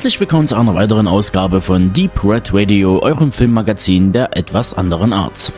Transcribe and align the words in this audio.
Herzlich 0.00 0.18
willkommen 0.18 0.46
zu 0.46 0.56
einer 0.56 0.74
weiteren 0.74 1.06
Ausgabe 1.06 1.60
von 1.60 1.92
Deep 1.92 2.24
Red 2.24 2.54
Radio, 2.54 3.02
eurem 3.02 3.30
Filmmagazin 3.30 4.12
der 4.12 4.34
etwas 4.34 4.72
anderen 4.72 5.12
Art. 5.12 5.52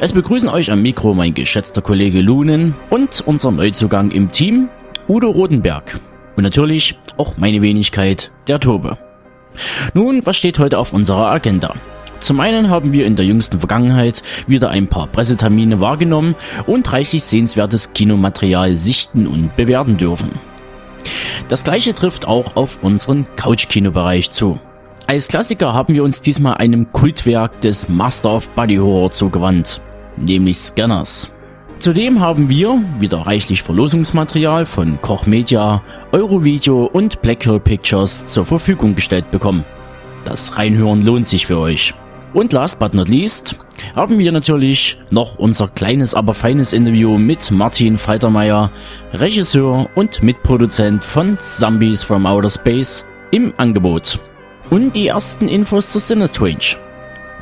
Es 0.00 0.12
begrüßen 0.12 0.50
euch 0.50 0.70
am 0.70 0.82
Mikro 0.82 1.14
mein 1.14 1.32
geschätzter 1.32 1.80
Kollege 1.80 2.20
Lunen 2.20 2.74
und 2.90 3.22
unser 3.24 3.50
Neuzugang 3.50 4.10
im 4.10 4.30
Team, 4.30 4.68
Udo 5.08 5.30
Rodenberg. 5.30 5.98
Und 6.36 6.42
natürlich 6.42 6.98
auch 7.16 7.38
meine 7.38 7.62
Wenigkeit, 7.62 8.30
der 8.48 8.60
Tobe. 8.60 8.98
Nun, 9.94 10.26
was 10.26 10.36
steht 10.36 10.58
heute 10.58 10.76
auf 10.76 10.92
unserer 10.92 11.30
Agenda? 11.30 11.74
Zum 12.20 12.38
einen 12.40 12.68
haben 12.68 12.92
wir 12.92 13.06
in 13.06 13.16
der 13.16 13.24
jüngsten 13.24 13.60
Vergangenheit 13.60 14.22
wieder 14.46 14.68
ein 14.68 14.88
paar 14.88 15.06
Pressetermine 15.06 15.80
wahrgenommen 15.80 16.34
und 16.66 16.92
reichlich 16.92 17.24
sehenswertes 17.24 17.94
Kinomaterial 17.94 18.76
sichten 18.76 19.26
und 19.26 19.56
bewerten 19.56 19.96
dürfen. 19.96 20.49
Das 21.48 21.64
gleiche 21.64 21.94
trifft 21.94 22.26
auch 22.26 22.56
auf 22.56 22.78
unseren 22.82 23.26
Couch-Kino-Bereich 23.36 24.30
zu. 24.30 24.58
Als 25.06 25.28
Klassiker 25.28 25.72
haben 25.72 25.94
wir 25.94 26.04
uns 26.04 26.20
diesmal 26.20 26.54
einem 26.54 26.92
Kultwerk 26.92 27.60
des 27.60 27.88
Master 27.88 28.36
of 28.36 28.48
Body 28.50 28.76
Horror 28.76 29.10
zugewandt, 29.10 29.80
nämlich 30.16 30.58
Scanners. 30.58 31.32
Zudem 31.80 32.20
haben 32.20 32.50
wir 32.50 32.80
wieder 32.98 33.18
reichlich 33.20 33.62
Verlosungsmaterial 33.62 34.66
von 34.66 35.00
Koch 35.00 35.26
Media, 35.26 35.82
Eurovideo 36.12 36.84
und 36.84 37.22
Black 37.22 37.44
Hill 37.44 37.58
Pictures 37.58 38.26
zur 38.26 38.44
Verfügung 38.44 38.94
gestellt 38.94 39.30
bekommen. 39.30 39.64
Das 40.24 40.58
Reinhören 40.58 41.02
lohnt 41.02 41.26
sich 41.26 41.46
für 41.46 41.58
euch. 41.58 41.94
Und 42.32 42.52
last 42.52 42.78
but 42.78 42.94
not 42.94 43.08
least 43.08 43.56
haben 43.96 44.18
wir 44.18 44.30
natürlich 44.30 44.98
noch 45.10 45.36
unser 45.38 45.68
kleines, 45.68 46.14
aber 46.14 46.32
feines 46.32 46.72
Interview 46.72 47.18
mit 47.18 47.50
Martin 47.50 47.98
Faltermeier, 47.98 48.70
Regisseur 49.12 49.88
und 49.96 50.22
Mitproduzent 50.22 51.04
von 51.04 51.38
Zombies 51.40 52.04
from 52.04 52.26
Outer 52.26 52.50
Space 52.50 53.04
im 53.32 53.52
Angebot. 53.56 54.20
Und 54.70 54.94
die 54.94 55.08
ersten 55.08 55.48
Infos 55.48 55.90
zur 55.90 56.00
Sinistrange. 56.00 56.76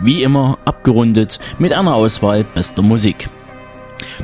Wie 0.00 0.22
immer 0.22 0.58
abgerundet 0.64 1.38
mit 1.58 1.72
einer 1.72 1.94
Auswahl 1.94 2.44
bester 2.44 2.82
Musik. 2.82 3.28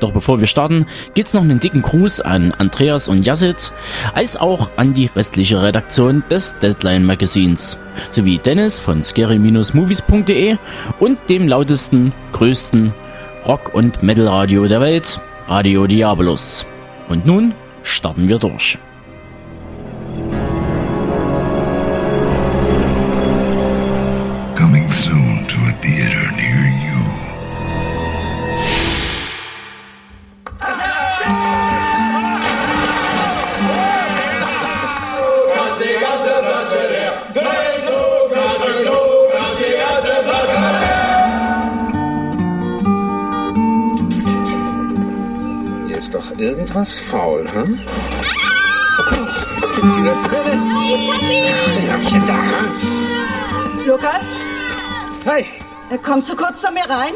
Doch 0.00 0.12
bevor 0.12 0.40
wir 0.40 0.46
starten, 0.46 0.86
gibt's 1.14 1.34
noch 1.34 1.42
einen 1.42 1.60
dicken 1.60 1.82
Gruß 1.82 2.20
an 2.20 2.52
Andreas 2.52 3.08
und 3.08 3.26
Yassit, 3.26 3.72
als 4.14 4.36
auch 4.36 4.70
an 4.76 4.94
die 4.94 5.06
restliche 5.06 5.62
Redaktion 5.62 6.22
des 6.30 6.58
Deadline 6.58 7.04
Magazins, 7.04 7.78
sowie 8.10 8.38
Dennis 8.38 8.78
von 8.78 9.02
scary-movies.de 9.02 10.56
und 11.00 11.18
dem 11.28 11.48
lautesten, 11.48 12.12
größten 12.32 12.92
Rock- 13.46 13.74
und 13.74 14.02
Metal-Radio 14.02 14.66
der 14.66 14.80
Welt, 14.80 15.20
Radio 15.48 15.86
Diabolus. 15.86 16.64
Und 17.08 17.26
nun 17.26 17.54
starten 17.82 18.28
wir 18.28 18.38
durch. 18.38 18.78
Doch 46.34 46.40
irgendwas 46.40 46.98
faul, 46.98 47.46
hm? 47.52 47.78
Ist 49.82 49.96
dir 49.96 50.04
das 50.04 50.22
drin? 50.22 50.62
Ich 50.94 51.10
hab 51.10 51.22
ihn! 51.22 51.44
Wen 51.76 51.92
hab 51.92 52.02
ich 52.02 52.10
denn 52.10 52.26
da? 52.26 52.34
hm? 52.34 53.86
Lukas, 53.86 54.32
Hey, 55.24 55.46
äh, 55.90 55.98
kommst 55.98 56.28
du 56.28 56.36
kurz 56.36 56.60
zu 56.60 56.70
mir 56.72 56.82
rein? 56.88 57.14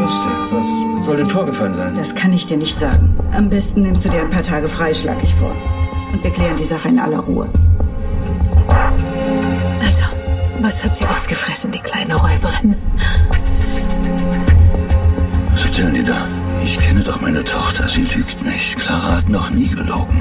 was 0.00 0.12
denn? 0.24 0.98
Was 0.98 1.04
soll 1.04 1.16
denn 1.18 1.28
vorgefallen 1.28 1.74
sein? 1.74 1.94
Das 1.94 2.14
kann 2.14 2.32
ich 2.32 2.46
dir 2.46 2.56
nicht 2.56 2.78
sagen. 2.78 3.18
Am 3.32 3.50
besten 3.50 3.82
nimmst 3.82 4.04
du 4.04 4.08
dir 4.08 4.20
ein 4.20 4.30
paar 4.30 4.42
Tage 4.42 4.68
frei, 4.68 4.94
schlag 4.94 5.22
ich 5.22 5.34
vor. 5.34 5.54
Und 6.12 6.24
wir 6.24 6.30
klären 6.30 6.56
die 6.56 6.64
Sache 6.64 6.88
in 6.88 6.98
aller 6.98 7.18
Ruhe. 7.18 7.48
Also, 9.84 10.04
was 10.60 10.82
hat 10.82 10.96
sie 10.96 11.04
ausgefressen, 11.04 11.70
die 11.70 11.80
kleine 11.80 12.14
Räuberin? 12.16 12.76
Erzählen 15.78 15.94
die 15.94 16.02
da? 16.02 16.26
Ich 16.64 16.76
kenne 16.76 17.04
doch 17.04 17.20
meine 17.20 17.44
Tochter, 17.44 17.88
sie 17.88 18.02
lügt 18.02 18.44
nicht. 18.44 18.76
Clara 18.80 19.18
hat 19.18 19.28
noch 19.28 19.48
nie 19.50 19.68
gelogen. 19.68 20.20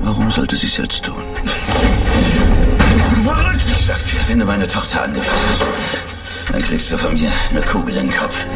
Warum 0.00 0.30
sollte 0.30 0.54
sie 0.54 0.68
es 0.68 0.76
jetzt 0.76 1.02
tun? 1.02 1.24
Verrückt! 3.24 3.64
Ich 3.68 3.84
sag 3.84 3.98
dir, 4.06 4.20
wenn 4.28 4.38
du 4.38 4.44
meine 4.44 4.68
Tochter 4.68 5.02
angefasst 5.02 5.42
hast, 5.50 6.52
dann 6.52 6.62
kriegst 6.62 6.92
du 6.92 6.96
von 6.96 7.14
mir 7.14 7.32
eine 7.50 7.62
Kugel 7.62 7.96
in 7.96 8.10
den 8.10 8.16
Kopf. 8.16 8.46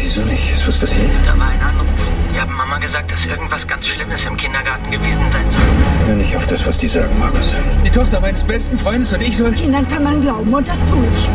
Wieso 0.00 0.22
nicht? 0.22 0.54
Ist 0.54 0.66
was 0.66 0.78
passiert? 0.78 1.10
Da 1.26 1.38
war 1.38 1.48
ein 1.48 1.60
Anruf. 1.60 1.86
Die 2.32 2.40
haben 2.40 2.54
Mama 2.54 2.78
gesagt, 2.78 3.12
dass 3.12 3.26
irgendwas 3.26 3.68
ganz 3.68 3.86
Schlimmes 3.86 4.24
im 4.24 4.38
Kindergarten 4.38 4.90
gewesen 4.90 5.30
sein 5.30 5.44
soll. 5.50 6.06
Hör 6.06 6.14
nicht 6.14 6.34
auf 6.34 6.46
das, 6.46 6.66
was 6.66 6.78
die 6.78 6.88
sagen, 6.88 7.18
Markus. 7.18 7.54
Die 7.84 7.90
Tochter 7.90 8.18
meines 8.18 8.42
besten 8.42 8.78
Freundes 8.78 9.12
und 9.12 9.20
ich 9.20 9.36
soll. 9.36 9.52
Kindern 9.52 9.86
kann 9.90 10.04
man 10.04 10.22
glauben 10.22 10.54
und 10.54 10.66
das 10.66 10.78
tue 10.90 11.06
ich. 11.12 11.28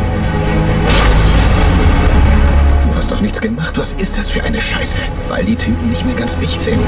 Doch 3.18 3.22
nichts 3.22 3.40
gemacht. 3.40 3.76
Was 3.76 3.90
ist 3.98 4.16
das 4.16 4.30
für 4.30 4.44
eine 4.44 4.60
Scheiße? 4.60 5.00
Weil 5.26 5.44
die 5.44 5.56
Typen 5.56 5.88
nicht 5.90 6.06
mehr 6.06 6.14
ganz 6.14 6.38
dicht 6.38 6.62
sind. 6.62 6.78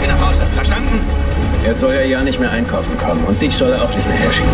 Geh 0.00 0.06
nach 0.06 0.26
Hause, 0.26 0.40
verstanden? 0.54 0.98
Er 1.62 1.74
soll 1.74 1.92
ja 1.92 2.00
ja 2.00 2.22
nicht 2.22 2.40
mehr 2.40 2.50
einkaufen 2.50 2.96
kommen 2.96 3.22
und 3.24 3.42
dich 3.42 3.54
soll 3.54 3.70
er 3.70 3.82
auch 3.82 3.94
nicht 3.94 4.08
mehr 4.08 4.16
herschicken. 4.16 4.50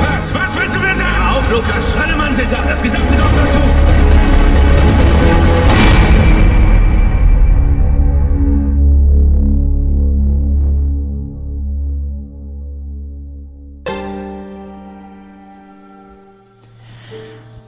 Was? 0.00 0.34
Was 0.34 0.56
willst 0.56 0.74
du 0.74 0.80
mir 0.80 0.94
sagen? 0.96 1.36
Auf, 1.36 1.52
Lukas! 1.52 1.96
Alle 2.02 2.16
Mann 2.16 2.34
sind 2.34 2.50
da! 2.50 2.64
Das 2.66 2.82
gesamte 2.82 3.14
Dorf 3.14 3.30
dazu! 3.36 3.81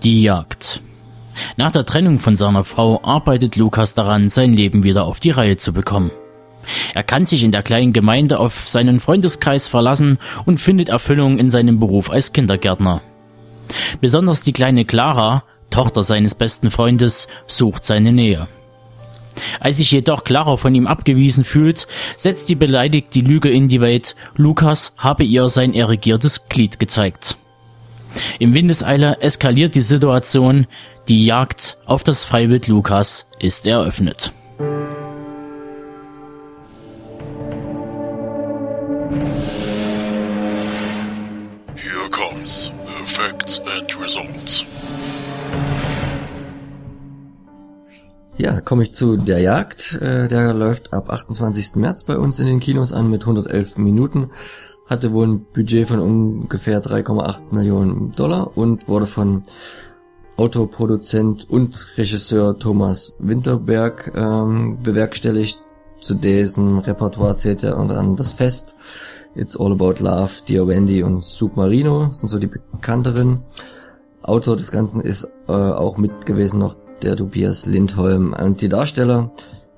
Die 0.05 0.21
Jagd. 0.23 0.83
Nach 1.57 1.71
der 1.71 1.87
Trennung 1.87 2.19
von 2.19 2.37
seiner 2.37 2.63
Frau 2.63 3.03
arbeitet 3.03 3.57
Lukas 3.57 3.95
daran, 3.95 4.29
sein 4.29 4.53
Leben 4.53 4.83
wieder 4.83 5.07
auf 5.07 5.19
die 5.19 5.31
Reihe 5.31 5.57
zu 5.57 5.73
bekommen. 5.73 6.11
Er 6.93 7.03
kann 7.03 7.25
sich 7.25 7.43
in 7.43 7.53
der 7.53 7.63
kleinen 7.63 7.95
Gemeinde 7.95 8.39
auf 8.39 8.69
seinen 8.69 9.01
Freundeskreis 9.01 9.67
verlassen 9.67 10.19
und 10.45 10.61
findet 10.61 10.91
Erfüllung 10.91 11.39
in 11.39 11.49
seinem 11.49 11.81
Beruf 11.81 12.11
als 12.11 12.35
Kindergärtner. 12.35 13.01
Besonders 14.03 14.43
die 14.43 14.53
kleine 14.53 14.85
Clara, 14.85 15.45
Tochter 15.71 16.03
seines 16.03 16.35
besten 16.35 16.71
Freundes, 16.71 17.27
sucht 17.47 17.87
seine 17.87 18.13
Nähe. 18.13 18.47
Als 19.59 19.79
sich 19.79 19.91
jedoch 19.91 20.25
Clara 20.25 20.57
von 20.57 20.75
ihm 20.75 20.87
abgewiesen 20.87 21.45
fühlt, 21.45 21.89
setzt 22.17 22.51
die 22.51 22.57
beleidigt 22.57 23.15
die 23.15 23.23
Lüge 23.23 23.49
in 23.49 23.69
die 23.69 23.81
Welt, 23.81 24.17
Lukas 24.37 24.95
habe 24.99 25.25
ihr 25.25 25.49
sein 25.49 25.73
erregiertes 25.73 26.47
Glied 26.51 26.79
gezeigt. 26.79 27.39
Im 28.39 28.55
Windeseile 28.55 29.19
eskaliert 29.21 29.75
die 29.75 29.81
Situation, 29.83 30.67
die 31.09 31.25
Jagd 31.25 31.79
auf 31.87 32.03
das 32.03 32.25
Freiwild 32.25 32.69
Lukas 32.69 33.29
ist 33.39 33.67
eröffnet. 33.67 34.33
Here 41.77 42.09
comes 42.11 42.73
the 42.87 43.05
facts 43.05 43.61
and 43.61 44.01
results. 44.01 44.65
Ja, 48.37 48.61
komme 48.61 48.83
ich 48.83 48.93
zu 48.95 49.17
der 49.17 49.39
Jagd. 49.41 49.95
Äh, 50.01 50.29
Der 50.29 50.53
läuft 50.55 50.93
ab 50.93 51.11
28. 51.11 51.77
März 51.77 52.05
bei 52.05 52.17
uns 52.19 52.41
in 52.41 52.47
den 52.47 52.61
Kinos 52.61 52.93
an 52.93 53.09
mit 53.09 53.23
111 53.23 53.79
Minuten. 53.79 54.31
Hatte 54.87 55.13
wohl 55.13 55.27
ein 55.27 55.47
Budget 55.55 55.89
von 55.89 56.01
ungefähr 56.01 56.83
3,8 56.83 57.53
Millionen 57.53 58.13
Dollar 58.13 58.57
und 58.57 58.89
wurde 58.89 59.07
von 59.07 59.43
Autoproduzent 60.37 61.49
und 61.49 61.87
Regisseur 61.97 62.59
Thomas 62.59 63.17
Winterberg 63.21 64.13
ähm, 64.15 64.79
bewerkstelligt. 64.83 65.61
Zu 66.01 66.15
diesem 66.15 66.79
Repertoire 66.79 67.37
zählt 67.37 67.63
ja 67.63 67.77
unter 67.77 67.99
anderem 67.99 68.17
Das 68.17 68.33
Fest, 68.33 68.77
It's 69.35 69.57
All 69.59 69.73
About 69.73 70.03
Love, 70.03 70.31
Dear 70.49 70.67
Wendy 70.69 71.03
und 71.03 71.23
Submarino, 71.23 72.11
sind 72.13 72.29
so 72.29 72.39
die 72.39 72.49
bekannteren. 72.49 73.43
Autor 74.23 74.57
des 74.57 74.71
Ganzen 74.71 75.01
ist 75.01 75.33
äh, 75.49 75.53
auch 75.53 75.99
mit 75.99 76.27
gewesen 76.27 76.59
noch 76.59 76.77
der 77.03 77.17
Tobias 77.17 77.67
Lindholm. 77.67 78.35
Und 78.35 78.61
die 78.61 78.69
Darsteller 78.69 79.31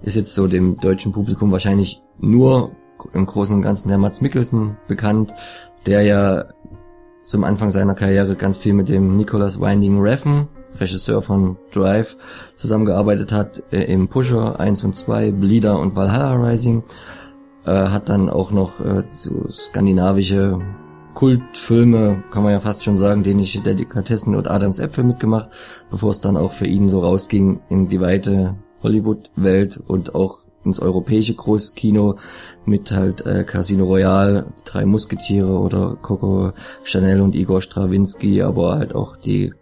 ist 0.02 0.16
jetzt 0.16 0.34
so 0.34 0.46
dem 0.46 0.78
deutschen 0.78 1.12
Publikum 1.12 1.52
wahrscheinlich 1.52 2.00
nur 2.18 2.70
im 3.12 3.26
Großen 3.26 3.54
und 3.54 3.62
Ganzen 3.62 3.88
der 3.88 3.98
Mats 3.98 4.20
Mikkelsen 4.20 4.76
bekannt, 4.88 5.32
der 5.86 6.02
ja 6.02 6.44
zum 7.24 7.44
Anfang 7.44 7.70
seiner 7.70 7.94
Karriere 7.94 8.36
ganz 8.36 8.58
viel 8.58 8.72
mit 8.72 8.88
dem 8.88 9.16
Nicholas 9.16 9.60
Winding 9.60 10.00
Refn, 10.00 10.48
Regisseur 10.78 11.22
von 11.22 11.56
Drive, 11.72 12.16
zusammengearbeitet 12.54 13.32
hat, 13.32 13.62
äh, 13.72 13.82
im 13.84 14.08
Pusher 14.08 14.60
1 14.60 14.84
und 14.84 14.94
2, 14.94 15.32
Bleeder 15.32 15.78
und 15.78 15.96
Valhalla 15.96 16.34
Rising, 16.34 16.84
äh, 17.64 17.70
hat 17.70 18.08
dann 18.08 18.28
auch 18.30 18.52
noch 18.52 18.80
äh, 18.80 19.02
so 19.10 19.48
skandinavische 19.50 20.60
Kultfilme, 21.14 22.22
kann 22.30 22.42
man 22.42 22.52
ja 22.52 22.60
fast 22.60 22.84
schon 22.84 22.96
sagen, 22.96 23.22
dänische 23.22 23.60
Delikatessen 23.60 24.34
und 24.34 24.50
Adams 24.50 24.78
Äpfel 24.78 25.02
mitgemacht, 25.02 25.48
bevor 25.90 26.10
es 26.10 26.20
dann 26.20 26.36
auch 26.36 26.52
für 26.52 26.66
ihn 26.66 26.88
so 26.88 27.00
rausging 27.00 27.60
in 27.70 27.88
die 27.88 28.00
weite 28.00 28.54
Hollywood-Welt 28.82 29.82
und 29.86 30.14
auch 30.14 30.38
ins 30.66 30.80
europäische 30.80 31.34
Großkino 31.34 32.16
mit 32.64 32.90
halt 32.90 33.24
äh, 33.24 33.44
Casino 33.44 33.84
Royale, 33.84 34.52
die 34.58 34.64
drei 34.64 34.84
Musketiere 34.84 35.58
oder 35.58 35.96
Coco 36.00 36.52
Chanel 36.84 37.20
und 37.20 37.34
Igor 37.34 37.62
Strawinski, 37.62 38.42
aber 38.42 38.74
halt 38.74 38.94
auch 38.94 39.16
die 39.16 39.54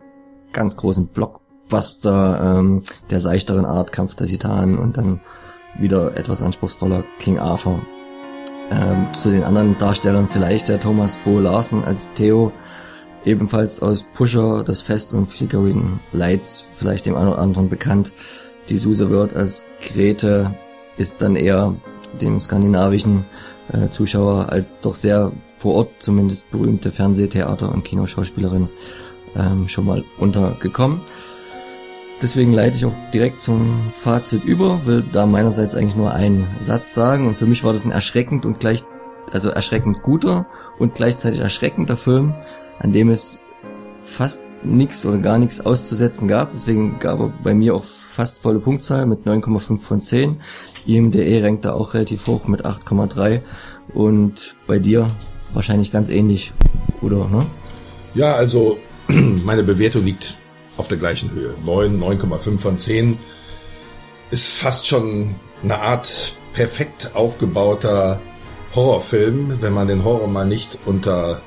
ganz 0.53 0.77
großen 0.77 1.09
Blockbuster 1.09 2.59
ähm, 2.59 2.83
der 3.11 3.21
seichteren 3.21 3.65
Art, 3.65 3.93
Kampf 3.93 4.15
der 4.15 4.27
Titanen 4.27 4.79
und 4.79 4.97
dann 4.97 5.21
wieder 5.79 6.17
etwas 6.17 6.43
anspruchsvoller 6.43 7.05
King 7.19 7.39
Arthur. 7.39 7.81
Ähm, 8.71 9.09
zu 9.13 9.31
den 9.31 9.45
anderen 9.45 9.77
Darstellern 9.77 10.29
vielleicht 10.31 10.69
der 10.69 10.81
Thomas 10.81 11.19
Bo 11.19 11.39
Larsen 11.39 11.85
als 11.85 12.11
Theo, 12.15 12.53
ebenfalls 13.25 13.83
aus 13.83 14.05
Pusher, 14.15 14.65
das 14.65 14.81
Fest 14.81 15.13
und 15.13 15.27
Flickering 15.27 16.01
Lights, 16.13 16.65
vielleicht 16.73 17.07
dem 17.07 17.17
einen 17.17 17.29
oder 17.29 17.39
anderen 17.39 17.69
bekannt. 17.69 18.13
Die 18.71 18.79
Suse 18.79 19.11
Wörth 19.11 19.35
als 19.35 19.67
Grete 19.83 20.55
ist 20.97 21.23
dann 21.23 21.37
eher 21.37 21.75
dem 22.21 22.41
skandinavischen 22.41 23.25
äh, 23.73 23.89
Zuschauer 23.89 24.51
als 24.51 24.81
doch 24.81 24.95
sehr 24.95 25.33
vor 25.57 25.75
Ort 25.75 25.91
zumindest 25.99 26.51
berühmte 26.51 26.91
Fernsehtheater- 26.91 27.73
und 27.73 27.85
Kinoschauspielerin 27.85 28.69
ähm, 29.37 29.69
schon 29.69 29.87
mal 29.87 30.05
untergekommen. 30.19 31.01
Deswegen 32.23 32.53
leite 32.53 32.77
ich 32.77 32.85
auch 32.85 32.95
direkt 33.13 33.41
zum 33.41 33.91
Fazit 33.93 34.45
über, 34.45 34.87
will 34.87 35.05
da 35.13 35.27
meinerseits 35.27 35.75
eigentlich 35.75 35.97
nur 35.97 36.13
einen 36.13 36.47
Satz 36.59 36.95
sagen 36.95 37.27
und 37.27 37.37
für 37.37 37.47
mich 37.47 37.65
war 37.65 37.73
das 37.73 37.85
ein 37.85 37.91
erschreckend 37.91 38.47
und 38.47 38.61
gleich, 38.61 38.83
also 39.33 39.51
erschreckend 39.51 40.03
guter 40.03 40.47
und 40.79 40.95
gleichzeitig 40.95 41.41
erschreckender 41.41 41.97
Film, 41.97 42.35
an 42.79 42.93
dem 42.93 43.11
es 43.11 43.43
fast 44.01 44.43
nichts 44.65 45.05
oder 45.05 45.19
gar 45.19 45.39
nichts 45.39 45.65
auszusetzen 45.65 46.29
gab. 46.29 46.51
Deswegen 46.51 46.99
gab 46.99 47.21
er 47.21 47.33
bei 47.43 47.55
mir 47.55 47.75
auch 47.75 47.85
fast 47.85 48.41
volle 48.41 48.61
Punktzahl 48.61 49.07
mit 49.07 49.27
9,5 49.27 49.79
von 49.79 50.01
10. 50.01 50.41
IMDE 50.87 51.43
rankt 51.43 51.65
da 51.65 51.73
auch 51.73 51.95
relativ 51.95 52.27
hoch 52.27 52.47
mit 52.47 52.65
8,3 52.65 53.41
und 53.93 54.57
bei 54.67 54.79
dir 54.79 55.11
wahrscheinlich 55.53 55.93
ganz 55.93 56.09
ähnlich, 56.09 56.53
oder? 57.01 57.29
Ne? 57.29 57.47
Ja, 58.15 58.35
also 58.35 58.79
meine 59.09 59.63
Bewertung 59.63 60.05
liegt 60.05 60.37
auf 60.77 60.89
der 60.89 60.99
gleichen 60.99 61.31
Höhe. 61.31 61.55
9, 61.65 62.01
9,5 62.01 62.59
von 62.59 62.79
10 62.79 63.19
ist 64.31 64.47
fast 64.47 64.87
schon 64.87 65.35
eine 65.63 65.79
Art 65.79 66.37
perfekt 66.53 67.13
aufgebauter 67.15 68.21
Horrorfilm, 68.75 69.59
wenn 69.61 69.73
man 69.73 69.87
den 69.87 70.05
Horror 70.05 70.27
mal 70.27 70.47
nicht 70.47 70.81
unter 70.85 71.41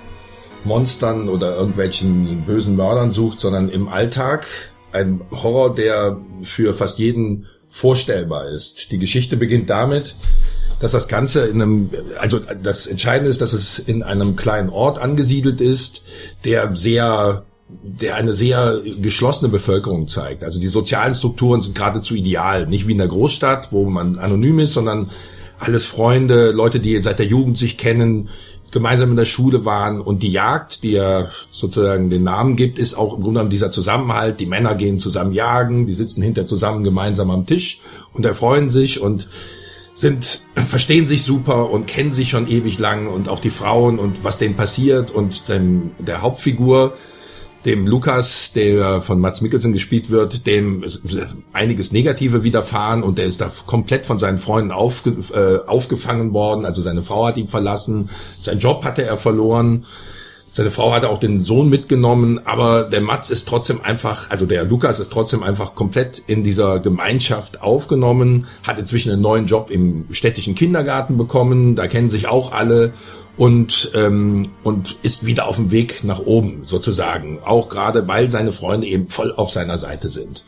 Monstern 0.64 1.30
oder 1.30 1.56
irgendwelchen 1.56 2.44
bösen 2.46 2.76
Mördern 2.76 3.12
sucht, 3.12 3.40
sondern 3.40 3.70
im 3.70 3.88
Alltag. 3.88 4.48
Ein 4.94 5.22
Horror, 5.32 5.76
der 5.76 6.18
für 6.42 6.74
fast 6.74 7.00
jeden 7.00 7.46
vorstellbar 7.70 8.50
ist. 8.50 8.92
Die 8.92 8.98
Geschichte 8.98 9.38
beginnt 9.38 9.70
damit, 9.70 10.16
dass 10.80 10.92
das 10.92 11.08
Ganze 11.08 11.48
in 11.48 11.62
einem, 11.62 11.90
also 12.20 12.40
das 12.62 12.88
Entscheidende 12.88 13.30
ist, 13.30 13.42
dass 13.42 13.54
es 13.54 13.80
in 13.80 14.04
einem 14.04 14.36
kleinen 14.36 14.70
Ort 14.70 15.00
angesiedelt 15.00 15.62
ist, 15.62 16.04
der 16.44 16.76
sehr 16.76 17.44
der 17.70 18.16
eine 18.16 18.34
sehr 18.34 18.80
geschlossene 19.02 19.52
Bevölkerung 19.52 20.08
zeigt. 20.08 20.46
Also 20.46 20.60
die 20.60 20.68
sozialen 20.68 21.14
Strukturen 21.14 21.62
sind 21.62 21.76
geradezu 21.76 22.16
ideal. 22.16 22.66
Nicht 22.66 22.88
wie 22.88 22.94
in 22.94 22.98
der 22.98 23.10
Großstadt, 23.10 23.74
wo 23.74 23.84
man 23.90 24.20
anonym 24.20 24.60
ist, 24.60 24.74
sondern 24.74 25.10
alles 25.60 25.86
Freunde, 25.86 26.52
Leute, 26.52 26.80
die 26.80 27.02
seit 27.02 27.20
der 27.20 27.26
Jugend 27.26 27.58
sich 27.58 27.78
kennen, 27.78 28.30
gemeinsam 28.72 29.12
in 29.12 29.18
der 29.18 29.26
Schule 29.26 29.66
waren 29.66 30.02
und 30.02 30.24
die 30.24 30.32
Jagd, 30.32 30.84
die 30.84 30.92
ja 30.92 31.28
sozusagen 31.52 32.10
den 32.10 32.24
Namen 32.24 32.56
gibt, 32.56 32.80
ist 32.80 32.96
auch 32.96 33.14
im 33.14 33.22
Grunde 33.22 33.40
genommen 33.40 33.50
dieser 33.50 33.72
Zusammenhalt. 33.72 34.40
Die 34.40 34.46
Männer 34.46 34.76
gehen 34.76 35.00
zusammen 35.00 35.34
jagen, 35.34 35.88
die 35.88 35.94
sitzen 35.94 36.22
hinter 36.22 36.48
zusammen 36.48 36.84
gemeinsam 36.84 37.32
am 37.32 37.46
Tisch 37.46 37.82
und 38.14 38.26
erfreuen 38.26 38.70
sich 38.70 39.02
und 39.02 39.28
sind, 39.94 40.42
verstehen 40.68 41.08
sich 41.08 41.24
super 41.24 41.70
und 41.70 41.88
kennen 41.88 42.12
sich 42.12 42.30
schon 42.30 42.48
ewig 42.48 42.80
lang 42.80 43.08
und 43.08 43.30
auch 43.30 43.40
die 43.40 43.50
Frauen 43.50 44.00
und 44.00 44.24
was 44.24 44.38
denen 44.38 44.56
passiert 44.56 45.12
und 45.12 45.50
dem, 45.50 45.92
der 46.00 46.22
Hauptfigur, 46.22 46.94
dem 47.66 47.88
Lukas, 47.88 48.54
der 48.54 49.02
von 49.02 49.20
Mats 49.20 49.42
Mikkelsen 49.42 49.74
gespielt 49.74 50.10
wird, 50.10 50.48
dem 50.48 50.86
einiges 51.54 51.92
Negative 51.92 52.44
widerfahren 52.44 53.04
und 53.04 53.18
der 53.18 53.26
ist 53.26 53.42
da 53.42 53.52
komplett 53.66 54.06
von 54.06 54.20
seinen 54.20 54.38
Freunden 54.38 54.72
aufge, 54.72 55.16
äh, 55.34 55.68
aufgefangen 55.68 56.34
worden. 56.34 56.66
Also 56.66 56.82
seine 56.82 57.04
Frau 57.04 57.28
hat 57.28 57.38
ihn 57.38 57.48
verlassen, 57.48 58.10
sein 58.40 58.60
Job 58.60 58.84
hatte 58.84 59.04
er 59.04 59.18
verloren. 59.18 59.86
Seine 60.58 60.72
Frau 60.72 60.92
hatte 60.92 61.12
auch 61.12 61.20
den 61.20 61.44
Sohn 61.44 61.70
mitgenommen, 61.70 62.40
aber 62.44 62.86
der 62.86 63.02
Mats 63.02 63.30
ist 63.30 63.48
trotzdem 63.48 63.80
einfach, 63.84 64.32
also 64.32 64.48
der 64.48 64.64
Lukas 64.64 65.00
ist 65.00 65.12
trotzdem 65.12 65.44
einfach 65.44 65.76
komplett 65.76 66.18
in 66.26 66.44
dieser 66.44 66.80
Gemeinschaft 66.80 67.62
aufgenommen, 67.62 68.48
hat 68.64 68.80
inzwischen 68.80 69.12
einen 69.12 69.22
neuen 69.22 69.46
Job 69.46 69.70
im 69.70 70.06
städtischen 70.10 70.56
Kindergarten 70.56 71.16
bekommen, 71.16 71.76
da 71.76 71.86
kennen 71.86 72.10
sich 72.10 72.28
auch 72.28 72.54
alle 72.54 72.94
und 73.38 73.92
ähm, 73.94 74.50
und 74.64 74.98
ist 75.04 75.28
wieder 75.28 75.48
auf 75.48 75.58
dem 75.58 75.70
Weg 75.70 76.04
nach 76.04 76.22
oben 76.22 76.62
sozusagen, 76.64 77.38
auch 77.44 77.70
gerade 77.70 78.08
weil 78.08 78.32
seine 78.32 78.52
Freunde 78.52 78.88
eben 78.88 79.10
voll 79.10 79.36
auf 79.36 79.52
seiner 79.52 79.78
Seite 79.78 80.10
sind. 80.10 80.44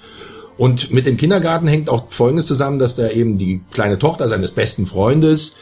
Und 0.57 0.91
mit 0.91 1.05
dem 1.05 1.17
Kindergarten 1.17 1.67
hängt 1.67 1.87
auch 1.87 2.05
Folgendes 2.09 2.47
zusammen, 2.47 2.79
dass 2.79 2.95
da 2.95 3.11
eben 3.11 3.37
die 3.37 3.61
kleine 3.71 3.99
Tochter 3.99 4.27
seines 4.27 4.49
besten 4.49 4.87
Freundes, 4.87 5.55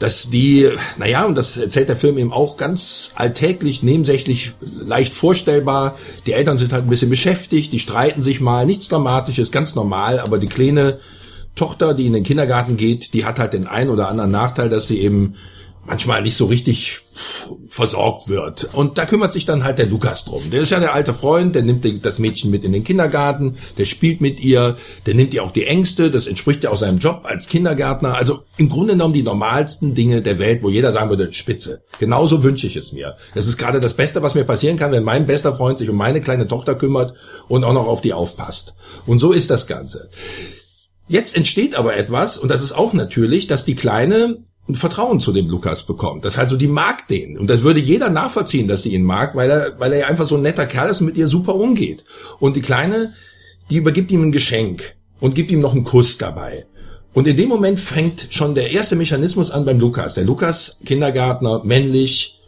dass 0.00 0.30
die, 0.30 0.68
naja, 0.96 1.26
und 1.26 1.36
das 1.36 1.58
erzählt 1.58 1.90
der 1.90 1.94
Film 1.94 2.16
eben 2.16 2.32
auch 2.32 2.56
ganz 2.56 3.12
alltäglich, 3.14 3.82
nebensächlich, 3.82 4.52
leicht 4.80 5.12
vorstellbar. 5.12 5.98
Die 6.26 6.32
Eltern 6.32 6.56
sind 6.56 6.72
halt 6.72 6.84
ein 6.84 6.90
bisschen 6.90 7.10
beschäftigt, 7.10 7.70
die 7.72 7.78
streiten 7.78 8.22
sich 8.22 8.40
mal, 8.40 8.64
nichts 8.64 8.88
Dramatisches, 8.88 9.52
ganz 9.52 9.74
normal, 9.74 10.18
aber 10.18 10.38
die 10.38 10.48
kleine 10.48 10.98
Tochter, 11.54 11.92
die 11.92 12.06
in 12.06 12.14
den 12.14 12.24
Kindergarten 12.24 12.78
geht, 12.78 13.12
die 13.12 13.26
hat 13.26 13.38
halt 13.38 13.52
den 13.52 13.66
einen 13.66 13.90
oder 13.90 14.08
anderen 14.08 14.30
Nachteil, 14.30 14.70
dass 14.70 14.88
sie 14.88 15.00
eben 15.00 15.34
manchmal 15.90 16.22
nicht 16.22 16.36
so 16.36 16.46
richtig 16.46 17.00
versorgt 17.66 18.28
wird. 18.28 18.70
Und 18.74 18.96
da 18.96 19.06
kümmert 19.06 19.32
sich 19.32 19.44
dann 19.44 19.64
halt 19.64 19.78
der 19.78 19.86
Lukas 19.86 20.24
drum. 20.24 20.48
Der 20.52 20.62
ist 20.62 20.70
ja 20.70 20.78
der 20.78 20.94
alte 20.94 21.12
Freund, 21.12 21.56
der 21.56 21.62
nimmt 21.62 21.84
das 22.04 22.20
Mädchen 22.20 22.52
mit 22.52 22.62
in 22.62 22.72
den 22.72 22.84
Kindergarten, 22.84 23.56
der 23.76 23.86
spielt 23.86 24.20
mit 24.20 24.40
ihr, 24.40 24.76
der 25.06 25.14
nimmt 25.14 25.34
ihr 25.34 25.42
auch 25.42 25.50
die 25.50 25.66
Ängste, 25.66 26.12
das 26.12 26.28
entspricht 26.28 26.62
ja 26.62 26.70
auch 26.70 26.76
seinem 26.76 26.98
Job 26.98 27.22
als 27.24 27.48
Kindergärtner. 27.48 28.14
Also 28.14 28.44
im 28.56 28.68
Grunde 28.68 28.94
genommen 28.94 29.14
die 29.14 29.24
normalsten 29.24 29.96
Dinge 29.96 30.22
der 30.22 30.38
Welt, 30.38 30.62
wo 30.62 30.70
jeder 30.70 30.92
sagen 30.92 31.10
würde, 31.10 31.32
spitze. 31.32 31.82
Genauso 31.98 32.44
wünsche 32.44 32.68
ich 32.68 32.76
es 32.76 32.92
mir. 32.92 33.16
Das 33.34 33.48
ist 33.48 33.56
gerade 33.56 33.80
das 33.80 33.94
Beste, 33.94 34.22
was 34.22 34.36
mir 34.36 34.44
passieren 34.44 34.76
kann, 34.76 34.92
wenn 34.92 35.02
mein 35.02 35.26
bester 35.26 35.56
Freund 35.56 35.78
sich 35.78 35.90
um 35.90 35.96
meine 35.96 36.20
kleine 36.20 36.46
Tochter 36.46 36.76
kümmert 36.76 37.14
und 37.48 37.64
auch 37.64 37.74
noch 37.74 37.88
auf 37.88 38.00
die 38.00 38.12
aufpasst. 38.12 38.76
Und 39.06 39.18
so 39.18 39.32
ist 39.32 39.50
das 39.50 39.66
Ganze. 39.66 40.08
Jetzt 41.08 41.36
entsteht 41.36 41.74
aber 41.74 41.96
etwas, 41.96 42.38
und 42.38 42.48
das 42.48 42.62
ist 42.62 42.70
auch 42.70 42.92
natürlich, 42.92 43.48
dass 43.48 43.64
die 43.64 43.74
Kleine 43.74 44.38
ein 44.70 44.74
Vertrauen 44.74 45.20
zu 45.20 45.32
dem 45.32 45.48
Lukas 45.48 45.84
bekommt. 45.84 46.24
Das 46.24 46.36
heißt, 46.36 46.50
so 46.50 46.56
die 46.56 46.68
mag 46.68 47.08
den. 47.08 47.38
Und 47.38 47.48
das 47.48 47.62
würde 47.62 47.80
jeder 47.80 48.10
nachvollziehen, 48.10 48.68
dass 48.68 48.82
sie 48.82 48.94
ihn 48.94 49.04
mag, 49.04 49.34
weil 49.34 49.50
er, 49.50 49.80
weil 49.80 49.92
er 49.92 50.08
einfach 50.08 50.26
so 50.26 50.36
ein 50.36 50.42
netter 50.42 50.66
Kerl 50.66 50.90
ist 50.90 51.00
und 51.00 51.06
mit 51.06 51.16
ihr 51.16 51.28
super 51.28 51.54
umgeht. 51.54 52.04
Und 52.38 52.56
die 52.56 52.62
Kleine, 52.62 53.14
die 53.70 53.76
übergibt 53.76 54.10
ihm 54.10 54.22
ein 54.22 54.32
Geschenk 54.32 54.96
und 55.20 55.34
gibt 55.34 55.50
ihm 55.50 55.60
noch 55.60 55.72
einen 55.72 55.84
Kuss 55.84 56.18
dabei. 56.18 56.66
Und 57.12 57.26
in 57.26 57.36
dem 57.36 57.48
Moment 57.48 57.80
fängt 57.80 58.28
schon 58.30 58.54
der 58.54 58.70
erste 58.70 58.96
Mechanismus 58.96 59.50
an 59.50 59.64
beim 59.64 59.80
Lukas. 59.80 60.14
Der 60.14 60.24
Lukas, 60.24 60.80
Kindergärtner, 60.84 61.62
männlich, 61.64 62.40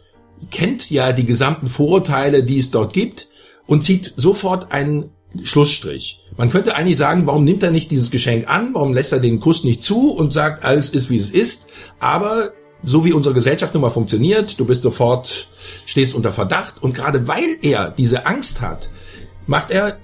kennt 0.51 0.89
ja 0.89 1.11
die 1.11 1.25
gesamten 1.25 1.67
Vorurteile, 1.67 2.43
die 2.43 2.59
es 2.59 2.71
dort 2.71 2.93
gibt 2.93 3.27
und 3.67 3.83
zieht 3.83 4.13
sofort 4.15 4.71
einen 4.71 5.11
Schlussstrich. 5.43 6.19
Man 6.37 6.51
könnte 6.51 6.75
eigentlich 6.75 6.97
sagen, 6.97 7.25
warum 7.25 7.43
nimmt 7.43 7.63
er 7.63 7.71
nicht 7.71 7.91
dieses 7.91 8.11
Geschenk 8.11 8.49
an? 8.49 8.73
Warum 8.73 8.93
lässt 8.93 9.13
er 9.13 9.19
den 9.19 9.39
Kuss 9.39 9.63
nicht 9.63 9.81
zu 9.81 10.11
und 10.11 10.33
sagt, 10.33 10.63
alles 10.63 10.91
ist 10.91 11.09
wie 11.09 11.17
es 11.17 11.29
ist? 11.29 11.69
Aber 11.99 12.51
so 12.83 13.05
wie 13.05 13.13
unsere 13.13 13.33
Gesellschaft 13.33 13.73
nun 13.73 13.81
mal 13.81 13.89
funktioniert, 13.89 14.59
du 14.59 14.65
bist 14.65 14.81
sofort, 14.81 15.47
stehst 15.85 16.13
unter 16.13 16.31
Verdacht 16.31 16.83
und 16.83 16.93
gerade 16.93 17.27
weil 17.27 17.57
er 17.61 17.89
diese 17.89 18.25
Angst 18.25 18.61
hat, 18.61 18.89
macht 19.47 19.71
er, 19.71 19.99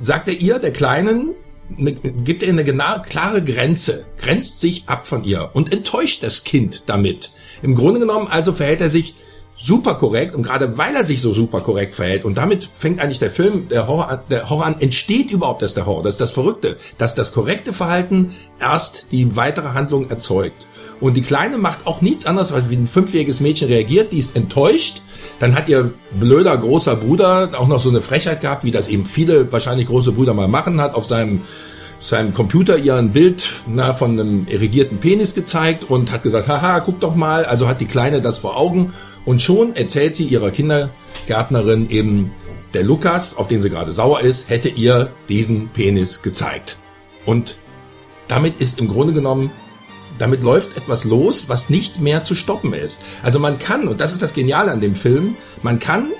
sagt 0.00 0.28
er 0.28 0.34
ihr, 0.34 0.58
der 0.58 0.72
Kleinen, 0.72 1.34
eine, 1.76 1.92
gibt 1.92 2.42
er 2.42 2.48
eine 2.50 2.64
genau, 2.64 3.02
klare 3.02 3.42
Grenze, 3.42 4.06
grenzt 4.16 4.60
sich 4.60 4.84
ab 4.86 5.06
von 5.06 5.24
ihr 5.24 5.50
und 5.52 5.72
enttäuscht 5.72 6.22
das 6.22 6.44
Kind 6.44 6.84
damit. 6.88 7.32
Im 7.62 7.74
Grunde 7.74 8.00
genommen 8.00 8.28
also 8.28 8.52
verhält 8.52 8.80
er 8.80 8.88
sich 8.88 9.14
super 9.60 9.94
korrekt 9.94 10.34
und 10.34 10.44
gerade 10.44 10.78
weil 10.78 10.94
er 10.94 11.04
sich 11.04 11.20
so 11.20 11.32
super 11.32 11.60
korrekt 11.60 11.94
verhält 11.94 12.24
und 12.24 12.38
damit 12.38 12.70
fängt 12.74 13.00
eigentlich 13.00 13.18
der 13.18 13.30
Film, 13.30 13.68
der 13.68 13.88
Horror, 13.88 14.22
der 14.30 14.48
Horror 14.48 14.66
an, 14.66 14.80
entsteht 14.80 15.30
überhaupt 15.30 15.62
erst 15.62 15.76
der 15.76 15.86
Horror. 15.86 16.02
Das 16.02 16.14
ist 16.14 16.20
das 16.20 16.30
Verrückte, 16.30 16.76
dass 16.96 17.14
das 17.14 17.32
korrekte 17.32 17.72
Verhalten 17.72 18.34
erst 18.60 19.08
die 19.10 19.34
weitere 19.36 19.68
Handlung 19.68 20.10
erzeugt. 20.10 20.68
Und 21.00 21.16
die 21.16 21.22
Kleine 21.22 21.58
macht 21.58 21.86
auch 21.86 22.00
nichts 22.00 22.26
anderes, 22.26 22.52
als 22.52 22.70
wie 22.70 22.76
ein 22.76 22.86
fünfjähriges 22.86 23.40
Mädchen 23.40 23.68
reagiert, 23.68 24.12
die 24.12 24.18
ist 24.18 24.36
enttäuscht. 24.36 25.02
Dann 25.40 25.54
hat 25.54 25.68
ihr 25.68 25.92
blöder 26.12 26.56
großer 26.56 26.96
Bruder 26.96 27.50
auch 27.58 27.68
noch 27.68 27.80
so 27.80 27.88
eine 27.88 28.00
Frechheit 28.00 28.40
gehabt, 28.40 28.64
wie 28.64 28.70
das 28.70 28.88
eben 28.88 29.06
viele 29.06 29.50
wahrscheinlich 29.52 29.88
große 29.88 30.12
Brüder 30.12 30.34
mal 30.34 30.48
machen 30.48 30.80
hat, 30.80 30.94
auf 30.94 31.06
seinem 31.06 31.42
seinem 32.00 32.32
Computer 32.32 32.78
ihr 32.78 32.94
ein 32.94 33.10
Bild 33.10 33.48
na, 33.66 33.92
von 33.92 34.18
einem 34.18 34.46
erigierten 34.48 34.98
Penis 34.98 35.34
gezeigt 35.34 35.82
und 35.82 36.12
hat 36.12 36.22
gesagt, 36.22 36.46
haha, 36.46 36.78
guck 36.78 37.00
doch 37.00 37.16
mal. 37.16 37.44
Also 37.44 37.68
hat 37.68 37.80
die 37.80 37.86
Kleine 37.86 38.22
das 38.22 38.38
vor 38.38 38.56
Augen 38.56 38.92
und 39.24 39.42
schon 39.42 39.76
erzählt 39.76 40.16
sie 40.16 40.24
ihrer 40.24 40.50
Kindergärtnerin 40.50 41.90
eben, 41.90 42.32
der 42.74 42.82
Lukas, 42.82 43.36
auf 43.36 43.48
den 43.48 43.62
sie 43.62 43.70
gerade 43.70 43.92
sauer 43.92 44.20
ist, 44.20 44.50
hätte 44.50 44.68
ihr 44.68 45.12
diesen 45.28 45.68
Penis 45.68 46.22
gezeigt. 46.22 46.78
Und 47.24 47.56
damit 48.28 48.56
ist 48.60 48.78
im 48.78 48.88
Grunde 48.88 49.14
genommen, 49.14 49.50
damit 50.18 50.42
läuft 50.42 50.76
etwas 50.76 51.04
los, 51.04 51.48
was 51.48 51.70
nicht 51.70 52.00
mehr 52.00 52.24
zu 52.24 52.34
stoppen 52.34 52.74
ist. 52.74 53.02
Also 53.22 53.38
man 53.38 53.58
kann, 53.58 53.88
und 53.88 54.00
das 54.00 54.12
ist 54.12 54.22
das 54.22 54.34
Geniale 54.34 54.70
an 54.70 54.80
dem 54.80 54.94
Film, 54.94 55.36
man 55.62 55.78
kann 55.78 56.12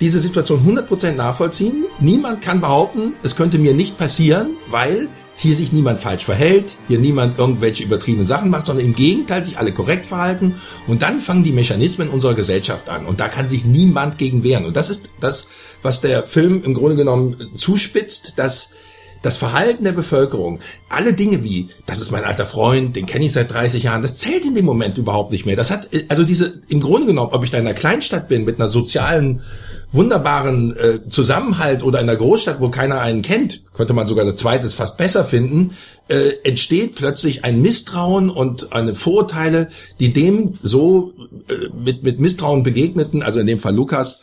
diese 0.00 0.20
Situation 0.20 0.60
100% 0.66 1.12
nachvollziehen. 1.12 1.86
Niemand 2.00 2.42
kann 2.42 2.60
behaupten, 2.60 3.14
es 3.22 3.36
könnte 3.36 3.58
mir 3.58 3.74
nicht 3.74 3.96
passieren, 3.96 4.50
weil 4.68 5.08
hier 5.40 5.54
sich 5.54 5.72
niemand 5.72 6.00
falsch 6.00 6.24
verhält, 6.24 6.76
hier 6.88 6.98
niemand 6.98 7.38
irgendwelche 7.38 7.84
übertriebenen 7.84 8.26
Sachen 8.26 8.50
macht, 8.50 8.66
sondern 8.66 8.84
im 8.84 8.94
Gegenteil 8.94 9.44
sich 9.44 9.56
alle 9.56 9.72
korrekt 9.72 10.06
verhalten. 10.06 10.56
Und 10.88 11.02
dann 11.02 11.20
fangen 11.20 11.44
die 11.44 11.52
Mechanismen 11.52 12.08
unserer 12.08 12.34
Gesellschaft 12.34 12.88
an. 12.88 13.06
Und 13.06 13.20
da 13.20 13.28
kann 13.28 13.46
sich 13.46 13.64
niemand 13.64 14.18
gegen 14.18 14.42
wehren. 14.42 14.66
Und 14.66 14.76
das 14.76 14.90
ist 14.90 15.10
das, 15.20 15.48
was 15.80 16.00
der 16.00 16.24
Film 16.24 16.64
im 16.64 16.74
Grunde 16.74 16.96
genommen 16.96 17.50
zuspitzt, 17.54 18.32
dass 18.36 18.72
das 19.22 19.36
Verhalten 19.36 19.84
der 19.84 19.92
Bevölkerung, 19.92 20.60
alle 20.88 21.12
Dinge 21.12 21.44
wie, 21.44 21.68
das 21.86 22.00
ist 22.00 22.10
mein 22.10 22.24
alter 22.24 22.46
Freund, 22.46 22.96
den 22.96 23.06
kenne 23.06 23.24
ich 23.24 23.32
seit 23.32 23.52
30 23.52 23.84
Jahren, 23.84 24.02
das 24.02 24.16
zählt 24.16 24.44
in 24.44 24.54
dem 24.54 24.64
Moment 24.64 24.98
überhaupt 24.98 25.32
nicht 25.32 25.46
mehr. 25.46 25.56
Das 25.56 25.70
hat, 25.70 25.88
also 26.08 26.24
diese, 26.24 26.60
im 26.68 26.80
Grunde 26.80 27.06
genommen, 27.06 27.32
ob 27.32 27.44
ich 27.44 27.50
da 27.50 27.58
in 27.58 27.66
einer 27.66 27.78
Kleinstadt 27.78 28.28
bin, 28.28 28.44
mit 28.44 28.60
einer 28.60 28.68
sozialen 28.68 29.42
wunderbaren 29.92 30.76
äh, 30.76 31.08
Zusammenhalt 31.08 31.82
oder 31.82 32.00
in 32.00 32.08
einer 32.08 32.18
Großstadt, 32.18 32.60
wo 32.60 32.68
keiner 32.68 33.00
einen 33.00 33.22
kennt, 33.22 33.62
könnte 33.72 33.94
man 33.94 34.06
sogar 34.06 34.26
ein 34.26 34.36
zweites 34.36 34.74
fast 34.74 34.98
besser 34.98 35.24
finden, 35.24 35.72
äh, 36.08 36.32
entsteht 36.44 36.94
plötzlich 36.94 37.44
ein 37.44 37.62
Misstrauen 37.62 38.30
und 38.30 38.72
eine 38.72 38.94
Vorurteile, 38.94 39.68
die 39.98 40.12
dem 40.12 40.58
so 40.62 41.14
äh, 41.48 41.68
mit, 41.74 42.02
mit 42.02 42.20
Misstrauen 42.20 42.62
begegneten, 42.62 43.22
also 43.22 43.38
in 43.40 43.46
dem 43.46 43.58
Fall 43.58 43.74
Lukas, 43.74 44.20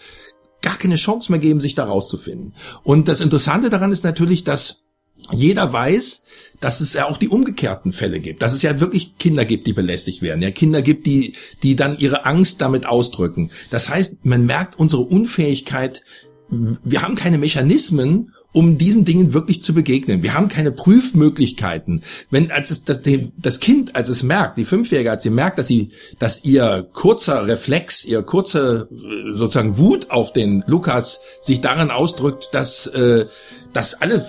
gar 0.61 0.77
keine 0.77 0.95
Chance 0.95 1.31
mehr 1.31 1.39
geben, 1.39 1.61
sich 1.61 1.75
da 1.75 1.85
rauszufinden. 1.85 2.53
Und 2.83 3.07
das 3.07 3.21
Interessante 3.21 3.69
daran 3.69 3.91
ist 3.91 4.03
natürlich, 4.03 4.43
dass 4.43 4.83
jeder 5.31 5.71
weiß, 5.71 6.24
dass 6.59 6.81
es 6.81 6.93
ja 6.93 7.07
auch 7.07 7.17
die 7.17 7.29
umgekehrten 7.29 7.93
Fälle 7.93 8.19
gibt, 8.19 8.41
dass 8.41 8.53
es 8.53 8.61
ja 8.61 8.79
wirklich 8.79 9.17
Kinder 9.17 9.45
gibt, 9.45 9.67
die 9.67 9.73
belästigt 9.73 10.21
werden, 10.21 10.41
ja 10.41 10.51
Kinder 10.51 10.81
gibt, 10.81 11.05
die 11.05 11.33
die 11.63 11.75
dann 11.75 11.97
ihre 11.97 12.25
Angst 12.25 12.61
damit 12.61 12.85
ausdrücken. 12.85 13.51
Das 13.69 13.89
heißt, 13.89 14.25
man 14.25 14.45
merkt 14.45 14.79
unsere 14.79 15.03
Unfähigkeit. 15.03 16.03
Wir 16.49 17.01
haben 17.01 17.15
keine 17.15 17.37
Mechanismen, 17.37 18.33
um 18.55 18.77
diesen 18.77 19.03
Dingen 19.03 19.33
wirklich 19.33 19.61
zu 19.61 19.73
begegnen. 19.73 20.23
Wir 20.23 20.33
haben 20.33 20.47
keine 20.47 20.71
Prüfmöglichkeiten. 20.71 22.03
Wenn 22.29 22.51
als 22.51 22.71
es 22.71 22.85
das, 22.85 23.01
das 23.37 23.59
Kind, 23.59 23.95
als 23.97 24.07
es 24.07 24.23
merkt, 24.23 24.57
die 24.57 24.63
Fünfjährige, 24.63 25.11
als 25.11 25.23
sie 25.23 25.29
merkt, 25.29 25.59
dass 25.59 25.67
sie, 25.67 25.89
dass 26.19 26.45
ihr 26.45 26.87
kurzer 26.93 27.47
Reflex, 27.47 28.05
ihr 28.05 28.21
kurze 28.21 28.87
sozusagen 29.33 29.77
Wut 29.77 30.09
auf 30.09 30.31
den 30.31 30.63
Lukas 30.67 31.19
sich 31.41 31.59
darin 31.59 31.91
ausdrückt, 31.91 32.49
dass 32.53 32.87
äh, 32.87 33.25
dass 33.75 34.01
alle 34.01 34.25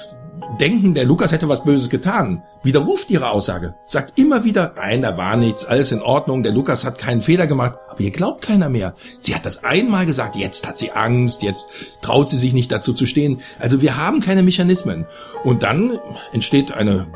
denken, 0.61 0.95
der 0.95 1.05
Lukas 1.05 1.33
hätte 1.33 1.49
was 1.49 1.65
Böses 1.65 1.91
getan, 1.91 2.43
widerruft 2.63 3.11
ihre 3.11 3.31
Aussage, 3.31 3.75
sagt 3.85 4.19
immer 4.19 4.45
wieder, 4.45 4.73
nein, 4.77 5.03
da 5.03 5.17
war 5.17 5.37
nichts, 5.37 5.65
alles 5.65 5.93
in 5.93 6.03
Ordnung, 6.03 6.43
der 6.43 6.53
Lukas 6.53 6.85
hat 6.85 6.99
keinen 6.99 7.23
Fehler 7.23 7.47
gemacht, 7.47 7.75
aber 7.89 8.01
ihr 8.01 8.11
glaubt 8.11 8.43
keiner 8.43 8.69
mehr. 8.69 8.95
Sie 9.21 9.35
hat 9.35 9.47
das 9.47 9.65
einmal 9.65 10.07
gesagt, 10.07 10.37
jetzt 10.37 10.67
hat 10.67 10.79
sie 10.79 10.93
Angst, 10.93 11.43
jetzt 11.43 11.69
traut 12.03 12.29
sie 12.29 12.39
sich 12.39 12.53
nicht 12.53 12.73
dazu 12.73 12.93
zu 12.93 13.07
stehen. 13.07 13.41
Also 13.59 13.83
wir 13.83 13.97
haben 13.97 14.21
keine 14.21 14.43
Mechanismen. 14.43 15.07
Und 15.45 15.63
dann 15.63 15.99
entsteht 16.33 16.73
eine 16.73 17.07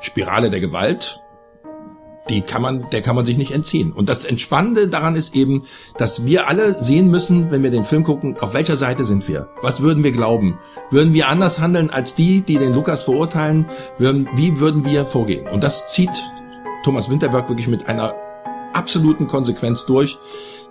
Spirale 0.00 0.50
der 0.50 0.60
Gewalt, 0.60 1.20
die 2.28 2.42
kann 2.42 2.62
man, 2.62 2.88
der 2.90 3.02
kann 3.02 3.16
man 3.16 3.24
sich 3.24 3.36
nicht 3.36 3.52
entziehen. 3.52 3.92
Und 3.92 4.08
das 4.08 4.24
Entspannende 4.24 4.88
daran 4.88 5.16
ist 5.16 5.34
eben, 5.34 5.64
dass 5.96 6.24
wir 6.26 6.48
alle 6.48 6.80
sehen 6.82 7.10
müssen, 7.10 7.50
wenn 7.50 7.62
wir 7.62 7.70
den 7.70 7.84
Film 7.84 8.04
gucken, 8.04 8.36
auf 8.38 8.54
welcher 8.54 8.76
Seite 8.76 9.04
sind 9.04 9.26
wir? 9.26 9.48
Was 9.62 9.80
würden 9.80 10.04
wir 10.04 10.12
glauben? 10.12 10.58
Würden 10.90 11.14
wir 11.14 11.28
anders 11.28 11.60
handeln 11.60 11.90
als 11.90 12.14
die, 12.14 12.42
die 12.42 12.58
den 12.58 12.74
Lukas 12.74 13.02
verurteilen? 13.02 13.66
Wie 13.98 14.60
würden 14.60 14.84
wir 14.84 15.06
vorgehen? 15.06 15.48
Und 15.48 15.64
das 15.64 15.92
zieht 15.92 16.10
Thomas 16.84 17.10
Winterberg 17.10 17.48
wirklich 17.48 17.68
mit 17.68 17.88
einer 17.88 18.14
absoluten 18.72 19.26
Konsequenz 19.26 19.86
durch 19.86 20.18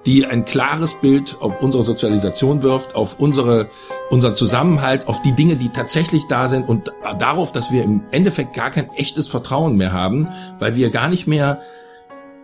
die 0.06 0.25
ein 0.25 0.46
klares 0.46 0.96
Bild 0.96 1.38
auf 1.39 1.62
unsere 1.62 1.84
Sozialisation 1.84 2.63
wirft, 2.63 2.96
auf 2.96 3.20
unsere, 3.20 3.70
unseren 4.10 4.36
Zusammenhalt, 4.36 5.08
auf 5.08 5.22
die 5.22 5.34
Dinge, 5.34 5.56
die 5.56 5.70
tatsächlich 5.70 6.24
da 6.27 6.48
sind 6.48 6.68
und 6.68 6.91
darauf, 7.20 7.51
dass 7.51 7.72
wir 7.72 7.84
im 7.84 8.03
Endeffekt 8.12 8.53
gar 8.53 8.72
kein 8.72 8.89
echtes 8.91 9.27
Vertrauen 9.27 9.75
mehr 9.75 9.91
haben, 9.91 10.29
weil 10.60 10.75
wir 10.75 10.89
gar 10.89 11.10
nicht 11.10 11.27
mehr 11.27 11.62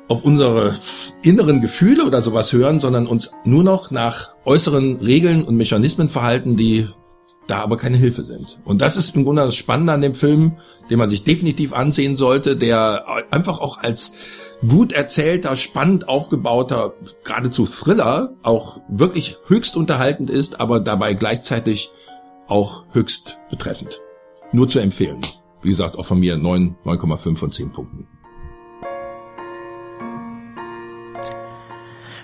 auf 0.08 0.24
unsere 0.24 0.76
inneren 1.24 1.62
Gefühle 1.62 2.06
oder 2.06 2.22
sowas 2.22 2.54
hören, 2.54 2.80
sondern 2.80 3.08
uns 3.08 3.34
nur 3.44 3.64
noch 3.64 3.90
nach 3.90 4.36
äußeren 4.46 4.98
Regeln 4.98 5.44
und 5.44 5.56
Mechanismen 5.56 6.10
verhalten, 6.10 6.56
die 6.58 6.90
da 7.48 7.62
aber 7.62 7.78
keine 7.78 7.98
Hilfe 7.98 8.24
sind. 8.24 8.60
Und 8.66 8.82
das 8.82 8.98
ist 8.98 9.16
im 9.16 9.24
Grunde 9.24 9.44
das 9.44 9.56
Spannende 9.56 9.94
an 9.94 10.02
dem 10.02 10.16
Film, 10.16 10.58
den 10.90 11.00
man 11.00 11.10
sich 11.10 11.24
definitiv 11.24 11.74
ansehen 11.74 12.16
sollte, 12.16 12.56
der 12.56 13.06
einfach 13.32 13.60
auch 13.60 13.78
als 13.80 14.14
gut 14.68 14.92
erzählter, 14.92 15.56
spannend 15.56 16.08
aufgebauter, 16.08 16.94
geradezu 17.24 17.66
Thriller 17.66 18.34
auch 18.44 18.80
wirklich 18.88 19.38
höchst 19.48 19.76
unterhaltend 19.76 20.30
ist, 20.30 20.60
aber 20.60 20.80
dabei 20.80 21.14
gleichzeitig 21.14 21.90
auch 22.48 22.84
höchst 22.92 23.38
betreffend. 23.50 24.02
Nur 24.52 24.68
zu 24.68 24.80
empfehlen. 24.80 25.22
Wie 25.62 25.70
gesagt, 25.70 25.98
auch 25.98 26.06
von 26.06 26.20
mir 26.20 26.38
9, 26.38 26.76
9,5 26.86 27.38
von 27.38 27.52
10 27.52 27.72
Punkten. 27.72 28.08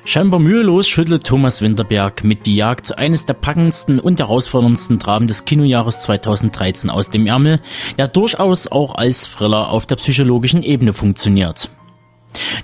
Scheinbar 0.03 0.39
mühelos 0.39 0.87
schüttelt 0.87 1.25
Thomas 1.25 1.61
Winterberg 1.61 2.23
mit 2.23 2.47
Die 2.47 2.55
Jagd 2.55 2.97
eines 2.97 3.27
der 3.27 3.35
packendsten 3.35 3.99
und 3.99 4.19
herausforderndsten 4.19 4.97
Dramen 4.97 5.27
des 5.27 5.45
Kinojahres 5.45 6.01
2013 6.01 6.89
aus 6.89 7.09
dem 7.09 7.27
Ärmel, 7.27 7.61
der 7.99 8.07
durchaus 8.07 8.67
auch 8.67 8.95
als 8.95 9.29
Thriller 9.31 9.69
auf 9.69 9.85
der 9.85 9.97
psychologischen 9.97 10.63
Ebene 10.63 10.93
funktioniert. 10.93 11.69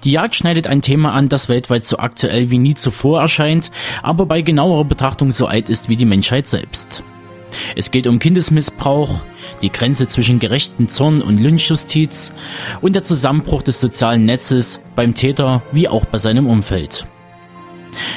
Die 0.03 0.11
Jagd 0.11 0.35
schneidet 0.35 0.67
ein 0.67 0.81
Thema 0.81 1.13
an, 1.13 1.29
das 1.29 1.49
weltweit 1.49 1.85
so 1.85 1.97
aktuell 1.97 2.51
wie 2.51 2.59
nie 2.59 2.73
zuvor 2.73 3.21
erscheint, 3.21 3.71
aber 4.03 4.25
bei 4.25 4.41
genauerer 4.41 4.85
Betrachtung 4.85 5.31
so 5.31 5.47
alt 5.47 5.69
ist 5.69 5.89
wie 5.89 5.95
die 5.95 6.05
Menschheit 6.05 6.47
selbst. 6.47 7.03
Es 7.75 7.91
geht 7.91 8.07
um 8.07 8.19
Kindesmissbrauch, 8.19 9.23
die 9.61 9.71
Grenze 9.71 10.07
zwischen 10.07 10.39
gerechten 10.39 10.87
Zorn 10.87 11.21
und 11.21 11.37
Lynchjustiz 11.37 12.33
und 12.81 12.93
der 12.95 13.03
Zusammenbruch 13.03 13.61
des 13.61 13.79
sozialen 13.79 14.25
Netzes 14.25 14.81
beim 14.95 15.13
Täter 15.13 15.61
wie 15.71 15.87
auch 15.87 16.05
bei 16.05 16.17
seinem 16.17 16.47
Umfeld. 16.47 17.07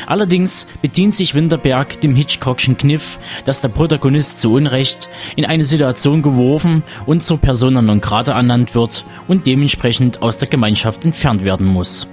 Allerdings 0.06 0.66
bedient 0.82 1.14
sich 1.14 1.34
Winterberg 1.34 2.00
dem 2.00 2.14
Hitchcockschen 2.14 2.76
Kniff, 2.76 3.18
dass 3.44 3.60
der 3.60 3.68
Protagonist 3.68 4.40
zu 4.40 4.52
Unrecht 4.52 5.08
in 5.36 5.44
eine 5.44 5.64
Situation 5.64 6.22
geworfen 6.22 6.82
und 7.06 7.22
zur 7.22 7.38
Persona 7.38 7.82
non 7.82 8.00
grata 8.00 8.32
ernannt 8.32 8.74
wird 8.74 9.04
und 9.28 9.46
dementsprechend 9.46 10.22
aus 10.22 10.38
der 10.38 10.48
Gemeinschaft 10.48 11.04
entfernt 11.04 11.44
werden 11.44 11.66
muss. 11.66 12.06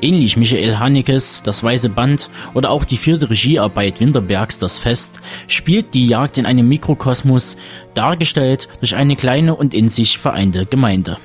Ähnlich 0.00 0.36
Michael 0.36 0.78
Hanekes 0.78 1.42
Das 1.42 1.64
Weiße 1.64 1.88
Band 1.88 2.30
oder 2.54 2.70
auch 2.70 2.84
die 2.84 2.96
vierte 2.96 3.28
Regiearbeit 3.28 4.00
Winterbergs 4.00 4.58
Das 4.58 4.78
Fest 4.78 5.20
spielt 5.48 5.94
die 5.94 6.06
Jagd 6.06 6.38
in 6.38 6.46
einem 6.46 6.68
Mikrokosmos, 6.68 7.56
dargestellt 7.94 8.68
durch 8.80 8.94
eine 8.94 9.16
kleine 9.16 9.54
und 9.56 9.74
in 9.74 9.88
sich 9.88 10.18
vereinte 10.18 10.66
Gemeinde 10.66 11.18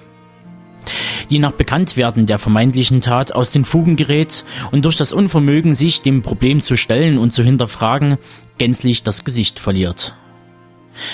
die 1.29 1.39
nach 1.39 1.51
Bekanntwerden 1.51 2.25
der 2.25 2.38
vermeintlichen 2.38 3.01
Tat 3.01 3.34
aus 3.34 3.51
den 3.51 3.65
Fugen 3.65 3.96
gerät 3.96 4.46
und 4.72 4.86
durch 4.86 4.96
das 4.96 5.13
Unvermögen, 5.13 5.75
sich 5.75 6.01
dem 6.01 6.22
Problem 6.22 6.62
zu 6.62 6.77
stellen 6.77 7.17
und 7.17 7.32
zu 7.32 7.44
hinterfragen, 7.44 8.17
gänzlich 8.58 9.03
das 9.03 9.25
Gesicht 9.25 9.60
verliert. 9.60 10.15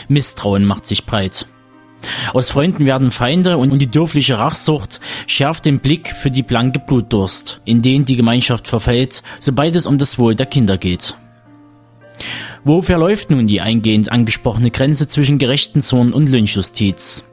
Misstrauen 0.08 0.66
macht 0.66 0.86
sich 0.86 1.06
breit. 1.06 1.48
Aus 2.34 2.50
Freunden 2.50 2.86
werden 2.86 3.12
Feinde 3.12 3.58
und 3.58 3.78
die 3.80 3.88
dürfliche 3.88 4.38
Rachsucht 4.38 5.00
schärft 5.28 5.66
den 5.66 5.80
Blick 5.80 6.10
für 6.10 6.32
die 6.32 6.44
blanke 6.44 6.80
Blutdurst, 6.80 7.62
in 7.66 7.82
den 7.82 8.06
die 8.06 8.16
Gemeinschaft 8.16 8.68
verfällt, 8.68 9.24
sobald 9.40 9.76
es 9.76 9.86
um 9.86 9.98
das 9.98 10.20
Wohl 10.20 10.36
der 10.36 10.46
Kinder 10.46 10.78
geht. 10.78 11.16
Wo 12.64 12.82
verläuft 12.82 13.30
nun 13.30 13.48
die 13.48 13.62
eingehend 13.62 14.12
angesprochene 14.12 14.72
Grenze 14.72 15.08
zwischen 15.08 15.38
gerechten 15.38 15.82
Zorn 15.82 16.14
und 16.14 16.30
Lynchjustiz? 16.30 17.26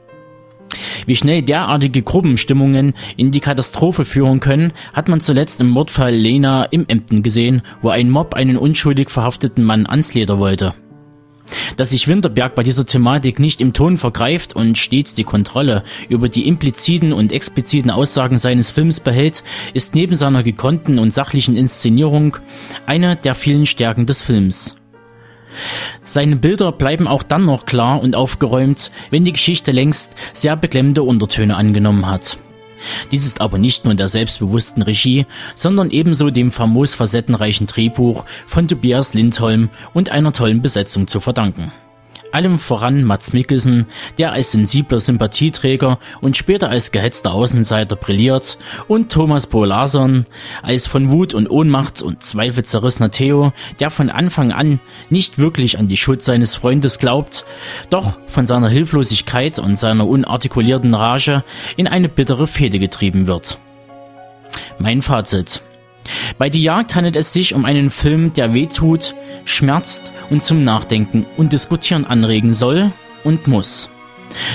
Wie 1.05 1.15
schnell 1.15 1.41
derartige 1.41 2.01
Gruppenstimmungen 2.01 2.93
in 3.17 3.31
die 3.31 3.39
Katastrophe 3.39 4.05
führen 4.05 4.39
können, 4.39 4.73
hat 4.93 5.07
man 5.07 5.19
zuletzt 5.19 5.61
im 5.61 5.69
Mordfall 5.69 6.13
Lena 6.13 6.65
im 6.65 6.85
Emden 6.87 7.23
gesehen, 7.23 7.61
wo 7.81 7.89
ein 7.89 8.09
Mob 8.09 8.33
einen 8.33 8.57
unschuldig 8.57 9.09
verhafteten 9.09 9.63
Mann 9.63 9.85
ans 9.85 10.13
Leder 10.13 10.39
wollte. 10.39 10.73
Dass 11.77 11.89
sich 11.89 12.07
Winterberg 12.07 12.55
bei 12.55 12.63
dieser 12.63 12.85
Thematik 12.85 13.39
nicht 13.39 13.61
im 13.61 13.73
Ton 13.73 13.97
vergreift 13.97 14.55
und 14.55 14.77
stets 14.77 15.15
die 15.15 15.23
Kontrolle 15.23 15.83
über 16.09 16.29
die 16.29 16.47
impliziten 16.47 17.13
und 17.13 17.31
expliziten 17.31 17.91
Aussagen 17.91 18.37
seines 18.37 18.71
Films 18.71 18.99
behält, 18.99 19.43
ist 19.73 19.95
neben 19.95 20.15
seiner 20.15 20.43
gekonnten 20.43 20.99
und 20.99 21.11
sachlichen 21.13 21.55
Inszenierung 21.55 22.37
eine 22.85 23.15
der 23.15 23.35
vielen 23.35 23.65
Stärken 23.65 24.05
des 24.05 24.21
Films. 24.21 24.80
Seine 26.03 26.35
Bilder 26.35 26.71
bleiben 26.71 27.07
auch 27.07 27.23
dann 27.23 27.45
noch 27.45 27.65
klar 27.65 28.01
und 28.01 28.15
aufgeräumt, 28.15 28.91
wenn 29.09 29.25
die 29.25 29.33
Geschichte 29.33 29.71
längst 29.71 30.15
sehr 30.33 30.55
beklemmende 30.55 31.03
Untertöne 31.03 31.55
angenommen 31.55 32.09
hat. 32.09 32.37
Dies 33.11 33.25
ist 33.25 33.41
aber 33.41 33.57
nicht 33.57 33.85
nur 33.85 33.93
der 33.93 34.07
selbstbewussten 34.07 34.81
Regie, 34.81 35.25
sondern 35.55 35.91
ebenso 35.91 36.29
dem 36.29 36.51
famos 36.51 36.95
facettenreichen 36.95 37.67
Drehbuch 37.67 38.25
von 38.47 38.67
Tobias 38.67 39.13
Lindholm 39.13 39.69
und 39.93 40.09
einer 40.09 40.33
tollen 40.33 40.61
Besetzung 40.61 41.07
zu 41.07 41.19
verdanken. 41.19 41.71
Allem 42.31 42.59
voran 42.59 43.03
Mats 43.03 43.33
Mikkelsen, 43.33 43.87
der 44.17 44.31
als 44.31 44.51
sensibler 44.51 44.99
Sympathieträger 44.99 45.99
und 46.21 46.37
später 46.37 46.69
als 46.69 46.91
gehetzter 46.91 47.33
Außenseiter 47.33 47.95
brilliert, 47.95 48.57
und 48.87 49.11
Thomas 49.11 49.47
Polason 49.47 50.25
als 50.61 50.87
von 50.87 51.11
Wut 51.11 51.33
und 51.33 51.49
Ohnmacht 51.49 52.01
und 52.01 52.23
Zweifel 52.23 52.63
zerrissener 52.63 53.11
Theo, 53.11 53.53
der 53.79 53.89
von 53.89 54.09
Anfang 54.09 54.51
an 54.51 54.79
nicht 55.09 55.37
wirklich 55.37 55.77
an 55.77 55.87
die 55.87 55.97
Schuld 55.97 56.21
seines 56.21 56.55
Freundes 56.55 56.99
glaubt, 56.99 57.45
doch 57.89 58.17
von 58.27 58.45
seiner 58.45 58.69
Hilflosigkeit 58.69 59.59
und 59.59 59.75
seiner 59.75 60.07
unartikulierten 60.07 60.93
Rage 60.93 61.43
in 61.77 61.87
eine 61.87 62.09
bittere 62.09 62.47
Fehde 62.47 62.79
getrieben 62.79 63.27
wird. 63.27 63.57
Mein 64.79 65.01
Fazit. 65.01 65.61
Bei 66.37 66.49
Die 66.49 66.63
Jagd 66.63 66.95
handelt 66.95 67.15
es 67.15 67.33
sich 67.33 67.53
um 67.53 67.65
einen 67.65 67.89
Film, 67.89 68.33
der 68.33 68.53
wehtut, 68.53 69.15
schmerzt 69.45 70.11
und 70.29 70.43
zum 70.43 70.63
Nachdenken 70.63 71.25
und 71.37 71.53
Diskutieren 71.53 72.05
anregen 72.05 72.53
soll 72.53 72.91
und 73.23 73.47
muss. 73.47 73.89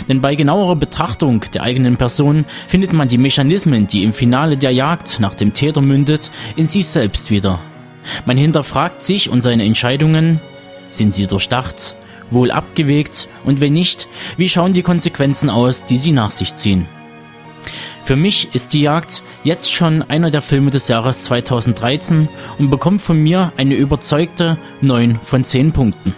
Denn 0.08 0.20
bei 0.20 0.34
genauerer 0.34 0.76
Betrachtung 0.76 1.44
der 1.52 1.62
eigenen 1.62 1.96
Person 1.96 2.44
findet 2.66 2.92
man 2.92 3.08
die 3.08 3.18
Mechanismen, 3.18 3.86
die 3.86 4.04
im 4.04 4.12
Finale 4.12 4.56
der 4.56 4.72
Jagd 4.72 5.20
nach 5.20 5.34
dem 5.34 5.52
Täter 5.52 5.80
mündet, 5.80 6.30
in 6.56 6.66
sich 6.66 6.86
selbst 6.86 7.30
wieder. 7.30 7.60
Man 8.24 8.36
hinterfragt 8.36 9.02
sich 9.02 9.28
und 9.28 9.40
seine 9.40 9.64
Entscheidungen. 9.64 10.40
Sind 10.90 11.14
sie 11.14 11.26
durchdacht, 11.26 11.96
wohl 12.30 12.50
abgewegt 12.50 13.28
und 13.44 13.60
wenn 13.60 13.72
nicht, 13.72 14.08
wie 14.36 14.48
schauen 14.48 14.72
die 14.72 14.82
Konsequenzen 14.82 15.50
aus, 15.50 15.84
die 15.84 15.98
sie 15.98 16.12
nach 16.12 16.30
sich 16.30 16.54
ziehen? 16.54 16.86
Für 18.06 18.14
mich 18.14 18.54
ist 18.54 18.72
die 18.72 18.82
Jagd 18.82 19.24
jetzt 19.42 19.72
schon 19.72 20.00
einer 20.00 20.30
der 20.30 20.40
Filme 20.40 20.70
des 20.70 20.86
Jahres 20.86 21.24
2013 21.24 22.28
und 22.56 22.70
bekommt 22.70 23.02
von 23.02 23.20
mir 23.20 23.52
eine 23.56 23.74
überzeugte 23.74 24.58
9 24.80 25.18
von 25.24 25.42
10 25.42 25.72
Punkten. 25.72 26.14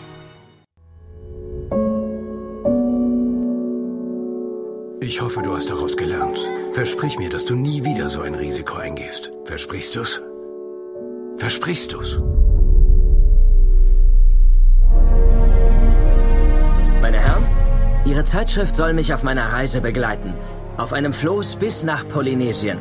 Ich 5.01 5.23
hoffe, 5.23 5.41
du 5.41 5.55
hast 5.55 5.71
daraus 5.71 5.97
gelernt. 5.97 6.39
Versprich 6.73 7.19
mir, 7.19 7.31
dass 7.31 7.47
du 7.47 7.55
nie 7.55 7.83
wieder 7.83 8.11
so 8.11 8.21
ein 8.21 8.35
Risiko 8.35 8.77
eingehst. 8.77 9.33
Versprichst 9.47 9.97
du's? 9.97 10.21
Versprichst 11.39 11.95
du's? 11.95 12.21
Meine 17.01 17.19
Herren, 17.19 17.47
Ihre 18.05 18.25
Zeitschrift 18.25 18.77
soll 18.77 18.93
mich 18.93 19.15
auf 19.15 19.23
meiner 19.23 19.55
Reise 19.55 19.81
begleiten. 19.81 20.35
Auf 20.79 20.93
einem 20.93 21.13
Floß 21.13 21.57
bis 21.57 21.83
nach 21.83 22.07
Polynesien. 22.07 22.79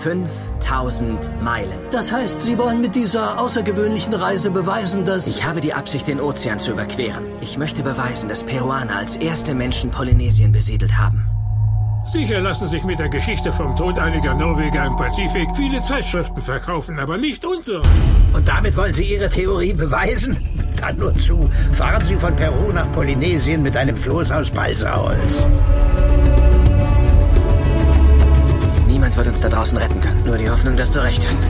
5000 0.00 1.42
Meilen. 1.42 1.78
Das 1.90 2.10
heißt, 2.10 2.40
Sie 2.40 2.58
wollen 2.58 2.80
mit 2.80 2.94
dieser 2.94 3.38
außergewöhnlichen 3.38 4.14
Reise 4.14 4.50
beweisen, 4.50 5.04
dass... 5.04 5.26
Ich 5.26 5.44
habe 5.44 5.60
die 5.60 5.74
Absicht, 5.74 6.08
den 6.08 6.20
Ozean 6.20 6.58
zu 6.58 6.72
überqueren. 6.72 7.24
Ich 7.42 7.58
möchte 7.58 7.82
beweisen, 7.82 8.30
dass 8.30 8.44
Peruaner 8.44 8.96
als 8.96 9.16
erste 9.16 9.54
Menschen 9.54 9.90
Polynesien 9.90 10.52
besiedelt 10.52 10.96
haben. 10.96 11.28
Sicher 12.06 12.40
lassen 12.40 12.66
sich 12.66 12.82
mit 12.84 12.98
der 12.98 13.10
Geschichte 13.10 13.52
vom 13.52 13.76
Tod 13.76 13.98
einiger 13.98 14.32
Norweger 14.32 14.86
im 14.86 14.96
Pazifik 14.96 15.48
viele 15.54 15.82
Zeitschriften 15.82 16.40
verkaufen, 16.40 16.98
aber 16.98 17.18
nicht 17.18 17.44
unsere. 17.44 17.82
Und 18.32 18.48
damit 18.48 18.74
wollen 18.74 18.94
Sie 18.94 19.02
Ihre 19.02 19.28
Theorie 19.28 19.74
beweisen? 19.74 20.38
Dann 20.80 20.96
nur 20.96 21.14
zu. 21.16 21.50
Fahren 21.74 22.02
Sie 22.06 22.16
von 22.16 22.34
Peru 22.36 22.72
nach 22.72 22.90
Polynesien 22.92 23.62
mit 23.62 23.76
einem 23.76 23.98
Floß 23.98 24.32
aus 24.32 24.48
Balsaholz. 24.48 25.44
Niemand 28.98 29.16
wird 29.16 29.28
uns 29.28 29.40
da 29.40 29.48
draußen 29.48 29.78
retten 29.78 30.00
können. 30.00 30.24
Nur 30.24 30.38
die 30.38 30.50
Hoffnung, 30.50 30.76
dass 30.76 30.90
du 30.90 31.00
recht 31.00 31.24
hast. 31.24 31.48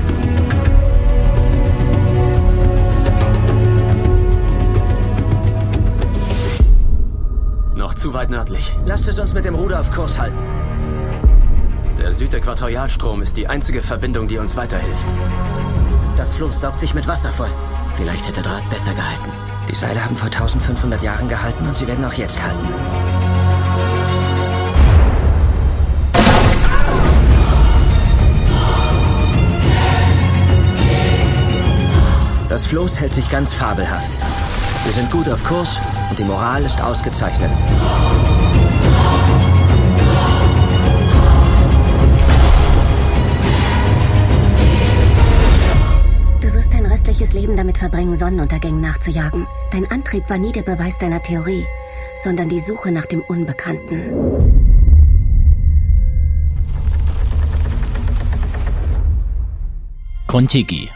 Noch 7.74 7.94
zu 7.94 8.12
weit 8.12 8.28
nördlich. 8.28 8.76
Lasst 8.84 9.08
es 9.08 9.18
uns 9.18 9.32
mit 9.32 9.46
dem 9.46 9.54
Ruder 9.54 9.80
auf 9.80 9.90
Kurs 9.90 10.18
halten. 10.18 10.36
Der 11.96 12.12
Südäquatorialstrom 12.12 13.22
ist 13.22 13.38
die 13.38 13.46
einzige 13.46 13.80
Verbindung, 13.80 14.28
die 14.28 14.36
uns 14.36 14.54
weiterhilft. 14.54 15.06
Das 16.18 16.34
Floß 16.34 16.60
saugt 16.60 16.80
sich 16.80 16.92
mit 16.92 17.08
Wasser 17.08 17.32
voll. 17.32 17.50
Vielleicht 17.96 18.28
hätte 18.28 18.42
Draht 18.42 18.68
besser 18.68 18.92
gehalten. 18.92 19.32
Die 19.70 19.74
Seile 19.74 20.04
haben 20.04 20.16
vor 20.16 20.26
1500 20.26 21.02
Jahren 21.02 21.30
gehalten 21.30 21.66
und 21.66 21.74
sie 21.74 21.86
werden 21.86 22.04
auch 22.04 22.12
jetzt 22.12 22.42
halten. 22.42 22.68
Das 32.58 32.66
Floß 32.66 32.98
hält 32.98 33.14
sich 33.14 33.30
ganz 33.30 33.52
fabelhaft. 33.52 34.10
Wir 34.82 34.92
sind 34.92 35.12
gut 35.12 35.28
auf 35.28 35.44
Kurs 35.44 35.78
und 36.10 36.18
die 36.18 36.24
Moral 36.24 36.64
ist 36.64 36.80
ausgezeichnet. 36.80 37.52
Du 46.40 46.52
wirst 46.52 46.74
dein 46.74 46.84
restliches 46.86 47.32
Leben 47.32 47.54
damit 47.54 47.78
verbringen, 47.78 48.16
Sonnenuntergängen 48.16 48.80
nachzujagen. 48.80 49.46
Dein 49.70 49.88
Antrieb 49.92 50.28
war 50.28 50.38
nie 50.38 50.50
der 50.50 50.62
Beweis 50.62 50.98
deiner 50.98 51.22
Theorie, 51.22 51.64
sondern 52.24 52.48
die 52.48 52.58
Suche 52.58 52.90
nach 52.90 53.06
dem 53.06 53.20
Unbekannten. 53.20 54.10
Kontiki. 60.26 60.90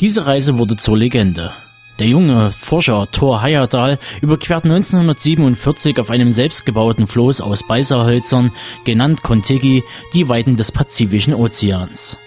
Diese 0.00 0.26
Reise 0.26 0.58
wurde 0.58 0.76
zur 0.76 0.96
Legende. 0.96 1.52
Der 1.98 2.06
junge 2.06 2.52
Forscher 2.52 3.08
Thor 3.10 3.42
Heyerdahl 3.42 3.98
überquert 4.20 4.64
1947 4.64 5.98
auf 5.98 6.10
einem 6.10 6.30
selbstgebauten 6.30 7.08
Floß 7.08 7.40
aus 7.40 7.66
Beiserhölzern, 7.66 8.52
genannt 8.84 9.24
Kontiki, 9.24 9.82
die 10.14 10.28
Weiten 10.28 10.56
des 10.56 10.70
Pazifischen 10.70 11.34
Ozeans. 11.34 12.18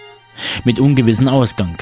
Mit 0.64 0.78
ungewissem 0.78 1.28
Ausgang. 1.28 1.78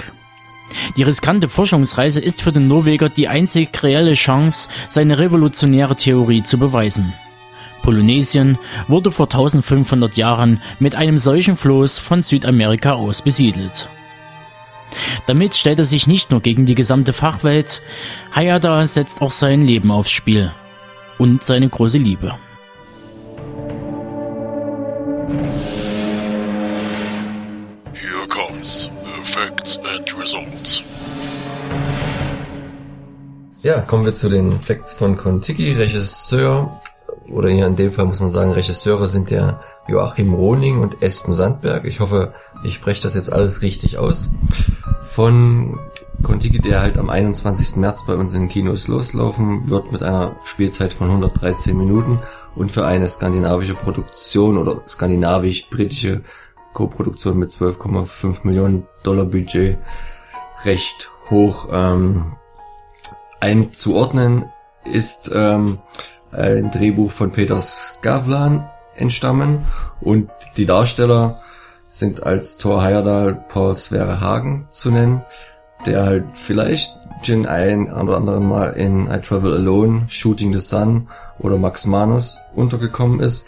Die 0.96 1.02
riskante 1.02 1.48
Forschungsreise 1.48 2.20
ist 2.20 2.42
für 2.42 2.52
den 2.52 2.68
Norweger 2.68 3.08
die 3.08 3.26
einzig 3.26 3.82
reelle 3.82 4.14
Chance, 4.14 4.68
seine 4.88 5.18
revolutionäre 5.18 5.96
Theorie 5.96 6.44
zu 6.44 6.58
beweisen. 6.58 7.12
Polynesien 7.82 8.58
wurde 8.86 9.10
vor 9.10 9.26
1500 9.26 10.16
Jahren 10.16 10.62
mit 10.78 10.94
einem 10.94 11.18
solchen 11.18 11.56
Floß 11.56 11.98
von 11.98 12.22
Südamerika 12.22 12.92
aus 12.92 13.22
besiedelt. 13.22 13.88
Damit 15.26 15.54
stellt 15.54 15.78
er 15.78 15.84
sich 15.84 16.06
nicht 16.06 16.30
nur 16.30 16.40
gegen 16.40 16.66
die 16.66 16.74
gesamte 16.74 17.12
Fachwelt, 17.12 17.82
Hayada 18.34 18.84
setzt 18.84 19.22
auch 19.22 19.30
sein 19.30 19.64
Leben 19.64 19.90
aufs 19.90 20.10
Spiel 20.10 20.52
und 21.18 21.42
seine 21.42 21.68
große 21.68 21.98
Liebe. 21.98 22.34
Here 27.92 28.26
comes 28.28 28.90
the 29.02 29.22
facts 29.22 29.78
and 29.78 30.18
results. 30.18 30.82
Ja, 33.62 33.82
kommen 33.82 34.06
wir 34.06 34.14
zu 34.14 34.30
den 34.30 34.58
Facts 34.58 34.94
von 34.94 35.18
Kontiki. 35.18 35.74
Regisseur, 35.74 36.80
oder 37.30 37.48
hier 37.48 37.66
in 37.66 37.76
dem 37.76 37.92
Fall 37.92 38.04
muss 38.04 38.20
man 38.20 38.30
sagen, 38.30 38.52
Regisseure 38.52 39.08
sind 39.08 39.30
der 39.30 39.60
Joachim 39.88 40.34
Roning 40.34 40.80
und 40.80 41.02
Espen 41.02 41.34
Sandberg. 41.34 41.84
Ich 41.84 42.00
hoffe, 42.00 42.32
ich 42.64 42.74
spreche 42.74 43.02
das 43.02 43.14
jetzt 43.14 43.32
alles 43.32 43.62
richtig 43.62 43.98
aus. 43.98 44.30
Von 45.00 45.78
Kontiki, 46.22 46.58
der 46.58 46.80
halt 46.80 46.98
am 46.98 47.08
21. 47.08 47.76
März 47.76 48.04
bei 48.06 48.14
uns 48.14 48.34
in 48.34 48.48
Kinos 48.48 48.88
loslaufen 48.88 49.70
wird 49.70 49.92
mit 49.92 50.02
einer 50.02 50.36
Spielzeit 50.44 50.92
von 50.92 51.08
113 51.08 51.76
Minuten 51.76 52.18
und 52.54 52.70
für 52.70 52.84
eine 52.84 53.08
skandinavische 53.08 53.74
Produktion 53.74 54.58
oder 54.58 54.82
skandinavisch-britische 54.86 56.22
Co-Produktion 56.74 57.38
mit 57.38 57.50
12,5 57.50 58.40
Millionen 58.44 58.86
Dollar 59.02 59.24
Budget 59.24 59.78
recht 60.64 61.10
hoch 61.30 61.68
ähm, 61.70 62.36
einzuordnen 63.40 64.46
ist 64.84 65.30
ähm, 65.34 65.78
ein 66.32 66.70
Drehbuch 66.70 67.10
von 67.10 67.32
Peter 67.32 67.60
Skavlan 67.60 68.68
entstammen 68.96 69.66
und 70.00 70.30
die 70.56 70.66
Darsteller 70.66 71.40
sind 71.88 72.22
als 72.22 72.58
Thor 72.58 72.82
Heyerdahl 72.82 73.44
Paul 73.48 73.74
Sverre 73.74 74.20
Hagen 74.20 74.66
zu 74.70 74.90
nennen, 74.90 75.22
der 75.86 76.04
halt 76.04 76.24
vielleicht 76.34 76.96
den 77.26 77.46
ein 77.46 77.92
oder 77.92 78.16
anderen 78.16 78.48
Mal 78.48 78.70
in 78.70 79.06
I 79.06 79.20
Travel 79.20 79.52
Alone, 79.52 80.04
Shooting 80.08 80.52
the 80.52 80.60
Sun 80.60 81.08
oder 81.38 81.56
Max 81.58 81.86
Manus 81.86 82.40
untergekommen 82.54 83.20
ist. 83.20 83.46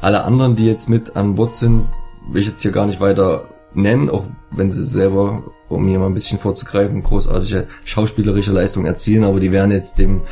Alle 0.00 0.24
anderen, 0.24 0.56
die 0.56 0.66
jetzt 0.66 0.88
mit 0.88 1.16
an 1.16 1.34
Bord 1.34 1.54
sind, 1.54 1.86
will 2.30 2.40
ich 2.40 2.48
jetzt 2.48 2.62
hier 2.62 2.72
gar 2.72 2.86
nicht 2.86 3.00
weiter 3.00 3.44
nennen, 3.74 4.08
auch 4.08 4.24
wenn 4.50 4.70
sie 4.70 4.84
selber, 4.84 5.42
um 5.68 5.86
hier 5.86 5.98
mal 5.98 6.06
ein 6.06 6.14
bisschen 6.14 6.38
vorzugreifen, 6.38 7.02
großartige 7.02 7.66
schauspielerische 7.84 8.52
Leistung 8.52 8.86
erzielen, 8.86 9.24
aber 9.24 9.40
die 9.40 9.52
werden 9.52 9.70
jetzt 9.70 9.98
dem 9.98 10.22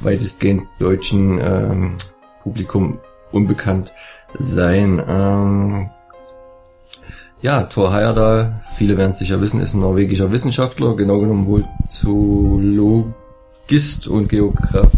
weitestgehend 0.00 0.64
deutschen 0.78 1.38
ähm, 1.40 1.96
Publikum 2.42 2.98
unbekannt 3.32 3.92
sein. 4.34 5.02
Ähm, 5.06 5.90
ja, 7.42 7.64
Thor 7.64 7.92
Heyerdahl, 7.92 8.62
viele 8.74 8.96
werden 8.96 9.10
es 9.12 9.18
sicher 9.18 9.40
wissen, 9.40 9.60
ist 9.60 9.74
ein 9.74 9.80
norwegischer 9.80 10.32
Wissenschaftler, 10.32 10.96
genau 10.96 11.20
genommen 11.20 11.46
wohl 11.46 11.64
Zoologist 11.86 13.14
und 14.08 14.28
Geograf, 14.28 14.92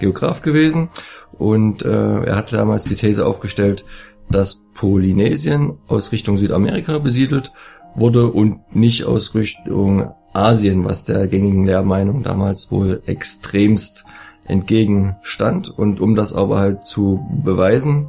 Geograf 0.00 0.42
gewesen. 0.42 0.88
Und 1.32 1.84
äh, 1.84 2.24
er 2.24 2.36
hat 2.36 2.52
damals 2.52 2.84
die 2.84 2.94
These 2.94 3.26
aufgestellt, 3.26 3.84
dass 4.30 4.62
Polynesien 4.74 5.78
aus 5.86 6.12
Richtung 6.12 6.36
Südamerika 6.36 6.98
besiedelt 6.98 7.52
wurde 7.94 8.26
und 8.26 8.74
nicht 8.74 9.04
aus 9.04 9.34
Richtung 9.34 10.12
Asien, 10.32 10.84
was 10.84 11.04
der 11.04 11.28
gängigen 11.28 11.64
Lehrmeinung 11.64 12.22
damals 12.22 12.70
wohl 12.70 13.02
extremst 13.06 14.04
entgegenstand. 14.48 15.70
Und 15.70 16.00
um 16.00 16.14
das 16.14 16.32
aber 16.32 16.58
halt 16.58 16.84
zu 16.84 17.26
beweisen, 17.44 18.08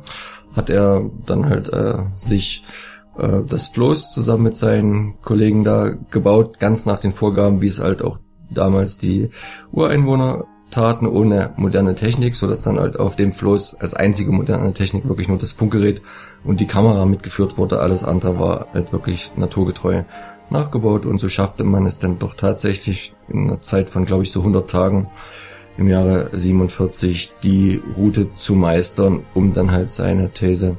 hat 0.56 0.70
er 0.70 1.10
dann 1.26 1.48
halt 1.48 1.70
äh, 1.70 2.00
sich 2.16 2.64
äh, 3.18 3.42
das 3.48 3.68
Floß 3.68 4.12
zusammen 4.12 4.44
mit 4.44 4.58
seinen 4.58 5.22
Kollegen 5.22 5.64
da 5.64 5.92
gebaut, 6.12 6.60
ganz 6.60 6.86
nach 6.86 7.00
den 7.00 7.12
Vorgaben, 7.12 7.62
wie 7.62 7.68
es 7.68 7.82
halt 7.82 8.02
auch 8.02 8.20
damals 8.50 8.98
die 8.98 9.30
Ureinwohner 9.72 10.46
taten, 10.72 11.08
ohne 11.08 11.54
moderne 11.56 11.96
Technik, 11.96 12.36
so 12.36 12.48
dass 12.48 12.64
dann 12.64 12.80
halt 12.80 13.00
auf 13.00 13.16
dem 13.16 13.32
Floß 13.32 13.76
als 13.76 13.94
einzige 13.94 14.32
moderne 14.32 14.74
Technik 14.74 15.08
wirklich 15.08 15.28
nur 15.28 15.38
das 15.38 15.54
Funkgerät 15.54 16.02
und 16.44 16.60
die 16.60 16.68
Kamera 16.68 17.06
mitgeführt 17.06 17.58
wurde. 17.58 17.80
Alles 17.80 18.04
andere 18.04 18.40
war 18.40 18.68
halt 18.74 18.92
wirklich 18.92 19.32
naturgetreu 19.38 20.04
nachgebaut 20.50 21.06
und 21.06 21.20
so 21.20 21.30
schaffte 21.30 21.64
man 21.64 21.86
es 21.86 22.00
dann 22.00 22.20
doch 22.20 22.36
tatsächlich 22.36 23.14
in 23.30 23.46
einer 23.46 23.62
Zeit 23.62 23.90
von, 23.90 24.06
glaube 24.06 24.24
ich, 24.24 24.32
so 24.32 24.40
100 24.40 24.70
Tagen 24.70 25.10
im 25.78 25.88
Jahre 25.88 26.30
47 26.34 27.34
die 27.44 27.82
Route 27.96 28.34
zu 28.34 28.56
meistern, 28.56 29.26
um 29.34 29.54
dann 29.54 29.72
halt 29.72 29.94
seine 29.94 30.30
These 30.30 30.78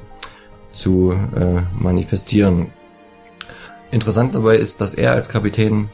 zu 0.71 1.13
äh, 1.13 1.63
manifestieren. 1.79 2.67
Interessant 3.91 4.35
dabei 4.35 4.57
ist, 4.57 4.81
dass 4.81 4.95
er 4.95 5.13
als 5.13 5.29
Kapitän 5.29 5.89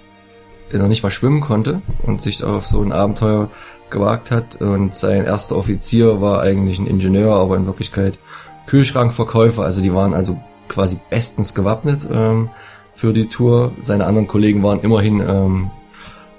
noch 0.73 0.89
nicht 0.89 1.03
mal 1.03 1.11
schwimmen 1.11 1.41
konnte 1.41 1.83
und 2.03 2.23
sich 2.23 2.43
auf 2.43 2.67
so 2.67 2.83
ein 2.83 2.93
Abenteuer 2.93 3.51
gewagt 3.91 4.31
hat 4.31 4.57
und 4.57 4.95
sein 4.95 5.25
erster 5.25 5.57
Offizier 5.57 6.21
war 6.21 6.41
eigentlich 6.41 6.79
ein 6.79 6.87
Ingenieur, 6.87 7.37
aber 7.37 7.57
in 7.57 7.67
Wirklichkeit 7.67 8.19
Kühlschrankverkäufer, 8.67 9.63
also 9.63 9.83
die 9.83 9.95
waren 9.95 10.15
also 10.15 10.41
quasi 10.69 10.99
bestens 11.11 11.55
gewappnet 11.55 12.09
ähm, 12.11 12.49
für 12.95 13.13
die 13.13 13.27
Tour. 13.27 13.73
Seine 13.81 14.07
anderen 14.07 14.27
Kollegen 14.27 14.63
waren 14.63 14.81
immerhin 14.81 15.21
ähm, 15.21 15.71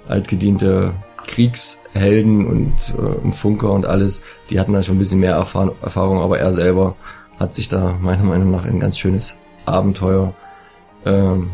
altgediente 0.08 0.92
Kriegshelden 1.26 2.46
und, 2.46 2.94
äh, 2.96 3.00
und 3.00 3.32
Funker 3.32 3.72
und 3.72 3.86
alles. 3.86 4.22
Die 4.50 4.58
hatten 4.60 4.72
da 4.72 4.82
schon 4.82 4.96
ein 4.96 4.98
bisschen 4.98 5.20
mehr 5.20 5.34
Erfahr 5.34 5.74
Erfahrung, 5.82 6.20
aber 6.20 6.38
er 6.38 6.52
selber 6.52 6.96
hat 7.38 7.54
sich 7.54 7.68
da 7.68 7.98
meiner 8.00 8.24
Meinung 8.24 8.50
nach 8.50 8.64
ein 8.64 8.80
ganz 8.80 8.98
schönes 8.98 9.38
Abenteuer 9.64 10.34
ähm, 11.04 11.50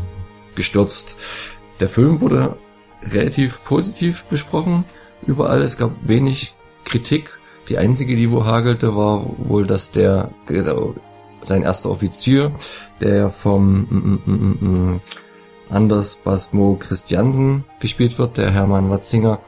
gestürzt. 0.55 1.15
Der 1.79 1.89
Film 1.89 2.21
wurde 2.21 2.55
relativ 3.03 3.63
positiv 3.63 4.23
besprochen 4.25 4.85
überall. 5.25 5.61
Es 5.61 5.77
gab 5.77 5.91
wenig 6.03 6.55
Kritik. 6.85 7.39
Die 7.69 7.77
einzige, 7.77 8.15
die 8.15 8.31
wo 8.31 8.45
hagelte, 8.45 8.95
war 8.95 9.25
wohl, 9.37 9.65
dass 9.65 9.91
der, 9.91 10.31
der 10.49 10.93
sein 11.41 11.63
erster 11.63 11.89
Offizier, 11.89 12.51
der 13.01 13.29
vom 13.29 13.87
mm, 13.89 14.21
mm, 14.25 14.93
mm, 14.93 15.01
Anders 15.69 16.15
Basmo 16.17 16.77
Christiansen 16.79 17.63
gespielt 17.79 18.19
wird, 18.19 18.37
der 18.37 18.51
Hermann 18.51 18.89
Watzinger, 18.89 19.39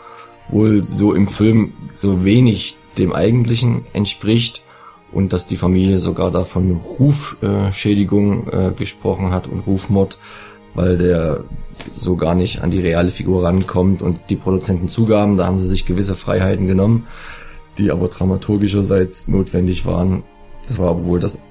wohl 0.49 0.83
so 0.83 1.13
im 1.13 1.27
Film 1.27 1.73
so 1.95 2.23
wenig 2.23 2.77
dem 2.97 3.13
eigentlichen 3.13 3.85
entspricht 3.93 4.63
und 5.11 5.33
dass 5.33 5.47
die 5.47 5.57
Familie 5.57 5.97
sogar 5.97 6.31
da 6.31 6.43
von 6.43 6.71
Rufschädigung 6.71 8.47
äh, 8.49 8.71
gesprochen 8.77 9.31
hat 9.31 9.47
und 9.47 9.61
Rufmord, 9.61 10.17
weil 10.73 10.97
der 10.97 11.43
so 11.95 12.15
gar 12.15 12.35
nicht 12.35 12.61
an 12.61 12.71
die 12.71 12.81
reale 12.81 13.09
Figur 13.09 13.43
rankommt 13.43 14.01
und 14.01 14.21
die 14.29 14.35
Produzenten 14.35 14.87
zugaben, 14.87 15.37
da 15.37 15.45
haben 15.45 15.59
sie 15.59 15.67
sich 15.67 15.85
gewisse 15.85 16.15
Freiheiten 16.15 16.67
genommen, 16.67 17.07
die 17.77 17.91
aber 17.91 18.07
dramaturgischerseits 18.07 19.27
notwendig 19.27 19.85
waren. 19.85 20.23
Das 20.67 20.79
war 20.79 20.89
aber 20.89 21.05
wohl 21.05 21.19
das 21.19 21.41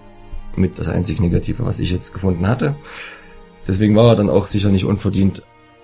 mit 0.57 0.78
das 0.78 0.88
einzig 0.88 1.20
Negative, 1.20 1.64
was 1.64 1.78
ich 1.78 1.90
jetzt 1.90 2.12
gefunden 2.12 2.46
hatte. 2.46 2.76
Deswegen 3.66 3.96
war 3.96 4.09
er 4.09 4.16
dann 4.16 4.30
auch 4.30 4.46
sicher 4.46 4.70
nicht 4.70 4.85
unverdient 4.85 5.42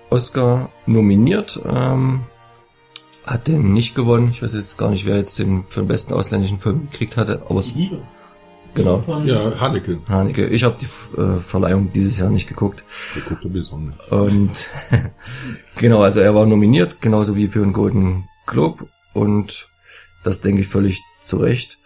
Oscar 0.09 0.69
nominiert. 0.85 1.61
Ähm, 1.67 2.21
hat 3.25 3.47
den 3.47 3.73
nicht 3.73 3.95
gewonnen. 3.95 4.31
Ich 4.31 4.41
weiß 4.41 4.53
jetzt 4.53 4.77
gar 4.77 4.89
nicht, 4.89 5.05
wer 5.05 5.17
jetzt 5.17 5.37
den 5.39 5.65
für 5.67 5.81
den 5.81 5.87
besten 5.87 6.13
ausländischen 6.13 6.59
Film 6.59 6.89
gekriegt 6.89 7.17
hatte, 7.17 7.43
aber 7.47 7.59
es, 7.59 7.75
Genau. 8.73 9.03
Ja, 9.25 9.59
Haneke. 9.59 9.99
Haneke. 10.07 10.47
Ich 10.47 10.63
habe 10.63 10.77
die 10.79 11.19
äh, 11.19 11.39
Verleihung 11.39 11.91
dieses 11.91 12.17
Jahr 12.17 12.29
nicht 12.29 12.47
geguckt. 12.47 12.85
Der 13.15 13.23
guckt 13.23 13.43
sowieso 13.43 13.77
nicht. 13.77 14.11
Und 14.11 14.71
genau, 15.77 16.01
also 16.01 16.21
er 16.21 16.33
war 16.35 16.45
nominiert, 16.45 17.01
genauso 17.01 17.35
wie 17.35 17.47
für 17.47 17.61
einen 17.61 17.73
Golden 17.73 18.29
Globe 18.47 18.87
und 19.13 19.67
das 20.23 20.41
denke 20.41 20.61
ich 20.61 20.67
völlig 20.67 21.01
zu 21.19 21.37
Recht. 21.37 21.79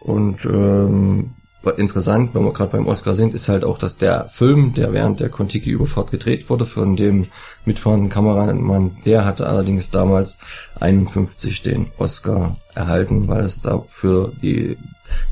Und 0.00 0.44
ähm, 0.46 1.34
interessant, 1.76 2.34
wenn 2.34 2.44
wir 2.44 2.52
gerade 2.52 2.72
beim 2.72 2.86
Oscar 2.86 3.14
sind, 3.14 3.34
ist 3.34 3.48
halt 3.48 3.64
auch, 3.64 3.78
dass 3.78 3.98
der 3.98 4.28
Film, 4.28 4.74
der 4.74 4.92
während 4.92 5.20
der 5.20 5.28
Kontiki-Überfahrt 5.28 6.10
gedreht 6.10 6.48
wurde, 6.48 6.66
von 6.66 6.96
dem 6.96 7.26
mitfahrenden 7.64 8.08
Kameramann, 8.08 8.96
der 9.04 9.24
hatte 9.24 9.46
allerdings 9.46 9.90
damals 9.90 10.38
51 10.78 11.62
den 11.62 11.90
Oscar 11.98 12.56
erhalten, 12.74 13.26
weil 13.28 13.44
es 13.44 13.60
da 13.60 13.82
für 13.88 14.32
die 14.40 14.76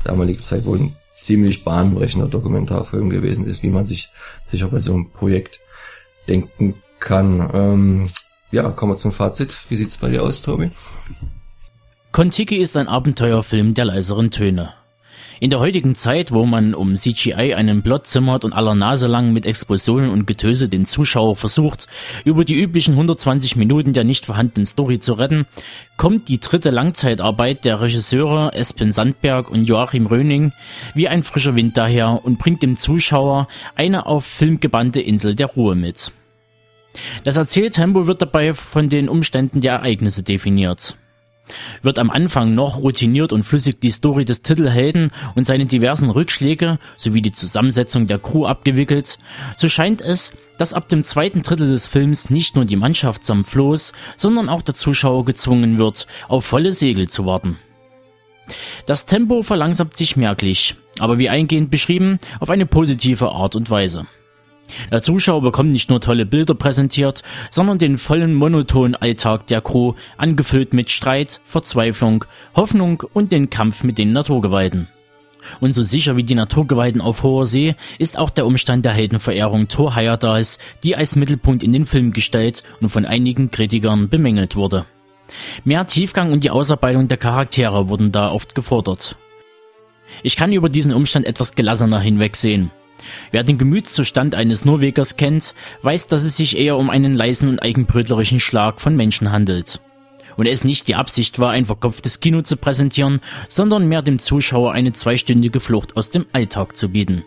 damalige 0.03 0.41
Zeit 0.41 0.65
wohl 0.65 0.79
ein 0.79 0.95
ziemlich 1.13 1.63
bahnbrechender 1.63 2.27
Dokumentarfilm 2.27 3.09
gewesen 3.09 3.45
ist, 3.45 3.63
wie 3.63 3.69
man 3.69 3.85
sich 3.85 4.09
sicher 4.45 4.67
bei 4.67 4.79
so 4.79 4.93
einem 4.93 5.09
Projekt 5.09 5.59
denken 6.27 6.75
kann. 6.99 7.49
Ähm, 7.53 8.07
ja, 8.51 8.69
kommen 8.69 8.93
wir 8.93 8.97
zum 8.97 9.11
Fazit. 9.11 9.57
Wie 9.69 9.75
sieht's 9.75 9.97
bei 9.97 10.09
dir 10.09 10.23
aus, 10.23 10.41
Tobi? 10.41 10.71
Kontiki 12.11 12.57
ist 12.57 12.77
ein 12.77 12.87
Abenteuerfilm 12.87 13.73
der 13.73 13.85
leiseren 13.85 14.31
Töne. 14.31 14.73
In 15.39 15.51
der 15.51 15.59
heutigen 15.59 15.93
Zeit, 15.93 16.31
wo 16.31 16.45
man 16.47 16.73
um 16.73 16.95
CGI 16.95 17.53
einen 17.53 17.83
Plot 17.83 18.07
zimmert 18.07 18.43
und 18.43 18.53
aller 18.53 18.73
Nase 18.73 19.07
lang 19.07 19.33
mit 19.33 19.45
Explosionen 19.45 20.09
und 20.09 20.25
Getöse 20.25 20.67
den 20.67 20.87
Zuschauer 20.87 21.35
versucht, 21.35 21.87
über 22.25 22.43
die 22.43 22.59
üblichen 22.59 22.95
120 22.95 23.55
Minuten 23.55 23.93
der 23.93 24.03
nicht 24.03 24.25
vorhandenen 24.25 24.65
Story 24.65 24.99
zu 24.99 25.13
retten, 25.13 25.45
kommt 25.95 26.27
die 26.27 26.39
dritte 26.39 26.71
Langzeitarbeit 26.71 27.65
der 27.65 27.81
Regisseure 27.81 28.53
Espen 28.53 28.91
Sandberg 28.91 29.51
und 29.51 29.65
Joachim 29.65 30.07
Röning 30.07 30.53
wie 30.95 31.07
ein 31.07 31.21
frischer 31.21 31.55
Wind 31.55 31.77
daher 31.77 32.25
und 32.25 32.39
bringt 32.39 32.63
dem 32.63 32.75
Zuschauer 32.75 33.47
eine 33.75 34.07
auf 34.07 34.25
Film 34.25 34.59
gebannte 34.59 35.01
Insel 35.01 35.35
der 35.35 35.47
Ruhe 35.47 35.75
mit. 35.75 36.11
Das 37.23 37.37
Erzähltempo 37.37 38.07
wird 38.07 38.23
dabei 38.23 38.55
von 38.55 38.89
den 38.89 39.07
Umständen 39.07 39.61
der 39.61 39.73
Ereignisse 39.73 40.23
definiert. 40.23 40.97
Wird 41.81 41.99
am 41.99 42.09
Anfang 42.09 42.55
noch 42.55 42.77
routiniert 42.77 43.33
und 43.33 43.43
flüssig 43.43 43.79
die 43.79 43.91
Story 43.91 44.25
des 44.25 44.41
Titelhelden 44.41 45.11
und 45.35 45.45
seine 45.45 45.65
diversen 45.65 46.09
Rückschläge 46.09 46.79
sowie 46.95 47.21
die 47.21 47.31
Zusammensetzung 47.31 48.07
der 48.07 48.19
Crew 48.19 48.45
abgewickelt, 48.45 49.17
so 49.55 49.69
scheint 49.69 50.01
es, 50.01 50.33
dass 50.57 50.73
ab 50.73 50.87
dem 50.89 51.03
zweiten 51.03 51.43
Drittel 51.43 51.69
des 51.69 51.87
Films 51.87 52.29
nicht 52.29 52.55
nur 52.55 52.65
die 52.65 52.75
Mannschaft 52.75 53.23
samt 53.23 53.47
Floß, 53.47 53.93
sondern 54.15 54.49
auch 54.49 54.61
der 54.61 54.75
Zuschauer 54.75 55.25
gezwungen 55.25 55.77
wird, 55.77 56.07
auf 56.27 56.45
volle 56.45 56.73
Segel 56.73 57.07
zu 57.07 57.25
warten. 57.25 57.57
Das 58.85 59.05
Tempo 59.05 59.43
verlangsamt 59.43 59.95
sich 59.97 60.15
merklich, 60.15 60.75
aber 60.99 61.17
wie 61.17 61.29
eingehend 61.29 61.69
beschrieben, 61.69 62.17
auf 62.39 62.49
eine 62.49 62.65
positive 62.65 63.29
Art 63.29 63.55
und 63.55 63.69
Weise. 63.69 64.07
Der 64.91 65.01
Zuschauer 65.01 65.41
bekommt 65.41 65.71
nicht 65.71 65.89
nur 65.89 66.01
tolle 66.01 66.25
Bilder 66.25 66.55
präsentiert, 66.55 67.23
sondern 67.49 67.77
den 67.77 67.97
vollen 67.97 68.33
monotonen 68.33 68.95
Alltag 68.95 69.47
der 69.47 69.61
Crew, 69.61 69.93
angefüllt 70.17 70.73
mit 70.73 70.89
Streit, 70.89 71.41
Verzweiflung, 71.45 72.25
Hoffnung 72.55 73.03
und 73.13 73.31
den 73.31 73.49
Kampf 73.49 73.83
mit 73.83 73.97
den 73.97 74.11
Naturgewalten. 74.13 74.87
Und 75.61 75.73
so 75.73 75.81
sicher 75.81 76.17
wie 76.17 76.23
die 76.23 76.35
Naturgewalten 76.35 77.01
auf 77.01 77.23
hoher 77.23 77.45
See 77.45 77.75
ist 77.99 78.17
auch 78.17 78.29
der 78.29 78.45
Umstand 78.45 78.85
der 78.85 78.93
Heldenverehrung 78.93 79.67
Thor 79.67 79.95
Heyerdahls, 79.95 80.59
die 80.83 80.95
als 80.95 81.15
Mittelpunkt 81.15 81.63
in 81.63 81.73
den 81.73 81.85
Film 81.85 82.11
gestellt 82.11 82.63
und 82.81 82.89
von 82.89 83.05
einigen 83.05 83.49
Kritikern 83.51 84.09
bemängelt 84.09 84.55
wurde. 84.55 84.85
Mehr 85.63 85.85
Tiefgang 85.85 86.31
und 86.31 86.43
die 86.43 86.51
Ausarbeitung 86.51 87.07
der 87.07 87.17
Charaktere 87.17 87.89
wurden 87.89 88.11
da 88.11 88.31
oft 88.31 88.55
gefordert. 88.55 89.15
Ich 90.23 90.35
kann 90.35 90.53
über 90.53 90.69
diesen 90.69 90.93
Umstand 90.93 91.25
etwas 91.25 91.53
gelassener 91.55 91.99
hinwegsehen. 91.99 92.71
Wer 93.31 93.43
den 93.43 93.57
Gemütszustand 93.57 94.35
eines 94.35 94.65
Norwegers 94.65 95.17
kennt, 95.17 95.53
weiß, 95.81 96.07
dass 96.07 96.23
es 96.23 96.37
sich 96.37 96.57
eher 96.57 96.77
um 96.77 96.89
einen 96.89 97.15
leisen 97.15 97.49
und 97.49 97.61
eigenbrötlerischen 97.61 98.39
Schlag 98.39 98.81
von 98.81 98.95
Menschen 98.95 99.31
handelt. 99.31 99.79
Und 100.37 100.45
es 100.45 100.63
nicht 100.63 100.87
die 100.87 100.95
Absicht 100.95 101.39
war, 101.39 101.49
ein 101.51 101.65
verkopftes 101.65 102.19
Kino 102.19 102.41
zu 102.43 102.57
präsentieren, 102.57 103.21
sondern 103.47 103.87
mehr 103.87 104.03
dem 104.03 104.19
Zuschauer 104.19 104.71
eine 104.71 104.93
zweistündige 104.93 105.59
Flucht 105.59 105.97
aus 105.97 106.09
dem 106.09 106.25
Alltag 106.31 106.77
zu 106.77 106.89
bieten. 106.89 107.23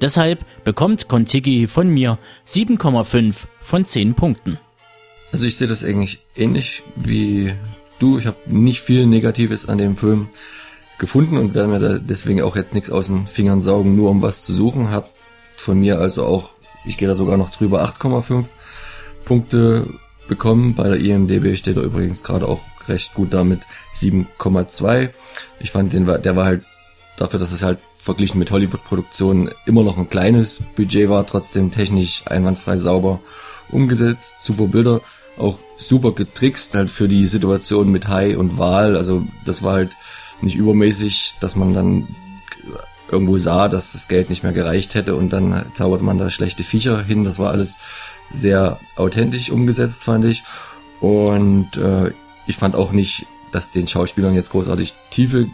Deshalb 0.00 0.44
bekommt 0.64 1.08
Kontiki 1.08 1.66
von 1.66 1.88
mir 1.88 2.18
7,5 2.46 3.34
von 3.60 3.84
10 3.84 4.14
Punkten. 4.14 4.58
Also 5.32 5.46
ich 5.46 5.56
sehe 5.56 5.68
das 5.68 5.84
eigentlich 5.84 6.20
ähnlich 6.36 6.82
wie 6.96 7.52
du. 7.98 8.18
Ich 8.18 8.26
habe 8.26 8.38
nicht 8.46 8.80
viel 8.80 9.06
Negatives 9.06 9.68
an 9.68 9.78
dem 9.78 9.96
Film 9.96 10.28
gefunden 10.98 11.36
und 11.36 11.54
werde 11.54 11.68
mir 11.68 11.78
da 11.78 11.98
deswegen 11.98 12.42
auch 12.42 12.56
jetzt 12.56 12.74
nichts 12.74 12.90
aus 12.90 13.06
den 13.06 13.26
Fingern 13.26 13.60
saugen, 13.60 13.94
nur 13.94 14.10
um 14.10 14.22
was 14.22 14.44
zu 14.44 14.52
suchen. 14.52 14.90
Hat 14.90 15.10
von 15.60 15.78
mir 15.78 15.98
also 15.98 16.24
auch, 16.24 16.50
ich 16.84 16.96
gehe 16.96 17.08
da 17.08 17.14
sogar 17.14 17.36
noch 17.36 17.50
drüber, 17.50 17.84
8,5 17.84 18.46
Punkte 19.24 19.86
bekommen. 20.28 20.74
Bei 20.74 20.88
der 20.88 21.00
IMDB 21.00 21.56
steht 21.56 21.76
er 21.76 21.82
übrigens 21.82 22.22
gerade 22.22 22.46
auch 22.46 22.60
recht 22.88 23.14
gut 23.14 23.34
damit 23.34 23.60
7,2. 23.94 25.10
Ich 25.60 25.70
fand 25.70 25.92
den, 25.92 26.06
der 26.06 26.36
war 26.36 26.44
halt 26.44 26.64
dafür, 27.16 27.38
dass 27.40 27.52
es 27.52 27.62
halt 27.62 27.78
verglichen 27.98 28.38
mit 28.38 28.50
Hollywood-Produktionen 28.50 29.50
immer 29.66 29.82
noch 29.82 29.98
ein 29.98 30.08
kleines 30.08 30.62
Budget 30.76 31.10
war, 31.10 31.26
trotzdem 31.26 31.70
technisch 31.70 32.22
einwandfrei 32.26 32.78
sauber 32.78 33.20
umgesetzt, 33.70 34.40
super 34.40 34.66
Bilder, 34.66 35.02
auch 35.36 35.58
super 35.76 36.12
getrickst 36.12 36.74
halt 36.74 36.90
für 36.90 37.08
die 37.08 37.26
Situation 37.26 37.90
mit 37.90 38.08
Hai 38.08 38.38
und 38.38 38.56
Wal, 38.56 38.96
also 38.96 39.26
das 39.44 39.62
war 39.62 39.74
halt 39.74 39.90
nicht 40.40 40.56
übermäßig, 40.56 41.34
dass 41.40 41.56
man 41.56 41.74
dann 41.74 42.08
irgendwo 43.10 43.38
sah, 43.38 43.68
dass 43.68 43.92
das 43.92 44.08
Geld 44.08 44.30
nicht 44.30 44.42
mehr 44.42 44.52
gereicht 44.52 44.94
hätte 44.94 45.14
und 45.14 45.32
dann 45.32 45.66
zaubert 45.74 46.02
man 46.02 46.18
da 46.18 46.30
schlechte 46.30 46.62
Viecher 46.62 47.02
hin, 47.02 47.24
das 47.24 47.38
war 47.38 47.50
alles 47.50 47.78
sehr 48.32 48.78
authentisch 48.96 49.50
umgesetzt, 49.50 50.04
fand 50.04 50.24
ich 50.24 50.42
und 51.00 51.76
äh, 51.76 52.12
ich 52.46 52.56
fand 52.56 52.74
auch 52.74 52.92
nicht, 52.92 53.26
dass 53.52 53.70
den 53.70 53.88
Schauspielern 53.88 54.34
jetzt 54.34 54.50
großartig 54.50 54.94
Tiefe 55.10 55.46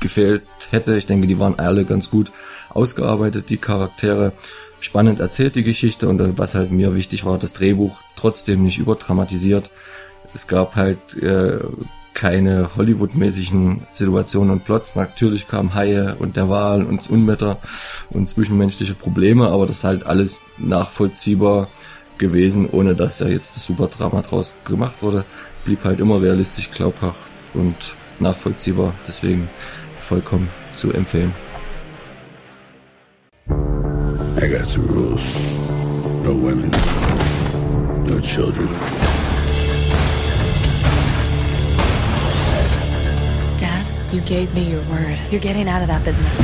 gefehlt 0.00 0.42
hätte. 0.70 0.96
Ich 0.96 1.06
denke, 1.06 1.26
die 1.26 1.38
waren 1.38 1.58
alle 1.58 1.84
ganz 1.84 2.10
gut 2.10 2.32
ausgearbeitet, 2.70 3.50
die 3.50 3.56
Charaktere 3.56 4.32
spannend 4.80 5.20
erzählt 5.20 5.54
die 5.54 5.62
Geschichte 5.62 6.08
und 6.08 6.38
was 6.38 6.54
halt 6.54 6.70
mir 6.70 6.94
wichtig 6.94 7.24
war, 7.24 7.38
das 7.38 7.54
Drehbuch 7.54 8.00
trotzdem 8.16 8.62
nicht 8.62 8.78
überdramatisiert. 8.78 9.70
Es 10.34 10.46
gab 10.46 10.76
halt 10.76 11.16
äh, 11.22 11.58
keine 12.14 12.70
Hollywood-mäßigen 12.76 13.86
Situationen 13.92 14.50
und 14.50 14.64
Plots. 14.64 14.96
Natürlich 14.96 15.48
kamen 15.48 15.74
Haie 15.74 16.16
und 16.18 16.36
der 16.36 16.48
Wal 16.48 16.84
und 16.84 16.98
das 16.98 17.08
Unwetter 17.08 17.58
und 18.10 18.28
zwischenmenschliche 18.28 18.94
Probleme, 18.94 19.48
aber 19.48 19.66
das 19.66 19.78
ist 19.78 19.84
halt 19.84 20.06
alles 20.06 20.44
nachvollziehbar 20.58 21.68
gewesen, 22.18 22.68
ohne 22.70 22.94
dass 22.94 23.18
da 23.18 23.26
jetzt 23.26 23.56
das 23.56 23.66
Superdrama 23.66 24.22
draus 24.22 24.54
gemacht 24.64 25.02
wurde. 25.02 25.24
Blieb 25.64 25.84
halt 25.84 25.98
immer 25.98 26.22
realistisch, 26.22 26.70
glaubhaft 26.70 27.18
und 27.52 27.96
nachvollziehbar. 28.20 28.94
Deswegen 29.06 29.48
vollkommen 29.98 30.48
zu 30.76 30.92
empfehlen. 30.92 31.34
I 34.36 34.48
got 34.48 34.68
some 34.68 34.86
rules. 34.88 35.22
No 36.24 36.34
women. 36.34 36.70
No 38.06 38.20
children. 38.20 38.68
You 44.14 44.20
gave 44.20 44.54
me 44.54 44.70
your 44.70 44.82
word. 44.82 45.18
You're 45.30 45.40
getting 45.40 45.68
out 45.68 45.82
of 45.82 45.88
that 45.88 46.04
business. 46.04 46.36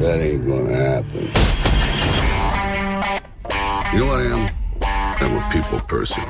That 0.00 0.20
ain't 0.20 0.46
gonna 0.46 0.74
happen. 0.74 1.26
You 3.92 3.98
know 3.98 4.06
what 4.06 4.20
I 4.20 4.24
am? 4.24 4.48
I'm 5.20 5.36
a 5.36 5.50
people 5.52 5.80
person. 5.80 6.22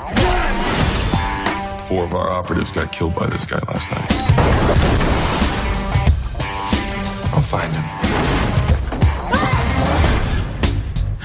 Four 1.87 2.05
of 2.05 2.15
our 2.15 2.29
operatives 2.29 2.73
got 2.73 2.91
killed 2.91 3.15
by 3.15 3.29
this 3.29 3.47
guy 3.47 3.61
last 3.69 3.91
night. 3.93 4.11
I'll 7.33 7.43
find 7.43 7.73
him. 7.73 7.85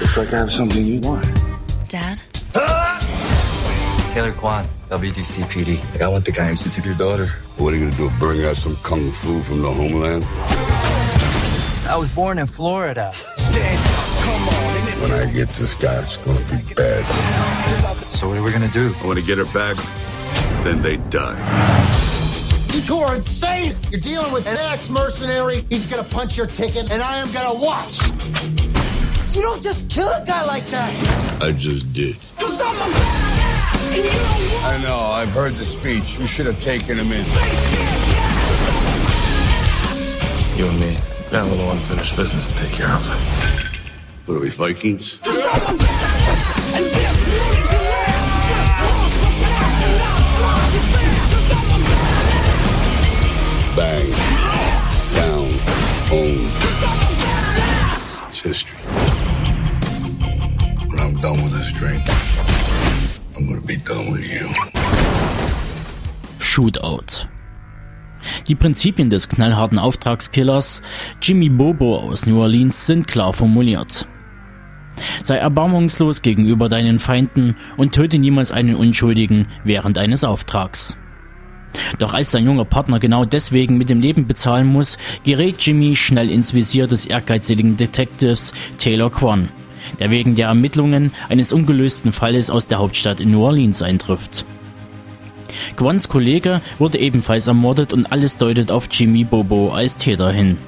Looks 0.00 0.16
like 0.16 0.32
I 0.32 0.38
have 0.38 0.52
something 0.52 0.84
you 0.84 1.00
want. 1.00 1.26
Dad? 1.88 2.20
Taylor 4.16 4.32
Kwan, 4.32 4.64
WDC 4.88 5.44
PD. 5.44 5.92
Like, 5.92 6.00
I 6.00 6.08
want 6.08 6.24
the 6.24 6.32
guy 6.32 6.48
who 6.48 6.70
took 6.70 6.86
your 6.86 6.94
daughter. 6.94 7.26
What 7.58 7.74
are 7.74 7.76
you 7.76 7.84
gonna 7.84 7.96
do? 7.98 8.10
Bring 8.18 8.46
out 8.46 8.56
some 8.56 8.74
kung 8.76 9.12
fu 9.12 9.42
from 9.42 9.60
the 9.60 9.70
homeland? 9.70 10.24
I 11.86 11.98
was 11.98 12.08
born 12.14 12.38
in 12.38 12.46
Florida. 12.46 13.12
Stand 13.36 13.78
up, 13.78 14.06
come 14.24 14.48
on. 14.48 15.02
When 15.02 15.10
I 15.10 15.30
get 15.30 15.50
this 15.50 15.74
guy, 15.74 16.00
it's 16.00 16.16
gonna 16.16 16.40
be 16.48 16.56
bad. 16.72 17.04
So 18.08 18.30
what 18.30 18.38
are 18.38 18.42
we 18.42 18.52
gonna 18.52 18.68
do? 18.68 18.94
I 19.02 19.06
want 19.06 19.18
to 19.18 19.24
get 19.26 19.36
her 19.36 19.44
back. 19.52 19.76
Then 20.64 20.80
they 20.80 20.96
die. 21.10 21.36
You 22.72 22.80
two 22.80 22.96
are 22.96 23.16
insane! 23.16 23.76
You're 23.90 24.00
dealing 24.00 24.32
with 24.32 24.46
an 24.46 24.56
ex-mercenary. 24.56 25.66
He's 25.68 25.86
gonna 25.86 26.08
punch 26.08 26.38
your 26.38 26.46
ticket, 26.46 26.90
and 26.90 27.02
I 27.02 27.18
am 27.18 27.30
gonna 27.32 27.58
watch. 27.62 28.00
You 29.36 29.42
don't 29.42 29.62
just 29.62 29.90
kill 29.90 30.08
a 30.08 30.24
guy 30.24 30.42
like 30.46 30.66
that. 30.68 31.42
I 31.42 31.52
just 31.52 31.92
did. 31.92 32.16
I 33.98 34.78
know. 34.82 34.98
I've 34.98 35.30
heard 35.30 35.54
the 35.54 35.64
speech. 35.64 36.18
You 36.18 36.26
should 36.26 36.46
have 36.46 36.60
taken 36.60 36.98
him 36.98 37.12
in. 37.12 37.24
You 40.56 40.68
and 40.68 40.78
me 40.80 40.96
got 41.30 41.46
a 41.46 41.50
little 41.50 41.70
unfinished 41.70 42.14
business 42.16 42.52
to 42.52 42.58
take 42.58 42.72
care 42.72 42.90
of. 42.90 43.06
What 44.26 44.36
are 44.36 44.40
we, 44.40 44.50
Vikings? 44.50 45.18
Bang. 53.74 54.10
Down. 55.14 55.48
Boom. 56.10 56.48
It's 58.28 58.40
history. 58.40 58.75
I'm 63.36 63.46
gonna 63.46 63.60
be 63.66 63.76
done 63.76 64.14
with 64.14 64.24
you. 64.32 64.48
Shootout. 66.38 67.28
Die 68.48 68.54
Prinzipien 68.54 69.10
des 69.10 69.28
knallharten 69.28 69.78
Auftragskillers 69.78 70.82
Jimmy 71.20 71.50
Bobo 71.50 71.98
aus 71.98 72.24
New 72.24 72.40
Orleans 72.40 72.86
sind 72.86 73.06
klar 73.06 73.34
formuliert. 73.34 74.06
Sei 75.22 75.36
erbarmungslos 75.36 76.22
gegenüber 76.22 76.70
deinen 76.70 76.98
Feinden 76.98 77.56
und 77.76 77.94
töte 77.94 78.18
niemals 78.18 78.52
einen 78.52 78.74
Unschuldigen 78.74 79.48
während 79.64 79.98
eines 79.98 80.24
Auftrags. 80.24 80.96
Doch 81.98 82.14
als 82.14 82.30
sein 82.30 82.46
junger 82.46 82.64
Partner 82.64 82.98
genau 82.98 83.26
deswegen 83.26 83.76
mit 83.76 83.90
dem 83.90 84.00
Leben 84.00 84.26
bezahlen 84.26 84.66
muss, 84.66 84.96
gerät 85.24 85.60
Jimmy 85.60 85.94
schnell 85.94 86.30
ins 86.30 86.54
Visier 86.54 86.86
des 86.86 87.04
ehrgeizigen 87.04 87.76
Detectives 87.76 88.54
Taylor 88.78 89.10
Quan, 89.10 89.50
der 89.98 90.10
wegen 90.10 90.34
der 90.34 90.48
Ermittlungen 90.48 91.12
eines 91.28 91.52
ungelösten 91.52 92.12
Falles 92.12 92.50
aus 92.50 92.66
der 92.66 92.78
Hauptstadt 92.78 93.20
in 93.20 93.30
New 93.30 93.42
Orleans 93.42 93.82
eintrifft. 93.82 94.44
Quans 95.76 96.08
Kollege 96.08 96.60
wurde 96.78 96.98
ebenfalls 96.98 97.46
ermordet 97.46 97.92
und 97.92 98.12
alles 98.12 98.36
deutet 98.36 98.70
auf 98.70 98.88
Jimmy 98.90 99.24
Bobo 99.24 99.70
als 99.70 99.96
Täter 99.96 100.30
hin. 100.30 100.58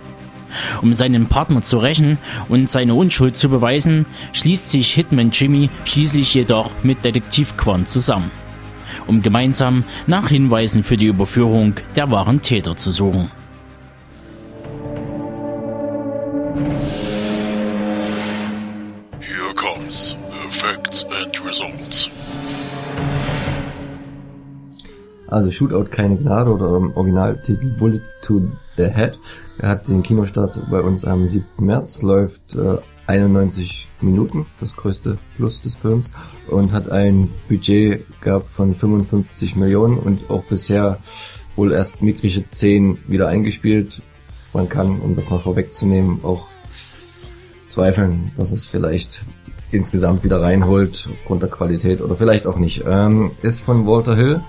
Um 0.81 0.95
seinen 0.95 1.27
Partner 1.27 1.61
zu 1.63 1.79
rächen 1.79 2.19
und 2.49 2.71
seine 2.71 2.95
Unschuld 2.95 3.37
zu 3.37 3.49
beweisen, 3.49 4.07
schließt 4.33 4.71
sich 4.71 4.93
Hitman 4.95 5.31
Jimmy 5.31 5.69
schließlich 5.85 6.33
jedoch 6.35 6.71
mit 6.83 7.05
Detektiv 7.05 7.57
Quan 7.57 7.87
zusammen, 7.87 8.31
um 9.07 9.21
gemeinsam 9.21 9.85
nach 10.07 10.29
Hinweisen 10.29 10.85
für 10.85 10.97
die 10.97 11.07
Überführung 11.07 11.75
der 11.97 12.11
wahren 12.11 12.41
Täter 12.41 12.77
zu 12.77 12.91
suchen. 12.91 13.31
Facts 20.89 21.05
and 21.11 21.45
results. 21.45 22.11
Also 25.29 25.51
Shootout 25.51 25.91
keine 25.91 26.17
Gnade 26.17 26.51
oder 26.51 26.77
im 26.77 26.97
Originaltitel 26.97 27.71
Bullet 27.79 28.01
to 28.23 28.41
the 28.77 28.85
Head. 28.85 29.19
Er 29.59 29.69
hat 29.69 29.89
den 29.89 30.03
Kinostart 30.03 30.63
bei 30.71 30.81
uns 30.81 31.05
am 31.05 31.27
7. 31.27 31.45
März, 31.59 32.03
läuft 32.03 32.55
äh, 32.55 32.79
91 33.07 33.89
Minuten, 34.01 34.47
das 34.61 34.77
größte 34.77 35.19
Plus 35.37 35.61
des 35.61 35.75
Films, 35.75 36.13
und 36.49 36.73
hat 36.73 36.91
ein 36.91 37.31
Budget 37.49 38.07
gehabt 38.23 38.51
von 38.51 38.75
55 38.75 39.57
Millionen 39.57 39.99
und 39.99 40.31
auch 40.31 40.45
bisher 40.45 40.99
wohl 41.57 41.73
erst 41.73 42.01
mickrige 42.01 42.45
10 42.45 42.99
wieder 43.09 43.29
eingespielt. 43.29 44.01
Man 44.55 44.71
kann, 44.71 45.01
um 45.01 45.15
das 45.15 45.29
mal 45.29 45.41
vorwegzunehmen, 45.41 46.21
auch 46.23 46.47
zweifeln, 47.67 48.33
dass 48.39 48.53
es 48.53 48.67
vielleicht 48.67 49.27
insgesamt 49.71 50.25
wieder 50.25 50.41
reinholt 50.41 51.09
aufgrund 51.13 51.43
der 51.43 51.51
Qualität 51.51 52.01
oder 52.01 52.17
vielleicht 52.17 52.47
auch 52.47 52.57
nicht. 52.57 52.85
Ähm, 52.87 53.33
ist 53.43 53.61
von 53.61 53.87
Walter 53.87 54.17
Hill, 54.17 54.41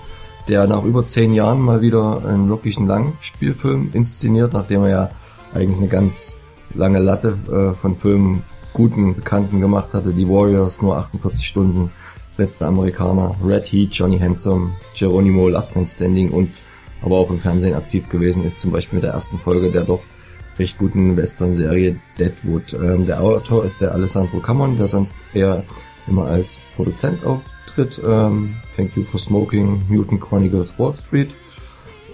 der 0.48 0.66
nach 0.66 0.84
über 0.84 1.04
zehn 1.04 1.34
Jahren 1.34 1.60
mal 1.60 1.80
wieder 1.80 2.24
einen 2.26 2.48
wirklichen 2.48 2.86
Langspielfilm 2.86 3.90
inszeniert, 3.92 4.52
nachdem 4.52 4.82
er 4.82 4.88
ja 4.88 5.10
eigentlich 5.54 5.78
eine 5.78 5.88
ganz 5.88 6.40
lange 6.74 6.98
Latte 6.98 7.36
äh, 7.50 7.74
von 7.74 7.94
Filmen 7.94 8.42
guten 8.72 9.14
Bekannten 9.14 9.60
gemacht 9.60 9.94
hatte. 9.94 10.12
Die 10.12 10.28
Warriors 10.28 10.80
nur 10.80 10.96
48 10.96 11.46
Stunden, 11.46 11.90
letzte 12.36 12.66
Amerikaner, 12.66 13.34
Red 13.44 13.66
Heat, 13.66 13.92
Johnny 13.92 14.18
Handsome, 14.18 14.72
Geronimo, 14.96 15.48
Last 15.48 15.76
Man 15.76 15.86
Standing 15.86 16.30
und 16.30 16.50
aber 17.02 17.16
auch 17.16 17.30
im 17.30 17.38
Fernsehen 17.38 17.74
aktiv 17.74 18.08
gewesen 18.08 18.44
ist, 18.44 18.58
zum 18.58 18.72
Beispiel 18.72 18.98
mit 18.98 19.04
der 19.04 19.12
ersten 19.12 19.38
Folge 19.38 19.70
der 19.70 19.84
doch 19.84 20.02
recht 20.60 20.76
guten 20.76 21.16
Western-Serie 21.16 21.96
Deadwood. 22.18 22.74
Ähm, 22.74 23.06
der 23.06 23.22
Autor 23.22 23.64
ist 23.64 23.80
der 23.80 23.92
Alessandro 23.92 24.40
Camon, 24.40 24.76
der 24.76 24.88
sonst 24.88 25.16
eher 25.32 25.64
immer 26.06 26.26
als 26.26 26.60
Produzent 26.76 27.24
auftritt. 27.24 27.98
Ähm, 28.06 28.56
Thank 28.76 28.94
You 28.94 29.02
for 29.02 29.18
Smoking, 29.18 29.82
Mutant 29.88 30.20
Chronicles 30.20 30.78
Wall 30.78 30.92
Street. 30.92 31.34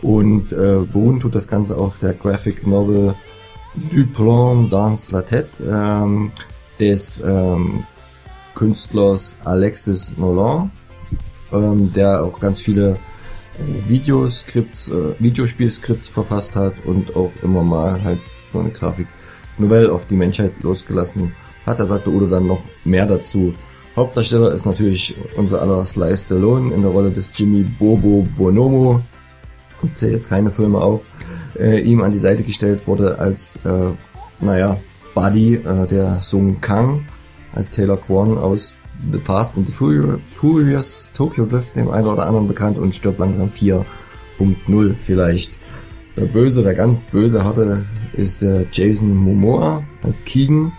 Und 0.00 0.52
äh, 0.52 0.78
beruhen 0.92 1.18
tut 1.18 1.34
das 1.34 1.48
Ganze 1.48 1.76
auf 1.76 1.98
der 1.98 2.14
Graphic 2.14 2.66
Novel 2.66 3.14
Du 3.90 4.06
Plan 4.06 4.70
dans 4.70 5.10
la 5.10 5.22
Tête 5.22 5.60
ähm, 5.60 6.30
des 6.78 7.22
ähm, 7.26 7.84
Künstlers 8.54 9.40
Alexis 9.44 10.16
Nolan, 10.16 10.70
ähm, 11.52 11.92
der 11.92 12.22
auch 12.22 12.38
ganz 12.38 12.60
viele 12.60 12.90
äh, 12.90 13.88
Videoskripts, 13.88 14.92
äh, 14.92 15.14
Videospielskripts 15.18 16.08
verfasst 16.08 16.54
hat 16.54 16.74
und 16.84 17.16
auch 17.16 17.32
immer 17.42 17.62
mal 17.62 18.04
halt 18.04 18.20
so 18.56 18.60
eine 18.60 18.70
Grafik 18.70 19.06
Novelle 19.58 19.92
auf 19.92 20.06
die 20.06 20.16
Menschheit 20.16 20.52
losgelassen 20.62 21.32
hat. 21.64 21.80
Da 21.80 21.86
sagte 21.86 22.10
Udo 22.10 22.26
dann 22.26 22.46
noch 22.46 22.62
mehr 22.84 23.06
dazu. 23.06 23.54
Hauptdarsteller 23.94 24.52
ist 24.52 24.66
natürlich 24.66 25.16
unser 25.36 25.62
aller 25.62 25.84
Sly 25.86 26.16
Stallone 26.16 26.74
in 26.74 26.82
der 26.82 26.90
Rolle 26.90 27.10
des 27.10 27.36
Jimmy 27.36 27.62
Bobo 27.62 28.26
Bonomo. 28.36 29.00
Ich 29.82 29.92
zähle 29.92 30.12
jetzt 30.12 30.28
keine 30.28 30.50
Filme 30.50 30.78
auf. 30.78 31.06
Äh, 31.58 31.80
ihm 31.80 32.02
an 32.02 32.12
die 32.12 32.18
Seite 32.18 32.42
gestellt 32.42 32.86
wurde 32.86 33.18
als, 33.18 33.60
äh, 33.64 33.92
naja, 34.40 34.76
Buddy 35.14 35.54
äh, 35.54 35.86
der 35.86 36.20
Sung 36.20 36.60
Kang, 36.60 37.06
als 37.54 37.70
Taylor 37.70 37.96
Kwon 37.96 38.36
aus 38.36 38.76
The 39.12 39.18
Fast 39.18 39.56
and 39.56 39.66
the 39.66 39.72
Furious, 39.72 40.20
Furious 40.34 41.12
Tokyo 41.14 41.46
Drift, 41.46 41.76
dem 41.76 41.90
einen 41.90 42.06
oder 42.06 42.26
anderen 42.26 42.48
bekannt 42.48 42.78
und 42.78 42.94
stirbt 42.94 43.18
langsam 43.18 43.48
4.0 43.48 44.94
vielleicht. 44.94 45.52
Der 46.16 46.24
Böse, 46.24 46.62
der 46.62 46.74
ganz 46.74 46.98
böse 46.98 47.44
hatte, 47.44 47.84
ist 48.14 48.40
der 48.40 48.64
Jason 48.72 49.14
Momoa 49.14 49.84
als 50.02 50.24
Keegan. 50.24 50.72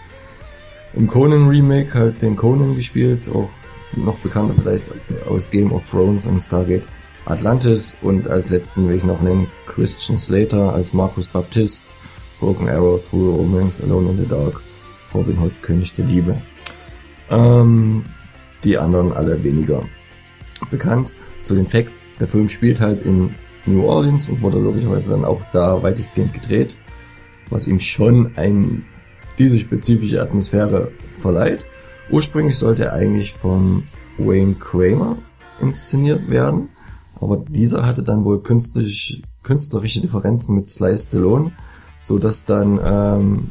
Im 0.96 1.06
Conan 1.06 1.48
Remake 1.48 1.94
halt 1.94 2.22
den 2.24 2.36
Conan 2.36 2.76
gespielt, 2.76 3.30
auch 3.34 3.50
noch 3.96 4.18
bekannter 4.20 4.56
vielleicht 4.56 4.84
aus 5.30 5.50
Game 5.50 5.72
of 5.72 5.88
Thrones 5.90 6.26
und 6.26 6.42
Stargate 6.42 6.88
Atlantis 7.26 7.98
und 8.02 8.28
als 8.28 8.50
letzten 8.50 8.88
will 8.88 8.96
ich 8.96 9.04
noch 9.04 9.22
nennen 9.22 9.48
Christian 9.68 10.18
Slater 10.18 10.74
als 10.74 10.94
Marcus 10.94 11.28
Baptist, 11.28 11.94
Broken 12.40 12.70
Arrow, 12.70 13.02
True 13.02 13.36
Romance, 13.36 13.84
Alone 13.84 14.12
in 14.12 14.18
the 14.18 14.28
Dark, 14.28 14.62
Robin 15.14 15.40
Hood, 15.40 15.62
König 15.62 15.94
der 15.94 16.06
Liebe. 16.06 16.42
Ähm, 17.30 18.04
die 18.64 18.78
anderen 18.78 19.12
alle 19.12 19.44
weniger 19.44 19.84
bekannt. 20.72 21.14
Zu 21.44 21.56
den 21.56 21.68
Facts, 21.68 22.16
der 22.18 22.28
Film 22.28 22.50
spielt 22.50 22.80
halt 22.80 23.06
in 23.06 23.36
New 23.68 23.84
Orleans 23.84 24.30
und 24.30 24.42
wurde 24.42 24.60
logischerweise 24.60 25.12
dann 25.12 25.26
auch 25.26 25.42
da 25.54 25.82
weitestgehend 25.84 26.34
gedreht, 26.34 26.78
was 27.50 27.68
ihm 27.68 27.80
schon 27.80 28.36
ein, 28.36 28.86
diese 29.38 29.60
spezifische 29.60 30.22
Atmosphäre 30.22 30.92
verleiht. 31.12 31.66
Ursprünglich 32.10 32.58
sollte 32.58 32.86
er 32.86 32.94
eigentlich 32.94 33.34
von 33.34 33.84
Wayne 34.18 34.56
Kramer 34.56 35.18
inszeniert 35.60 36.30
werden, 36.30 36.70
aber 37.20 37.38
dieser 37.38 37.86
hatte 37.86 38.04
dann 38.04 38.26
wohl 38.26 38.42
künstlich, 38.42 39.24
künstlerische 39.44 40.02
Differenzen 40.02 40.56
mit 40.56 40.68
Sly 40.68 40.98
Stallone, 40.98 41.52
so 42.02 42.18
dass 42.18 42.46
dann 42.46 42.80
ähm, 42.84 43.50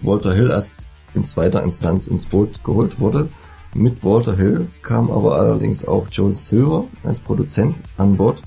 Walter 0.00 0.34
Hill 0.34 0.50
erst 0.50 0.88
in 1.14 1.24
zweiter 1.24 1.62
Instanz 1.62 2.06
ins 2.06 2.26
Boot 2.26 2.62
geholt 2.64 3.00
wurde. 3.00 3.28
Mit 3.74 4.04
Walter 4.04 4.36
Hill 4.36 4.68
kam 4.82 5.10
aber 5.10 5.36
allerdings 5.36 5.86
auch 5.86 6.06
Joel 6.10 6.34
Silver 6.34 6.84
als 7.02 7.20
Produzent 7.20 7.80
an 7.96 8.16
Bord. 8.16 8.42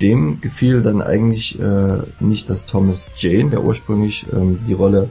Dem 0.00 0.40
gefiel 0.40 0.82
dann 0.82 1.00
eigentlich 1.00 1.58
äh, 1.58 1.98
nicht, 2.20 2.50
dass 2.50 2.66
Thomas 2.66 3.06
Jane, 3.16 3.50
der 3.50 3.64
ursprünglich 3.64 4.26
ähm, 4.32 4.60
die 4.66 4.74
Rolle 4.74 5.08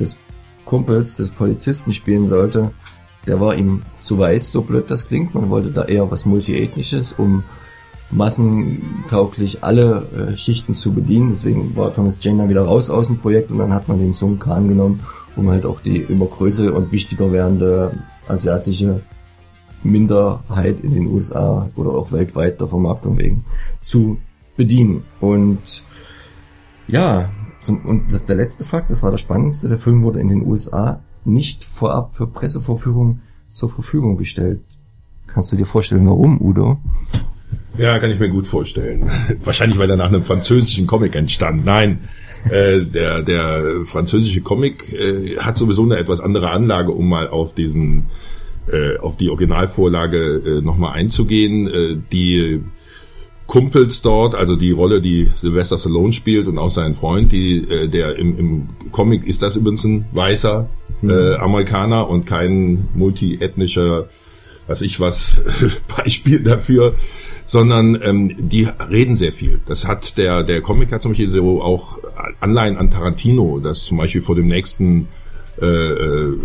des 0.00 0.18
Kumpels, 0.64 1.16
des 1.16 1.30
Polizisten 1.30 1.92
spielen 1.92 2.26
sollte, 2.26 2.72
der 3.26 3.40
war 3.40 3.54
ihm 3.54 3.82
zu 4.00 4.18
weiß, 4.18 4.52
so 4.52 4.62
blöd 4.62 4.90
das 4.90 5.08
klingt. 5.08 5.34
Man 5.34 5.50
wollte 5.50 5.70
da 5.70 5.84
eher 5.84 6.10
was 6.10 6.26
Multiethnisches, 6.26 7.12
um 7.12 7.44
massentauglich 8.10 9.64
alle 9.64 10.06
äh, 10.16 10.36
Schichten 10.36 10.74
zu 10.74 10.92
bedienen. 10.92 11.30
Deswegen 11.30 11.74
war 11.76 11.92
Thomas 11.92 12.18
Jane 12.20 12.38
dann 12.38 12.48
wieder 12.48 12.62
raus 12.62 12.90
aus 12.90 13.08
dem 13.08 13.18
Projekt 13.18 13.50
und 13.50 13.58
dann 13.58 13.72
hat 13.72 13.88
man 13.88 13.98
den 13.98 14.12
Sung 14.12 14.38
Khan 14.38 14.68
genommen, 14.68 15.00
um 15.36 15.48
halt 15.50 15.66
auch 15.66 15.80
die 15.80 15.98
immer 15.98 16.26
größer 16.26 16.72
und 16.74 16.92
wichtiger 16.92 17.32
werdende 17.32 17.92
asiatische 18.28 19.00
Minderheit 19.84 20.80
in 20.80 20.94
den 20.94 21.06
USA 21.06 21.70
oder 21.76 21.90
auch 21.90 22.12
weltweit 22.12 22.60
der 22.60 22.68
Vermarktung 22.68 23.18
wegen 23.18 23.44
zu 23.80 24.18
bedienen. 24.56 25.04
Und 25.20 25.84
ja, 26.86 27.30
zum, 27.60 27.84
und 27.84 28.28
der 28.28 28.36
letzte 28.36 28.64
Fakt, 28.64 28.90
das 28.90 29.02
war 29.02 29.10
der 29.10 29.18
spannendste, 29.18 29.68
der 29.68 29.78
Film 29.78 30.02
wurde 30.02 30.20
in 30.20 30.28
den 30.28 30.46
USA 30.46 31.02
nicht 31.24 31.64
vorab 31.64 32.14
für 32.14 32.26
Pressevorführung 32.26 33.20
zur 33.50 33.68
Verfügung 33.68 34.16
gestellt. 34.16 34.60
Kannst 35.26 35.52
du 35.52 35.56
dir 35.56 35.64
vorstellen, 35.64 36.06
warum, 36.06 36.40
Udo? 36.40 36.78
Ja, 37.76 37.98
kann 37.98 38.10
ich 38.10 38.20
mir 38.20 38.28
gut 38.28 38.46
vorstellen. 38.46 39.08
Wahrscheinlich, 39.44 39.78
weil 39.78 39.90
er 39.90 39.96
nach 39.96 40.08
einem 40.08 40.22
französischen 40.22 40.86
Comic 40.86 41.14
entstand. 41.16 41.64
Nein, 41.64 42.00
äh, 42.50 42.80
der, 42.84 43.22
der 43.22 43.84
französische 43.84 44.42
Comic 44.42 44.92
äh, 44.92 45.38
hat 45.38 45.56
sowieso 45.56 45.82
eine 45.82 45.96
etwas 45.96 46.20
andere 46.20 46.50
Anlage, 46.50 46.92
um 46.92 47.08
mal 47.08 47.28
auf 47.28 47.54
diesen, 47.54 48.06
äh, 48.70 48.98
auf 48.98 49.16
die 49.16 49.30
Originalvorlage 49.30 50.58
äh, 50.58 50.60
nochmal 50.62 50.94
einzugehen. 50.94 51.68
Äh, 51.68 51.96
die 52.12 52.62
Kumpels 53.46 54.00
dort, 54.02 54.34
also 54.34 54.56
die 54.56 54.70
Rolle, 54.70 55.00
die 55.00 55.30
Sylvester 55.34 55.78
Stallone 55.78 56.12
spielt 56.12 56.46
und 56.48 56.58
auch 56.58 56.70
sein 56.70 56.94
Freund, 56.94 57.30
die, 57.32 57.58
äh, 57.58 57.88
der 57.88 58.16
im, 58.16 58.38
im 58.38 58.68
Comic 58.90 59.26
ist 59.26 59.42
das 59.42 59.56
übrigens 59.56 59.84
ein 59.84 60.06
weißer 60.12 60.68
äh, 61.02 61.34
Amerikaner 61.36 62.08
und 62.08 62.24
kein 62.24 62.88
multiethnischer, 62.94 64.08
was 64.66 64.80
ich 64.80 64.98
was, 64.98 65.42
Beispiel 65.96 66.42
dafür, 66.42 66.94
sondern 67.44 68.00
ähm, 68.02 68.34
die 68.38 68.66
reden 68.90 69.14
sehr 69.14 69.32
viel. 69.32 69.60
Das 69.66 69.86
hat 69.86 70.16
der, 70.16 70.42
der 70.42 70.62
Comic 70.62 70.90
hat 70.92 71.02
zum 71.02 71.12
Beispiel 71.12 71.28
so 71.28 71.60
auch 71.60 71.98
Anleihen 72.40 72.78
an 72.78 72.88
Tarantino, 72.88 73.60
das 73.60 73.84
zum 73.84 73.98
Beispiel 73.98 74.22
vor 74.22 74.36
dem 74.36 74.46
nächsten 74.46 75.08
äh, 75.60 75.66
äh, 75.66 76.38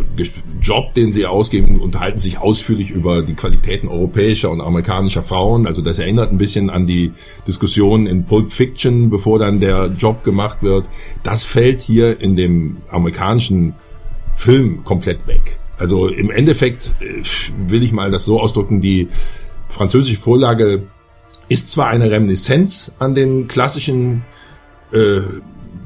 Job, 0.62 0.94
den 0.94 1.12
sie 1.12 1.26
ausgeben, 1.26 1.80
unterhalten 1.80 2.20
sich 2.20 2.38
ausführlich 2.38 2.92
über 2.92 3.24
die 3.24 3.34
Qualitäten 3.34 3.88
europäischer 3.88 4.52
und 4.52 4.62
amerikanischer 4.62 5.24
Frauen. 5.24 5.66
Also 5.66 5.82
das 5.82 5.98
erinnert 5.98 6.32
ein 6.32 6.38
bisschen 6.38 6.70
an 6.70 6.86
die 6.86 7.14
Diskussion 7.48 8.06
in 8.06 8.26
Pulp 8.26 8.52
Fiction, 8.52 9.10
bevor 9.10 9.40
dann 9.40 9.60
der 9.60 9.88
Job 9.88 10.24
gemacht 10.24 10.62
wird. 10.62 10.88
Das 11.24 11.44
fällt 11.44 11.82
hier 11.82 12.22
in 12.22 12.36
dem 12.36 12.78
amerikanischen 12.90 13.74
Film 14.36 14.84
komplett 14.84 15.26
weg. 15.26 15.58
Also 15.80 16.08
im 16.08 16.30
Endeffekt 16.30 16.96
äh, 17.00 17.24
will 17.68 17.82
ich 17.82 17.92
mal 17.92 18.12
das 18.12 18.26
so 18.26 18.40
ausdrücken, 18.40 18.80
die 18.80 19.08
französische 19.70 20.20
Vorlage 20.20 20.84
ist 21.48 21.72
zwar 21.72 21.88
eine 21.88 22.12
Reminiszenz 22.12 22.96
an 23.00 23.16
den 23.16 23.48
klassischen 23.48 24.24
äh, 24.94 25.22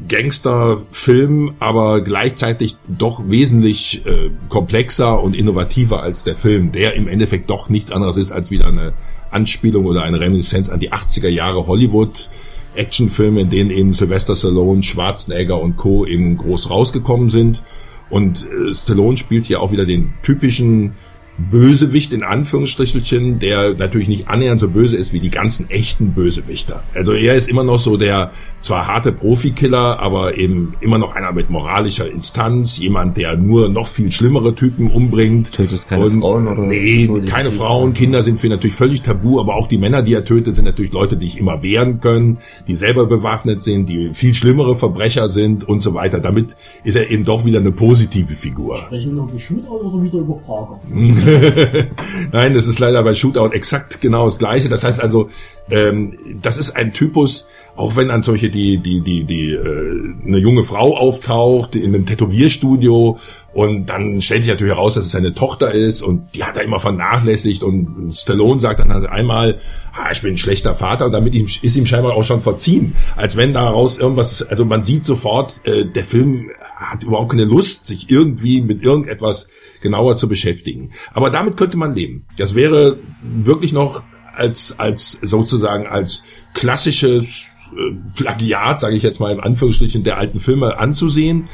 Gangsterfilm, 0.08 1.54
aber 1.60 2.02
gleichzeitig 2.02 2.78
doch 2.88 3.22
wesentlich 3.28 4.06
äh, 4.06 4.30
komplexer 4.50 5.22
und 5.22 5.36
innovativer 5.36 6.02
als 6.02 6.24
der 6.24 6.36
Film, 6.36 6.72
der 6.72 6.94
im 6.96 7.08
Endeffekt 7.08 7.50
doch 7.50 7.70
nichts 7.70 7.92
anderes 7.92 8.18
ist 8.18 8.32
als 8.32 8.52
wieder 8.52 8.68
eine 8.68 8.94
Anspielung 9.32 9.86
oder 9.86 10.04
eine 10.04 10.20
Reminiszenz 10.20 10.70
an 10.70 10.80
die 10.80 10.92
80er 10.92 11.30
Jahre 11.30 11.68
Hollywood 11.68 12.30
Actionfilme, 12.76 13.42
in 13.42 13.50
denen 13.50 13.70
eben 13.70 13.94
Sylvester 13.94 14.36
Stallone, 14.36 14.84
Schwarzenegger 14.84 15.60
und 15.60 15.78
Co. 15.78 16.06
eben 16.06 16.38
groß 16.38 16.70
rausgekommen 16.70 17.30
sind. 17.30 17.64
Und 18.10 18.48
äh, 18.48 18.74
Stallone 18.74 19.18
spielt 19.18 19.46
hier 19.46 19.62
auch 19.62 19.72
wieder 19.72 19.86
den 19.86 20.14
typischen 20.24 20.94
Bösewicht 21.38 22.14
in 22.14 22.22
Anführungsstrichelchen, 22.22 23.40
der 23.40 23.74
natürlich 23.74 24.08
nicht 24.08 24.28
annähernd 24.28 24.60
so 24.60 24.70
böse 24.70 24.98
ist 24.98 25.14
wie 25.14 25.20
die 25.20 25.32
ganzen 25.32 25.68
echten 25.70 26.14
Bösewichter. 26.14 26.84
Also 26.94 27.14
er 27.14 27.36
ist 27.36 27.50
immer 27.50 27.64
noch 27.64 27.80
so 27.80 27.98
der 27.98 28.32
zwar 28.60 28.88
harte 28.88 29.12
Profikiller, 29.12 30.00
aber 30.00 30.38
eben 30.38 30.76
immer 30.80 31.00
noch 31.00 31.16
einer 31.16 31.32
mit 31.32 31.50
moralischer 31.50 32.10
Instanz, 32.10 32.78
jemand, 32.78 33.18
der 33.18 33.36
nur 33.36 33.70
noch 33.70 33.88
viel 33.88 34.12
schlimmere 34.12 34.54
Typen 34.54 34.92
umbringt. 34.92 35.52
Tötet 35.54 35.88
keine 35.88 36.06
und, 36.06 36.22
Frauen 36.22 36.48
oder 36.48 36.62
Nee, 36.62 37.10
keine 37.26 37.52
Frauen, 37.52 37.94
Kinder 37.94 38.22
sind 38.22 38.40
für 38.40 38.48
natürlich 38.48 38.76
völlig 38.76 39.02
tabu, 39.02 39.40
aber 39.40 39.56
auch 39.56 39.68
die 39.68 39.80
Männer, 39.80 40.04
die 40.04 40.14
er 40.14 40.26
tötet, 40.26 40.56
sind 40.56 40.66
natürlich 40.66 40.94
Leute, 40.94 41.18
die 41.18 41.26
sich 41.26 41.40
immer 41.40 41.64
wehren 41.64 42.00
können, 42.00 42.38
die 42.68 42.76
selber 42.76 43.08
bewaffnet 43.08 43.64
sind, 43.64 43.90
die 43.90 44.12
viel 44.14 44.36
schlimmere 44.36 44.76
Verbrecher 44.76 45.30
sind 45.30 45.68
und 45.68 45.82
so 45.82 45.96
weiter. 45.96 46.20
Damit 46.20 46.56
ist 46.84 46.96
er 46.96 47.10
eben 47.10 47.26
doch 47.26 47.44
wieder 47.44 47.60
eine 47.60 47.72
positive 47.72 48.34
Figur. 48.36 48.78
Sprechen 48.78 49.16
wir 49.16 49.24
über 49.24 49.40
Shootout 49.40 49.82
oder 49.82 50.04
wieder 50.04 50.20
über 50.20 50.36
Prager? 50.36 50.80
Nein, 52.32 52.54
das 52.54 52.68
ist 52.68 52.80
leider 52.80 53.04
bei 53.04 53.16
Shootout 53.16 53.52
exakt 53.54 54.02
genau 54.02 54.26
das 54.26 54.40
Gleiche. 54.40 54.70
Das 54.70 54.84
heißt 54.84 55.00
also, 55.00 55.30
ähm, 55.70 56.18
das 56.42 56.58
ist 56.58 56.72
ein 56.72 56.92
Typus, 56.92 57.48
auch 57.76 57.96
wenn 57.96 58.10
dann 58.10 58.22
solche 58.22 58.50
die 58.50 58.78
die 58.78 59.02
die 59.02 59.24
die 59.24 59.52
äh, 59.52 60.28
eine 60.28 60.38
junge 60.38 60.64
Frau 60.64 60.96
auftaucht 60.96 61.76
in 61.76 61.96
einem 61.96 62.06
Tätowierstudio 62.06 63.18
und 63.54 63.86
dann 63.88 64.22
stellt 64.22 64.44
sich 64.44 64.52
natürlich 64.52 64.74
heraus, 64.74 64.96
dass 64.96 65.06
es 65.06 65.12
seine 65.12 65.34
Tochter 65.34 65.72
ist 65.72 66.02
und 66.02 66.36
die 66.36 66.44
hat 66.44 66.58
er 66.58 66.64
immer 66.64 66.80
vernachlässigt 66.80 67.64
und 67.64 68.12
Stallone 68.12 68.60
sagt 68.60 68.80
dann 68.80 68.94
halt 68.94 69.08
einmal, 69.08 69.60
ah, 69.94 70.12
ich 70.12 70.22
bin 70.22 70.34
ein 70.34 70.38
schlechter 70.38 70.76
Vater 70.76 71.06
und 71.06 71.12
damit 71.14 71.36
ist 71.36 71.76
ihm 71.76 71.86
scheinbar 71.86 72.14
auch 72.14 72.24
schon 72.24 72.42
verziehen, 72.42 72.96
als 73.16 73.38
wenn 73.38 73.54
daraus 73.54 73.98
irgendwas, 73.98 74.44
also 74.44 74.66
man 74.66 74.84
sieht 74.84 75.06
sofort, 75.06 75.62
äh, 75.66 75.86
der 75.86 76.04
Film 76.04 76.52
hat 76.76 77.04
überhaupt 77.04 77.32
keine 77.32 77.46
Lust, 77.46 77.88
sich 77.88 78.10
irgendwie 78.10 78.62
mit 78.62 78.84
irgendetwas 78.84 79.50
genauer 79.84 80.16
zu 80.16 80.28
beschäftigen. 80.28 80.92
Aber 81.14 81.30
damit 81.30 81.58
könnte 81.58 81.78
man 81.78 81.94
leben. 81.94 82.26
Das 82.38 82.56
wäre 82.56 82.98
wirklich 83.22 83.74
noch 83.74 84.02
als 84.36 84.80
als 84.80 85.12
sozusagen 85.12 85.86
als 85.86 86.24
klassisches 86.56 87.52
äh, 87.72 87.96
Plagiat, 88.16 88.80
sage 88.80 88.96
ich 88.96 89.04
jetzt 89.04 89.20
mal 89.20 89.32
in 89.32 89.40
Anführungsstrichen, 89.40 90.04
der 90.04 90.18
alten 90.18 90.40
Filme 90.40 90.80
anzusehen. 90.80 91.50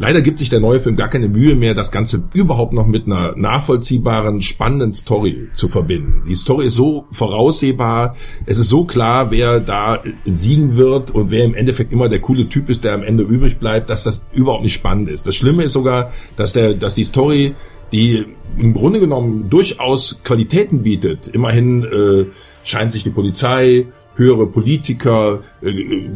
Leider 0.00 0.22
gibt 0.22 0.38
sich 0.38 0.48
der 0.48 0.60
neue 0.60 0.80
Film 0.80 0.96
gar 0.96 1.08
keine 1.08 1.28
Mühe 1.28 1.54
mehr, 1.54 1.74
das 1.74 1.92
Ganze 1.92 2.22
überhaupt 2.32 2.72
noch 2.72 2.86
mit 2.86 3.04
einer 3.04 3.36
nachvollziehbaren, 3.36 4.40
spannenden 4.40 4.94
Story 4.94 5.50
zu 5.52 5.68
verbinden. 5.68 6.22
Die 6.26 6.36
Story 6.36 6.64
ist 6.66 6.76
so 6.76 7.04
voraussehbar, 7.12 8.16
es 8.46 8.56
ist 8.56 8.70
so 8.70 8.84
klar, 8.84 9.30
wer 9.30 9.60
da 9.60 10.02
siegen 10.24 10.76
wird 10.76 11.10
und 11.10 11.30
wer 11.30 11.44
im 11.44 11.54
Endeffekt 11.54 11.92
immer 11.92 12.08
der 12.08 12.20
coole 12.20 12.48
Typ 12.48 12.70
ist, 12.70 12.82
der 12.82 12.94
am 12.94 13.02
Ende 13.02 13.24
übrig 13.24 13.58
bleibt, 13.58 13.90
dass 13.90 14.02
das 14.02 14.24
überhaupt 14.32 14.62
nicht 14.62 14.72
spannend 14.72 15.10
ist. 15.10 15.26
Das 15.26 15.36
Schlimme 15.36 15.64
ist 15.64 15.74
sogar, 15.74 16.12
dass 16.34 16.54
der, 16.54 16.72
dass 16.72 16.94
die 16.94 17.04
Story 17.04 17.54
die 17.92 18.24
im 18.56 18.72
Grunde 18.72 19.00
genommen 19.00 19.50
durchaus 19.50 20.20
Qualitäten 20.22 20.82
bietet. 20.82 21.28
Immerhin 21.28 21.82
äh, 21.82 22.26
scheint 22.62 22.92
sich 22.92 23.02
die 23.02 23.10
Polizei, 23.10 23.86
höhere 24.16 24.46
Politiker, 24.46 25.40
äh, 25.62 25.70
äh, 25.70 26.08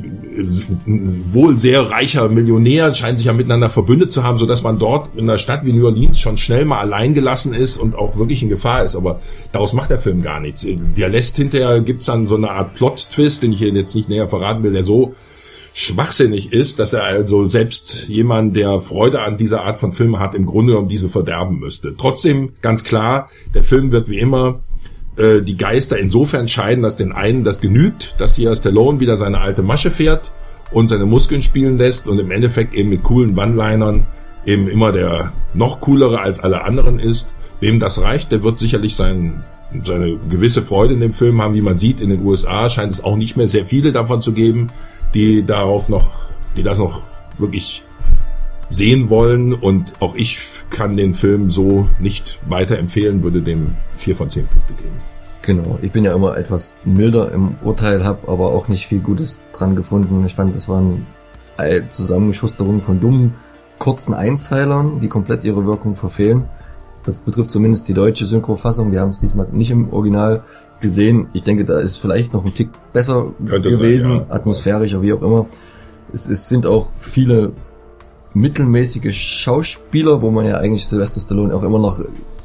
wohl 1.29 1.59
sehr 1.59 1.91
reicher 1.91 2.29
Millionär 2.29 2.93
scheinen 2.93 3.17
sich 3.17 3.27
ja 3.27 3.33
miteinander 3.33 3.71
verbündet 3.71 4.13
zu 4.13 4.23
haben, 4.23 4.39
so 4.39 4.47
dass 4.47 4.63
man 4.63 4.79
dort 4.79 5.11
in 5.17 5.29
einer 5.29 5.39
Stadt 5.39 5.65
wie 5.65 5.73
New 5.73 5.87
Orleans 5.87 6.19
schon 6.19 6.37
schnell 6.37 6.65
mal 6.65 6.81
allein 6.81 7.15
gelassen 7.15 7.55
ist 7.55 7.77
und 7.77 7.95
auch 7.95 8.19
wirklich 8.19 8.43
in 8.43 8.49
Gefahr 8.49 8.85
ist. 8.85 8.97
Aber 8.97 9.21
daraus 9.53 9.73
macht 9.73 9.91
der 9.91 9.99
Film 9.99 10.23
gar 10.23 10.41
nichts. 10.41 10.67
Der 10.67 11.09
lässt 11.09 11.37
hinterher 11.37 11.81
gibt's 11.81 12.07
dann 12.07 12.27
so 12.27 12.37
eine 12.37 12.51
Art 12.51 12.75
Plot-Twist, 12.75 13.43
den 13.43 13.53
ich 13.53 13.59
hier 13.59 13.69
jetzt 13.69 13.95
nicht 13.95 14.09
näher 14.09 14.29
verraten 14.29 14.63
will, 14.63 14.73
der 14.73 14.85
so 14.85 15.15
schwachsinnig 15.75 16.53
ist, 16.53 16.79
dass 16.79 16.93
er 16.93 17.03
also 17.03 17.47
selbst 17.47 18.09
jemand, 18.09 18.55
der 18.55 18.81
Freude 18.81 19.23
an 19.23 19.37
dieser 19.37 19.63
Art 19.63 19.81
von 19.81 19.93
Film 19.93 20.21
hat, 20.21 20.35
im 20.35 20.47
Grunde 20.47 20.73
genommen 20.73 20.89
diese 20.89 21.09
verderben 21.09 21.59
müsste. 21.59 21.97
Trotzdem 21.97 22.53
ganz 22.63 22.85
klar, 22.85 23.29
der 23.55 23.65
Film 23.65 23.91
wird 23.91 24.09
wie 24.09 24.21
immer 24.21 24.61
äh, 25.17 25.43
die 25.43 25.57
Geister 25.57 25.99
insofern 25.99 26.49
scheiden, 26.49 26.83
dass 26.83 26.97
den 26.97 27.12
einen 27.12 27.45
das 27.45 27.61
genügt, 27.61 28.15
dass 28.19 28.35
hier 28.35 28.55
Stallone 28.57 29.01
wieder 29.01 29.17
seine 29.17 29.41
alte 29.41 29.62
Masche 29.62 29.91
fährt 29.91 30.33
und 30.71 30.89
seine 30.89 31.07
Muskeln 31.07 31.43
spielen 31.43 31.79
lässt 31.79 32.09
und 32.09 32.19
im 32.19 32.31
Endeffekt 32.31 32.75
eben 32.75 32.89
mit 32.91 33.03
coolen 33.03 33.39
One-Linern 33.39 34.07
eben 34.45 34.69
immer 34.69 34.93
der 34.93 35.33
noch 35.55 35.81
coolere 35.81 36.21
als 36.21 36.41
alle 36.41 36.65
anderen 36.65 36.99
ist. 36.99 37.35
Wem 37.61 37.81
das 37.81 38.01
reicht, 38.01 38.33
der 38.33 38.43
wird 38.43 38.59
sicherlich 38.59 38.97
sein, 38.97 39.45
seine 39.85 40.17
gewisse 40.29 40.62
Freude 40.62 40.95
in 40.95 41.01
dem 41.01 41.12
Film 41.12 41.41
haben. 41.41 41.55
Wie 41.55 41.61
man 41.61 41.79
sieht, 41.79 42.01
in 42.01 42.11
den 42.11 42.25
USA 42.25 42.69
scheint 42.69 42.93
es 42.93 43.03
auch 43.03 43.17
nicht 43.17 43.37
mehr 43.37 43.49
sehr 43.49 43.65
viele 43.65 43.93
davon 43.93 44.21
zu 44.21 44.33
geben, 44.33 44.71
die 45.15 45.45
darauf 45.47 45.89
noch, 45.89 46.11
die 46.57 46.62
das 46.62 46.79
noch 46.79 47.03
wirklich 47.39 47.85
sehen 48.69 49.09
wollen. 49.09 49.55
Und 49.55 49.95
auch 50.01 50.15
ich 50.15 50.41
kann 50.75 50.97
den 50.97 51.14
Film 51.14 51.51
so 51.51 51.89
nicht 52.01 52.41
weiterempfehlen, 52.49 53.22
würde 53.22 53.43
dem 53.43 53.77
vier 53.97 54.16
von 54.16 54.29
zehn 54.29 54.47
Punkte 54.47 54.75
geben. 54.75 54.97
Genau, 55.43 55.79
ich 55.83 55.93
bin 55.93 56.05
ja 56.05 56.14
immer 56.14 56.37
etwas 56.37 56.75
milder 56.85 57.31
im 57.33 57.57
Urteil, 57.62 58.05
habe 58.05 58.29
aber 58.29 58.53
auch 58.53 58.66
nicht 58.68 58.87
viel 58.87 58.99
Gutes 59.01 59.41
dran 59.53 59.77
gefunden. 59.77 60.25
Ich 60.27 60.35
fand, 60.35 60.55
das 60.55 60.68
waren 60.68 61.07
Zusammenschussterungen 61.91 62.83
von 62.83 62.99
dummen, 62.99 63.35
kurzen 63.79 64.14
Einzeilern, 64.14 64.99
die 64.99 65.09
komplett 65.09 65.45
ihre 65.45 65.64
Wirkung 65.64 65.95
verfehlen. 65.95 66.47
Das 67.05 67.20
betrifft 67.20 67.53
zumindest 67.53 67.87
die 67.89 67.95
deutsche 67.95 68.27
Synchrofassung. 68.27 68.91
Wir 68.91 69.01
haben 69.01 69.11
es 69.11 69.20
diesmal 69.20 69.47
nicht 69.53 69.70
im 69.70 69.93
Original 69.93 70.43
gesehen. 70.81 71.29
Ich 71.35 71.45
denke, 71.45 71.64
da 71.64 71.79
ist 71.79 71.99
vielleicht 71.99 72.33
noch 72.33 72.45
ein 72.45 72.55
Tick 72.55 72.70
besser 72.93 73.33
Könnte 73.47 73.70
gewesen, 73.70 74.11
sein, 74.11 74.27
ja. 74.29 74.35
atmosphärischer, 74.35 75.03
wie 75.03 75.12
auch 75.12 75.22
immer. 75.22 75.47
Es, 76.12 76.29
es 76.29 76.49
sind 76.49 76.66
auch 76.66 76.89
viele 76.93 77.53
mittelmäßige 78.35 79.14
Schauspieler, 79.16 80.20
wo 80.20 80.30
man 80.30 80.47
ja 80.47 80.57
eigentlich 80.57 80.87
Sylvester 80.87 81.20
Stallone 81.20 81.55
auch 81.55 81.62
immer 81.62 81.78
noch, 81.78 82.01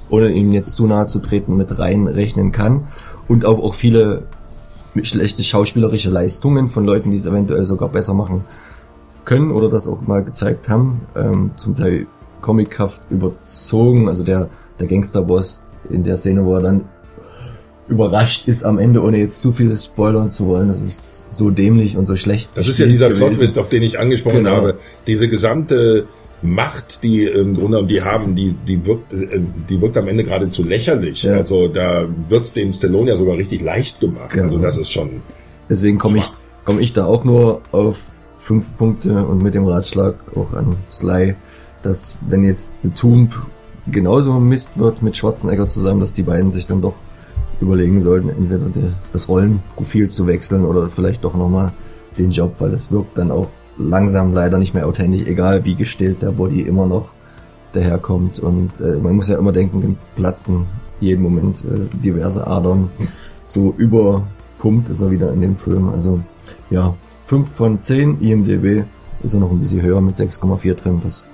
ohne 0.10 0.30
ihm 0.30 0.54
jetzt 0.54 0.76
zu 0.76 0.88
nahe 0.88 1.08
zu 1.08 1.20
treten, 1.20 1.58
mit 1.58 1.78
reinrechnen 1.78 2.52
kann. 2.52 2.88
Und 3.28 3.46
auch, 3.46 3.60
auch 3.60 3.74
viele 3.74 4.24
schlechte 5.04 5.44
schauspielerische 5.44 6.10
Leistungen 6.10 6.68
von 6.68 6.86
Leuten, 6.86 7.12
die 7.12 7.18
es 7.18 7.26
eventuell 7.26 7.66
sogar 7.66 7.90
besser 7.90 8.14
machen 8.14 8.44
können 9.26 9.52
oder 9.52 9.70
das 9.70 9.88
auch 9.88 10.02
mal 10.02 10.24
gezeigt 10.24 10.70
haben. 10.70 11.02
Ähm, 11.16 11.52
zum 11.56 11.76
Teil 11.76 12.08
comichaft 12.42 13.02
überzogen. 13.10 14.08
Also 14.08 14.24
der, 14.24 14.50
der 14.80 14.88
Gangsterboss 14.88 15.64
in 15.90 16.04
der 16.04 16.18
Szene, 16.18 16.46
wo 16.46 16.56
er 16.56 16.62
dann 16.62 16.86
überrascht 17.88 18.48
ist 18.48 18.64
am 18.64 18.78
Ende, 18.80 19.04
ohne 19.04 19.18
jetzt 19.18 19.42
zu 19.42 19.52
viel 19.52 19.76
spoilern 19.78 20.30
zu 20.30 20.48
wollen. 20.48 20.70
Das 20.70 20.82
ist 20.82 21.19
so 21.32 21.50
dämlich 21.50 21.98
und 21.98 22.06
so 22.06 22.16
schlecht. 22.16 22.52
Das 22.56 22.68
ist 22.68 22.80
ja 22.80 22.86
dieser 22.86 23.10
Plot-Twist, 23.10 23.58
auf 23.60 23.70
den 23.70 23.84
ich 23.84 24.00
angesprochen 24.00 24.44
genau. 24.44 24.56
habe. 24.56 24.80
Diese 25.08 25.30
gesamte 25.30 26.08
Macht, 26.42 27.04
die 27.04 27.26
im 27.26 27.54
Grunde 27.54 27.86
die 27.86 28.02
haben, 28.02 28.34
die, 28.34 28.56
die 28.66 28.86
wirkt, 28.86 29.14
äh, 29.14 29.42
die 29.70 29.82
wirkt 29.82 29.98
am 29.98 30.08
Ende 30.08 30.24
geradezu 30.24 30.64
lächerlich. 30.64 31.24
Ja. 31.24 31.34
Also 31.34 31.68
da 31.68 32.08
wird's 32.30 32.54
dem 32.54 32.72
Stallone 32.72 33.12
ja 33.12 33.18
sogar 33.18 33.38
richtig 33.38 33.62
leicht 33.62 34.00
gemacht. 34.00 34.32
Genau. 34.32 34.46
Also 34.46 34.58
das 34.60 34.78
ist 34.78 34.92
schon. 34.92 35.22
Deswegen 35.70 35.98
komme 35.98 36.20
ich, 36.20 36.30
komme 36.64 36.82
ich 36.82 36.94
da 36.94 37.06
auch 37.06 37.26
nur 37.26 37.62
auf 37.72 38.12
fünf 38.38 38.76
Punkte 38.78 39.26
und 39.26 39.44
mit 39.44 39.54
dem 39.54 39.66
Ratschlag 39.66 40.16
auch 40.36 40.54
an 40.54 40.78
Sly, 40.90 41.36
dass 41.84 42.20
wenn 42.28 42.44
jetzt 42.44 42.76
The 42.84 42.90
Tomb 42.90 43.34
genauso 43.92 44.40
Mist 44.40 44.80
wird 44.80 45.02
mit 45.02 45.18
Schwarzenegger 45.18 45.68
zusammen, 45.68 46.00
dass 46.00 46.14
die 46.14 46.24
beiden 46.24 46.52
sich 46.52 46.68
dann 46.68 46.82
doch 46.82 46.96
überlegen 47.62 48.00
sollten, 48.00 48.30
entweder 48.30 48.66
das 49.12 49.28
Rollenprofil 49.28 50.10
zu 50.10 50.28
wechseln 50.28 50.66
oder 50.66 50.88
vielleicht 50.88 51.24
doch 51.24 51.36
nochmal 51.36 51.72
den 52.18 52.32
Job, 52.32 52.56
weil 52.60 52.74
es 52.74 52.92
wirkt 52.92 53.18
dann 53.18 53.32
auch 53.32 53.48
langsam 53.78 54.34
leider 54.34 54.58
nicht 54.58 54.74
mehr 54.74 54.88
authentisch, 54.88 55.26
egal 55.26 55.66
wie 55.66 55.76
gestillt 55.76 56.22
der 56.22 56.32
Body 56.32 56.62
immer 56.62 56.86
noch 56.86 57.12
daherkommt. 57.74 58.40
Und 58.40 58.72
äh, 58.80 58.96
man 58.98 59.16
muss 59.16 59.30
ja 59.30 59.38
immer 59.38 59.52
denken, 59.52 59.82
den 59.82 59.98
platzen 60.16 60.66
jeden 61.00 61.24
Moment 61.24 61.64
äh, 61.64 61.96
diverse 61.98 62.46
Adern. 62.46 62.92
So 63.46 63.74
überpumpt 63.78 64.90
ist 64.90 65.02
er 65.02 65.12
wieder 65.12 65.32
in 65.34 65.42
dem 65.42 65.56
Film. 65.56 65.90
Also 65.90 66.20
ja, 66.70 66.96
5 67.26 67.50
von 67.50 67.80
10 67.80 68.22
IMDB 68.22 68.84
ist 69.24 69.34
er 69.34 69.40
noch 69.40 69.52
ein 69.52 69.60
bisschen 69.60 69.82
höher 69.82 70.02
mit 70.02 70.16
6,4 70.16 70.76
drin. 70.76 71.00
Das 71.04 71.26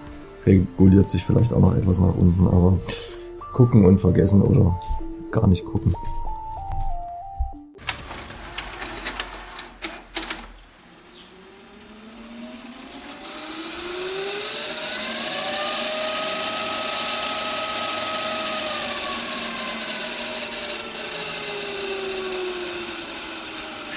reguliert 0.45 1.09
sich 1.09 1.23
vielleicht 1.23 1.51
auch 1.53 1.59
noch 1.59 1.75
etwas 1.75 1.99
nach 1.99 2.15
unten, 2.15 2.47
aber 2.47 2.77
gucken 3.53 3.85
und 3.85 3.99
vergessen 3.99 4.41
oder 4.41 4.77
gar 5.35 5.47
nicht 5.47 5.65
gucken. 5.65 5.93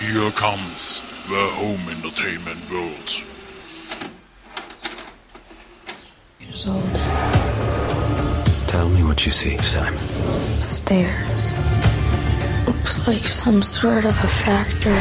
Here 0.01 0.31
comes 0.33 1.03
the 1.29 1.51
home 1.61 1.89
entertainment 1.89 2.69
world. 2.69 3.25
Years 6.41 6.67
old. 6.67 7.68
Tell 8.79 8.89
me 8.89 9.03
what 9.03 9.27
you 9.27 9.33
see, 9.33 9.59
Simon. 9.59 9.99
Stairs. 10.63 11.53
Looks 12.65 13.09
like 13.09 13.25
some 13.25 13.61
sort 13.61 14.05
of 14.05 14.13
a 14.23 14.29
factory. 14.29 14.93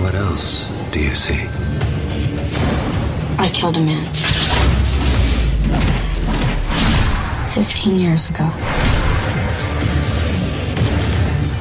What 0.00 0.14
else 0.14 0.70
do 0.92 1.00
you 1.00 1.16
see? 1.16 1.48
I 3.36 3.50
killed 3.52 3.76
a 3.76 3.80
man. 3.80 4.06
15 7.50 7.96
years 7.96 8.30
ago. 8.30 8.44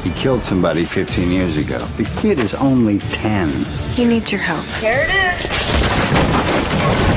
He 0.03 0.11
killed 0.11 0.43
somebody 0.43 0.86
15 0.86 1.32
years 1.32 1.57
ago. 1.57 1.80
The 1.97 2.05
kid 2.22 2.38
is 2.38 2.53
only 2.53 2.99
10. 2.99 3.49
He 3.95 4.05
needs 4.05 4.32
your 4.32 4.41
help. 4.41 4.68
Here 4.76 5.07
it 5.09 5.16
is. 5.16 7.12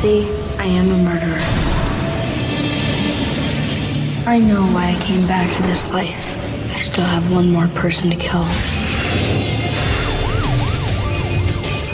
See, 0.00 0.26
I 0.56 0.64
am 0.64 0.88
a 0.88 0.96
murderer. 0.96 1.42
I 4.26 4.38
know 4.38 4.62
why 4.72 4.96
I 4.96 5.04
came 5.04 5.26
back 5.26 5.54
to 5.54 5.62
this 5.64 5.92
life. 5.92 6.38
I 6.74 6.78
still 6.78 7.04
have 7.04 7.30
one 7.30 7.52
more 7.52 7.68
person 7.68 8.08
to 8.08 8.16
kill. 8.16 8.46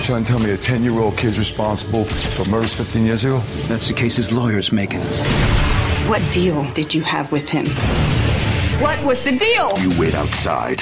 Trying 0.04 0.22
to 0.22 0.28
tell 0.30 0.38
me 0.38 0.52
a 0.52 0.56
10 0.56 0.84
year 0.84 0.96
old 1.00 1.18
kid's 1.18 1.36
responsible 1.36 2.04
for 2.04 2.48
murders 2.48 2.76
15 2.76 3.04
years 3.04 3.24
ago? 3.24 3.40
That's 3.66 3.88
the 3.88 3.94
case 3.94 4.14
his 4.14 4.30
lawyer's 4.30 4.70
making. 4.70 5.00
What 6.08 6.22
deal 6.30 6.62
did 6.74 6.94
you 6.94 7.02
have 7.02 7.32
with 7.32 7.48
him? 7.48 7.66
What 8.80 9.02
was 9.02 9.24
the 9.24 9.36
deal? 9.36 9.76
You 9.80 9.98
wait 9.98 10.14
outside. 10.14 10.80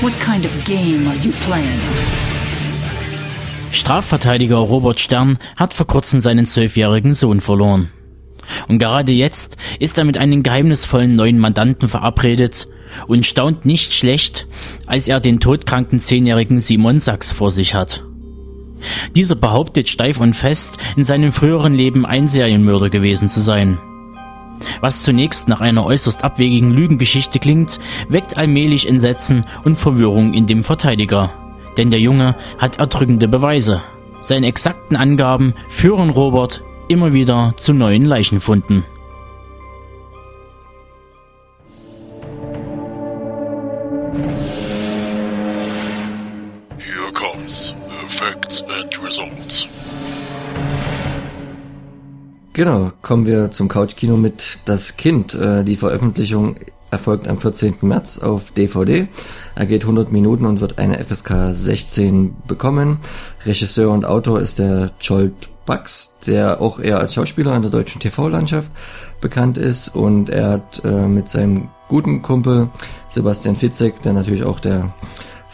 What 0.00 0.12
kind 0.20 0.44
of 0.44 0.52
game 0.64 1.08
are 1.08 1.16
you 1.16 1.32
playing? 1.44 1.80
Strafverteidiger 3.72 4.58
Robert 4.58 5.00
Stern 5.00 5.40
hat 5.56 5.74
vor 5.74 5.88
kurzem 5.88 6.20
seinen 6.20 6.46
zwölfjährigen 6.46 7.14
Sohn 7.14 7.40
verloren. 7.40 7.90
Und 8.68 8.78
gerade 8.78 9.10
jetzt 9.10 9.56
ist 9.80 9.98
er 9.98 10.04
mit 10.04 10.16
einem 10.16 10.44
geheimnisvollen 10.44 11.16
neuen 11.16 11.40
Mandanten 11.40 11.88
verabredet 11.88 12.68
und 13.08 13.26
staunt 13.26 13.66
nicht 13.66 13.92
schlecht, 13.92 14.46
als 14.86 15.08
er 15.08 15.18
den 15.18 15.40
todkranken 15.40 15.98
zehnjährigen 15.98 16.60
Simon 16.60 17.00
Sachs 17.00 17.32
vor 17.32 17.50
sich 17.50 17.74
hat. 17.74 18.04
Dieser 19.16 19.34
behauptet 19.34 19.88
steif 19.88 20.20
und 20.20 20.34
fest, 20.34 20.78
in 20.96 21.04
seinem 21.04 21.32
früheren 21.32 21.74
Leben 21.74 22.06
ein 22.06 22.28
Serienmörder 22.28 22.88
gewesen 22.88 23.28
zu 23.28 23.40
sein. 23.40 23.78
Was 24.80 25.02
zunächst 25.02 25.48
nach 25.48 25.60
einer 25.60 25.84
äußerst 25.84 26.24
abwegigen 26.24 26.70
Lügengeschichte 26.70 27.38
klingt, 27.38 27.78
weckt 28.08 28.38
allmählich 28.38 28.88
Entsetzen 28.88 29.44
und 29.64 29.76
Verwirrung 29.76 30.34
in 30.34 30.46
dem 30.46 30.64
Verteidiger. 30.64 31.30
Denn 31.76 31.90
der 31.90 32.00
Junge 32.00 32.36
hat 32.58 32.78
erdrückende 32.78 33.28
Beweise. 33.28 33.82
Seine 34.20 34.48
exakten 34.48 34.96
Angaben 34.96 35.54
führen 35.68 36.10
Robert 36.10 36.62
immer 36.88 37.12
wieder 37.12 37.52
zu 37.56 37.72
neuen 37.72 38.04
Leichenfunden. 38.04 38.84
Genau, 52.58 52.90
kommen 53.02 53.24
wir 53.24 53.52
zum 53.52 53.68
Couchkino 53.68 54.16
mit 54.16 54.58
Das 54.64 54.96
Kind. 54.96 55.32
Äh, 55.36 55.62
die 55.62 55.76
Veröffentlichung 55.76 56.56
erfolgt 56.90 57.28
am 57.28 57.38
14. 57.38 57.76
März 57.82 58.18
auf 58.18 58.50
DVD. 58.50 59.06
Er 59.54 59.66
geht 59.66 59.82
100 59.82 60.10
Minuten 60.10 60.44
und 60.44 60.60
wird 60.60 60.76
eine 60.80 60.98
FSK 60.98 61.54
16 61.54 62.34
bekommen. 62.48 62.98
Regisseur 63.46 63.92
und 63.92 64.04
Autor 64.04 64.40
ist 64.40 64.58
der 64.58 64.90
Jolt 65.00 65.48
Bucks, 65.66 66.14
der 66.26 66.60
auch 66.60 66.80
eher 66.80 66.98
als 66.98 67.14
Schauspieler 67.14 67.54
in 67.54 67.62
der 67.62 67.70
deutschen 67.70 68.00
TV-Landschaft 68.00 68.72
bekannt 69.20 69.56
ist 69.56 69.94
und 69.94 70.28
er 70.28 70.50
hat 70.50 70.82
äh, 70.84 71.06
mit 71.06 71.28
seinem 71.28 71.68
guten 71.86 72.22
Kumpel 72.22 72.70
Sebastian 73.08 73.54
Fitzek, 73.54 74.02
der 74.02 74.14
natürlich 74.14 74.42
auch 74.42 74.58
der 74.58 74.92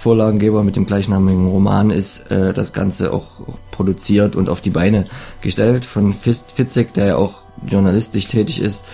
Vorlagengeber 0.04 0.62
mit 0.64 0.76
dem 0.76 0.84
gleichnamigen 0.84 1.46
Roman 1.48 1.88
ist, 1.88 2.30
äh, 2.30 2.52
das 2.52 2.74
Ganze 2.74 3.10
auch, 3.10 3.24
produziert 3.70 4.36
und 4.36 4.50
auf 4.50 4.60
die 4.60 4.68
Beine 4.68 5.06
gestellt 5.40 5.86
von 5.86 6.12
Fitzek, 6.12 6.92
der 6.92 7.06
ja 7.06 7.16
auch 7.16 7.36
journalistisch 7.66 8.28
tätig 8.28 8.60
ist. 8.60 8.84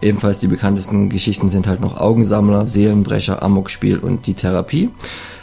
Ebenfalls 0.00 0.38
die 0.38 0.46
bekanntesten 0.46 1.08
Geschichten 1.08 1.48
sind 1.48 1.66
halt 1.66 1.80
noch 1.80 2.00
Augensammler, 2.00 2.68
Seelenbrecher, 2.68 3.42
Amokspiel 3.42 3.98
und 3.98 4.28
die 4.28 4.34
Therapie. 4.34 4.90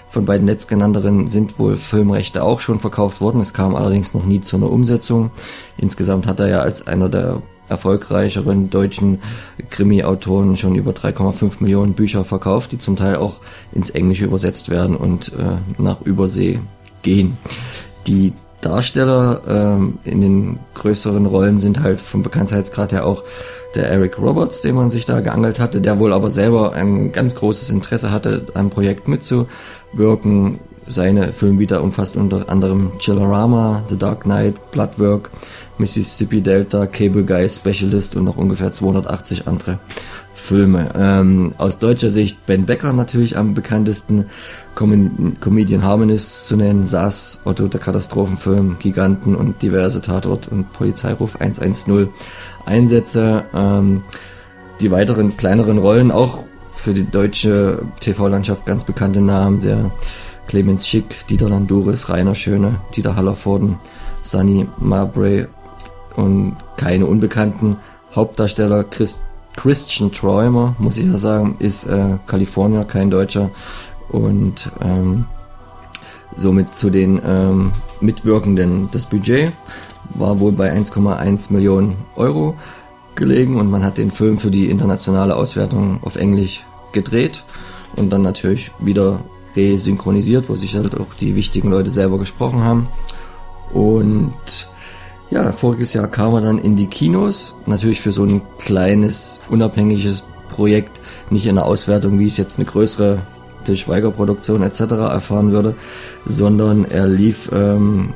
Von 0.07 0.23
beiden 0.23 0.47
letztgenannteren 0.47 1.27
sind 1.27 1.59
wohl 1.59 1.75
Filmrechte 1.75 2.41
auch 2.41 2.61
schon 2.61 2.79
verkauft 2.79 3.19
worden. 3.19 3.41
Es 3.41 3.53
kam 3.53 3.75
allerdings 3.75 4.13
noch 4.13 4.23
nie 4.23 4.39
zu 4.39 4.55
einer 4.55 4.71
Umsetzung. 4.71 5.31
Insgesamt 5.77 6.25
hat 6.25 6.39
er 6.39 6.47
ja 6.47 6.59
als 6.59 6.87
einer 6.87 7.09
der 7.09 7.41
erfolgreicheren 7.69 8.69
deutschen 8.69 9.19
Krimi-Autoren 9.69 10.57
schon 10.57 10.75
über 10.75 10.91
3,5 10.91 11.57
Millionen 11.59 11.93
Bücher 11.93 12.23
verkauft, 12.23 12.71
die 12.71 12.77
zum 12.77 12.95
Teil 12.95 13.17
auch 13.17 13.35
ins 13.71 13.89
Englische 13.89 14.25
übersetzt 14.25 14.69
werden 14.69 14.95
und 14.95 15.29
äh, 15.29 15.81
nach 15.81 16.01
Übersee 16.01 16.59
gehen. 17.01 17.37
Die 18.07 18.33
Darsteller 18.61 19.41
ähm, 19.47 19.99
in 20.03 20.21
den 20.21 20.59
größeren 20.73 21.25
Rollen 21.25 21.59
sind 21.59 21.81
halt 21.81 22.01
vom 22.01 22.23
Bekanntheitsgrad 22.23 22.91
her 22.91 23.05
auch 23.05 23.23
der 23.75 23.89
Eric 23.89 24.17
Roberts, 24.17 24.61
den 24.61 24.75
man 24.75 24.89
sich 24.89 25.05
da 25.05 25.19
geangelt 25.19 25.59
hatte, 25.59 25.81
der 25.81 25.99
wohl 25.99 26.13
aber 26.13 26.29
selber 26.29 26.73
ein 26.73 27.11
ganz 27.11 27.35
großes 27.35 27.69
Interesse 27.69 28.11
hatte, 28.11 28.47
am 28.55 28.69
Projekt 28.69 29.07
mitzuwirken. 29.07 30.59
Seine 30.87 31.33
Filmvita 31.33 31.79
umfasst 31.79 32.15
unter 32.15 32.49
anderem 32.49 32.93
Chillerama, 32.97 33.83
The 33.89 33.97
Dark 33.97 34.23
Knight, 34.23 34.71
Bloodwork, 34.71 35.29
Mississippi 35.79 36.41
Delta, 36.41 36.85
Cable 36.85 37.23
Guy, 37.23 37.49
Specialist 37.49 38.15
und 38.15 38.25
noch 38.25 38.37
ungefähr 38.37 38.71
280 38.71 39.47
andere 39.47 39.79
Filme. 40.33 40.89
Ähm, 40.95 41.55
aus 41.57 41.79
deutscher 41.79 42.11
Sicht 42.11 42.45
Ben 42.45 42.65
Becker 42.65 42.93
natürlich 42.93 43.37
am 43.37 43.53
bekanntesten, 43.53 44.25
Com 44.75 45.35
Comedian 45.39 45.83
Harmonists 45.83 46.47
zu 46.47 46.55
nennen, 46.55 46.85
Sass, 46.85 47.41
Otto 47.45 47.67
der 47.67 47.79
Katastrophenfilm, 47.79 48.77
Giganten 48.79 49.35
und 49.35 49.61
diverse 49.61 50.01
Tatort 50.01 50.47
und 50.47 50.71
Polizeiruf 50.71 51.41
110 51.41 52.09
Einsätze. 52.65 53.45
Ähm, 53.53 54.03
die 54.79 54.91
weiteren 54.91 55.35
kleineren 55.35 55.79
Rollen, 55.79 56.11
auch 56.11 56.43
für 56.69 56.93
die 56.93 57.09
deutsche 57.09 57.81
TV-Landschaft 57.99 58.65
ganz 58.65 58.83
bekannte 58.83 59.21
Namen, 59.21 59.61
der 59.61 59.91
Clemens 60.47 60.87
Schick, 60.87 61.27
Dieter 61.27 61.49
Landuris, 61.49 62.09
Rainer 62.09 62.35
Schöne, 62.35 62.79
Dieter 62.95 63.15
Hallervorden, 63.15 63.77
Sunny 64.21 64.67
Mabray 64.77 65.47
und 66.17 66.57
keine 66.75 67.05
unbekannten 67.05 67.77
Hauptdarsteller. 68.13 68.83
Chris, 68.83 69.21
Christian 69.55 70.11
Träumer, 70.11 70.75
muss 70.79 70.97
ich 70.97 71.05
ja 71.05 71.17
sagen, 71.17 71.55
ist 71.59 71.85
äh, 71.85 72.17
Kalifornier, 72.27 72.83
kein 72.83 73.09
Deutscher 73.09 73.51
und 74.09 74.69
ähm, 74.81 75.25
somit 76.35 76.75
zu 76.75 76.89
den 76.89 77.21
ähm, 77.25 77.71
Mitwirkenden. 78.01 78.89
Das 78.91 79.05
Budget 79.05 79.53
war 80.13 80.39
wohl 80.39 80.51
bei 80.51 80.73
1,1 80.73 81.53
Millionen 81.53 81.95
Euro 82.15 82.55
gelegen 83.15 83.57
und 83.59 83.69
man 83.69 83.83
hat 83.83 83.97
den 83.97 84.11
Film 84.11 84.37
für 84.37 84.51
die 84.51 84.69
internationale 84.69 85.35
Auswertung 85.35 85.99
auf 86.03 86.15
Englisch 86.15 86.65
gedreht 86.91 87.43
und 87.95 88.11
dann 88.11 88.21
natürlich 88.21 88.71
wieder 88.79 89.19
resynchronisiert, 89.55 90.49
wo 90.49 90.55
sich 90.55 90.75
halt 90.75 90.99
auch 90.99 91.13
die 91.19 91.35
wichtigen 91.35 91.69
Leute 91.69 91.89
selber 91.89 92.19
gesprochen 92.19 92.63
haben. 92.63 92.87
Und 93.73 94.69
ja, 95.29 95.51
voriges 95.51 95.93
Jahr 95.93 96.07
kam 96.07 96.33
er 96.35 96.41
dann 96.41 96.57
in 96.57 96.75
die 96.75 96.87
Kinos, 96.87 97.55
natürlich 97.65 98.01
für 98.01 98.11
so 98.11 98.23
ein 98.23 98.41
kleines, 98.59 99.39
unabhängiges 99.49 100.25
Projekt, 100.49 100.99
nicht 101.29 101.45
in 101.45 101.55
der 101.55 101.65
Auswertung, 101.65 102.19
wie 102.19 102.25
es 102.25 102.37
jetzt 102.37 102.57
eine 102.57 102.65
größere 102.65 103.21
Til 103.65 103.75
Schweiger 103.75 104.11
Produktion 104.11 104.63
etc. 104.63 104.81
erfahren 104.81 105.51
würde, 105.51 105.75
sondern 106.25 106.85
er 106.85 107.07
lief 107.07 107.49
ähm, 107.53 108.13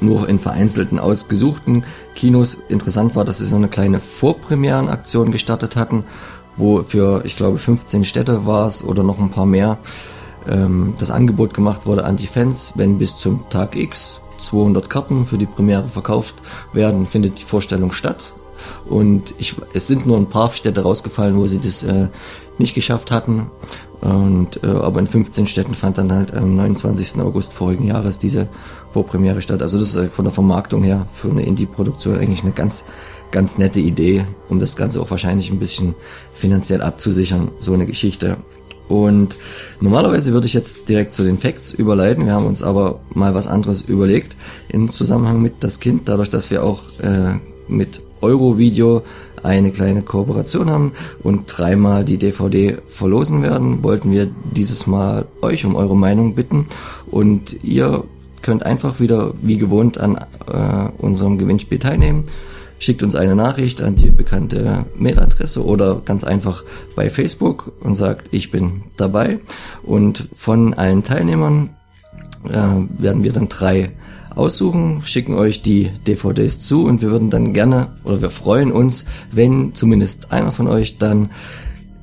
nur 0.00 0.28
in 0.28 0.38
vereinzelten 0.38 0.98
ausgesuchten 0.98 1.84
Kinos. 2.14 2.58
Interessant 2.68 3.14
war, 3.16 3.24
dass 3.24 3.38
sie 3.38 3.46
so 3.46 3.56
eine 3.56 3.68
kleine 3.68 4.00
Vorpremierenaktion 4.00 5.30
gestartet 5.30 5.76
hatten, 5.76 6.04
wo 6.56 6.82
für, 6.82 7.24
ich 7.24 7.36
glaube, 7.36 7.58
15 7.58 8.04
Städte 8.04 8.46
war 8.46 8.66
es 8.66 8.82
oder 8.82 9.02
noch 9.02 9.18
ein 9.18 9.30
paar 9.30 9.46
mehr, 9.46 9.78
ähm, 10.48 10.94
das 10.98 11.10
Angebot 11.10 11.52
gemacht 11.52 11.84
wurde 11.84 12.04
an 12.04 12.16
die 12.16 12.26
Fans, 12.26 12.72
wenn 12.76 12.98
bis 12.98 13.16
zum 13.18 13.48
Tag 13.50 13.76
X 13.76 14.22
200 14.38 14.90
Karten 14.90 15.26
für 15.26 15.38
die 15.38 15.46
Premiere 15.46 15.88
verkauft 15.88 16.36
werden, 16.72 17.06
findet 17.06 17.38
die 17.38 17.44
Vorstellung 17.44 17.92
statt. 17.92 18.32
Und 18.88 19.34
ich, 19.38 19.54
es 19.74 19.86
sind 19.86 20.06
nur 20.06 20.16
ein 20.16 20.28
paar 20.28 20.50
Städte 20.50 20.82
rausgefallen, 20.82 21.36
wo 21.36 21.46
sie 21.46 21.60
das 21.60 21.82
äh, 21.82 22.08
nicht 22.58 22.74
geschafft 22.74 23.10
hatten. 23.10 23.50
Und 24.00 24.62
äh, 24.62 24.68
aber 24.68 25.00
in 25.00 25.06
15 25.06 25.46
Städten 25.46 25.74
fand 25.74 25.98
dann 25.98 26.12
halt 26.12 26.34
am 26.34 26.56
29. 26.56 27.20
August 27.20 27.52
vorigen 27.52 27.86
Jahres 27.86 28.18
diese 28.18 28.48
Vorpremiere 28.90 29.40
statt. 29.40 29.62
Also 29.62 29.78
das 29.78 29.88
ist 29.88 29.96
äh, 29.96 30.08
von 30.08 30.24
der 30.24 30.32
Vermarktung 30.32 30.82
her 30.82 31.06
für 31.12 31.30
eine 31.30 31.44
Indie-Produktion 31.44 32.18
eigentlich 32.18 32.42
eine 32.42 32.52
ganz 32.52 32.84
ganz 33.30 33.58
nette 33.58 33.80
Idee, 33.80 34.24
um 34.48 34.58
das 34.58 34.76
Ganze 34.76 35.00
auch 35.00 35.10
wahrscheinlich 35.10 35.50
ein 35.50 35.58
bisschen 35.58 35.94
finanziell 36.32 36.82
abzusichern, 36.82 37.50
so 37.60 37.72
eine 37.72 37.86
Geschichte. 37.86 38.36
Und 38.88 39.36
normalerweise 39.80 40.32
würde 40.32 40.46
ich 40.46 40.54
jetzt 40.54 40.88
direkt 40.88 41.12
zu 41.12 41.24
den 41.24 41.38
Facts 41.38 41.72
überleiten. 41.72 42.26
Wir 42.26 42.32
haben 42.32 42.46
uns 42.46 42.62
aber 42.62 43.00
mal 43.12 43.34
was 43.34 43.46
anderes 43.46 43.82
überlegt 43.82 44.36
im 44.68 44.90
Zusammenhang 44.90 45.42
mit 45.42 45.54
das 45.60 45.80
Kind, 45.80 46.08
dadurch, 46.08 46.30
dass 46.30 46.50
wir 46.50 46.62
auch 46.62 46.82
äh, 47.00 47.34
mit 47.68 48.00
Eurovideo 48.20 49.02
eine 49.42 49.70
kleine 49.70 50.02
Kooperation 50.02 50.70
haben 50.70 50.92
und 51.22 51.44
dreimal 51.46 52.04
die 52.04 52.18
DVD 52.18 52.78
verlosen 52.88 53.42
werden, 53.42 53.82
wollten 53.82 54.10
wir 54.10 54.28
dieses 54.50 54.86
Mal 54.86 55.26
euch 55.42 55.64
um 55.64 55.76
eure 55.76 55.96
Meinung 55.96 56.34
bitten 56.34 56.66
und 57.10 57.62
ihr 57.62 58.04
könnt 58.42 58.64
einfach 58.64 59.00
wieder 59.00 59.34
wie 59.42 59.58
gewohnt 59.58 59.98
an 59.98 60.16
äh, 60.16 60.88
unserem 60.98 61.38
Gewinnspiel 61.38 61.78
teilnehmen. 61.78 62.24
Schickt 62.78 63.02
uns 63.02 63.14
eine 63.14 63.34
Nachricht 63.34 63.80
an 63.80 63.96
die 63.96 64.10
bekannte 64.10 64.84
Mailadresse 64.96 65.64
oder 65.64 66.02
ganz 66.04 66.24
einfach 66.24 66.62
bei 66.94 67.08
Facebook 67.08 67.72
und 67.80 67.94
sagt, 67.94 68.28
ich 68.32 68.50
bin 68.50 68.82
dabei. 68.96 69.38
Und 69.82 70.28
von 70.34 70.74
allen 70.74 71.02
Teilnehmern 71.02 71.70
äh, 72.48 72.52
werden 72.98 73.24
wir 73.24 73.32
dann 73.32 73.48
drei 73.48 73.92
aussuchen, 74.34 75.00
schicken 75.04 75.34
euch 75.34 75.62
die 75.62 75.90
DVDs 76.06 76.60
zu 76.60 76.84
und 76.84 77.00
wir 77.00 77.10
würden 77.10 77.30
dann 77.30 77.54
gerne 77.54 77.88
oder 78.04 78.20
wir 78.20 78.30
freuen 78.30 78.70
uns, 78.70 79.06
wenn 79.32 79.74
zumindest 79.74 80.30
einer 80.30 80.52
von 80.52 80.68
euch 80.68 80.98
dann 80.98 81.30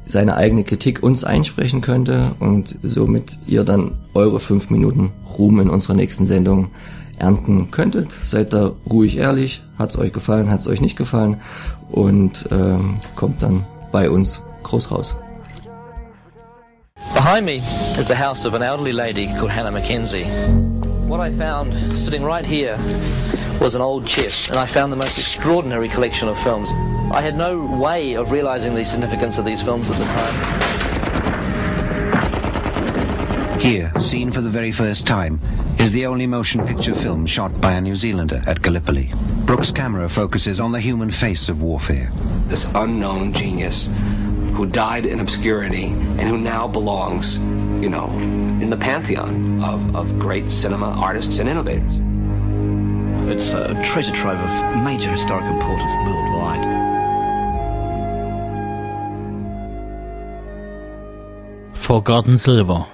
seine 0.05 0.35
eigene 0.35 0.63
Kritik 0.63 1.01
uns 1.01 1.23
einsprechen 1.23 1.81
könnte 1.81 2.31
und 2.39 2.77
somit 2.81 3.37
ihr 3.47 3.63
dann 3.63 3.91
eure 4.13 4.39
fünf 4.39 4.69
Minuten 4.69 5.11
Ruhm 5.37 5.59
in 5.59 5.69
unserer 5.69 5.93
nächsten 5.93 6.25
Sendung 6.25 6.69
ernten 7.17 7.71
könntet. 7.71 8.11
Seid 8.11 8.53
da 8.53 8.71
ruhig 8.89 9.17
ehrlich, 9.17 9.63
hat's 9.77 9.97
euch 9.97 10.13
gefallen, 10.13 10.49
hat's 10.49 10.67
euch 10.67 10.81
nicht 10.81 10.95
gefallen 10.95 11.41
und 11.89 12.47
ähm, 12.51 12.97
kommt 13.15 13.43
dann 13.43 13.65
bei 13.91 14.09
uns 14.09 14.41
groß 14.63 14.91
raus. 14.91 15.15
Behind 17.13 17.45
me 17.45 17.61
is 17.97 18.07
the 18.07 18.15
house 18.15 18.45
of 18.45 18.53
an 18.53 18.61
elderly 18.61 18.91
lady 18.91 19.27
called 19.27 19.51
Hannah 19.51 19.71
Mackenzie. 19.71 20.25
What 21.07 21.19
I 21.19 21.31
found 21.31 21.73
sitting 21.95 22.23
right 22.23 22.45
here 22.45 22.77
was 23.59 23.75
an 23.75 23.81
old 23.81 24.07
chest, 24.07 24.49
and 24.49 24.57
I 24.57 24.65
found 24.65 24.91
the 24.91 24.97
most 24.97 25.17
extraordinary 25.19 25.87
collection 25.87 26.27
of 26.27 26.39
films. 26.39 26.71
I 27.11 27.21
had 27.21 27.37
no 27.37 27.59
way 27.79 28.15
of 28.15 28.31
realizing 28.31 28.73
the 28.73 28.83
significance 28.83 29.37
of 29.37 29.45
these 29.45 29.61
films 29.61 29.91
at 29.91 29.97
the 29.97 30.05
time. 30.05 30.92
Here, 33.63 33.93
seen 34.01 34.29
for 34.29 34.41
the 34.41 34.49
very 34.49 34.73
first 34.73 35.07
time, 35.07 35.39
is 35.79 35.93
the 35.93 36.05
only 36.05 36.27
motion 36.27 36.67
picture 36.67 36.93
film 36.93 37.25
shot 37.25 37.61
by 37.61 37.71
a 37.71 37.79
New 37.79 37.95
Zealander 37.95 38.41
at 38.45 38.61
Gallipoli. 38.61 39.09
Brooks' 39.45 39.71
camera 39.71 40.09
focuses 40.09 40.59
on 40.59 40.73
the 40.73 40.81
human 40.81 41.09
face 41.09 41.47
of 41.47 41.61
warfare. 41.61 42.11
This 42.47 42.67
unknown 42.75 43.31
genius 43.31 43.89
who 44.51 44.65
died 44.65 45.05
in 45.05 45.21
obscurity 45.21 45.85
and 45.85 46.23
who 46.23 46.37
now 46.37 46.67
belongs, 46.67 47.37
you 47.81 47.87
know, 47.89 48.09
in 48.61 48.69
the 48.69 48.75
pantheon 48.75 49.63
of, 49.63 49.95
of 49.95 50.19
great 50.19 50.51
cinema 50.51 50.89
artists 50.97 51.39
and 51.39 51.47
innovators. 51.47 51.93
It's 53.31 53.53
a 53.53 53.81
treasure 53.85 54.13
trove 54.13 54.39
of 54.39 54.83
major 54.83 55.09
historic 55.09 55.45
importance 55.45 55.93
worldwide. 56.05 56.63
Forgotten 61.77 62.37
Silver. 62.37 62.87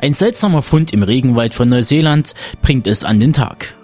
Ein 0.00 0.14
seltsamer 0.14 0.62
Fund 0.62 0.92
im 0.92 1.02
Regenwald 1.02 1.54
von 1.54 1.68
Neuseeland 1.68 2.34
bringt 2.60 2.86
es 2.86 3.04
an 3.04 3.20
den 3.20 3.32
Tag. 3.32 3.74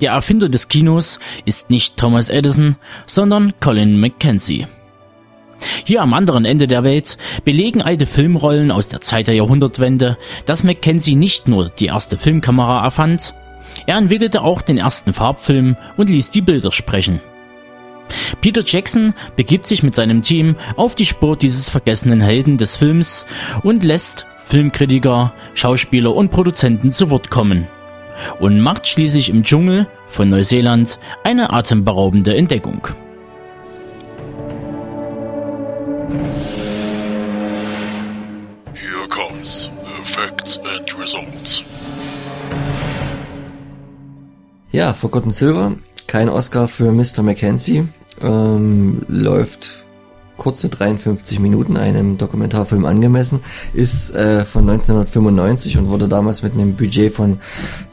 Der 0.00 0.12
Erfinder 0.12 0.48
des 0.48 0.68
Kinos 0.68 1.20
ist 1.44 1.70
nicht 1.70 1.96
Thomas 1.96 2.28
Edison, 2.28 2.76
sondern 3.06 3.52
Colin 3.60 4.00
McKenzie. 4.00 4.66
Hier 5.84 6.02
am 6.02 6.14
anderen 6.14 6.44
Ende 6.44 6.66
der 6.66 6.84
Welt 6.84 7.16
belegen 7.44 7.82
alte 7.82 8.06
Filmrollen 8.06 8.70
aus 8.70 8.88
der 8.88 9.00
Zeit 9.00 9.28
der 9.28 9.34
Jahrhundertwende, 9.34 10.18
dass 10.46 10.64
Mackenzie 10.64 11.14
nicht 11.14 11.48
nur 11.48 11.68
die 11.68 11.86
erste 11.86 12.18
Filmkamera 12.18 12.82
erfand, 12.82 13.34
er 13.86 13.96
entwickelte 13.96 14.42
auch 14.42 14.62
den 14.62 14.78
ersten 14.78 15.12
Farbfilm 15.12 15.76
und 15.96 16.10
ließ 16.10 16.30
die 16.30 16.42
Bilder 16.42 16.72
sprechen. 16.72 17.20
Peter 18.40 18.62
Jackson 18.64 19.14
begibt 19.36 19.66
sich 19.66 19.82
mit 19.82 19.94
seinem 19.94 20.22
Team 20.22 20.56
auf 20.76 20.94
die 20.94 21.06
Spur 21.06 21.36
dieses 21.36 21.70
vergessenen 21.70 22.20
Helden 22.20 22.58
des 22.58 22.76
Films 22.76 23.26
und 23.62 23.82
lässt 23.82 24.26
Filmkritiker, 24.46 25.32
Schauspieler 25.54 26.14
und 26.14 26.30
Produzenten 26.30 26.90
zu 26.90 27.10
Wort 27.10 27.30
kommen 27.30 27.66
und 28.40 28.60
macht 28.60 28.86
schließlich 28.86 29.30
im 29.30 29.42
Dschungel 29.42 29.86
von 30.06 30.28
Neuseeland 30.28 30.98
eine 31.24 31.52
atemberaubende 31.52 32.36
Entdeckung. 32.36 32.88
Here 38.74 39.08
comes 39.08 39.70
the 39.82 40.02
facts 40.02 40.58
and 40.58 40.98
results. 40.98 41.64
Ja, 44.70 44.92
Forgotten 44.92 45.30
Silver, 45.30 45.76
kein 46.08 46.28
Oscar 46.28 46.66
für 46.68 46.90
Mr. 46.90 47.22
Mackenzie, 47.22 47.86
ähm, 48.20 49.02
läuft 49.08 49.83
kurze 50.36 50.68
53 50.68 51.38
Minuten 51.38 51.76
einem 51.76 52.18
Dokumentarfilm 52.18 52.84
angemessen, 52.84 53.40
ist 53.72 54.14
äh, 54.14 54.44
von 54.44 54.68
1995 54.68 55.78
und 55.78 55.88
wurde 55.88 56.08
damals 56.08 56.42
mit 56.42 56.54
einem 56.54 56.74
Budget 56.74 57.12
von 57.12 57.38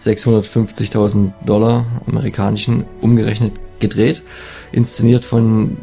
650.000 0.01 1.31
Dollar 1.45 1.85
amerikanischen 2.07 2.85
umgerechnet 3.01 3.53
gedreht, 3.79 4.23
inszeniert 4.71 5.25
von 5.25 5.77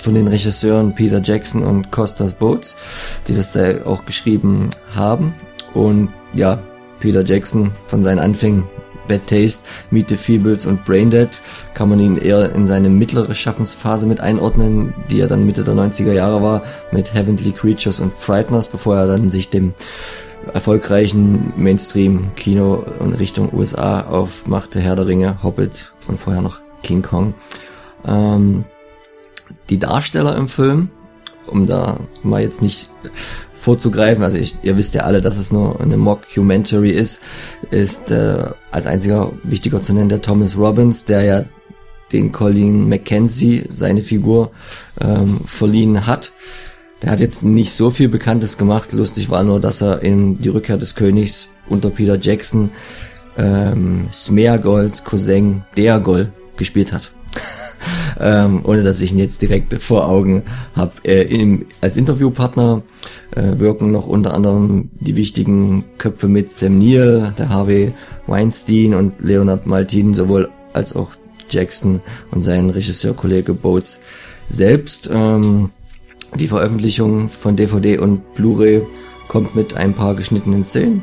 von 0.00 0.14
den 0.14 0.28
Regisseuren 0.28 0.94
Peter 0.94 1.20
Jackson 1.20 1.64
und 1.64 1.90
Costas 1.90 2.34
Boats, 2.34 2.76
die 3.26 3.34
das 3.34 3.56
auch 3.84 4.04
geschrieben 4.04 4.70
haben. 4.94 5.34
Und 5.74 6.10
ja, 6.34 6.62
Peter 7.00 7.24
Jackson 7.24 7.72
von 7.86 8.04
seinen 8.04 8.20
Anfängen 8.20 8.62
Bad 9.08 9.26
Taste, 9.26 9.64
Meet 9.90 10.08
the 10.08 10.16
Feebles 10.16 10.66
und 10.66 10.84
Braindead 10.84 11.40
kann 11.74 11.88
man 11.88 11.98
ihn 11.98 12.16
eher 12.16 12.52
in 12.52 12.66
seine 12.66 12.88
mittlere 12.88 13.34
Schaffensphase 13.34 14.06
mit 14.06 14.20
einordnen, 14.20 14.94
die 15.10 15.20
er 15.20 15.28
dann 15.28 15.46
Mitte 15.46 15.64
der 15.64 15.74
90er 15.74 16.12
Jahre 16.12 16.42
war, 16.42 16.62
mit 16.92 17.14
Heavenly 17.14 17.52
Creatures 17.52 18.00
und 18.00 18.12
Frighteners, 18.12 18.68
bevor 18.68 18.96
er 18.96 19.06
dann 19.06 19.30
sich 19.30 19.50
dem 19.50 19.74
erfolgreichen 20.52 21.52
Mainstream-Kino 21.56 22.84
in 23.00 23.14
Richtung 23.14 23.52
USA 23.52 24.02
aufmachte, 24.02 24.80
Herr 24.80 24.96
der 24.96 25.06
Ringe, 25.06 25.42
Hobbit 25.42 25.92
und 26.06 26.18
vorher 26.18 26.42
noch 26.42 26.60
King 26.82 27.02
Kong. 27.02 27.34
Ähm, 28.06 28.64
die 29.70 29.78
Darsteller 29.78 30.36
im 30.36 30.48
Film, 30.48 30.90
um 31.46 31.66
da 31.66 31.98
mal 32.22 32.42
jetzt 32.42 32.62
nicht 32.62 32.90
vorzugreifen, 33.64 34.22
also 34.22 34.36
ich, 34.36 34.56
ihr 34.62 34.76
wisst 34.76 34.94
ja 34.94 35.04
alle, 35.04 35.22
dass 35.22 35.38
es 35.38 35.50
nur 35.50 35.80
eine 35.80 35.96
Mockumentary 35.96 36.90
ist, 36.90 37.20
ist 37.70 38.10
äh, 38.10 38.50
als 38.70 38.86
einziger 38.86 39.32
wichtiger 39.42 39.80
zu 39.80 39.94
nennen 39.94 40.10
der 40.10 40.20
Thomas 40.20 40.58
Robbins, 40.58 41.06
der 41.06 41.22
ja 41.22 41.44
den 42.12 42.30
Colin 42.30 42.90
McKenzie, 42.90 43.64
seine 43.70 44.02
Figur, 44.02 44.50
ähm, 45.00 45.40
verliehen 45.46 46.06
hat. 46.06 46.32
Der 47.00 47.10
hat 47.10 47.20
jetzt 47.20 47.42
nicht 47.42 47.72
so 47.72 47.90
viel 47.90 48.10
Bekanntes 48.10 48.58
gemacht. 48.58 48.92
Lustig 48.92 49.30
war 49.30 49.42
nur, 49.42 49.60
dass 49.60 49.80
er 49.80 50.02
in 50.02 50.38
Die 50.38 50.50
Rückkehr 50.50 50.76
des 50.76 50.94
Königs 50.94 51.48
unter 51.66 51.88
Peter 51.88 52.18
Jackson 52.20 52.70
ähm, 53.38 54.08
Smeargols 54.12 55.04
Cousin 55.04 55.64
Deagol 55.74 56.32
gespielt 56.58 56.92
hat. 56.92 57.12
ähm, 58.20 58.60
ohne 58.64 58.82
dass 58.82 59.00
ich 59.00 59.12
ihn 59.12 59.18
jetzt 59.18 59.42
direkt 59.42 59.80
vor 59.82 60.08
Augen 60.08 60.42
habe. 60.74 60.92
Äh, 61.04 61.58
als 61.80 61.96
Interviewpartner 61.96 62.82
äh, 63.34 63.58
wirken 63.58 63.90
noch 63.90 64.06
unter 64.06 64.34
anderem 64.34 64.90
die 64.94 65.16
wichtigen 65.16 65.84
Köpfe 65.98 66.28
mit 66.28 66.52
Sam 66.52 66.78
Neill, 66.78 67.34
der 67.38 67.48
Harvey 67.48 67.92
Weinstein 68.26 68.94
und 68.94 69.20
Leonard 69.20 69.66
Maltin, 69.66 70.14
sowohl 70.14 70.50
als 70.72 70.94
auch 70.94 71.10
Jackson 71.50 72.00
und 72.30 72.42
sein 72.42 72.70
Regisseurkollege 72.70 73.54
Boats 73.54 74.02
selbst. 74.50 75.10
Ähm, 75.12 75.70
die 76.38 76.48
Veröffentlichung 76.48 77.28
von 77.28 77.56
DVD 77.56 77.98
und 77.98 78.34
Blu-ray 78.34 78.82
kommt 79.28 79.54
mit 79.54 79.74
ein 79.74 79.94
paar 79.94 80.14
geschnittenen 80.14 80.64
Szenen 80.64 81.02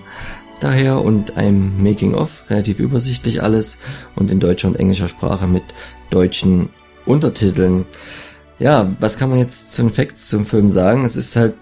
daher 0.60 1.02
und 1.02 1.38
einem 1.38 1.82
Making-of, 1.82 2.44
relativ 2.50 2.80
übersichtlich 2.80 3.44
alles 3.44 3.78
und 4.16 4.32
in 4.32 4.40
deutscher 4.40 4.68
und 4.68 4.76
englischer 4.76 5.08
Sprache 5.08 5.48
mit 5.48 5.64
deutschen 6.10 6.70
Untertiteln. 7.12 7.86
Ja, 8.58 8.92
was 9.00 9.18
kann 9.18 9.30
man 9.30 9.40
jetzt 9.40 9.74
zu 9.74 9.82
den 9.82 9.90
Facts 9.90 10.30
zum 10.30 10.46
Film 10.46 10.70
sagen? 10.70 11.04
Es 11.04 11.16
ist 11.16 11.36
halt 11.36 11.56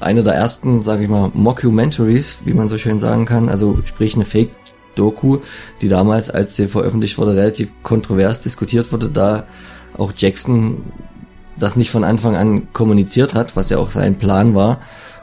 einer 0.00 0.22
der 0.22 0.34
ersten, 0.34 0.82
sage 0.82 1.04
ich 1.04 1.08
mal, 1.08 1.30
Mockumentaries, 1.34 2.38
wie 2.44 2.54
man 2.54 2.68
so 2.68 2.78
schön 2.78 2.98
sagen 2.98 3.26
kann, 3.26 3.48
also 3.48 3.78
sprich 3.84 4.14
eine 4.16 4.24
Fake-Doku, 4.24 5.38
die 5.80 5.88
damals, 5.88 6.28
als 6.30 6.56
sie 6.56 6.68
veröffentlicht 6.68 7.16
wurde, 7.16 7.36
relativ 7.36 7.72
kontrovers 7.82 8.40
diskutiert 8.40 8.92
wurde, 8.92 9.08
da 9.08 9.44
auch 9.96 10.12
Jackson 10.16 10.82
das 11.58 11.76
nicht 11.76 11.90
von 11.90 12.04
Anfang 12.04 12.36
an 12.36 12.72
kommuniziert 12.72 13.34
hat, 13.34 13.56
was 13.56 13.70
ja 13.70 13.78
auch 13.78 13.90
sein 13.90 14.18
Plan 14.18 14.54
war, 14.54 14.80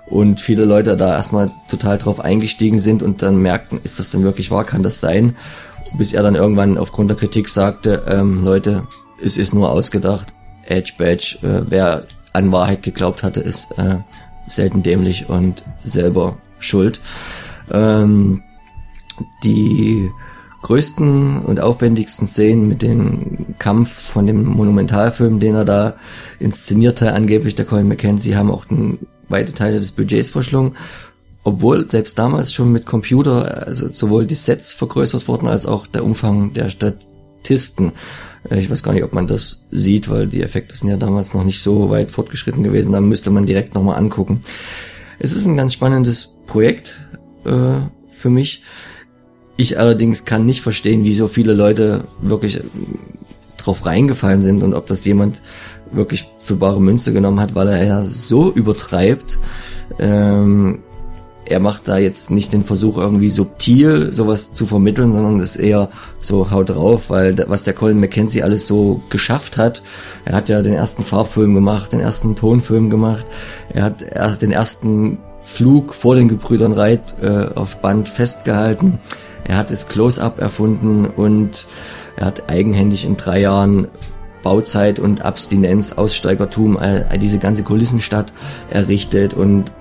und 0.07 0.41
viele 0.41 0.65
Leute 0.65 0.97
da 0.97 1.15
erstmal 1.15 1.51
total 1.69 1.97
drauf 1.97 2.19
eingestiegen 2.19 2.79
sind 2.79 3.03
und 3.03 3.21
dann 3.21 3.37
merkten, 3.37 3.79
ist 3.83 3.99
das 3.99 4.09
denn 4.09 4.23
wirklich 4.23 4.51
wahr, 4.51 4.63
kann 4.63 4.83
das 4.83 4.99
sein? 4.99 5.35
Bis 5.97 6.13
er 6.13 6.23
dann 6.23 6.35
irgendwann 6.35 6.77
aufgrund 6.77 7.09
der 7.09 7.17
Kritik 7.17 7.49
sagte, 7.49 8.03
ähm, 8.07 8.43
Leute, 8.43 8.87
es 9.21 9.37
ist 9.37 9.53
nur 9.53 9.71
ausgedacht. 9.71 10.33
Edge 10.65 10.93
Badge, 10.97 11.37
äh, 11.41 11.63
wer 11.69 12.03
an 12.31 12.51
Wahrheit 12.51 12.83
geglaubt 12.83 13.23
hatte, 13.23 13.41
ist 13.41 13.77
äh, 13.77 13.97
selten 14.47 14.83
dämlich 14.83 15.29
und 15.29 15.63
selber 15.83 16.37
schuld. 16.59 16.99
Ähm, 17.71 18.41
die 19.43 20.09
größten 20.63 21.43
und 21.43 21.59
aufwendigsten 21.59 22.25
Szenen 22.25 22.67
mit 22.67 22.81
dem 22.81 23.55
Kampf 23.59 23.91
von 23.91 24.25
dem 24.25 24.45
Monumentalfilm, 24.45 25.39
den 25.39 25.55
er 25.55 25.65
da 25.65 25.95
inszenierte, 26.39 27.13
angeblich 27.13 27.55
der 27.55 27.65
Colin 27.65 27.87
McKenzie, 27.87 28.35
haben 28.35 28.49
auch 28.49 28.65
den, 28.65 28.99
weite 29.29 29.53
Teile 29.53 29.79
des 29.79 29.91
Budgets 29.91 30.29
verschlungen. 30.29 30.75
Obwohl 31.43 31.89
selbst 31.89 32.17
damals 32.17 32.53
schon 32.53 32.71
mit 32.71 32.85
Computer, 32.85 33.67
also 33.67 33.89
sowohl 33.89 34.25
die 34.25 34.35
Sets 34.35 34.71
vergrößert 34.71 35.27
wurden, 35.27 35.47
als 35.47 35.65
auch 35.65 35.85
der 35.85 36.05
Umfang 36.05 36.53
der 36.53 36.69
Statisten. 36.69 37.91
Äh, 38.49 38.59
ich 38.59 38.69
weiß 38.69 38.83
gar 38.83 38.93
nicht, 38.93 39.03
ob 39.03 39.13
man 39.13 39.27
das 39.27 39.63
sieht, 39.71 40.09
weil 40.09 40.27
die 40.27 40.41
Effekte 40.41 40.75
sind 40.75 40.89
ja 40.89 40.97
damals 40.97 41.33
noch 41.33 41.43
nicht 41.43 41.61
so 41.61 41.89
weit 41.89 42.11
fortgeschritten 42.11 42.63
gewesen. 42.63 42.93
Da 42.93 43.01
müsste 43.01 43.31
man 43.31 43.45
direkt 43.45 43.75
nochmal 43.75 43.97
angucken. 43.97 44.41
Es 45.19 45.33
ist 45.33 45.45
ein 45.45 45.57
ganz 45.57 45.73
spannendes 45.73 46.33
Projekt 46.47 47.01
äh, 47.45 47.79
für 48.09 48.29
mich. 48.29 48.63
Ich 49.55 49.79
allerdings 49.79 50.25
kann 50.25 50.45
nicht 50.45 50.61
verstehen, 50.61 51.03
wie 51.03 51.13
so 51.13 51.27
viele 51.27 51.53
Leute 51.53 52.05
wirklich 52.21 52.57
äh, 52.57 52.63
drauf 53.57 53.85
reingefallen 53.85 54.41
sind 54.41 54.63
und 54.63 54.73
ob 54.73 54.87
das 54.87 55.05
jemand 55.05 55.41
wirklich 55.91 56.27
für 56.39 56.55
bare 56.55 56.81
Münze 56.81 57.13
genommen 57.13 57.39
hat, 57.39 57.55
weil 57.55 57.67
er 57.67 57.85
ja 57.85 58.05
so 58.05 58.51
übertreibt. 58.51 59.37
Ähm, 59.99 60.79
er 61.45 61.59
macht 61.59 61.87
da 61.87 61.97
jetzt 61.97 62.31
nicht 62.31 62.53
den 62.53 62.63
Versuch 62.63 62.97
irgendwie 62.97 63.29
subtil 63.29 64.11
sowas 64.11 64.53
zu 64.53 64.65
vermitteln, 64.65 65.11
sondern 65.11 65.39
ist 65.39 65.55
eher 65.55 65.89
so 66.21 66.51
haut 66.51 66.69
drauf, 66.69 67.09
weil 67.09 67.35
was 67.47 67.63
der 67.63 67.73
Colin 67.73 67.99
McKenzie 67.99 68.43
alles 68.43 68.67
so 68.67 69.01
geschafft 69.09 69.57
hat, 69.57 69.83
er 70.25 70.35
hat 70.35 70.49
ja 70.49 70.61
den 70.61 70.73
ersten 70.73 71.03
Farbfilm 71.03 71.53
gemacht, 71.53 71.91
den 71.91 71.99
ersten 71.99 72.35
Tonfilm 72.35 72.89
gemacht, 72.89 73.25
er 73.69 73.83
hat 73.83 74.01
erst 74.01 74.41
den 74.41 74.51
ersten 74.51 75.17
Flug 75.41 75.93
vor 75.93 76.15
den 76.15 76.29
Gebrüdern 76.29 76.71
Reit 76.71 77.15
äh, 77.21 77.53
auf 77.55 77.77
Band 77.77 78.07
festgehalten, 78.07 78.99
er 79.43 79.57
hat 79.57 79.71
das 79.71 79.89
Close-Up 79.89 80.39
erfunden 80.39 81.05
und 81.05 81.67
er 82.15 82.27
hat 82.27 82.49
eigenhändig 82.49 83.05
in 83.05 83.17
drei 83.17 83.41
Jahren 83.41 83.89
Bauzeit 84.43 84.99
und 84.99 85.21
Abstinenz, 85.21 85.93
Aussteigertum, 85.93 86.77
all, 86.77 87.07
all 87.09 87.17
diese 87.17 87.39
ganze 87.39 87.63
Kulissenstadt 87.63 88.33
errichtet 88.69 89.33
und 89.33 89.71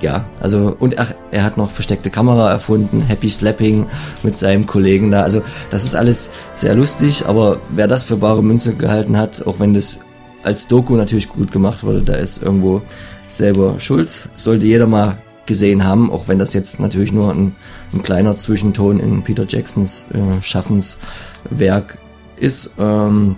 ja, 0.00 0.24
also 0.40 0.74
und 0.78 0.98
ach, 0.98 1.14
er 1.30 1.44
hat 1.44 1.56
noch 1.56 1.70
versteckte 1.70 2.10
Kamera 2.10 2.50
erfunden, 2.50 3.02
Happy 3.02 3.28
Slapping 3.28 3.86
mit 4.22 4.38
seinem 4.38 4.66
Kollegen 4.66 5.10
da. 5.10 5.22
Also 5.22 5.42
das 5.70 5.84
ist 5.84 5.94
alles 5.94 6.30
sehr 6.54 6.74
lustig, 6.74 7.26
aber 7.26 7.58
wer 7.70 7.86
das 7.86 8.04
für 8.04 8.16
bare 8.16 8.42
Münze 8.42 8.74
gehalten 8.74 9.16
hat, 9.16 9.46
auch 9.46 9.60
wenn 9.60 9.74
das 9.74 10.00
als 10.42 10.66
Doku 10.66 10.96
natürlich 10.96 11.28
gut 11.28 11.52
gemacht 11.52 11.84
wurde, 11.84 12.02
da 12.02 12.14
ist 12.14 12.42
irgendwo 12.42 12.82
selber 13.28 13.78
schuld. 13.78 14.28
Sollte 14.36 14.66
jeder 14.66 14.86
mal 14.86 15.18
gesehen 15.46 15.84
haben, 15.84 16.10
auch 16.10 16.28
wenn 16.28 16.38
das 16.38 16.54
jetzt 16.54 16.80
natürlich 16.80 17.12
nur 17.12 17.32
ein, 17.32 17.56
ein 17.92 18.02
kleiner 18.02 18.36
Zwischenton 18.36 19.00
in 19.00 19.22
Peter 19.22 19.44
Jacksons 19.46 20.06
äh, 20.12 20.40
Schaffenswerk 20.42 21.98
ist. 22.36 22.74
Ähm, 22.78 23.36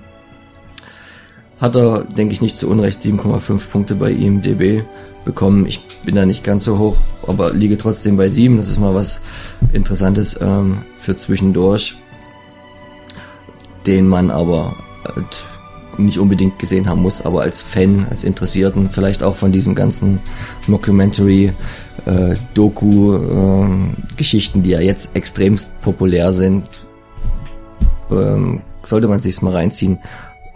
hat 1.62 1.76
er, 1.76 2.02
denke 2.02 2.34
ich, 2.34 2.40
nicht 2.40 2.56
zu 2.58 2.68
Unrecht 2.68 2.98
7,5 3.00 3.68
Punkte 3.68 3.94
bei 3.94 4.10
IMDB 4.10 4.82
bekommen. 5.24 5.64
Ich 5.66 5.80
bin 6.04 6.16
da 6.16 6.26
nicht 6.26 6.42
ganz 6.42 6.64
so 6.64 6.76
hoch, 6.76 6.96
aber 7.24 7.52
liege 7.52 7.78
trotzdem 7.78 8.16
bei 8.16 8.28
7. 8.28 8.56
Das 8.56 8.68
ist 8.68 8.80
mal 8.80 8.96
was 8.96 9.22
Interessantes 9.72 10.38
ähm, 10.42 10.82
für 10.98 11.14
zwischendurch, 11.14 11.96
den 13.86 14.08
man 14.08 14.32
aber 14.32 14.74
halt 15.04 15.46
nicht 15.98 16.18
unbedingt 16.18 16.58
gesehen 16.58 16.88
haben 16.88 17.02
muss, 17.02 17.24
aber 17.24 17.42
als 17.42 17.62
Fan, 17.62 18.08
als 18.10 18.24
Interessierten, 18.24 18.90
vielleicht 18.90 19.22
auch 19.22 19.36
von 19.36 19.52
diesem 19.52 19.76
ganzen 19.76 20.18
Mockumentary, 20.66 21.52
äh, 22.06 22.34
Doku, 22.54 23.14
äh, 23.14 23.68
Geschichten, 24.16 24.64
die 24.64 24.70
ja 24.70 24.80
jetzt 24.80 25.14
extremst 25.14 25.80
populär 25.80 26.32
sind, 26.32 26.64
ähm, 28.10 28.62
sollte 28.82 29.06
man 29.06 29.20
sich's 29.20 29.42
mal 29.42 29.52
reinziehen 29.52 29.98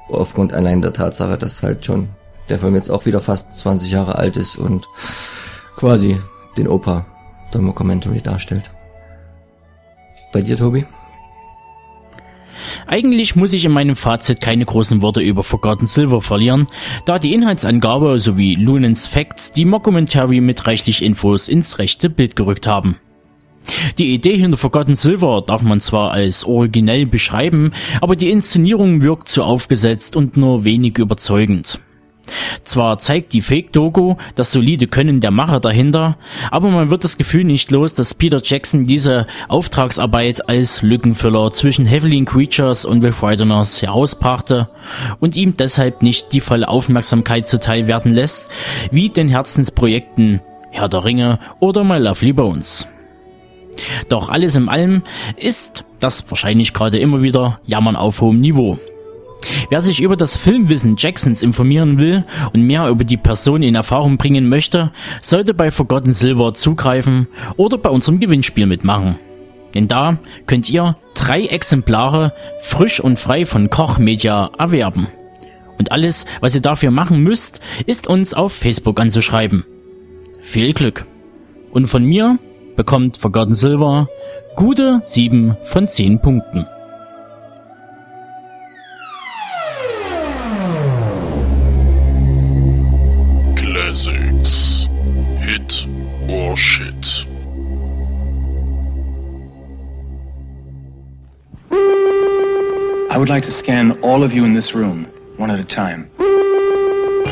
aufgrund 0.09 0.52
allein 0.52 0.82
der 0.82 0.92
Tatsache, 0.92 1.36
dass 1.36 1.62
halt 1.62 1.84
schon 1.84 2.09
der 2.48 2.59
Film 2.59 2.74
jetzt 2.74 2.90
auch 2.90 3.07
wieder 3.07 3.20
fast 3.20 3.59
20 3.59 3.90
Jahre 3.90 4.16
alt 4.16 4.36
ist 4.36 4.57
und 4.57 4.86
quasi 5.76 6.20
den 6.57 6.68
Opa 6.68 7.07
der 7.52 7.61
Commentary 7.72 8.20
darstellt. 8.20 8.70
Bei 10.32 10.42
dir, 10.42 10.57
Tobi? 10.57 10.84
Eigentlich 12.86 13.36
muss 13.36 13.52
ich 13.52 13.64
in 13.64 13.72
meinem 13.72 13.96
Fazit 13.96 14.40
keine 14.40 14.64
großen 14.64 15.02
Worte 15.02 15.20
über 15.20 15.42
Forgotten 15.42 15.86
Silver 15.86 16.20
verlieren, 16.20 16.68
da 17.04 17.18
die 17.18 17.34
Inhaltsangabe 17.34 18.18
sowie 18.18 18.54
Lunens 18.54 19.07
Facts 19.07 19.52
die 19.52 19.64
Mockumentary 19.64 20.40
mit 20.40 20.66
reichlich 20.66 21.02
Infos 21.02 21.48
ins 21.48 21.78
rechte 21.78 22.11
Bild 22.11 22.36
gerückt 22.36 22.66
haben. 22.66 22.98
Die 23.98 24.14
Idee 24.14 24.36
hinter 24.36 24.58
Forgotten 24.58 24.94
Silver 24.94 25.42
darf 25.46 25.62
man 25.62 25.80
zwar 25.80 26.10
als 26.10 26.44
originell 26.44 27.06
beschreiben, 27.06 27.72
aber 28.00 28.16
die 28.16 28.30
Inszenierung 28.30 29.02
wirkt 29.02 29.28
zu 29.28 29.42
aufgesetzt 29.42 30.16
und 30.16 30.36
nur 30.36 30.64
wenig 30.64 30.98
überzeugend. 30.98 31.80
Zwar 32.62 32.98
zeigt 32.98 33.32
die 33.32 33.40
Fake-Doku 33.40 34.16
das 34.34 34.52
solide 34.52 34.86
Können 34.86 35.20
der 35.20 35.30
Macher 35.30 35.60
dahinter, 35.60 36.16
aber 36.50 36.70
man 36.70 36.90
wird 36.90 37.04
das 37.04 37.18
Gefühl 37.18 37.44
nicht 37.44 37.70
los, 37.70 37.94
dass 37.94 38.14
Peter 38.14 38.40
Jackson 38.42 38.86
diese 38.86 39.26
Auftragsarbeit 39.48 40.48
als 40.48 40.82
Lückenfüller 40.82 41.50
zwischen 41.52 41.86
Heavenly 41.86 42.24
Creatures 42.24 42.84
und 42.84 43.02
The 43.02 43.12
Frighteners 43.12 43.80
herausbrachte 43.82 44.68
und 45.20 45.36
ihm 45.36 45.56
deshalb 45.56 46.02
nicht 46.02 46.32
die 46.32 46.40
volle 46.40 46.68
Aufmerksamkeit 46.68 47.46
zuteil 47.46 47.86
werden 47.86 48.12
lässt, 48.12 48.50
wie 48.90 49.08
den 49.08 49.28
Herzensprojekten 49.28 50.40
Herr 50.70 50.88
der 50.88 51.04
Ringe 51.04 51.38
oder 51.60 51.84
My 51.84 51.98
Lovely 51.98 52.32
Bones. 52.32 52.88
Doch 54.08 54.28
alles 54.28 54.56
in 54.56 54.68
allem 54.68 55.02
ist 55.36 55.84
das 56.00 56.28
wahrscheinlich 56.30 56.72
gerade 56.72 56.98
immer 56.98 57.22
wieder 57.22 57.60
Jammern 57.64 57.96
auf 57.96 58.20
hohem 58.20 58.40
Niveau. 58.40 58.78
Wer 59.70 59.80
sich 59.80 60.00
über 60.00 60.16
das 60.16 60.36
Filmwissen 60.36 60.96
Jacksons 60.98 61.42
informieren 61.42 61.98
will 61.98 62.24
und 62.52 62.62
mehr 62.62 62.88
über 62.88 63.04
die 63.04 63.16
Person 63.16 63.62
in 63.62 63.74
Erfahrung 63.74 64.16
bringen 64.16 64.48
möchte, 64.48 64.92
sollte 65.20 65.54
bei 65.54 65.70
Forgotten 65.70 66.12
Silver 66.12 66.54
zugreifen 66.54 67.28
oder 67.56 67.78
bei 67.78 67.90
unserem 67.90 68.18
Gewinnspiel 68.18 68.66
mitmachen. 68.66 69.18
Denn 69.74 69.88
da 69.88 70.18
könnt 70.46 70.70
ihr 70.70 70.96
drei 71.14 71.44
Exemplare 71.46 72.32
frisch 72.60 73.00
und 73.00 73.18
frei 73.18 73.44
von 73.44 73.70
Koch 73.70 73.98
Media 73.98 74.50
erwerben. 74.58 75.06
Und 75.78 75.92
alles, 75.92 76.24
was 76.40 76.54
ihr 76.54 76.62
dafür 76.62 76.90
machen 76.90 77.22
müsst, 77.22 77.60
ist 77.84 78.06
uns 78.06 78.32
auf 78.32 78.52
Facebook 78.52 78.98
anzuschreiben. 78.98 79.64
Viel 80.40 80.72
Glück! 80.72 81.04
Und 81.72 81.88
von 81.88 82.04
mir 82.04 82.38
bekommt 82.76 83.16
Forgotten 83.16 83.54
Silver 83.54 84.08
gute 84.54 85.00
7 85.02 85.56
von 85.62 85.88
10 85.88 86.20
Punkten. 86.20 86.66
Classics. 93.56 94.88
Hit 95.40 95.88
or 96.28 96.56
shit. 96.56 97.26
I 103.10 103.18
would 103.18 103.28
like 103.28 103.44
to 103.44 103.52
scan 103.52 103.98
all 104.02 104.22
of 104.22 104.34
you 104.34 104.44
in 104.44 104.54
this 104.54 104.74
room, 104.74 105.06
one 105.38 105.50
at 105.50 105.58
a 105.58 105.64
time. 105.64 106.10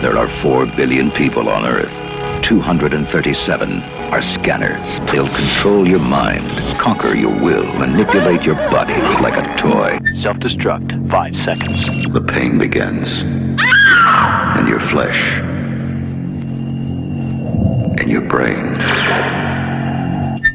There 0.01 0.17
are 0.17 0.29
four 0.43 0.67
billion 0.67 1.11
people 1.11 1.49
on 1.49 1.67
Earth. 1.67 2.14
237 2.45 3.83
are 4.13 4.21
scanners. 4.21 5.01
They'll 5.11 5.35
control 5.35 5.89
your 5.89 5.99
mind, 5.99 6.47
conquer 6.79 7.15
your 7.15 7.33
will, 7.41 7.65
manipulate 7.65 8.43
your 8.43 8.57
body 8.71 8.93
like 9.23 9.39
a 9.39 9.57
toy. 9.57 9.99
Self-destruct. 10.21 11.11
Five 11.11 11.35
seconds. 11.39 11.87
The 12.13 12.21
pain 12.21 12.59
begins. 12.59 13.23
And 13.23 14.69
your 14.69 14.81
flesh. 14.81 15.39
And 17.99 18.11
your 18.11 18.21
brain. 18.21 18.75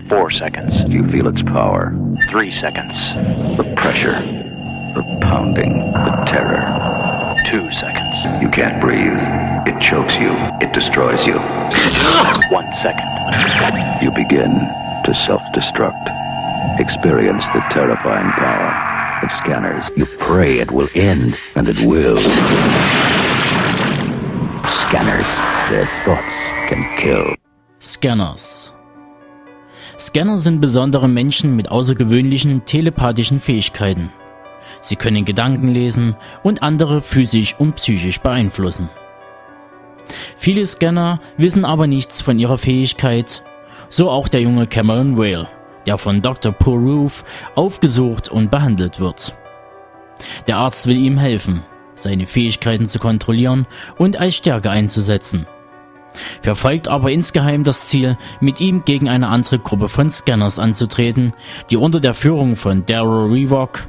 Four 0.10 0.30
seconds. 0.30 0.84
You 0.84 1.10
feel 1.10 1.28
its 1.28 1.42
power. 1.42 1.98
Three 2.30 2.54
seconds. 2.54 2.96
The 3.58 3.74
pressure. 3.76 4.22
The 4.94 5.18
pounding. 5.22 5.92
The 5.92 6.24
terror. 6.28 7.36
Two 7.48 7.72
seconds. 7.72 8.44
You 8.44 8.50
can't 8.50 8.80
breathe. 8.80 9.18
It 9.68 9.82
chokes 9.82 10.16
you. 10.18 10.34
It 10.62 10.72
destroys 10.72 11.26
you. 11.26 11.59
One 12.52 12.70
second. 12.82 13.10
You 14.02 14.12
begin 14.12 14.52
to 15.06 15.14
self-destruct. 15.14 16.10
Experience 16.80 17.44
the 17.54 17.62
terrifying 17.72 18.32
power 18.32 18.72
of 19.24 19.32
scanners. 19.34 19.90
You 19.96 20.06
pray 20.18 20.60
it 20.60 20.72
will 20.72 20.90
end, 20.96 21.36
and 21.56 21.68
it 21.68 21.80
will. 21.86 22.18
Scanners. 24.86 25.28
Their 25.70 25.88
thoughts 26.06 26.34
can 26.68 26.84
kill. 26.98 27.36
Scanners. 27.80 28.74
Scanner 30.00 30.38
sind 30.38 30.62
besondere 30.62 31.10
Menschen 31.10 31.56
mit 31.56 31.70
außergewöhnlichen 31.70 32.66
telepathischen 32.66 33.40
Fähigkeiten. 33.40 34.12
Sie 34.82 34.96
können 34.96 35.26
Gedanken 35.26 35.68
lesen 35.68 36.16
und 36.42 36.64
andere 36.64 37.02
physisch 37.02 37.56
und 37.60 37.76
psychisch 37.76 38.22
beeinflussen. 38.22 38.90
Viele 40.38 40.66
Scanner 40.66 41.22
wissen 41.38 41.66
aber 41.66 41.88
nichts 41.88 42.22
von 42.22 42.40
ihrer 42.40 42.58
Fähigkeit, 42.58 43.44
so 43.90 44.10
auch 44.10 44.28
der 44.28 44.42
junge 44.42 44.68
Cameron 44.68 45.18
Whale, 45.18 45.48
der 45.86 45.98
von 45.98 46.22
Dr. 46.22 46.52
Puroof 46.52 47.24
aufgesucht 47.56 48.30
und 48.30 48.52
behandelt 48.52 49.00
wird. 49.00 49.36
Der 50.48 50.58
Arzt 50.58 50.88
will 50.88 50.98
ihm 50.98 51.18
helfen, 51.18 51.64
seine 51.96 52.28
Fähigkeiten 52.28 52.86
zu 52.86 53.00
kontrollieren 53.00 53.68
und 53.98 54.18
als 54.18 54.36
Stärke 54.36 54.70
einzusetzen. 54.70 55.48
Verfolgt 56.42 56.88
aber 56.88 57.12
insgeheim 57.12 57.64
das 57.64 57.86
Ziel, 57.86 58.18
mit 58.40 58.60
ihm 58.60 58.84
gegen 58.84 59.10
eine 59.10 59.28
andere 59.28 59.60
Gruppe 59.60 59.90
von 59.90 60.10
Scanners 60.10 60.60
anzutreten, 60.60 61.34
die 61.70 61.78
unter 61.78 62.00
der 62.00 62.14
Führung 62.14 62.56
von 62.56 62.86
Daryl 62.86 63.32
Revok 63.32 63.88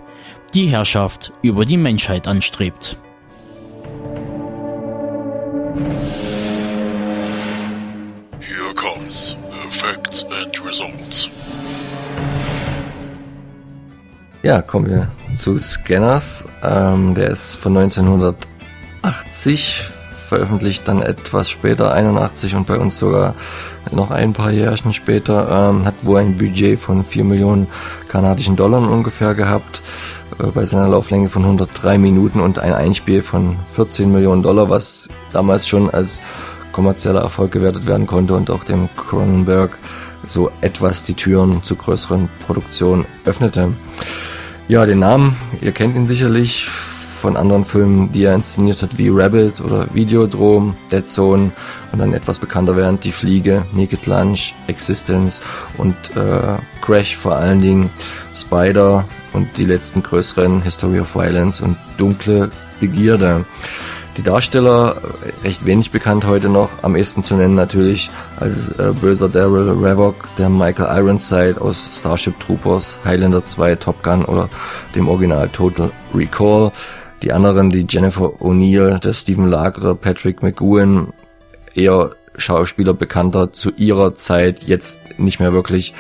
die 0.55 0.67
Herrschaft 0.67 1.33
über 1.43 1.65
die 1.65 1.77
Menschheit 1.77 2.27
anstrebt. 2.27 2.99
Here 8.41 8.75
comes 8.75 9.37
the 9.49 9.69
facts 9.69 10.25
and 10.25 10.67
results. 10.67 11.31
Ja, 14.43 14.63
kommen 14.63 14.87
wir 14.87 15.13
zu 15.37 15.59
Scanners. 15.59 16.49
Ähm, 16.65 17.15
der 17.15 17.31
ist 17.31 17.55
von 17.55 17.77
1980 17.77 19.85
veröffentlicht, 20.29 20.89
dann 20.89 21.03
etwas 21.03 21.49
später, 21.49 21.93
81 21.93 22.57
und 22.57 22.67
bei 22.67 22.77
uns 22.77 22.99
sogar 22.99 23.37
noch 23.93 24.11
ein 24.11 24.33
paar 24.33 24.51
Jährchen 24.51 24.93
später, 24.93 25.71
ähm, 25.71 25.85
hat 25.85 26.05
wohl 26.05 26.19
ein 26.19 26.37
Budget 26.37 26.81
von 26.81 27.05
4 27.05 27.23
Millionen 27.23 27.69
kanadischen 28.09 28.57
Dollar 28.57 28.83
ungefähr 28.83 29.35
gehabt, 29.35 29.83
äh, 30.41 30.47
bei 30.47 30.65
seiner 30.65 30.89
Lauflänge 30.89 31.29
von 31.29 31.45
103 31.45 31.99
Minuten 31.99 32.41
und 32.41 32.59
ein 32.59 32.75
Einspiel 32.75 33.23
von 33.23 33.57
14 33.73 34.11
Millionen 34.11 34.43
Dollar, 34.43 34.69
was 34.69 35.09
damals 35.33 35.67
schon 35.67 35.91
als 35.91 36.21
kommerzieller 36.73 37.21
Erfolg 37.21 37.53
gewertet 37.53 37.87
werden 37.87 38.07
konnte 38.07 38.35
und 38.35 38.51
auch 38.51 38.65
dem 38.65 38.89
Cronenberg 38.97 39.77
so 40.27 40.51
etwas 40.61 41.03
die 41.03 41.15
Türen 41.15 41.63
zu 41.63 41.77
größeren 41.77 42.29
Produktionen 42.47 43.07
öffnete. 43.25 43.73
Ja, 44.69 44.87
den 44.87 45.01
Namen, 45.01 45.37
ihr 45.61 45.73
kennt 45.73 45.97
ihn 45.97 46.07
sicherlich 46.07 46.69
von 47.21 47.37
anderen 47.37 47.65
Filmen, 47.65 48.13
die 48.13 48.25
er 48.25 48.35
inszeniert 48.35 48.83
hat, 48.83 48.97
wie 48.97 49.11
Rabbit 49.11 49.61
oder 49.61 49.87
Videodrome, 49.93 50.75
Dead 50.91 51.07
Zone 51.07 51.53
und 51.93 51.99
dann 51.99 52.15
etwas 52.15 52.39
bekannter 52.39 52.77
während 52.77 53.05
Die 53.05 53.13
Fliege, 53.13 53.65
Naked 53.73 54.07
Lunch, 54.07 54.55
Existence 54.69 55.43
und 55.77 55.95
äh, 56.17 56.57
Crash 56.81 57.17
vor 57.17 57.37
allen 57.37 57.61
Dingen, 57.61 57.91
Spider 58.35 59.05
und 59.33 59.49
die 59.59 59.67
letzten 59.67 60.03
größeren 60.03 60.63
History 60.63 61.01
of 61.01 61.15
Violence 61.15 61.61
und 61.61 61.77
Dunkle 61.99 62.51
Begierde. 62.81 63.45
Die 64.21 64.25
Darsteller, 64.25 64.97
äh, 65.25 65.47
recht 65.47 65.65
wenig 65.65 65.93
bekannt 65.93 66.27
heute 66.27 66.51
noch, 66.51 66.69
am 66.83 66.95
ehesten 66.95 67.23
zu 67.23 67.37
nennen 67.37 67.55
natürlich 67.55 68.11
als 68.39 68.69
äh, 68.73 68.93
böser 69.01 69.31
Daryl 69.31 69.71
Ravok, 69.83 70.29
der 70.37 70.51
Michael 70.51 70.95
Ironside 70.95 71.59
aus 71.59 71.89
Starship 71.95 72.39
Troopers, 72.39 72.99
Highlander 73.03 73.43
2, 73.43 73.77
Top 73.77 74.03
Gun 74.03 74.27
oder 74.27 74.51
dem 74.95 75.09
Original 75.09 75.49
Total 75.49 75.91
Recall. 76.15 76.71
Die 77.23 77.33
anderen, 77.33 77.71
die 77.71 77.87
Jennifer 77.89 78.27
O'Neill, 78.43 78.99
der 78.99 79.15
Stephen 79.15 79.49
Lark 79.49 79.79
oder 79.79 79.95
Patrick 79.95 80.43
McGowan, 80.43 81.15
eher 81.75 82.11
Schauspieler 82.37 82.93
bekannter 82.93 83.55
zu 83.55 83.71
ihrer 83.79 84.15
Zeit, 84.15 84.65
jetzt 84.65 85.19
nicht 85.19 85.41
mehr 85.41 85.55
wirklich 85.55 85.95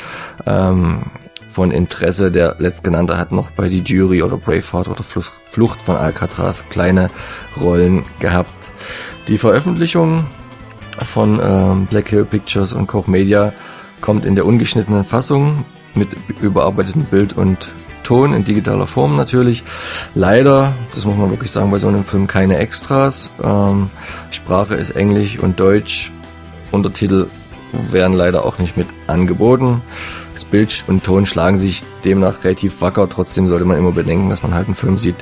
ähm, 0.44 1.04
von 1.52 1.70
Interesse. 1.70 2.30
Der 2.30 2.56
letztgenannte 2.58 3.18
hat 3.18 3.32
noch 3.32 3.50
bei 3.50 3.68
die 3.68 3.80
Jury 3.80 4.22
oder 4.22 4.36
Braveheart 4.36 4.88
oder 4.88 5.02
Flucht 5.02 5.82
von 5.82 5.96
Alcatraz 5.96 6.64
kleine 6.68 7.10
Rollen 7.60 8.04
gehabt. 8.20 8.52
Die 9.28 9.38
Veröffentlichung 9.38 10.26
von 11.02 11.40
ähm, 11.42 11.86
Black 11.86 12.08
Hill 12.08 12.24
Pictures 12.24 12.72
und 12.72 12.86
Koch 12.86 13.06
Media 13.06 13.52
kommt 14.00 14.24
in 14.24 14.34
der 14.34 14.46
ungeschnittenen 14.46 15.04
Fassung 15.04 15.64
mit 15.94 16.08
überarbeitetem 16.40 17.04
Bild 17.04 17.36
und 17.36 17.68
Ton 18.02 18.32
in 18.32 18.44
digitaler 18.44 18.86
Form 18.86 19.16
natürlich. 19.16 19.62
Leider, 20.14 20.72
das 20.94 21.04
muss 21.04 21.16
man 21.16 21.30
wirklich 21.30 21.50
sagen, 21.50 21.70
bei 21.70 21.78
so 21.78 21.88
einem 21.88 22.02
Film 22.02 22.26
keine 22.26 22.56
Extras. 22.56 23.30
Ähm, 23.42 23.90
Sprache 24.30 24.74
ist 24.74 24.90
Englisch 24.90 25.38
und 25.38 25.60
Deutsch. 25.60 26.10
Untertitel 26.72 27.28
werden 27.72 28.16
leider 28.16 28.44
auch 28.44 28.58
nicht 28.58 28.76
mit 28.76 28.88
angeboten. 29.06 29.82
Das 30.34 30.44
Bild 30.44 30.84
und 30.86 31.04
Ton 31.04 31.26
schlagen 31.26 31.58
sich 31.58 31.84
demnach 32.04 32.44
relativ 32.44 32.80
wacker. 32.80 33.08
Trotzdem 33.08 33.48
sollte 33.48 33.64
man 33.64 33.78
immer 33.78 33.92
bedenken, 33.92 34.30
dass 34.30 34.42
man 34.42 34.54
halt 34.54 34.66
einen 34.66 34.74
Film 34.74 34.96
sieht, 34.96 35.16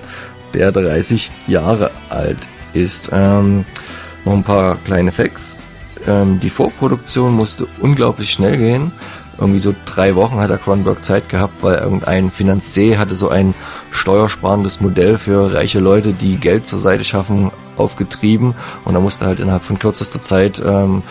der 0.55 0.73
30 0.73 1.31
Jahre 1.47 1.91
alt 2.09 2.49
ist. 2.73 3.11
Ähm, 3.13 3.65
noch 4.25 4.33
ein 4.33 4.45
paar 4.45 4.77
kleine 4.85 5.13
Facts. 5.13 5.59
Ähm, 6.07 6.41
die 6.41 6.51
Vorproduktion 6.51 7.33
musste 7.33 7.67
unglaublich 7.81 8.31
schnell 8.31 8.57
gehen. 8.57 8.93
Irgendwie 9.39 9.61
so 9.61 9.75
drei 9.85 10.17
Wochen 10.17 10.39
hat 10.39 10.51
der 10.51 10.59
Cronenberg 10.59 11.03
Zeit 11.03 11.29
gehabt, 11.29 11.63
weil 11.63 11.77
irgendein 11.77 12.31
Finanzier 12.31 12.99
hatte 12.99 13.15
so 13.15 13.29
ein 13.29 13.55
steuersparendes 13.93 14.81
Modell 14.81 15.17
für 15.17 15.55
reiche 15.55 15.79
Leute, 15.79 16.13
die 16.13 16.39
Geld 16.39 16.67
zur 16.67 16.81
Seite 16.81 17.05
schaffen, 17.05 17.53
aufgetrieben. 17.77 18.55
Und 18.85 18.95
da 18.95 19.01
musste 19.01 19.27
halt 19.27 19.39
innerhalb 19.39 19.63
von 19.63 19.79
kürzester 19.79 20.21
Zeit 20.21 20.61
ähm, 20.65 21.03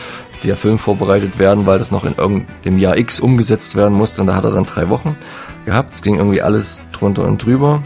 der 0.44 0.56
Film 0.56 0.80
vorbereitet 0.80 1.40
werden, 1.40 1.66
weil 1.66 1.80
das 1.80 1.92
noch 1.92 2.04
in 2.04 2.16
irgendeinem 2.18 2.78
Jahr 2.78 2.98
X 2.98 3.20
umgesetzt 3.20 3.76
werden 3.76 3.94
musste 3.94 4.22
und 4.22 4.28
da 4.28 4.36
hat 4.36 4.44
er 4.44 4.52
dann 4.52 4.66
drei 4.66 4.90
Wochen 4.90 5.16
gehabt. 5.66 5.96
Es 5.96 6.02
ging 6.02 6.18
irgendwie 6.18 6.42
alles 6.42 6.82
drunter 6.92 7.26
und 7.26 7.44
drüber. 7.44 7.82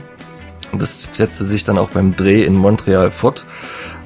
Und 0.71 0.81
das 0.81 1.09
setzte 1.11 1.43
sich 1.45 1.65
dann 1.65 1.77
auch 1.77 1.89
beim 1.89 2.15
Dreh 2.15 2.43
in 2.43 2.55
Montreal 2.55 3.11
fort, 3.11 3.43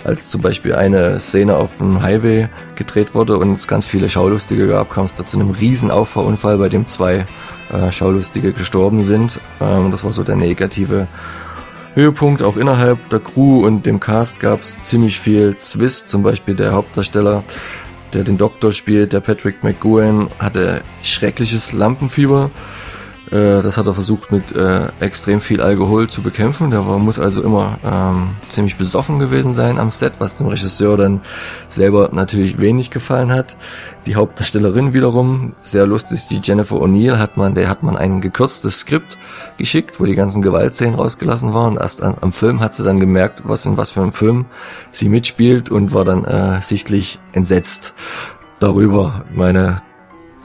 als 0.04 0.30
zum 0.30 0.42
Beispiel 0.42 0.74
eine 0.74 1.20
Szene 1.20 1.56
auf 1.56 1.78
dem 1.78 2.02
Highway 2.02 2.50
gedreht 2.76 3.14
wurde 3.14 3.38
und 3.38 3.52
es 3.52 3.68
ganz 3.68 3.86
viele 3.86 4.10
Schaulustige 4.10 4.68
gab, 4.68 4.90
kam 4.90 5.06
es 5.06 5.16
da 5.16 5.24
zu 5.24 5.40
einem 5.40 5.52
riesen 5.52 5.92
Auffahrunfall, 5.92 6.58
bei 6.58 6.70
dem 6.70 6.88
zwei 6.88 7.28
äh, 7.72 7.92
Schaulustige 7.92 8.52
gestorben 8.52 9.04
sind. 9.04 9.40
Ähm, 9.62 9.92
das 9.92 10.04
war 10.04 10.12
so 10.12 10.24
der 10.24 10.36
negative 10.36 11.08
Höhepunkt. 11.96 12.44
Auch 12.44 12.58
innerhalb 12.58 13.10
der 13.10 13.20
Crew 13.20 13.66
und 13.66 13.86
dem 13.86 14.00
Cast 14.00 14.40
gab 14.40 14.62
es 14.62 14.82
ziemlich 14.82 15.20
viel 15.20 15.56
Zwist. 15.56 16.10
Zum 16.10 16.24
Beispiel 16.24 16.56
der 16.56 16.74
Hauptdarsteller 16.74 17.44
der 18.16 18.24
den 18.24 18.38
Doktor 18.38 18.72
spielt, 18.72 19.14
der 19.14 19.20
Patrick 19.20 19.64
McGowan, 19.64 20.30
hatte 20.40 20.82
schreckliches 21.04 21.74
Lampenfieber. 21.74 22.50
Äh, 23.32 23.62
das 23.62 23.78
hat 23.78 23.88
er 23.88 23.94
versucht 23.94 24.32
mit 24.32 24.56
äh, 24.56 24.88
extrem 25.00 25.42
viel 25.42 25.62
Alkohol 25.62 26.08
zu 26.08 26.22
bekämpfen. 26.22 26.70
Der 26.72 26.88
war, 26.88 27.00
muss 27.00 27.20
also 27.20 27.42
immer 27.42 27.80
ähm, 27.84 28.32
ziemlich 28.50 28.76
besoffen 28.78 29.20
gewesen 29.20 29.54
sein 29.54 29.80
am 29.80 29.92
Set, 29.92 30.14
was 30.20 30.38
dem 30.38 30.48
Regisseur 30.48 30.98
dann 30.98 31.22
selber 31.70 32.10
natürlich 32.12 32.60
wenig 32.60 32.92
gefallen 32.92 33.32
hat. 33.32 33.56
Die 34.06 34.16
Hauptdarstellerin 34.16 34.94
wiederum, 34.94 35.54
sehr 35.64 35.88
lustig, 35.88 36.28
die 36.30 36.40
Jennifer 36.44 36.76
O'Neill, 36.76 37.18
hat 37.18 37.38
man, 37.38 37.56
der 37.56 37.70
hat 37.70 37.82
man 37.82 37.98
ein 37.98 38.22
gekürztes 38.22 38.80
Skript 38.80 39.18
geschickt, 39.58 40.00
wo 40.00 40.06
die 40.06 40.16
ganzen 40.16 40.44
Gewaltszenen 40.44 40.96
rausgelassen 40.96 41.54
waren. 41.56 41.78
Erst 41.78 42.04
an, 42.04 42.16
am 42.22 42.32
Film 42.32 42.60
hat 42.60 42.76
sie 42.76 42.84
dann 42.84 43.00
gemerkt, 43.00 43.42
was 43.46 43.66
in 43.66 43.78
was 43.78 43.92
für 43.92 44.02
einem 44.02 44.14
Film 44.14 44.46
sie 44.92 45.10
mitspielt 45.10 45.72
und 45.72 45.94
war 45.94 46.06
dann 46.06 46.24
äh, 46.26 46.62
sichtlich 46.62 47.20
entsetzt 47.34 47.96
darüber. 48.60 49.26
Meine 49.34 49.82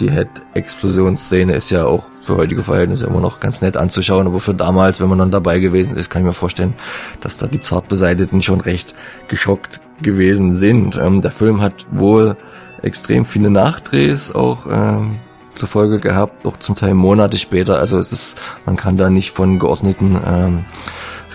die 0.01 0.11
Head-Explosionsszene 0.11 1.53
ist 1.55 1.71
ja 1.71 1.85
auch 1.85 2.07
für 2.23 2.37
heutige 2.37 2.63
Verhältnisse 2.63 3.07
immer 3.07 3.21
noch 3.21 3.41
ganz 3.41 3.61
nett 3.63 3.77
anzuschauen, 3.77 4.27
aber 4.27 4.41
für 4.41 4.55
damals, 4.55 5.01
wenn 5.01 5.09
man 5.09 5.19
dann 5.19 5.31
dabei 5.31 5.59
gewesen 5.61 5.97
ist, 5.97 6.11
kann 6.11 6.23
ich 6.23 6.27
mir 6.27 6.33
vorstellen, 6.33 6.75
dass 7.21 7.37
da 7.39 7.47
die 7.47 7.61
Zartbeseiteten 7.61 8.43
schon 8.43 8.61
recht 8.61 8.95
geschockt 9.29 9.81
gewesen 10.03 10.53
sind. 10.53 10.97
Ähm, 10.97 11.21
der 11.23 11.31
Film 11.31 11.61
hat 11.61 11.87
wohl 11.91 12.37
extrem 12.83 13.25
viele 13.25 13.51
Nachdrehs 13.51 14.35
auch 14.35 14.67
ähm, 14.71 15.19
zur 15.55 15.69
Folge 15.69 16.01
gehabt, 16.01 16.47
auch 16.47 16.57
zum 16.57 16.75
Teil 16.75 16.95
Monate 16.95 17.37
später. 17.39 17.79
Also 17.79 17.99
es 17.99 18.13
ist, 18.13 18.41
man 18.67 18.77
kann 18.77 18.97
da 18.97 19.11
nicht 19.11 19.31
von 19.31 19.59
geordneten 19.59 20.19
ähm, 20.27 20.65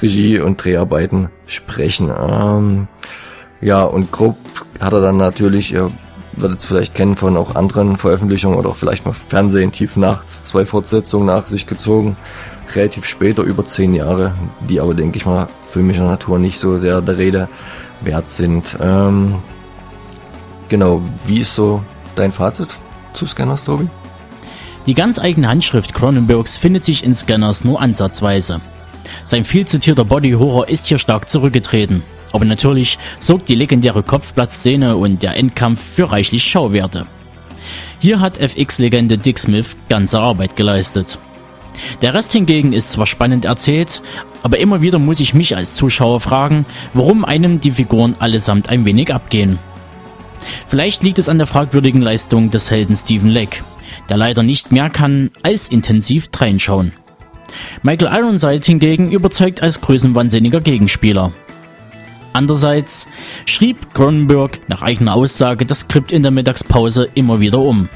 Regie- 0.02 0.40
und 0.40 0.64
Dreharbeiten 0.64 1.30
sprechen. 1.46 2.10
Ähm, 2.10 2.88
ja, 3.62 3.84
und 3.84 4.12
grob 4.12 4.38
hat 4.80 4.94
er 4.94 5.02
dann 5.02 5.18
natürlich, 5.18 5.74
ihr 5.74 5.92
werdet 6.38 6.60
es 6.60 6.66
vielleicht 6.66 6.96
kennen 6.96 7.16
von 7.16 7.38
auch 7.38 7.56
anderen 7.56 7.98
Veröffentlichungen 7.98 8.58
oder 8.58 8.70
auch 8.70 8.76
vielleicht 8.76 9.06
mal 9.06 9.14
Fernsehen, 9.14 9.72
tief 9.72 9.96
nachts, 9.96 10.44
zwei 10.44 10.66
Fortsetzungen 10.66 11.28
nach 11.28 11.48
sich 11.48 11.68
gezogen. 11.68 12.18
Relativ 12.74 13.06
später, 13.06 13.44
über 13.44 13.64
zehn 13.66 13.94
Jahre, 13.94 14.34
die 14.68 14.80
aber, 14.80 14.94
denke 14.94 15.18
ich 15.18 15.26
mal, 15.26 15.48
filmischer 15.68 16.04
Natur 16.04 16.40
nicht 16.40 16.60
so 16.60 16.78
sehr 16.78 17.02
der 17.02 17.18
Rede 17.18 17.48
wert 18.02 18.30
sind. 18.30 18.78
Ähm, 18.82 19.36
Genau, 20.70 21.02
wie 21.26 21.40
ist 21.40 21.54
so 21.54 21.84
dein 22.16 22.32
Fazit 22.32 22.70
zu 23.14 23.28
Scanners, 23.28 23.66
Tobi? 23.66 23.88
Die 24.86 24.94
ganz 24.94 25.20
eigene 25.20 25.48
Handschrift 25.48 25.94
Cronenbergs 25.94 26.58
findet 26.58 26.84
sich 26.84 27.04
in 27.04 27.14
Scanners 27.14 27.64
nur 27.64 27.82
ansatzweise. 27.82 28.62
Sein 29.24 29.46
viel 29.46 29.66
zitierter 29.66 30.06
Body-Horror 30.06 30.68
ist 30.68 30.88
hier 30.88 30.98
stark 30.98 31.30
zurückgetreten. 31.30 32.04
Aber 32.36 32.44
natürlich 32.44 33.00
sorgt 33.18 33.48
die 33.48 33.56
legendäre 33.56 34.04
Kopfplatzszene 34.04 34.98
und 34.98 35.24
der 35.24 35.38
Endkampf 35.38 35.82
für 35.82 36.12
reichlich 36.12 36.44
Schauwerte. 36.44 37.06
Hier 38.00 38.20
hat 38.20 38.38
FX-Legende 38.38 39.18
Dick 39.18 39.40
Smith 39.40 39.78
ganze 39.88 40.20
Arbeit 40.20 40.58
geleistet. 40.58 41.18
Der 42.02 42.14
Rest 42.14 42.34
hingegen 42.34 42.74
ist 42.74 42.92
zwar 42.92 43.06
spannend 43.06 43.46
erzählt, 43.46 44.02
aber 44.44 44.60
immer 44.60 44.82
wieder 44.82 45.00
muss 45.00 45.22
ich 45.22 45.34
mich 45.34 45.56
als 45.56 45.76
Zuschauer 45.76 46.20
fragen, 46.20 46.66
warum 46.92 47.24
einem 47.24 47.62
die 47.62 47.72
Figuren 47.72 48.16
allesamt 48.20 48.68
ein 48.68 48.84
wenig 48.84 49.14
abgehen. 49.14 49.58
Vielleicht 50.68 51.04
liegt 51.04 51.20
es 51.20 51.30
an 51.30 51.38
der 51.38 51.48
fragwürdigen 51.48 52.02
Leistung 52.02 52.52
des 52.52 52.70
Helden 52.70 52.98
Stephen 52.98 53.30
Leck, 53.30 53.64
der 54.10 54.18
leider 54.18 54.44
nicht 54.44 54.74
mehr 54.74 54.90
kann 54.90 55.32
als 55.42 55.70
intensiv 55.70 56.28
dreinschauen. 56.28 56.92
Michael 57.82 58.14
Ironside 58.14 58.66
hingegen 58.66 59.10
überzeugt 59.10 59.64
als 59.64 59.80
größenwahnsinniger 59.80 60.60
Gegenspieler. 60.60 61.32
Andererseits 62.36 63.08
schrieb 63.46 63.94
Cronenberg 63.94 64.60
nach 64.68 64.82
eigener 64.82 65.16
Aussage 65.16 65.66
das 65.66 65.80
Skript 65.80 66.12
in 66.12 66.22
der 66.22 66.34
Mittagspause 66.34 67.08
immer 67.16 67.40
wieder 67.40 67.60
um. 67.60 67.88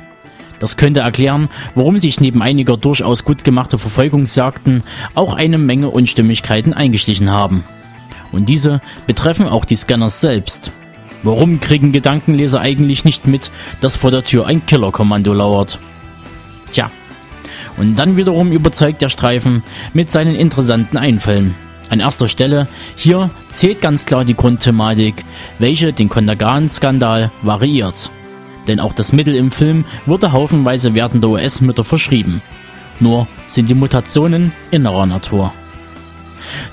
Das 0.59 0.77
könnte 0.77 1.01
erklären, 1.01 1.49
warum 1.75 1.97
sich 1.97 2.21
neben 2.21 2.41
einiger 2.41 2.77
durchaus 2.77 3.25
gut 3.25 3.43
gemachter 3.43 3.77
Verfolgungsjagden 3.77 4.85
auch 5.13 5.33
eine 5.33 5.57
Menge 5.57 5.89
Unstimmigkeiten 5.89 6.73
eingeschlichen 6.73 7.29
haben. 7.29 7.65
Und 8.31 8.47
diese 8.47 8.79
betreffen 9.07 9.45
auch 9.45 9.65
die 9.65 9.75
Scanners 9.75 10.21
selbst. 10.21 10.71
Warum 11.21 11.59
kriegen 11.59 11.91
Gedankenleser 11.91 12.61
eigentlich 12.61 13.03
nicht 13.03 13.27
mit, 13.27 13.51
dass 13.81 13.97
vor 13.97 14.09
der 14.09 14.23
Tür 14.23 14.45
ein 14.45 14.65
Killerkommando 14.65 15.33
lauert? 15.33 15.79
Tja. 16.71 16.89
Und 17.75 17.99
dann 17.99 18.15
wiederum 18.15 18.53
überzeugt 18.53 19.01
der 19.01 19.09
Streifen 19.09 19.63
mit 19.93 20.09
seinen 20.09 20.35
interessanten 20.35 20.95
Einfällen. 20.95 21.55
An 21.89 21.99
erster 21.99 22.27
Stelle 22.27 22.67
hier 22.95 23.29
zählt 23.47 23.81
ganz 23.81 24.05
klar 24.05 24.23
die 24.23 24.35
Grundthematik, 24.35 25.25
welche 25.57 25.91
den 25.91 26.09
Kontergan-Skandal 26.09 27.31
variiert. 27.41 28.11
Denn 28.67 28.79
auch 28.79 28.93
das 28.93 29.13
Mittel 29.13 29.35
im 29.35 29.51
Film 29.51 29.85
wurde 30.05 30.31
haufenweise 30.31 30.93
werdender 30.93 31.29
US-Mütter 31.29 31.83
verschrieben. 31.83 32.41
Nur 32.99 33.27
sind 33.47 33.69
die 33.69 33.75
Mutationen 33.75 34.51
innerer 34.69 35.05
Natur. 35.05 35.51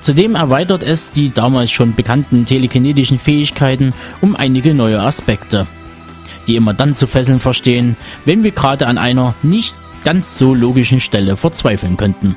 Zudem 0.00 0.34
erweitert 0.34 0.82
es 0.82 1.12
die 1.12 1.32
damals 1.32 1.70
schon 1.70 1.94
bekannten 1.94 2.44
telekinetischen 2.44 3.18
Fähigkeiten 3.18 3.94
um 4.20 4.36
einige 4.36 4.74
neue 4.74 5.00
Aspekte, 5.00 5.66
die 6.46 6.56
immer 6.56 6.74
dann 6.74 6.94
zu 6.94 7.06
fesseln 7.06 7.40
verstehen, 7.40 7.96
wenn 8.24 8.44
wir 8.44 8.52
gerade 8.52 8.86
an 8.86 8.98
einer 8.98 9.34
nicht 9.42 9.76
ganz 10.04 10.38
so 10.38 10.54
logischen 10.54 11.00
Stelle 11.00 11.36
verzweifeln 11.36 11.96
könnten. 11.96 12.36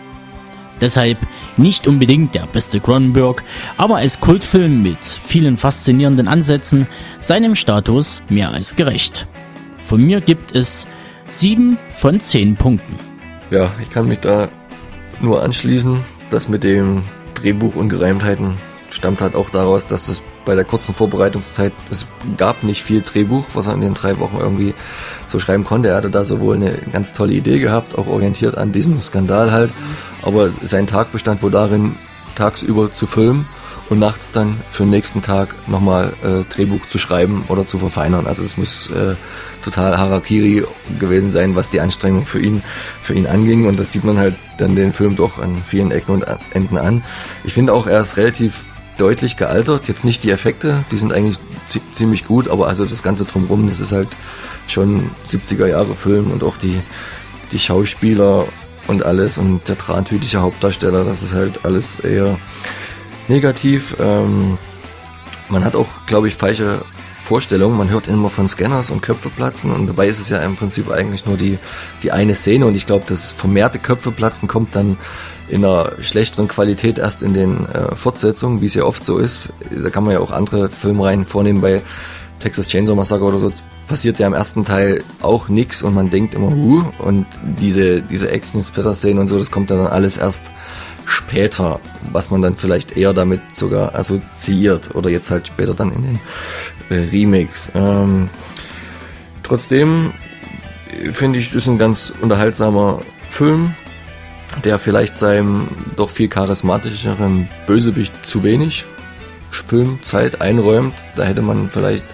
Deshalb 0.82 1.18
nicht 1.58 1.88
unbedingt 1.88 2.36
der 2.36 2.46
beste 2.46 2.80
Cronenberg, 2.80 3.44
aber 3.78 3.98
als 3.98 4.20
Kultfilm 4.20 4.82
mit 4.82 5.04
vielen 5.04 5.58
faszinierenden 5.58 6.28
Ansätzen 6.28 6.88
seinem 7.20 7.56
Status 7.56 8.22
mehr 8.30 8.52
als 8.52 8.76
gerecht. 8.76 9.28
Von 9.86 10.06
mir 10.06 10.22
gibt 10.22 10.56
es 10.56 10.88
7 11.32 11.78
von 11.96 12.20
10 12.20 12.56
Punkten. 12.56 12.96
Ja, 13.52 13.72
ich 13.82 13.90
kann 13.90 14.08
mich 14.08 14.20
da 14.20 14.50
nur 15.22 15.44
anschließen. 15.44 16.00
Das 16.30 16.48
mit 16.48 16.64
dem 16.64 17.04
Drehbuch 17.36 17.76
Ungereimtheiten 17.76 18.54
stammt 18.92 19.22
halt 19.22 19.36
auch 19.36 19.50
daraus, 19.50 19.88
dass 19.88 20.10
es 20.10 20.22
bei 20.46 20.56
der 20.56 20.66
kurzen 20.66 20.96
Vorbereitungszeit, 20.96 21.74
es 21.92 22.08
gab 22.38 22.64
nicht 22.64 22.84
viel 22.84 23.02
Drehbuch, 23.02 23.46
was 23.54 23.68
er 23.68 23.74
in 23.74 23.82
den 23.82 23.94
drei 23.94 24.18
Wochen 24.20 24.38
irgendwie 24.40 24.74
so 25.28 25.40
schreiben 25.40 25.64
konnte. 25.64 25.90
Er 25.90 25.98
hatte 25.98 26.10
da 26.10 26.26
sowohl 26.26 26.56
eine 26.56 26.72
ganz 26.92 27.14
tolle 27.14 27.34
Idee 27.34 27.60
gehabt, 27.60 27.98
auch 27.98 28.08
orientiert 28.08 28.58
an 28.58 28.72
diesem 28.72 29.00
Skandal 29.00 29.52
halt, 29.52 29.72
aber 30.22 30.50
sein 30.50 30.88
Tag 30.88 31.12
bestand 31.12 31.42
wohl 31.42 31.52
darin, 31.52 31.96
tagsüber 32.36 32.92
zu 32.92 33.08
filmen 33.08 33.46
und 33.90 34.00
nachts 34.00 34.32
dann 34.32 34.62
für 34.70 34.84
den 34.84 34.92
nächsten 34.92 35.22
Tag 35.22 35.56
nochmal 35.68 36.14
äh, 36.24 36.44
Drehbuch 36.54 36.86
zu 36.88 37.00
schreiben 37.00 37.44
oder 37.48 37.66
zu 37.66 37.80
verfeinern. 37.80 38.28
Also 38.28 38.44
es 38.44 38.56
muss 38.56 38.90
äh, 38.92 39.16
total 39.64 39.98
Harakiri 39.98 40.64
gewesen 41.00 41.30
sein, 41.30 41.56
was 41.56 41.70
die 41.72 41.82
Anstrengung 41.82 42.26
für 42.26 42.40
ihn, 42.40 42.62
für 43.02 43.14
ihn 43.16 43.26
anging. 43.26 43.68
Und 43.68 43.80
das 43.80 43.92
sieht 43.92 44.04
man 44.04 44.18
halt 44.18 44.36
dann 44.58 44.76
den 44.76 44.94
Film 44.94 45.16
doch 45.16 45.40
an 45.40 45.58
vielen 45.58 45.92
Ecken 45.92 46.14
und 46.14 46.26
Enden 46.54 46.78
an. 46.78 47.04
Ich 47.44 47.54
finde 47.54 47.74
auch, 47.74 47.88
er 47.88 48.02
ist 48.02 48.18
relativ 48.18 48.66
deutlich 48.98 49.38
gealtert. 49.38 49.88
Jetzt 49.88 50.06
nicht 50.06 50.24
die 50.24 50.32
Effekte, 50.32 50.84
die 50.92 50.98
sind 50.98 51.12
eigentlich 51.12 51.40
ziemlich 51.94 52.26
gut, 52.26 52.48
aber 52.48 52.68
also 52.68 52.86
das 52.86 53.02
Ganze 53.02 53.26
drumherum, 53.26 53.68
das 53.68 53.80
ist 53.80 53.92
halt 53.92 54.10
schon 54.68 55.10
70er 55.28 55.68
Jahre 55.68 55.96
Film 55.96 56.32
und 56.32 56.44
auch 56.44 56.58
die, 56.58 56.80
die 57.52 57.60
Schauspieler 57.60 58.46
und 58.90 59.06
alles 59.06 59.38
und 59.38 59.68
der 59.68 59.76
drahthütige 59.76 60.42
Hauptdarsteller, 60.42 61.04
das 61.04 61.24
ist 61.24 61.34
halt 61.34 61.64
alles 61.64 62.00
eher 62.00 62.38
negativ. 63.28 63.96
Ähm, 64.00 64.58
man 65.48 65.64
hat 65.64 65.76
auch, 65.76 65.88
glaube 66.06 66.28
ich, 66.28 66.36
falsche 66.36 66.82
Vorstellungen. 67.22 67.78
Man 67.78 67.90
hört 67.90 68.08
immer 68.08 68.30
von 68.30 68.48
Scanners 68.48 68.90
und 68.90 69.02
Köpfe 69.02 69.30
platzen 69.30 69.72
und 69.72 69.88
dabei 69.88 70.08
ist 70.08 70.20
es 70.20 70.30
ja 70.30 70.40
im 70.40 70.56
Prinzip 70.56 70.90
eigentlich 70.90 71.26
nur 71.26 71.38
die, 71.38 71.60
die 72.02 72.12
eine 72.12 72.34
Szene 72.34 72.66
und 72.66 72.76
ich 72.76 72.88
glaube, 72.88 73.06
das 73.08 73.32
vermehrte 73.32 73.78
Köpfe 73.78 74.12
platzen 74.12 74.48
kommt 74.48 74.76
dann 74.76 74.98
in 75.48 75.64
einer 75.64 75.92
schlechteren 76.02 76.48
Qualität 76.48 76.98
erst 76.98 77.22
in 77.22 77.34
den 77.34 77.68
äh, 77.68 77.96
Fortsetzungen, 77.96 78.62
wie 78.62 78.66
es 78.66 78.74
ja 78.74 78.84
oft 78.84 79.04
so 79.04 79.18
ist. 79.18 79.50
Da 79.72 79.90
kann 79.90 80.04
man 80.04 80.14
ja 80.14 80.20
auch 80.20 80.32
andere 80.32 80.70
Filmreihen 80.70 81.26
vornehmen 81.26 81.62
bei 81.62 81.82
Texas 82.40 82.68
Chainsaw 82.68 82.96
Massacre 82.96 83.26
oder 83.26 83.40
so 83.40 83.52
passiert 83.90 84.20
ja 84.20 84.28
im 84.28 84.34
ersten 84.34 84.64
Teil 84.64 85.04
auch 85.22 85.50
nichts 85.50 85.84
und 85.84 85.94
man 85.94 86.10
denkt 86.10 86.34
immer, 86.34 86.52
huh, 86.52 86.86
und 87.00 87.26
diese, 87.42 88.02
diese 88.02 88.32
Action-Splitter-Szenen 88.32 89.20
und 89.20 89.28
so, 89.28 89.38
das 89.38 89.52
kommt 89.52 89.72
dann 89.72 89.86
alles 89.88 90.16
erst 90.16 90.52
später, 91.06 91.80
was 92.14 92.30
man 92.30 92.42
dann 92.42 92.56
vielleicht 92.56 92.96
eher 92.96 93.14
damit 93.14 93.42
sogar 93.54 93.96
assoziiert 93.96 94.96
oder 94.96 95.10
jetzt 95.10 95.32
halt 95.32 95.48
später 95.48 95.74
dann 95.74 95.92
in 95.92 96.04
den 96.04 96.20
äh, 96.90 97.10
Remakes. 97.12 97.72
Ähm, 97.76 98.30
trotzdem 99.44 100.14
finde 101.12 101.40
ich, 101.40 101.54
ist 101.54 101.68
ein 101.68 101.80
ganz 101.80 102.14
unterhaltsamer 102.22 103.02
Film, 103.30 103.74
der 104.64 104.80
vielleicht 104.80 105.16
seinem 105.16 105.68
doch 105.96 106.10
viel 106.10 106.30
charismatischeren 106.30 107.48
Bösewicht 107.66 108.26
zu 108.26 108.44
wenig 108.44 108.86
Filmzeit 109.52 110.42
einräumt. 110.42 110.96
Da 111.16 111.24
hätte 111.24 111.42
man 111.42 111.70
vielleicht 111.70 112.06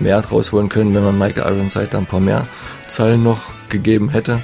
mehr 0.00 0.20
draus 0.22 0.52
holen 0.52 0.68
können, 0.68 0.94
wenn 0.94 1.04
man 1.04 1.18
Michael 1.18 1.54
Ironside 1.54 1.88
da 1.90 1.98
ein 1.98 2.06
paar 2.06 2.20
mehr 2.20 2.46
Zeilen 2.88 3.22
noch 3.22 3.50
gegeben 3.68 4.10
hätte. 4.10 4.40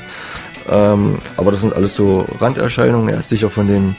Ähm, 0.69 1.19
aber 1.37 1.51
das 1.51 1.61
sind 1.61 1.75
alles 1.75 1.95
so 1.95 2.27
Randerscheinungen. 2.41 3.09
Er 3.09 3.21
ist 3.21 3.29
sicher 3.29 3.51
von 3.51 3.69
den 3.69 3.97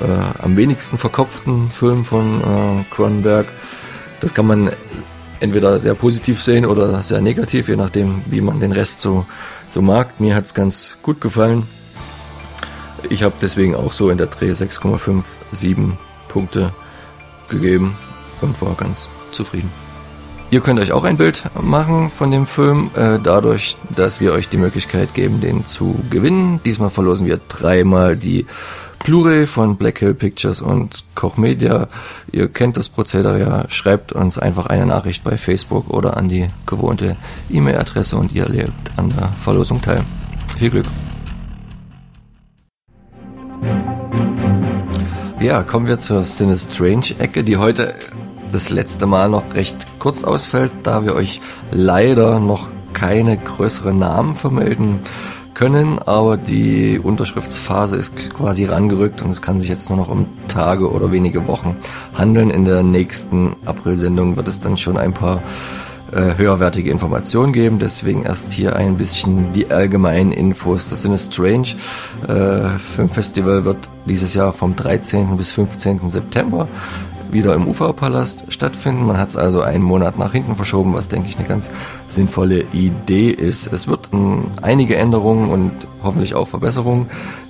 äh, 0.00 0.42
am 0.42 0.56
wenigsten 0.56 0.98
verkopften 0.98 1.70
Filmen 1.70 2.04
von 2.04 2.40
äh, 2.40 2.94
Cronenberg. 2.94 3.46
Das 4.20 4.34
kann 4.34 4.46
man 4.46 4.70
entweder 5.40 5.78
sehr 5.78 5.94
positiv 5.94 6.42
sehen 6.42 6.66
oder 6.66 7.02
sehr 7.02 7.20
negativ, 7.20 7.68
je 7.68 7.76
nachdem, 7.76 8.22
wie 8.26 8.40
man 8.40 8.60
den 8.60 8.72
Rest 8.72 9.02
so, 9.02 9.26
so 9.68 9.82
mag. 9.82 10.20
Mir 10.20 10.34
hat 10.34 10.46
es 10.46 10.54
ganz 10.54 10.96
gut 11.02 11.20
gefallen. 11.20 11.66
Ich 13.10 13.22
habe 13.22 13.34
deswegen 13.40 13.74
auch 13.74 13.92
so 13.92 14.08
in 14.08 14.18
der 14.18 14.28
Dreh 14.28 14.52
6,57 14.52 15.92
Punkte 16.28 16.72
gegeben 17.48 17.96
und 18.40 18.60
war 18.62 18.74
ganz 18.74 19.10
zufrieden. 19.32 19.83
Ihr 20.50 20.60
könnt 20.60 20.78
euch 20.78 20.92
auch 20.92 21.04
ein 21.04 21.16
Bild 21.16 21.42
machen 21.60 22.10
von 22.10 22.30
dem 22.30 22.46
Film, 22.46 22.90
äh, 22.94 23.18
dadurch, 23.22 23.76
dass 23.94 24.20
wir 24.20 24.32
euch 24.32 24.48
die 24.48 24.56
Möglichkeit 24.56 25.12
geben, 25.14 25.40
den 25.40 25.66
zu 25.66 25.96
gewinnen. 26.10 26.60
Diesmal 26.64 26.90
verlosen 26.90 27.26
wir 27.26 27.40
dreimal 27.48 28.16
die 28.16 28.46
Blu-ray 29.04 29.46
von 29.46 29.76
Black 29.76 29.98
Hill 29.98 30.14
Pictures 30.14 30.62
und 30.62 31.04
Koch 31.14 31.36
Media. 31.36 31.88
Ihr 32.32 32.48
kennt 32.48 32.76
das 32.76 32.88
Prozedere 32.88 33.38
ja. 33.38 33.68
Schreibt 33.68 34.12
uns 34.12 34.38
einfach 34.38 34.66
eine 34.66 34.86
Nachricht 34.86 35.24
bei 35.24 35.36
Facebook 35.36 35.90
oder 35.90 36.16
an 36.16 36.28
die 36.28 36.48
gewohnte 36.66 37.16
E-Mail-Adresse 37.50 38.16
und 38.16 38.32
ihr 38.32 38.48
lebt 38.48 38.92
an 38.96 39.10
der 39.10 39.28
Verlosung 39.40 39.82
teil. 39.82 40.04
Viel 40.58 40.70
Glück! 40.70 40.86
Ja, 45.38 45.62
kommen 45.62 45.86
wir 45.86 45.98
zur 45.98 46.24
Cine 46.24 46.56
Strange 46.56 47.16
Ecke, 47.18 47.44
die 47.44 47.58
heute 47.58 47.94
das 48.54 48.70
letzte 48.70 49.06
Mal 49.06 49.28
noch 49.28 49.54
recht 49.54 49.76
kurz 49.98 50.22
ausfällt, 50.22 50.70
da 50.84 51.04
wir 51.04 51.14
euch 51.14 51.40
leider 51.72 52.38
noch 52.38 52.68
keine 52.92 53.36
größeren 53.36 53.98
Namen 53.98 54.36
vermelden 54.36 55.00
können, 55.54 55.98
aber 55.98 56.36
die 56.36 57.00
Unterschriftsphase 57.00 57.96
ist 57.96 58.30
quasi 58.30 58.64
rangerückt 58.64 59.22
und 59.22 59.30
es 59.30 59.42
kann 59.42 59.60
sich 59.60 59.68
jetzt 59.68 59.88
nur 59.88 59.98
noch 59.98 60.08
um 60.08 60.26
Tage 60.48 60.90
oder 60.90 61.10
wenige 61.10 61.46
Wochen 61.46 61.76
handeln. 62.14 62.50
In 62.50 62.64
der 62.64 62.82
nächsten 62.82 63.56
April-Sendung 63.64 64.36
wird 64.36 64.48
es 64.48 64.60
dann 64.60 64.76
schon 64.76 64.96
ein 64.96 65.12
paar 65.12 65.42
äh, 66.12 66.36
höherwertige 66.36 66.90
Informationen 66.90 67.52
geben. 67.52 67.78
Deswegen 67.78 68.24
erst 68.24 68.52
hier 68.52 68.76
ein 68.76 68.96
bisschen 68.96 69.52
die 69.52 69.70
allgemeinen 69.70 70.32
Infos. 70.32 70.90
Das 70.90 71.02
sind 71.02 71.18
Strange 71.18 71.74
äh, 72.28 72.68
Filmfestival 72.78 73.64
wird 73.64 73.88
dieses 74.06 74.34
Jahr 74.34 74.52
vom 74.52 74.76
13. 74.76 75.36
bis 75.36 75.50
15. 75.52 76.08
September 76.10 76.68
wieder 77.30 77.54
im 77.54 77.66
Uferpalast 77.66 78.44
stattfinden. 78.48 79.06
Man 79.06 79.18
hat 79.18 79.28
es 79.28 79.36
also 79.36 79.60
einen 79.60 79.84
Monat 79.84 80.18
nach 80.18 80.32
hinten 80.32 80.56
verschoben, 80.56 80.94
was 80.94 81.08
denke 81.08 81.28
ich 81.28 81.38
eine 81.38 81.48
ganz 81.48 81.70
sinnvolle 82.08 82.64
Idee 82.72 83.30
ist. 83.30 83.72
Es 83.72 83.88
wird 83.88 84.10
einige 84.62 84.96
Änderungen 84.96 85.50
und 85.50 85.72
hoffentlich 86.02 86.34
auch 86.34 86.48
Verbesserungen 86.48 87.06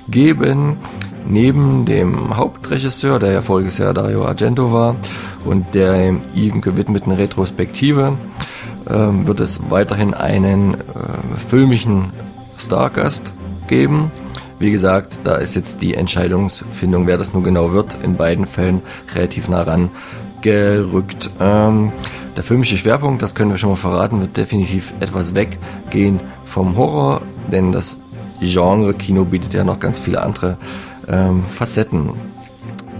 geben. 0.08 0.78
Neben 1.26 1.86
dem 1.86 2.36
Hauptregisseur, 2.36 3.18
der 3.18 3.32
ja 3.32 3.42
voriges 3.42 3.78
Jahr 3.78 3.94
Dario 3.94 4.26
Argento 4.26 4.72
war, 4.72 4.96
und 5.44 5.74
der 5.74 6.14
ihm 6.34 6.60
gewidmeten 6.60 7.12
Retrospektive, 7.12 8.16
ähm, 8.88 9.26
wird 9.26 9.40
es 9.40 9.70
weiterhin 9.70 10.14
einen 10.14 10.74
äh, 10.74 10.78
filmischen 11.36 12.12
Stargast 12.56 13.32
geben. 13.68 14.10
Wie 14.58 14.70
gesagt, 14.70 15.20
da 15.24 15.34
ist 15.36 15.56
jetzt 15.56 15.82
die 15.82 15.94
Entscheidungsfindung, 15.94 17.06
wer 17.06 17.18
das 17.18 17.34
nun 17.34 17.42
genau 17.42 17.72
wird, 17.72 17.96
in 18.02 18.16
beiden 18.16 18.46
Fällen 18.46 18.82
relativ 19.14 19.48
nah 19.48 19.62
ran 19.62 19.90
gerückt. 20.42 21.30
Ähm, 21.40 21.92
der 22.36 22.44
filmische 22.44 22.76
Schwerpunkt, 22.76 23.22
das 23.22 23.34
können 23.34 23.50
wir 23.50 23.58
schon 23.58 23.70
mal 23.70 23.76
verraten, 23.76 24.20
wird 24.20 24.36
definitiv 24.36 24.92
etwas 25.00 25.34
weggehen 25.34 26.20
vom 26.44 26.76
Horror, 26.76 27.22
denn 27.50 27.72
das 27.72 27.98
Genre 28.40 28.94
Kino 28.94 29.24
bietet 29.24 29.54
ja 29.54 29.64
noch 29.64 29.80
ganz 29.80 29.98
viele 29.98 30.22
andere 30.22 30.58
ähm, 31.08 31.44
Facetten. 31.48 32.10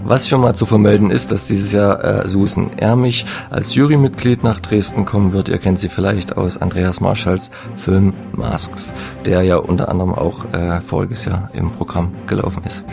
Was 0.07 0.27
schon 0.27 0.41
mal 0.41 0.53
zu 0.53 0.67
vermelden 0.67 1.09
ist, 1.09 1.31
dass 1.31 1.47
dieses 1.47 1.71
Jahr 1.71 2.03
äh, 2.03 2.27
Susan 2.27 2.69
Ermich 2.77 3.25
als 3.49 3.73
Jurymitglied 3.73 4.43
nach 4.43 4.59
Dresden 4.59 5.03
kommen 5.03 5.33
wird. 5.33 5.49
Ihr 5.49 5.57
kennt 5.57 5.79
sie 5.79 5.89
vielleicht 5.89 6.37
aus 6.37 6.57
Andreas 6.61 7.01
Marschalls 7.01 7.49
Film 7.75 8.13
Masks, 8.31 8.93
der 9.25 9.41
ja 9.41 9.57
unter 9.57 9.89
anderem 9.89 10.13
auch 10.13 10.45
äh, 10.53 10.79
voriges 10.79 11.25
Jahr 11.25 11.49
im 11.53 11.71
Programm 11.71 12.13
gelaufen 12.27 12.61
ist. 12.67 12.85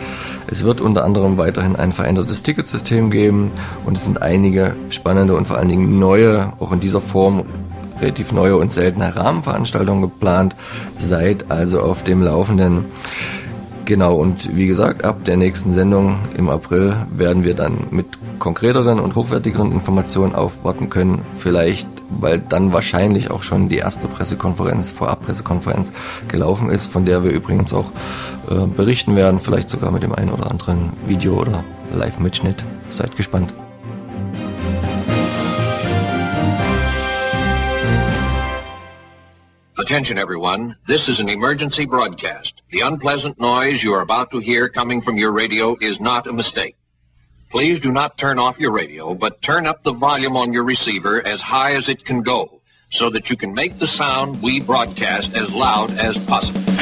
Es 0.47 0.63
wird 0.63 0.81
unter 0.81 1.05
anderem 1.05 1.37
weiterhin 1.37 1.75
ein 1.75 1.91
verändertes 1.91 2.41
Ticketsystem 2.41 3.11
geben 3.11 3.51
und 3.85 3.95
es 3.95 4.05
sind 4.05 4.23
einige 4.23 4.75
spannende 4.89 5.35
und 5.35 5.45
vor 5.45 5.57
allen 5.57 5.69
Dingen 5.69 5.99
neue, 5.99 6.53
auch 6.59 6.71
in 6.71 6.79
dieser 6.79 6.99
Form 6.99 7.43
relativ 8.01 8.31
neue 8.31 8.57
und 8.57 8.71
seltene 8.71 9.15
Rahmenveranstaltungen 9.15 10.01
geplant. 10.01 10.55
Seid 10.97 11.51
also 11.51 11.79
auf 11.79 12.03
dem 12.03 12.23
Laufenden. 12.23 12.85
Genau, 13.85 14.15
und 14.15 14.55
wie 14.55 14.67
gesagt, 14.67 15.03
ab 15.03 15.25
der 15.25 15.35
nächsten 15.35 15.71
Sendung 15.71 16.19
im 16.37 16.49
April 16.49 16.95
werden 17.11 17.43
wir 17.43 17.53
dann 17.53 17.87
mit 17.91 18.05
konkreteren 18.39 18.99
und 18.99 19.15
hochwertigeren 19.15 19.73
Informationen 19.73 20.35
aufwarten 20.35 20.89
können. 20.89 21.23
Vielleicht, 21.33 21.87
weil 22.09 22.39
dann 22.39 22.71
wahrscheinlich 22.71 23.29
auch 23.29 23.43
schon 23.43 23.67
die 23.67 23.77
erste 23.77 24.07
Pressekonferenz, 24.07 24.89
Vorab-Pressekonferenz 24.89 25.91
gelaufen 26.29 26.69
ist, 26.69 26.85
von 26.85 27.03
der 27.03 27.25
wir 27.25 27.31
übrigens 27.31 27.73
auch 27.73 27.91
äh, 28.49 28.67
berichten 28.67 29.17
werden, 29.17 29.41
vielleicht 29.41 29.69
sogar 29.69 29.91
mit 29.91 30.03
dem 30.03 30.13
einen 30.13 30.31
oder 30.31 30.49
anderen 30.49 30.93
Video 31.05 31.33
oder 31.33 31.63
Live-Mitschnitt. 31.93 32.63
Seid 32.89 33.17
gespannt. 33.17 33.53
Attention 39.75 40.19
everyone, 40.19 40.75
this 40.85 41.09
is 41.09 41.19
an 41.19 41.29
emergency 41.29 41.87
broadcast. 41.87 42.61
The 42.69 42.81
unpleasant 42.81 43.39
noise 43.39 43.83
you 43.83 43.93
are 43.93 44.01
about 44.01 44.29
to 44.29 44.37
hear 44.37 44.69
coming 44.69 45.01
from 45.01 45.17
your 45.17 45.31
radio 45.31 45.75
is 45.81 45.99
not 45.99 46.27
a 46.27 46.33
mistake. 46.33 46.75
Please 47.49 47.79
do 47.79 47.91
not 47.91 48.15
turn 48.15 48.37
off 48.37 48.59
your 48.59 48.71
radio, 48.71 49.15
but 49.15 49.41
turn 49.41 49.65
up 49.65 49.81
the 49.81 49.93
volume 49.93 50.37
on 50.37 50.53
your 50.53 50.63
receiver 50.63 51.25
as 51.25 51.41
high 51.41 51.71
as 51.71 51.89
it 51.89 52.05
can 52.05 52.21
go, 52.21 52.61
so 52.91 53.09
that 53.09 53.31
you 53.31 53.35
can 53.35 53.55
make 53.55 53.79
the 53.79 53.87
sound 53.87 54.43
we 54.43 54.61
broadcast 54.61 55.35
as 55.35 55.51
loud 55.55 55.89
as 55.97 56.23
possible. 56.23 56.72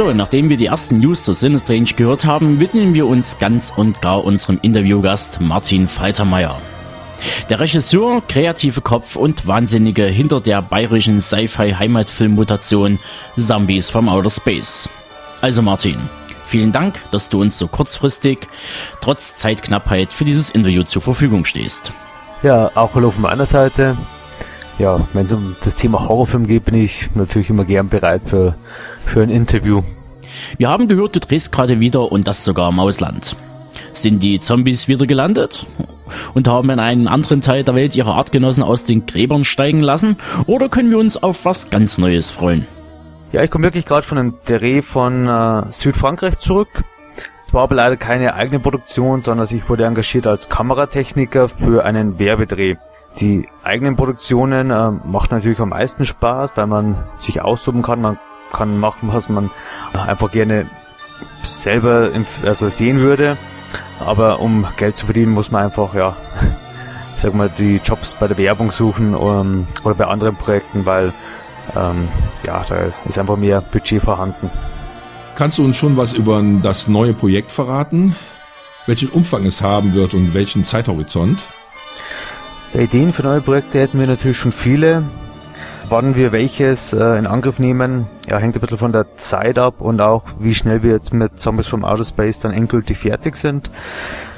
So, 0.00 0.14
nachdem 0.14 0.48
wir 0.48 0.56
die 0.56 0.64
ersten 0.64 0.98
News 0.98 1.24
zur 1.24 1.34
Sinistrange 1.34 1.92
gehört 1.94 2.24
haben, 2.24 2.58
widmen 2.58 2.94
wir 2.94 3.06
uns 3.06 3.38
ganz 3.38 3.70
und 3.76 4.00
gar 4.00 4.24
unserem 4.24 4.58
Interviewgast 4.62 5.42
Martin 5.42 5.88
Faltermeier. 5.88 6.56
Der 7.50 7.60
Regisseur, 7.60 8.22
kreative 8.26 8.80
Kopf 8.80 9.16
und 9.16 9.46
Wahnsinnige 9.46 10.06
hinter 10.06 10.40
der 10.40 10.62
bayerischen 10.62 11.20
Sci-Fi-Heimatfilmmutation 11.20 12.98
Zombies 13.38 13.90
from 13.90 14.08
Outer 14.08 14.30
Space. 14.30 14.88
Also 15.42 15.60
Martin, 15.60 15.98
vielen 16.46 16.72
Dank, 16.72 17.02
dass 17.10 17.28
du 17.28 17.38
uns 17.42 17.58
so 17.58 17.68
kurzfristig, 17.68 18.48
trotz 19.02 19.36
Zeitknappheit, 19.36 20.14
für 20.14 20.24
dieses 20.24 20.48
Interview 20.48 20.82
zur 20.82 21.02
Verfügung 21.02 21.44
stehst. 21.44 21.92
Ja, 22.42 22.70
auch 22.74 22.94
hallo 22.94 23.10
von 23.10 23.20
meiner 23.20 23.44
Seite. 23.44 23.98
Ja, 24.80 24.98
wenn 25.12 25.26
es 25.26 25.32
um 25.32 25.56
das 25.62 25.76
Thema 25.76 26.08
Horrorfilm 26.08 26.46
geht, 26.46 26.64
bin 26.64 26.74
ich 26.74 27.10
natürlich 27.14 27.50
immer 27.50 27.66
gern 27.66 27.90
bereit 27.90 28.22
für, 28.24 28.54
für 29.04 29.20
ein 29.20 29.28
Interview. 29.28 29.82
Wir 30.56 30.70
haben 30.70 30.88
gehört, 30.88 31.14
du 31.16 31.20
drehst 31.20 31.52
gerade 31.52 31.80
wieder 31.80 32.10
und 32.10 32.26
das 32.26 32.46
sogar 32.46 32.70
im 32.70 32.80
Ausland. 32.80 33.36
Sind 33.92 34.22
die 34.22 34.40
Zombies 34.40 34.88
wieder 34.88 35.06
gelandet 35.06 35.66
und 36.32 36.48
haben 36.48 36.70
in 36.70 36.80
einem 36.80 37.08
anderen 37.08 37.42
Teil 37.42 37.62
der 37.62 37.74
Welt 37.74 37.94
ihre 37.94 38.14
Artgenossen 38.14 38.62
aus 38.62 38.84
den 38.84 39.04
Gräbern 39.04 39.44
steigen 39.44 39.80
lassen? 39.80 40.16
Oder 40.46 40.70
können 40.70 40.90
wir 40.90 40.98
uns 40.98 41.22
auf 41.22 41.44
was 41.44 41.68
ganz 41.68 41.98
Neues 41.98 42.30
freuen? 42.30 42.66
Ja, 43.32 43.42
ich 43.42 43.50
komme 43.50 43.64
wirklich 43.64 43.84
gerade 43.84 44.06
von 44.06 44.16
einem 44.16 44.34
Dreh 44.46 44.80
von 44.80 45.28
äh, 45.28 45.64
Südfrankreich 45.70 46.38
zurück. 46.38 46.84
Es 47.46 47.52
war 47.52 47.64
aber 47.64 47.74
leider 47.74 47.98
keine 47.98 48.32
eigene 48.32 48.60
Produktion, 48.60 49.20
sondern 49.20 49.46
ich 49.54 49.68
wurde 49.68 49.84
engagiert 49.84 50.26
als 50.26 50.48
Kameratechniker 50.48 51.50
für 51.50 51.84
einen 51.84 52.18
Werbedreh. 52.18 52.76
Die 53.18 53.48
eigenen 53.64 53.96
Produktionen 53.96 54.70
äh, 54.70 54.90
macht 55.04 55.32
natürlich 55.32 55.60
am 55.60 55.70
meisten 55.70 56.06
Spaß, 56.06 56.52
weil 56.54 56.66
man 56.66 56.96
sich 57.18 57.42
austoben 57.42 57.82
kann, 57.82 58.00
man 58.00 58.18
kann 58.52 58.78
machen, 58.78 59.10
was 59.12 59.28
man 59.28 59.50
einfach 59.92 60.30
gerne 60.30 60.68
selber 61.42 62.10
also 62.44 62.68
sehen 62.68 63.00
würde. 63.00 63.36
Aber 63.98 64.40
um 64.40 64.66
Geld 64.76 64.96
zu 64.96 65.06
verdienen, 65.06 65.32
muss 65.32 65.50
man 65.50 65.64
einfach, 65.64 65.94
ja, 65.94 66.16
sag 67.16 67.34
mal, 67.34 67.50
die 67.50 67.76
Jobs 67.76 68.14
bei 68.14 68.28
der 68.28 68.38
Werbung 68.38 68.72
suchen 68.72 69.14
um, 69.14 69.66
oder 69.84 69.94
bei 69.94 70.06
anderen 70.06 70.36
Projekten, 70.36 70.86
weil 70.86 71.12
ähm, 71.76 72.08
ja, 72.46 72.64
da 72.66 72.76
ist 73.04 73.18
einfach 73.18 73.36
mehr 73.36 73.60
Budget 73.60 74.02
vorhanden. 74.02 74.50
Kannst 75.36 75.58
du 75.58 75.64
uns 75.64 75.76
schon 75.76 75.96
was 75.96 76.12
über 76.12 76.42
das 76.62 76.88
neue 76.88 77.14
Projekt 77.14 77.52
verraten? 77.52 78.16
Welchen 78.86 79.10
Umfang 79.10 79.46
es 79.46 79.62
haben 79.62 79.94
wird 79.94 80.14
und 80.14 80.34
welchen 80.34 80.64
Zeithorizont? 80.64 81.38
Ideen 82.74 83.12
für 83.12 83.22
neue 83.22 83.40
Projekte 83.40 83.80
hätten 83.80 83.98
wir 83.98 84.06
natürlich 84.06 84.36
schon 84.36 84.52
viele. 84.52 85.02
Wann 85.88 86.14
wir 86.14 86.30
welches 86.30 86.92
äh, 86.92 87.18
in 87.18 87.26
Angriff 87.26 87.58
nehmen, 87.58 88.06
ja, 88.28 88.38
hängt 88.38 88.54
ein 88.54 88.60
bisschen 88.60 88.78
von 88.78 88.92
der 88.92 89.16
Zeit 89.16 89.58
ab 89.58 89.80
und 89.80 90.00
auch 90.00 90.22
wie 90.38 90.54
schnell 90.54 90.84
wir 90.84 90.92
jetzt 90.92 91.12
mit 91.12 91.40
Zombies 91.40 91.66
from 91.66 91.84
Outer 91.84 92.04
Space 92.04 92.38
dann 92.38 92.52
endgültig 92.52 92.98
fertig 92.98 93.34
sind. 93.34 93.72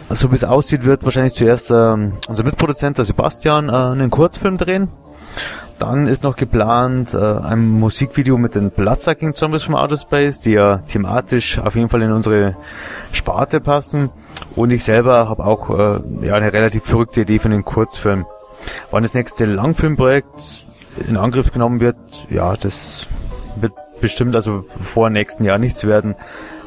So 0.08 0.30
wie 0.30 0.34
es 0.34 0.44
aussieht, 0.44 0.84
wird 0.84 1.04
wahrscheinlich 1.04 1.34
zuerst 1.34 1.70
äh, 1.70 1.74
unser 1.74 2.42
Mitproduzent, 2.42 2.96
der 2.96 3.04
Sebastian, 3.04 3.68
äh, 3.68 3.72
einen 3.72 4.10
Kurzfilm 4.10 4.56
drehen. 4.56 4.88
Dann 5.82 6.06
ist 6.06 6.22
noch 6.22 6.36
geplant 6.36 7.12
äh, 7.12 7.18
ein 7.18 7.68
Musikvideo 7.68 8.38
mit 8.38 8.54
den 8.54 8.70
Bloodsucking 8.70 9.34
Zombies 9.34 9.64
from 9.64 9.74
Outer 9.74 9.96
Space, 9.96 10.38
die 10.38 10.52
ja 10.52 10.78
thematisch 10.78 11.58
auf 11.58 11.74
jeden 11.74 11.88
Fall 11.88 12.02
in 12.02 12.12
unsere 12.12 12.56
Sparte 13.10 13.60
passen. 13.60 14.10
Und 14.54 14.72
ich 14.72 14.84
selber 14.84 15.28
habe 15.28 15.44
auch 15.44 15.70
äh, 15.70 16.00
ja 16.24 16.34
eine 16.34 16.52
relativ 16.52 16.84
verrückte 16.84 17.22
Idee 17.22 17.40
für 17.40 17.46
einen 17.46 17.64
Kurzfilm. 17.64 18.26
Wann 18.92 19.02
das 19.02 19.14
nächste 19.14 19.44
Langfilmprojekt 19.44 20.66
in 21.08 21.16
Angriff 21.16 21.50
genommen 21.50 21.80
wird, 21.80 22.28
ja, 22.30 22.54
das 22.54 23.08
wird 23.56 23.72
bestimmt 24.00 24.36
also 24.36 24.64
vor 24.68 25.10
nächstem 25.10 25.46
Jahr 25.46 25.58
nichts 25.58 25.84
werden. 25.84 26.14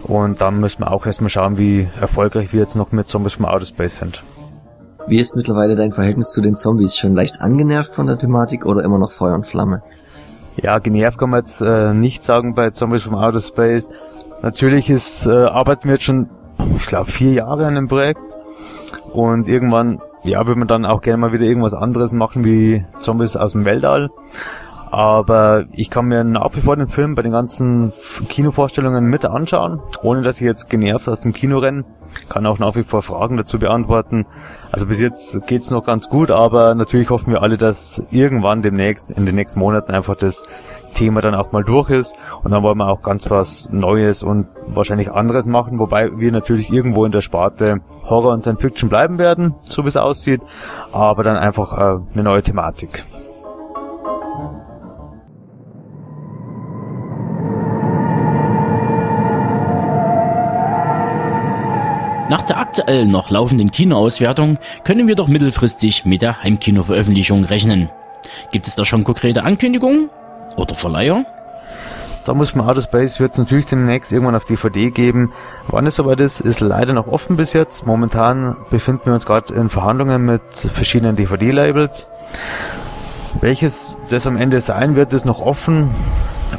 Und 0.03 0.41
dann 0.41 0.59
müssen 0.59 0.81
wir 0.81 0.91
auch 0.91 1.05
erstmal 1.05 1.29
schauen, 1.29 1.57
wie 1.57 1.87
erfolgreich 2.01 2.51
wir 2.51 2.59
jetzt 2.59 2.75
noch 2.75 2.91
mit 2.91 3.07
Zombies 3.07 3.35
from 3.35 3.45
Outer 3.45 3.65
Space 3.65 3.95
sind. 3.95 4.21
Wie 5.07 5.19
ist 5.19 5.35
mittlerweile 5.35 5.75
dein 5.75 5.91
Verhältnis 5.91 6.31
zu 6.31 6.41
den 6.41 6.55
Zombies? 6.55 6.97
Schon 6.97 7.13
leicht 7.13 7.39
angenervt 7.39 7.91
von 7.91 8.07
der 8.07 8.17
Thematik 8.17 8.65
oder 8.65 8.83
immer 8.83 8.97
noch 8.97 9.11
Feuer 9.11 9.35
und 9.35 9.45
Flamme? 9.45 9.83
Ja, 10.55 10.79
genervt 10.79 11.19
kann 11.19 11.29
man 11.29 11.41
jetzt 11.41 11.61
äh, 11.61 11.93
nicht 11.93 12.23
sagen 12.23 12.55
bei 12.55 12.71
Zombies 12.71 13.03
from 13.03 13.13
Outer 13.13 13.41
Space. 13.41 13.91
Natürlich 14.41 14.89
ist, 14.89 15.27
äh, 15.27 15.31
arbeiten 15.31 15.85
wir 15.85 15.93
jetzt 15.93 16.05
schon, 16.05 16.29
ich 16.77 16.87
glaube, 16.87 17.11
vier 17.11 17.33
Jahre 17.33 17.67
an 17.67 17.75
dem 17.75 17.87
Projekt. 17.87 18.37
Und 19.13 19.47
irgendwann, 19.47 20.01
ja, 20.23 20.45
würde 20.47 20.59
man 20.59 20.67
dann 20.67 20.85
auch 20.85 21.01
gerne 21.01 21.17
mal 21.17 21.33
wieder 21.33 21.45
irgendwas 21.45 21.75
anderes 21.75 22.11
machen 22.11 22.43
wie 22.43 22.83
Zombies 22.99 23.35
aus 23.35 23.51
dem 23.51 23.63
Weltall. 23.63 24.09
Aber 24.91 25.65
ich 25.71 25.89
kann 25.89 26.05
mir 26.05 26.23
nach 26.23 26.55
wie 26.55 26.61
vor 26.61 26.75
den 26.75 26.87
Film 26.87 27.15
bei 27.15 27.21
den 27.21 27.31
ganzen 27.31 27.91
Kinovorstellungen 28.29 29.05
mit 29.05 29.25
anschauen, 29.25 29.81
ohne 30.01 30.21
dass 30.21 30.37
ich 30.37 30.45
jetzt 30.45 30.69
genervt 30.69 31.07
aus 31.07 31.21
dem 31.21 31.33
Kino 31.33 31.59
renne. 31.59 31.83
Kann 32.29 32.45
auch 32.45 32.59
nach 32.59 32.75
wie 32.75 32.83
vor 32.83 33.01
Fragen 33.01 33.37
dazu 33.37 33.59
beantworten. 33.59 34.25
Also 34.71 34.85
bis 34.85 34.99
jetzt 34.99 35.45
geht's 35.47 35.69
noch 35.69 35.85
ganz 35.85 36.09
gut, 36.09 36.31
aber 36.31 36.75
natürlich 36.75 37.09
hoffen 37.09 37.33
wir 37.33 37.41
alle, 37.41 37.57
dass 37.57 38.03
irgendwann 38.11 38.61
demnächst, 38.61 39.11
in 39.11 39.25
den 39.25 39.35
nächsten 39.35 39.59
Monaten 39.59 39.91
einfach 39.91 40.15
das 40.15 40.43
Thema 40.93 41.21
dann 41.21 41.35
auch 41.35 41.51
mal 41.51 41.63
durch 41.63 41.89
ist. 41.89 42.15
Und 42.43 42.51
dann 42.51 42.63
wollen 42.63 42.77
wir 42.77 42.87
auch 42.87 43.01
ganz 43.01 43.29
was 43.29 43.69
Neues 43.71 44.23
und 44.23 44.47
wahrscheinlich 44.67 45.11
anderes 45.11 45.45
machen, 45.45 45.77
wobei 45.77 46.17
wir 46.17 46.31
natürlich 46.31 46.71
irgendwo 46.71 47.05
in 47.05 47.11
der 47.11 47.21
Sparte 47.21 47.81
Horror 48.09 48.33
und 48.33 48.41
Science 48.41 48.61
Fiction 48.61 48.89
bleiben 48.89 49.17
werden, 49.17 49.55
so 49.63 49.83
wie 49.83 49.89
es 49.89 49.97
aussieht, 49.97 50.41
aber 50.93 51.23
dann 51.23 51.37
einfach 51.37 51.73
äh, 51.77 51.99
eine 52.13 52.23
neue 52.23 52.43
Thematik. 52.43 53.03
Nach 62.27 62.41
der 62.41 62.57
aktuell 62.57 63.05
noch 63.05 63.29
laufenden 63.29 63.71
Kinoauswertung 63.71 64.57
können 64.83 65.07
wir 65.07 65.15
doch 65.15 65.27
mittelfristig 65.27 66.05
mit 66.05 66.23
der 66.23 66.41
Heimkinoveröffentlichung 66.41 67.43
rechnen. 67.43 67.89
Gibt 68.51 68.67
es 68.67 68.75
da 68.75 68.83
schon 68.83 69.03
konkrete 69.03 69.43
Ankündigungen? 69.43 70.09
Oder 70.55 70.73
Verleiher? 70.73 71.25
Zombies 72.23 72.49
from 72.49 72.61
Outer 72.61 72.81
Space 72.81 73.19
wird 73.19 73.33
es 73.33 73.37
natürlich 73.37 73.67
demnächst 73.67 74.11
irgendwann 74.11 74.35
auf 74.35 74.45
DVD 74.45 74.89
geben. 74.89 75.33
Wann 75.67 75.85
es 75.85 75.95
soweit 75.95 76.19
ist, 76.19 76.39
ist 76.41 76.61
leider 76.61 76.93
noch 76.93 77.05
offen 77.05 77.37
bis 77.37 77.53
jetzt. 77.53 77.85
Momentan 77.85 78.55
befinden 78.71 79.05
wir 79.05 79.13
uns 79.13 79.27
gerade 79.27 79.53
in 79.53 79.69
Verhandlungen 79.69 80.25
mit 80.25 80.41
verschiedenen 80.51 81.15
DVD-Labels. 81.15 82.07
Welches 83.39 83.99
das 84.09 84.25
am 84.25 84.37
Ende 84.37 84.61
sein 84.61 84.95
wird, 84.95 85.13
ist 85.13 85.25
noch 85.25 85.41
offen. 85.41 85.91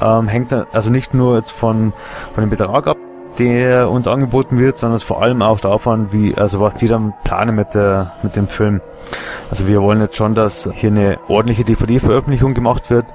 Ähm, 0.00 0.28
hängt 0.28 0.52
also 0.52 0.90
nicht 0.90 1.12
nur 1.14 1.38
jetzt 1.38 1.50
von, 1.50 1.92
von 2.34 2.44
dem 2.44 2.50
Betrag 2.50 2.86
ab, 2.86 2.98
der 3.38 3.90
uns 3.90 4.06
angeboten 4.08 4.58
wird, 4.58 4.78
sondern 4.78 5.00
vor 5.00 5.22
allem 5.22 5.42
auch 5.42 5.60
davon, 5.60 6.12
wie, 6.12 6.34
also 6.34 6.60
was 6.60 6.76
die 6.76 6.88
dann 6.88 7.14
planen 7.24 7.54
mit 7.54 7.74
der, 7.74 8.12
mit 8.22 8.36
dem 8.36 8.48
Film. 8.48 8.80
Also 9.50 9.66
wir 9.66 9.80
wollen 9.82 10.00
jetzt 10.00 10.16
schon, 10.16 10.34
dass 10.34 10.68
hier 10.74 10.90
eine 10.90 11.18
ordentliche 11.28 11.64
DVD-Veröffentlichung 11.64 12.54
gemacht 12.54 12.90
wird 12.90 13.06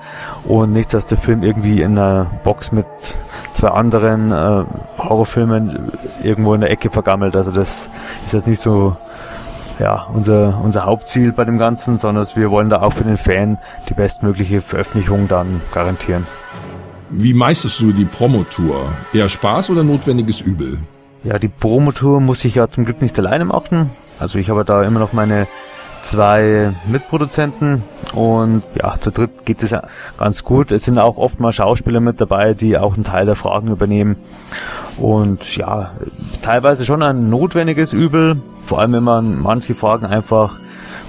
und 0.46 0.72
nicht, 0.72 0.94
dass 0.94 1.08
der 1.08 1.18
Film 1.18 1.44
irgendwie 1.44 1.82
in 1.82 1.98
einer 1.98 2.28
Box 2.44 2.72
mit 2.72 2.86
zwei 3.52 3.70
anderen 3.70 4.32
äh, 4.32 4.64
Horrorfilmen 4.98 5.92
irgendwo 6.24 6.54
in 6.54 6.62
der 6.62 6.72
Ecke 6.72 6.90
vergammelt. 6.90 7.36
Also 7.36 7.52
das 7.52 7.90
ist 8.26 8.34
jetzt 8.34 8.48
nicht 8.48 8.62
so 8.62 8.96
ja, 9.80 10.08
unser, 10.14 10.60
unser 10.64 10.86
Hauptziel 10.86 11.32
bei 11.32 11.44
dem 11.44 11.58
Ganzen, 11.58 11.98
sondern 11.98 12.26
wir 12.36 12.52
wollen 12.52 12.70
da 12.70 12.82
auch 12.82 12.94
für 12.94 13.04
den 13.04 13.18
Fan 13.18 13.58
die 13.90 13.94
bestmögliche 13.94 14.62
Veröffentlichung 14.62 15.28
dann 15.28 15.62
garantieren. 15.74 16.28
Wie 17.14 17.34
meisterst 17.34 17.82
du 17.82 17.92
die 17.92 18.06
Promotour? 18.06 18.94
Eher 19.14 19.28
Spaß 19.28 19.70
oder 19.70 19.84
notwendiges 19.84 20.40
Übel? 20.40 20.80
Ja, 21.26 21.38
die 21.38 21.50
Promotour 21.50 22.22
muss 22.22 22.46
ich 22.46 22.56
ja 22.56 22.70
zum 22.70 22.86
Glück 22.86 23.02
nicht 23.02 23.20
alleine 23.20 23.44
machen. 23.44 23.90
Also 24.18 24.40
ich 24.40 24.50
habe 24.50 24.64
da 24.64 24.82
immer 24.84 25.00
noch 25.00 25.12
meine 25.12 25.48
zwei 26.02 26.74
Mitproduzenten 26.88 27.84
und 28.14 28.64
ja, 28.76 28.96
zu 28.98 29.12
dritt 29.12 29.46
geht 29.46 29.62
es 29.62 29.72
ja 29.72 29.84
ganz 30.18 30.46
gut. 30.46 30.72
Es 30.72 30.86
sind 30.86 30.98
auch 30.98 31.18
oft 31.18 31.40
mal 31.40 31.52
Schauspieler 31.52 32.00
mit 32.00 32.22
dabei, 32.22 32.54
die 32.54 32.78
auch 32.78 32.94
einen 32.94 33.04
Teil 33.04 33.26
der 33.26 33.36
Fragen 33.36 33.68
übernehmen. 33.68 34.16
Und 34.98 35.58
ja, 35.58 35.92
teilweise 36.42 36.86
schon 36.86 37.04
ein 37.04 37.30
notwendiges 37.30 37.92
Übel, 37.92 38.38
vor 38.66 38.80
allem 38.80 38.94
wenn 38.94 39.04
man 39.04 39.42
manche 39.42 39.76
Fragen 39.76 40.06
einfach 40.06 40.60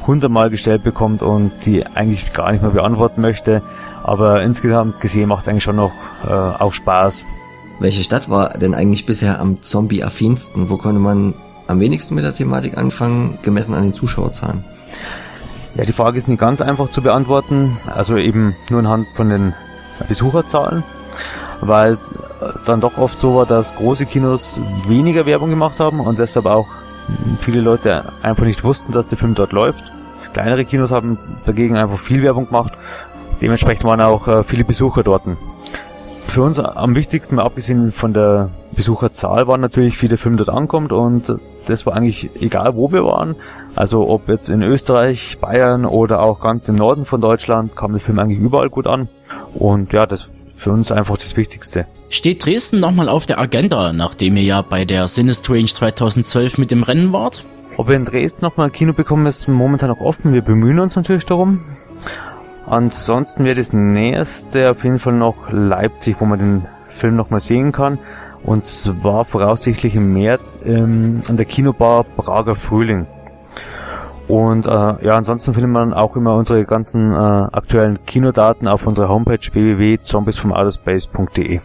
hundertmal 0.07 0.51
gestellt 0.51 0.83
bekommt 0.85 1.23
und 1.23 1.53
die 1.65 1.87
eigentlich 1.87 2.33
gar 2.33 2.53
nicht 2.53 2.63
mehr 2.63 2.73
beantworten 2.73 3.21
möchte. 3.21 3.63
Aber 4.03 4.43
insgesamt 4.43 5.01
gesehen 5.01 5.29
macht 5.29 5.43
es 5.43 5.49
eigentlich 5.49 5.63
schon 5.63 5.77
noch 5.77 5.93
äh, 6.27 6.31
auch 6.31 6.73
Spaß. 6.73 7.25
Welche 7.79 8.03
Stadt 8.03 8.29
war 8.29 8.59
denn 8.59 8.75
eigentlich 8.75 9.07
bisher 9.07 9.41
am 9.41 9.63
Zombie-affinsten? 9.63 10.71
Wo 10.71 10.77
konnte 10.77 11.01
man 11.01 11.35
am 11.67 11.81
wenigsten 11.81 12.15
mit 12.15 12.25
der 12.25 12.35
Thematik 12.35 12.77
anfangen, 12.77 13.39
gemessen 13.43 13.75
an 13.75 13.83
den 13.83 13.95
Zuschauerzahlen? 13.95 14.65
Ja, 15.75 15.85
die 15.85 15.93
Frage 15.93 16.19
ist 16.19 16.29
nicht 16.29 16.39
ganz 16.39 16.61
einfach 16.61 16.91
zu 16.91 17.03
beantworten. 17.03 17.79
Also 17.87 18.17
eben 18.17 18.55
nur 18.69 18.81
anhand 18.81 19.07
von 19.15 19.29
den 19.29 19.55
Besucherzahlen. 20.07 20.85
Weil 21.61 21.93
es 21.93 22.13
dann 22.67 22.81
doch 22.81 22.99
oft 22.99 23.17
so 23.17 23.37
war, 23.37 23.47
dass 23.47 23.75
große 23.77 24.07
Kinos 24.07 24.61
weniger 24.89 25.27
Werbung 25.27 25.51
gemacht 25.51 25.79
haben 25.79 26.01
und 26.01 26.19
deshalb 26.19 26.47
auch 26.47 26.67
viele 27.41 27.61
Leute 27.61 28.13
einfach 28.23 28.45
nicht 28.45 28.65
wussten, 28.65 28.93
dass 28.93 29.07
der 29.07 29.19
Film 29.19 29.35
dort 29.35 29.53
läuft. 29.53 29.92
Kleinere 30.33 30.65
Kinos 30.65 30.91
haben 30.91 31.19
dagegen 31.47 31.77
einfach 31.77 31.99
viel 31.99 32.23
Werbung 32.23 32.47
gemacht. 32.47 32.73
Dementsprechend 33.41 33.85
waren 33.85 34.01
auch 34.01 34.29
äh, 34.29 34.45
viele 34.45 34.65
Besucher 34.65 35.03
dort. 35.03 35.23
Für 36.27 36.43
uns 36.43 36.59
am 36.59 36.95
wichtigsten, 36.95 37.39
abgesehen 37.39 37.93
von 37.93 38.15
der 38.15 38.49
Besucherzahl, 38.73 39.49
war 39.49 39.59
natürlich, 39.59 40.01
wie 40.01 40.09
der 40.09 40.17
Film 40.17 40.39
dort 40.39 40.49
ankommt 40.49 40.93
und 40.93 41.35
das 41.67 41.85
war 41.85 41.95
eigentlich 41.95 42.31
egal, 42.41 42.75
wo 42.75 42.91
wir 42.91 43.05
waren. 43.05 43.37
Also 43.75 44.09
ob 44.09 44.29
jetzt 44.29 44.49
in 44.49 44.63
Österreich, 44.63 45.39
Bayern 45.41 45.85
oder 45.85 46.23
auch 46.23 46.41
ganz 46.41 46.69
im 46.69 46.77
Norden 46.77 47.05
von 47.05 47.21
Deutschland, 47.21 47.77
kam 47.77 47.93
der 47.93 48.01
Film 48.01 48.19
eigentlich 48.19 48.39
überall 48.39 48.71
gut 48.71 48.87
an. 48.87 49.09
Und 49.55 49.93
ja, 49.93 50.07
das 50.07 50.29
für 50.55 50.71
uns 50.71 50.93
einfach 50.93 51.17
das 51.17 51.37
Wichtigste. 51.37 51.87
Steht 52.09 52.47
Dresden 52.47 52.81
nochmal 52.81 53.09
auf 53.09 53.27
der 53.27 53.39
Agenda, 53.39 53.93
nachdem 53.93 54.37
ihr 54.37 54.45
ja 54.45 54.63
bei 54.63 54.85
der 54.85 55.09
Sinistrange 55.09 55.67
2012 55.67 56.59
mit 56.59 56.71
dem 56.71 56.83
Rennen 56.83 57.13
wart? 57.13 57.45
Ob 57.77 57.89
wir 57.89 57.97
in 57.97 58.05
Dresden 58.05 58.45
nochmal 58.45 58.67
ein 58.67 58.73
Kino 58.73 58.93
bekommen, 58.93 59.27
ist 59.27 59.49
momentan 59.49 59.89
noch 59.89 60.01
offen. 60.01 60.33
Wir 60.33 60.43
bemühen 60.43 60.79
uns 60.79 60.95
natürlich 60.95 61.25
darum. 61.25 61.61
Ansonsten 62.67 63.45
wäre 63.45 63.57
das 63.57 63.73
nächste 63.73 64.71
auf 64.71 64.85
jeden 64.85 64.99
Fall 64.99 65.15
noch 65.15 65.51
Leipzig, 65.51 66.17
wo 66.21 66.27
man 66.27 66.39
den 66.39 66.67
Film 66.99 67.17
nochmal 67.17 67.41
sehen 67.41 67.73
kann. 67.73 67.99
Und 68.45 68.67
zwar 68.67 69.25
voraussichtlich 69.25 69.97
im 69.97 70.13
März 70.13 70.61
ähm, 70.65 71.23
an 71.29 71.37
der 71.37 71.47
Kinobar 71.47 72.05
Prager 72.05 72.55
Frühling. 72.55 73.07
Und 74.29 74.67
äh, 74.67 74.69
ja, 74.69 75.17
ansonsten 75.17 75.55
findet 75.55 75.71
man 75.71 75.95
auch 75.95 76.17
immer 76.17 76.37
unsere 76.37 76.65
ganzen 76.65 77.13
äh, 77.13 77.17
aktuellen 77.17 77.99
Kinodaten 78.07 78.69
auf 78.69 78.87
unserer 78.87 79.09
Homepage 79.09 79.41
www.zombiesfromouterspace.de. 79.53 81.61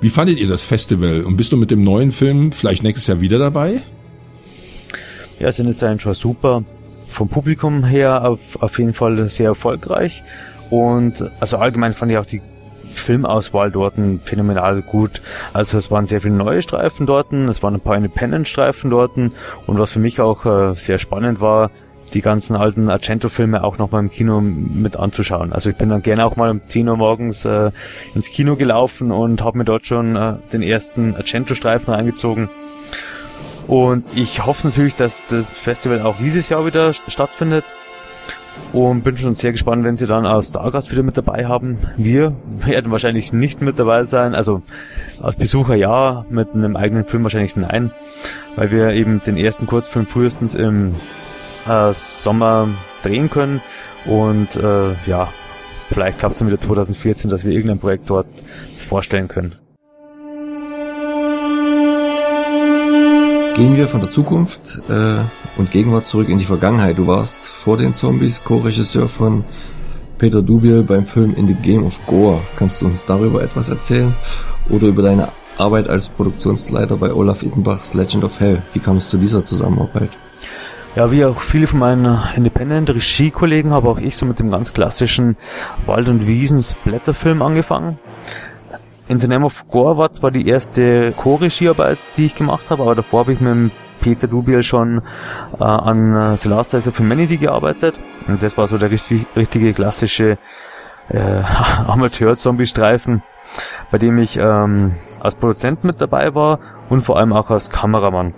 Wie 0.00 0.10
fandet 0.10 0.38
ihr 0.38 0.48
das 0.48 0.62
Festival 0.62 1.22
und 1.22 1.36
bist 1.36 1.52
du 1.52 1.56
mit 1.56 1.70
dem 1.70 1.82
neuen 1.82 2.12
Film 2.12 2.52
vielleicht 2.52 2.82
nächstes 2.82 3.08
Jahr 3.08 3.20
wieder 3.20 3.38
dabei? 3.38 3.82
Ja, 5.38 5.52
sind 5.52 5.68
es 5.68 5.80
schon 6.00 6.14
super. 6.14 6.64
Vom 7.08 7.28
Publikum 7.28 7.84
her 7.84 8.28
auf, 8.28 8.60
auf 8.60 8.78
jeden 8.78 8.92
Fall 8.92 9.28
sehr 9.28 9.46
erfolgreich. 9.46 10.22
Und 10.70 11.30
also 11.40 11.56
allgemein 11.56 11.94
fand 11.94 12.12
ich 12.12 12.18
auch 12.18 12.26
die 12.26 12.42
Filmauswahl 12.92 13.70
dort 13.70 13.94
phänomenal 14.24 14.82
gut. 14.82 15.22
Also 15.52 15.78
es 15.78 15.90
waren 15.90 16.06
sehr 16.06 16.20
viele 16.20 16.34
neue 16.34 16.60
Streifen 16.62 17.06
dort, 17.06 17.32
es 17.32 17.62
waren 17.62 17.74
ein 17.74 17.80
paar 17.80 17.96
Independent-Streifen 17.96 18.90
dort 18.90 19.16
und 19.16 19.32
was 19.66 19.92
für 19.92 19.98
mich 19.98 20.20
auch 20.20 20.44
äh, 20.44 20.74
sehr 20.74 20.98
spannend 20.98 21.40
war, 21.40 21.70
die 22.14 22.20
ganzen 22.20 22.56
alten 22.56 22.90
Argento-Filme 22.90 23.62
auch 23.62 23.78
nochmal 23.78 24.02
im 24.02 24.10
Kino 24.10 24.40
mit 24.40 24.96
anzuschauen. 24.96 25.52
Also 25.52 25.70
ich 25.70 25.76
bin 25.76 25.88
dann 25.88 26.02
gerne 26.02 26.24
auch 26.24 26.36
mal 26.36 26.50
um 26.50 26.60
10 26.64 26.88
Uhr 26.88 26.96
morgens 26.96 27.44
äh, 27.44 27.70
ins 28.14 28.30
Kino 28.30 28.56
gelaufen 28.56 29.12
und 29.12 29.42
habe 29.42 29.58
mir 29.58 29.64
dort 29.64 29.86
schon 29.86 30.16
äh, 30.16 30.34
den 30.52 30.62
ersten 30.62 31.14
Argento-Streifen 31.14 31.92
reingezogen. 31.92 32.50
Und 33.68 34.06
ich 34.14 34.46
hoffe 34.46 34.66
natürlich, 34.66 34.94
dass 34.94 35.26
das 35.26 35.50
Festival 35.50 36.00
auch 36.00 36.16
dieses 36.16 36.48
Jahr 36.48 36.66
wieder 36.66 36.92
stattfindet. 36.94 37.64
Und 38.72 39.04
bin 39.04 39.16
schon 39.16 39.34
sehr 39.34 39.52
gespannt, 39.52 39.84
wenn 39.84 39.96
sie 39.96 40.06
dann 40.06 40.26
als 40.26 40.48
Stargast 40.48 40.90
wieder 40.90 41.02
mit 41.02 41.16
dabei 41.16 41.46
haben. 41.46 41.78
Wir 41.96 42.34
werden 42.46 42.90
wahrscheinlich 42.90 43.32
nicht 43.32 43.60
mit 43.60 43.78
dabei 43.78 44.04
sein. 44.04 44.34
Also 44.34 44.62
als 45.22 45.36
Besucher 45.36 45.74
ja, 45.74 46.24
mit 46.28 46.54
einem 46.54 46.76
eigenen 46.76 47.04
Film 47.04 47.22
wahrscheinlich 47.22 47.56
nein. 47.56 47.92
Weil 48.56 48.70
wir 48.70 48.90
eben 48.90 49.22
den 49.24 49.36
ersten 49.36 49.66
Kurzfilm 49.66 50.06
frühestens 50.06 50.54
im 50.54 50.94
äh, 51.68 51.92
Sommer 51.92 52.68
drehen 53.02 53.30
können. 53.30 53.60
Und 54.06 54.56
äh, 54.56 54.94
ja, 55.06 55.28
vielleicht 55.90 56.18
klappt 56.18 56.32
es 56.32 56.38
dann 56.38 56.48
wieder 56.48 56.58
2014, 56.58 57.30
dass 57.30 57.44
wir 57.44 57.52
irgendein 57.52 57.78
Projekt 57.78 58.08
dort 58.08 58.26
vorstellen 58.78 59.28
können. 59.28 59.54
Gehen 63.58 63.76
wir 63.76 63.88
von 63.88 64.00
der 64.00 64.08
Zukunft 64.08 64.80
äh, 64.88 65.16
und 65.56 65.72
Gegenwart 65.72 66.06
zurück 66.06 66.28
in 66.28 66.38
die 66.38 66.44
Vergangenheit. 66.44 66.96
Du 66.96 67.08
warst 67.08 67.48
vor 67.48 67.76
den 67.76 67.92
Zombies 67.92 68.44
Co-Regisseur 68.44 69.08
von 69.08 69.44
Peter 70.16 70.42
Dubiel 70.42 70.84
beim 70.84 71.04
Film 71.04 71.34
In 71.34 71.48
the 71.48 71.54
Game 71.54 71.82
of 71.82 72.00
Gore. 72.06 72.40
Kannst 72.54 72.80
du 72.80 72.86
uns 72.86 73.04
darüber 73.04 73.42
etwas 73.42 73.68
erzählen? 73.68 74.14
Oder 74.70 74.86
über 74.86 75.02
deine 75.02 75.32
Arbeit 75.56 75.88
als 75.88 76.08
Produktionsleiter 76.08 76.98
bei 76.98 77.12
Olaf 77.12 77.42
Ittenbachs 77.42 77.94
Legend 77.94 78.22
of 78.22 78.38
Hell. 78.38 78.62
Wie 78.74 78.78
kam 78.78 78.98
es 78.98 79.10
zu 79.10 79.16
dieser 79.18 79.44
Zusammenarbeit? 79.44 80.10
Ja, 80.94 81.10
wie 81.10 81.24
auch 81.24 81.40
viele 81.40 81.66
von 81.66 81.80
meinen 81.80 82.16
Independent-Regie-Kollegen 82.36 83.72
habe 83.72 83.88
auch 83.88 83.98
ich 83.98 84.16
so 84.16 84.24
mit 84.24 84.38
dem 84.38 84.52
ganz 84.52 84.72
klassischen 84.72 85.36
Wald- 85.84 86.08
und 86.08 86.28
Wiesens-Blätterfilm 86.28 87.42
angefangen. 87.42 87.98
In 89.08 89.18
the 89.18 89.26
Name 89.26 89.46
of 89.46 89.66
Gore 89.70 89.96
war 89.96 90.12
zwar 90.12 90.30
die 90.30 90.46
erste 90.46 91.12
Co-Regiearbeit, 91.12 91.98
die 92.18 92.26
ich 92.26 92.34
gemacht 92.34 92.68
habe, 92.68 92.82
aber 92.82 92.94
davor 92.94 93.20
habe 93.20 93.32
ich 93.32 93.40
mit 93.40 93.72
Peter 94.02 94.28
Dubiel 94.28 94.62
schon 94.62 95.00
äh, 95.58 95.64
an 95.64 96.36
The 96.36 96.48
Last 96.50 96.74
Days 96.74 96.86
of 96.86 96.98
Humanity 96.98 97.38
gearbeitet. 97.38 97.94
Und 98.26 98.42
das 98.42 98.58
war 98.58 98.68
so 98.68 98.76
der 98.76 98.90
richtig, 98.90 99.24
richtige 99.34 99.72
klassische 99.72 100.36
äh, 101.08 101.42
Amateur-Zombie-Streifen, 101.86 103.22
bei 103.90 103.96
dem 103.96 104.18
ich 104.18 104.36
ähm, 104.36 104.92
als 105.20 105.36
Produzent 105.36 105.84
mit 105.84 106.02
dabei 106.02 106.34
war 106.34 106.58
und 106.90 107.00
vor 107.00 107.16
allem 107.16 107.32
auch 107.32 107.48
als 107.48 107.70
Kameramann. 107.70 108.34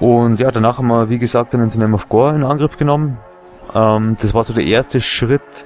Und 0.00 0.40
ja, 0.40 0.50
danach 0.50 0.78
haben 0.78 0.88
wir, 0.88 1.10
wie 1.10 1.18
gesagt, 1.18 1.52
den 1.52 1.64
Name 1.64 1.94
of 1.94 2.08
Gore 2.08 2.34
in 2.34 2.42
Angriff 2.42 2.76
genommen. 2.76 3.18
Ähm, 3.72 4.16
das 4.20 4.34
war 4.34 4.42
so 4.42 4.52
der 4.52 4.64
erste 4.64 5.00
Schritt, 5.00 5.64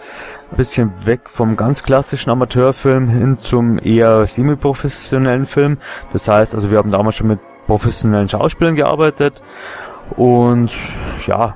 bisschen 0.56 0.92
weg 1.04 1.20
vom 1.32 1.56
ganz 1.56 1.82
klassischen 1.82 2.30
Amateurfilm 2.30 3.08
hin 3.08 3.38
zum 3.38 3.78
eher 3.78 4.26
semi-professionellen 4.26 5.46
Film. 5.46 5.78
Das 6.12 6.28
heißt, 6.28 6.54
also 6.54 6.70
wir 6.70 6.78
haben 6.78 6.90
damals 6.90 7.16
schon 7.16 7.28
mit 7.28 7.40
professionellen 7.66 8.28
Schauspielern 8.28 8.74
gearbeitet 8.74 9.42
und 10.16 10.70
ja, 11.26 11.54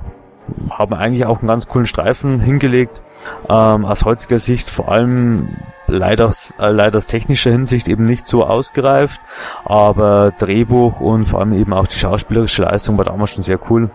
haben 0.69 0.93
eigentlich 0.93 1.25
auch 1.25 1.39
einen 1.39 1.47
ganz 1.47 1.67
coolen 1.67 1.85
Streifen 1.85 2.39
hingelegt. 2.39 3.01
Ähm, 3.49 3.85
aus 3.85 4.05
heutiger 4.05 4.39
Sicht 4.39 4.69
vor 4.69 4.91
allem 4.91 5.55
leider, 5.87 6.31
äh, 6.59 6.69
leider 6.69 6.97
aus 6.97 7.07
technischer 7.07 7.51
Hinsicht 7.51 7.87
eben 7.87 8.05
nicht 8.05 8.27
so 8.27 8.43
ausgereift, 8.43 9.19
aber 9.65 10.31
Drehbuch 10.37 10.99
und 10.99 11.25
vor 11.25 11.39
allem 11.39 11.53
eben 11.53 11.73
auch 11.73 11.87
die 11.87 11.99
schauspielerische 11.99 12.63
Leistung 12.63 12.97
war 12.97 13.05
damals 13.05 13.31
schon 13.33 13.43
sehr 13.43 13.59
cool. 13.69 13.89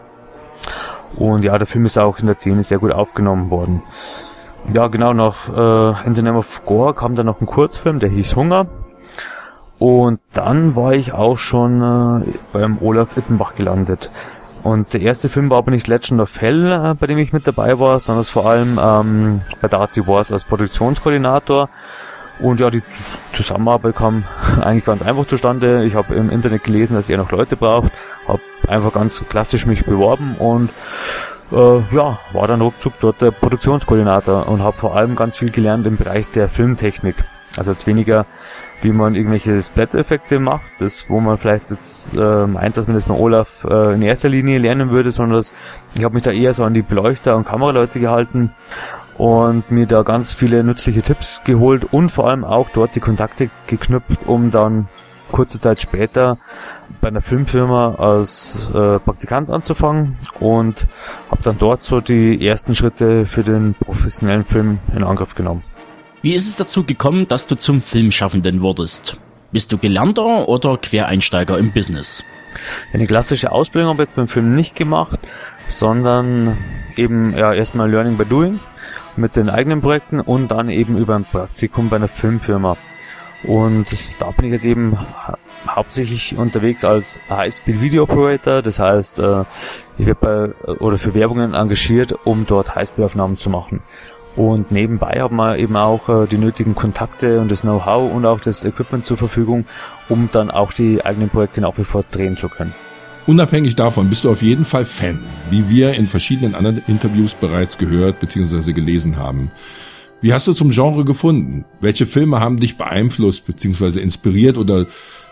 Und 1.16 1.43
ja, 1.43 1.57
der 1.59 1.66
Film 1.66 1.85
ist 1.85 1.99
auch 1.99 2.19
in 2.19 2.27
der 2.27 2.37
Szene 2.37 2.62
sehr 2.62 2.79
gut 2.79 2.93
aufgenommen 2.93 3.51
worden. 3.51 3.83
Ja, 4.75 4.89
genau, 4.89 5.13
nach 5.15 5.49
äh, 5.49 6.07
In 6.07 6.15
the 6.15 6.23
Name 6.23 6.39
of 6.39 6.65
Gore 6.67 6.95
kam 6.95 7.15
dann 7.15 7.27
noch 7.27 7.41
ein 7.41 7.47
Kurzfilm, 7.47 7.99
der 7.99 8.11
hieß 8.11 8.37
Hunger. 8.37 8.67
Und 9.79 10.21
dann 10.33 10.75
war 10.75 10.93
ich 10.93 11.13
auch 11.13 11.39
schon 11.39 11.83
äh, 12.23 12.33
beim 12.53 12.79
Olaf 12.83 13.17
Ittenbach 13.17 13.55
gelandet. 13.55 14.11
Und 14.65 14.93
der 14.93 15.01
erste 15.03 15.29
Film 15.29 15.51
war 15.51 15.59
aber 15.59 15.71
nicht 15.71 15.87
Legend 15.87 16.21
of 16.21 16.41
Hell, 16.41 16.73
äh, 16.73 16.95
bei 16.95 17.07
dem 17.07 17.19
ich 17.19 17.33
mit 17.33 17.47
dabei 17.47 17.79
war, 17.79 18.01
sondern 18.01 18.25
vor 18.25 18.47
allem 18.47 18.79
ähm, 18.83 19.41
bei 19.61 19.69
Darty 19.69 20.07
Wars 20.07 20.33
als 20.33 20.45
Produktionskoordinator. 20.45 21.69
Und 22.41 22.61
ja, 22.61 22.71
die 22.71 22.83
Zusammenarbeit 23.33 23.97
kam 23.97 24.25
eigentlich 24.61 24.85
ganz 24.85 25.03
einfach 25.03 25.27
zustande. 25.27 25.85
Ich 25.85 25.95
habe 25.95 26.15
im 26.15 26.31
Internet 26.31 26.65
gelesen, 26.65 26.95
dass 26.95 27.09
er 27.09 27.19
noch 27.19 27.31
Leute 27.31 27.57
braucht, 27.57 27.93
habe 28.27 28.41
einfach 28.67 28.93
ganz 28.93 29.25
klassisch 29.29 29.67
mich 29.67 29.85
beworben 29.85 30.37
und 30.39 30.71
äh, 31.53 31.95
ja, 31.95 32.19
war 32.33 32.47
dann 32.47 32.61
ruckzuck 32.61 32.95
dort 33.01 33.20
der 33.20 33.31
Produktionskoordinator 33.31 34.49
und 34.49 34.62
habe 34.62 34.77
vor 34.77 34.97
allem 34.97 35.16
ganz 35.16 35.37
viel 35.37 35.51
gelernt 35.51 35.87
im 35.87 35.97
Bereich 35.97 36.29
der 36.31 36.49
Filmtechnik. 36.49 37.16
Also 37.57 37.70
jetzt 37.70 37.87
weniger, 37.87 38.27
wie 38.83 38.93
man 38.93 39.15
irgendwelche 39.15 39.61
Splat-Effekte 39.61 40.39
macht, 40.39 40.70
das 40.79 41.07
wo 41.09 41.20
man 41.20 41.39
vielleicht 41.39 41.70
jetzt 41.70 42.15
äh, 42.15 42.47
meint, 42.47 42.77
dass 42.77 42.87
man 42.87 42.95
das 42.95 43.07
bei 43.07 43.15
Olaf 43.15 43.65
äh, 43.65 43.95
in 43.95 44.03
erster 44.03 44.29
Linie 44.29 44.59
lernen 44.59 44.91
würde, 44.91 45.11
sondern 45.11 45.39
das, 45.39 45.55
ich 45.95 46.05
habe 46.05 46.15
mich 46.15 46.23
da 46.23 46.31
eher 46.31 46.55
so 46.55 46.62
an 46.65 46.75
die 46.75 46.83
Beleuchter 46.83 47.37
und 47.37 47.45
Kameraleute 47.45 47.99
gehalten 47.99 48.53
und 49.16 49.70
mir 49.70 49.87
da 49.87 50.03
ganz 50.03 50.33
viele 50.33 50.62
nützliche 50.62 51.03
Tipps 51.03 51.43
geholt 51.43 51.93
und 51.93 52.11
vor 52.11 52.29
allem 52.29 52.45
auch 52.45 52.69
dort 52.70 52.95
die 52.95 53.01
Kontakte 53.01 53.51
geknüpft, 53.66 54.27
um 54.27 54.51
dann 54.53 54.89
kurze 55.33 55.61
Zeit 55.61 55.81
später 55.81 56.39
bei 57.01 57.09
einer 57.09 57.20
Filmfirma 57.20 57.94
als 57.94 58.70
äh, 58.70 58.98
Praktikant 58.98 59.51
anzufangen 59.51 60.16
und 60.40 60.86
habe 61.31 61.43
dann 61.43 61.59
dort 61.59 61.82
so 61.82 62.01
die 62.01 62.47
ersten 62.47 62.74
Schritte 62.74 63.27
für 63.27 63.43
den 63.43 63.74
professionellen 63.74 64.44
Film 64.44 64.78
in 64.94 65.05
Angriff 65.05 65.35
genommen. 65.35 65.62
Wie 66.23 66.35
ist 66.35 66.48
es 66.48 66.56
dazu 66.56 66.85
gekommen, 66.85 67.28
dass 67.28 67.47
du 67.47 67.55
zum 67.55 67.81
Filmschaffenden 67.81 68.60
wurdest? 68.60 69.16
Bist 69.52 69.73
du 69.73 69.78
Gelernter 69.78 70.48
oder 70.48 70.77
Quereinsteiger 70.77 71.59
im 71.59 71.73
Business? 71.73 72.24
Eine 72.93 73.06
klassische 73.06 73.52
Ausbildung 73.52 73.90
habe 73.90 74.02
ich 74.02 74.09
jetzt 74.09 74.16
beim 74.16 74.28
Film 74.28 74.55
nicht 74.55 74.74
gemacht, 74.74 75.20
sondern 75.69 76.59
eben 76.97 77.36
ja 77.36 77.52
erstmal 77.52 77.90
Learning 77.90 78.16
by 78.16 78.24
Doing 78.24 78.60
mit 79.16 79.36
den 79.36 79.48
eigenen 79.48 79.81
Projekten 79.81 80.20
und 80.20 80.48
dann 80.48 80.69
eben 80.69 80.97
über 80.97 81.15
ein 81.15 81.24
Praktikum 81.24 81.89
bei 81.89 81.97
einer 81.97 82.09
Filmfirma. 82.09 82.77
Und 83.44 83.86
da 84.19 84.31
bin 84.32 84.47
ich 84.47 84.52
jetzt 84.52 84.65
eben 84.65 84.97
hauptsächlich 85.66 86.36
unterwegs 86.36 86.85
als 86.85 87.20
High-Speed 87.31 87.81
Video 87.81 88.02
Operator. 88.02 88.62
Das 88.62 88.78
heißt, 88.78 89.20
äh, 89.20 89.44
ich 89.97 90.06
werde 90.06 90.55
bei 90.65 90.74
oder 90.77 90.98
für 90.98 91.15
Werbungen 91.15 91.55
engagiert, 91.55 92.15
um 92.24 92.47
dort 92.47 92.74
Highspeed-Aufnahmen 92.74 93.39
zu 93.39 93.51
machen. 93.51 93.81
Und 94.36 94.70
nebenbei 94.70 95.20
haben 95.20 95.36
wir 95.36 95.59
eben 95.59 95.77
auch 95.77 96.09
äh, 96.09 96.27
die 96.27 96.39
nötigen 96.39 96.74
Kontakte 96.74 97.40
und 97.40 97.51
das 97.51 97.62
Know-how 97.62 98.12
und 98.12 98.24
auch 98.24 98.40
das 98.40 98.65
Equipment 98.65 99.05
zur 99.05 99.16
Verfügung, 99.16 99.66
um 100.09 100.28
dann 100.31 100.51
auch 100.51 100.73
die 100.73 101.05
eigenen 101.05 101.28
Projekte 101.28 101.60
nach 101.60 101.77
wie 101.77 101.85
vor 101.85 102.05
drehen 102.10 102.36
zu 102.36 102.48
können. 102.48 102.73
Unabhängig 103.27 103.77
davon 103.77 104.09
bist 104.09 104.24
du 104.24 104.31
auf 104.31 104.40
jeden 104.40 104.65
Fall 104.65 104.85
Fan, 104.85 105.19
wie 105.51 105.69
wir 105.69 105.94
in 105.94 106.09
verschiedenen 106.09 106.55
anderen 106.55 106.82
Interviews 106.86 107.35
bereits 107.35 107.78
gehört 107.78 108.20
bzw. 108.20 108.73
gelesen 108.73 109.16
haben. 109.16 109.51
Wie 110.20 110.32
hast 110.32 110.49
du 110.49 110.53
zum 110.53 110.70
Genre 110.70 111.05
gefunden? 111.05 111.65
Welche 111.81 112.05
Filme 112.05 112.40
haben 112.40 112.59
dich 112.59 112.77
beeinflusst 112.77 113.47
bzw. 113.47 114.01
inspiriert 114.01 114.59
oder 114.59 114.86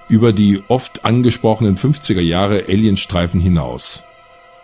über 0.08 0.32
die 0.32 0.62
oft 0.68 1.04
angesprochenen 1.04 1.76
50er 1.76 2.20
Jahre 2.20 2.66
Alienstreifen 2.68 3.40
hinaus? 3.40 4.04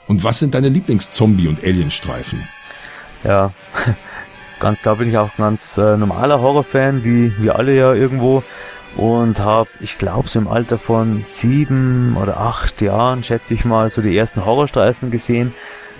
Und 0.07 0.23
was 0.23 0.39
sind 0.39 0.55
deine 0.55 0.69
Lieblingszombie- 0.69 1.49
und 1.49 1.65
Alienstreifen? 1.65 2.47
Ja, 3.25 3.53
ganz 4.61 4.81
klar 4.81 4.97
bin 4.97 5.09
ich 5.09 5.19
auch 5.19 5.37
ganz 5.37 5.77
äh, 5.77 5.97
normaler 5.97 6.41
Horrorfan, 6.41 7.03
wie 7.03 7.33
wir 7.43 7.57
alle 7.57 7.75
ja 7.75 7.93
irgendwo. 7.93 8.45
Und 8.97 9.41
habe, 9.41 9.71
ich 9.81 9.99
glaube, 9.99 10.29
so 10.29 10.39
im 10.39 10.47
Alter 10.47 10.79
von 10.79 11.21
sieben 11.21 12.17
oder 12.21 12.39
acht 12.39 12.81
Jahren, 12.81 13.25
schätze 13.25 13.55
ich 13.55 13.65
mal, 13.65 13.89
so 13.91 14.03
die 14.03 14.17
ersten 14.17 14.45
Horrorstreifen 14.45 15.11
gesehen. 15.11 15.55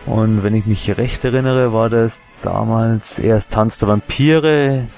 Und 0.07 0.43
wenn 0.43 0.55
ich 0.55 0.67
mich 0.67 0.97
recht 0.97 1.25
erinnere, 1.25 1.73
war 1.73 1.89
das 1.89 2.25
damals 2.43 3.19
erst 3.19 3.53
Tanz 3.53 3.79
der 3.79 3.89
Vampire, 3.89 4.89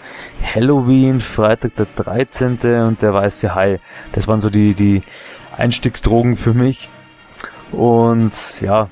Halloween, 0.54 1.20
Freitag 1.20 1.74
der 1.74 1.86
13. 1.96 2.58
und 2.86 3.02
der 3.02 3.12
Weiße 3.12 3.54
Hai. 3.54 3.80
Das 4.12 4.26
waren 4.28 4.40
so 4.40 4.48
die, 4.48 4.74
die 4.74 5.02
Einstiegsdrogen 5.56 6.36
für 6.36 6.54
mich. 6.54 6.88
Und 7.70 8.32
ja, 8.60 8.88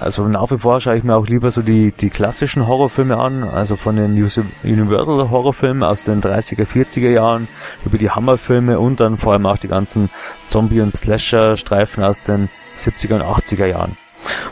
also 0.00 0.26
nach 0.28 0.50
wie 0.50 0.58
vor 0.58 0.80
schaue 0.80 0.96
ich 0.96 1.04
mir 1.04 1.16
auch 1.16 1.26
lieber 1.26 1.50
so 1.50 1.62
die, 1.62 1.92
die 1.92 2.10
klassischen 2.10 2.66
Horrorfilme 2.66 3.16
an, 3.16 3.44
also 3.44 3.76
von 3.76 3.96
den 3.96 4.12
Universal 4.12 5.30
Horrorfilmen 5.30 5.82
aus 5.82 6.04
den 6.04 6.20
30er, 6.20 6.66
40er 6.66 7.10
Jahren, 7.10 7.48
über 7.84 7.98
die 7.98 8.10
Hammerfilme 8.10 8.78
und 8.78 9.00
dann 9.00 9.18
vor 9.18 9.32
allem 9.32 9.46
auch 9.46 9.58
die 9.58 9.68
ganzen 9.68 10.10
Zombie- 10.48 10.80
und 10.80 10.96
Slasher-Streifen 10.96 12.04
aus 12.04 12.22
den 12.22 12.50
70er 12.76 13.14
und 13.14 13.22
80er 13.22 13.66
Jahren. 13.66 13.96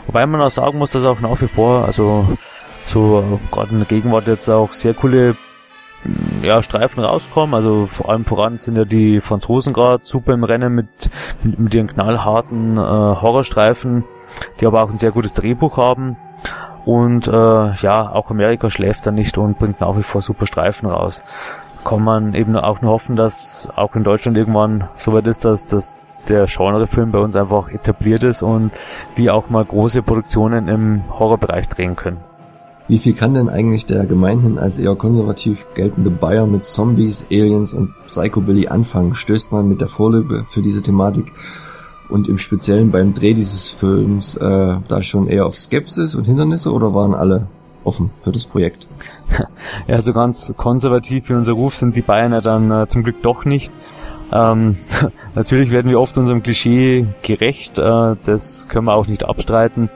Wobei 0.07 0.25
man 0.25 0.41
auch 0.41 0.51
sagen 0.51 0.77
muss, 0.77 0.91
dass 0.91 1.05
auch 1.05 1.19
nach 1.19 1.41
wie 1.41 1.47
vor, 1.47 1.85
also 1.85 2.25
so 2.85 3.39
gerade 3.51 3.71
in 3.71 3.79
der 3.79 3.87
Gegenwart 3.87 4.27
jetzt 4.27 4.49
auch 4.49 4.73
sehr 4.73 4.93
coole 4.93 5.35
ja, 6.41 6.61
Streifen 6.61 7.03
rauskommen. 7.03 7.55
Also 7.55 7.87
vor 7.89 8.09
allem 8.09 8.25
voran 8.25 8.57
sind 8.57 8.77
ja 8.77 8.85
die 8.85 9.21
Franzosen 9.21 9.73
gerade 9.73 10.03
super 10.03 10.33
im 10.33 10.43
Rennen 10.43 10.73
mit, 10.73 10.87
mit, 11.43 11.59
mit 11.59 11.73
ihren 11.73 11.87
knallharten 11.87 12.77
äh, 12.77 12.79
Horrorstreifen 12.81 14.03
die 14.59 14.65
aber 14.65 14.83
auch 14.83 14.89
ein 14.89 14.97
sehr 14.97 15.11
gutes 15.11 15.33
Drehbuch 15.33 15.77
haben. 15.77 16.17
Und 16.85 17.27
äh, 17.27 17.31
ja, 17.73 18.11
auch 18.11 18.29
Amerika 18.29 18.69
schläft 18.69 19.07
da 19.07 19.11
nicht 19.11 19.37
und 19.37 19.57
bringt 19.57 19.79
nach 19.79 19.95
wie 19.97 20.03
vor 20.03 20.21
super 20.21 20.45
Streifen 20.45 20.89
raus. 20.89 21.23
Kann 21.83 22.03
man 22.03 22.33
eben 22.33 22.55
auch 22.55 22.81
nur 22.81 22.91
hoffen, 22.91 23.15
dass 23.15 23.69
auch 23.75 23.95
in 23.95 24.03
Deutschland 24.03 24.37
irgendwann 24.37 24.87
so 24.95 25.13
weit 25.13 25.27
ist, 25.27 25.43
dass, 25.43 25.67
dass 25.67 26.15
der 26.29 26.45
Genrefilm 26.45 27.11
bei 27.11 27.19
uns 27.19 27.35
einfach 27.35 27.69
etabliert 27.69 28.23
ist 28.23 28.41
und 28.41 28.71
wir 29.15 29.35
auch 29.35 29.49
mal 29.49 29.65
große 29.65 30.01
Produktionen 30.01 30.67
im 30.69 31.03
Horrorbereich 31.19 31.67
drehen 31.67 31.95
können. 31.95 32.17
Wie 32.87 32.99
viel 32.99 33.13
kann 33.13 33.33
denn 33.33 33.49
eigentlich 33.49 33.85
der 33.85 34.05
gemeinhin 34.05 34.57
als 34.57 34.77
eher 34.77 34.95
konservativ 34.95 35.67
geltende 35.73 36.09
Bayer 36.09 36.45
mit 36.47 36.65
Zombies, 36.65 37.25
Aliens 37.31 37.73
und 37.73 37.93
Psychobilly 38.07 38.67
anfangen? 38.67 39.15
Stößt 39.15 39.51
man 39.51 39.67
mit 39.67 39.79
der 39.79 39.87
Vorliebe 39.87 40.45
für 40.49 40.61
diese 40.61 40.81
Thematik 40.81 41.31
und 42.09 42.27
im 42.27 42.37
Speziellen 42.37 42.91
beim 42.91 43.13
Dreh 43.13 43.33
dieses 43.33 43.69
Films 43.69 44.35
äh, 44.35 44.77
da 44.87 45.01
schon 45.01 45.27
eher 45.27 45.45
auf 45.45 45.57
Skepsis 45.57 46.15
und 46.15 46.25
Hindernisse 46.25 46.71
oder 46.73 46.93
waren 46.93 47.13
alle 47.13 47.47
offen 47.83 48.11
für 48.21 48.31
das 48.31 48.45
Projekt? 48.47 48.87
Ja, 49.87 49.99
so 50.01 50.13
ganz 50.13 50.53
konservativ 50.57 51.29
wie 51.29 51.33
unser 51.33 51.53
Ruf 51.53 51.75
sind 51.75 51.95
die 51.95 52.01
Bayern 52.01 52.33
ja 52.33 52.41
dann 52.41 52.69
äh, 52.69 52.87
zum 52.87 53.03
Glück 53.03 53.21
doch 53.23 53.45
nicht. 53.45 53.73
Ähm, 54.31 54.75
natürlich 55.35 55.71
werden 55.71 55.89
wir 55.89 55.99
oft 55.99 56.17
unserem 56.17 56.43
Klischee 56.43 57.07
gerecht, 57.23 57.79
äh, 57.79 58.15
das 58.25 58.67
können 58.67 58.85
wir 58.85 58.95
auch 58.95 59.07
nicht 59.07 59.25
abstreiten. 59.25 59.89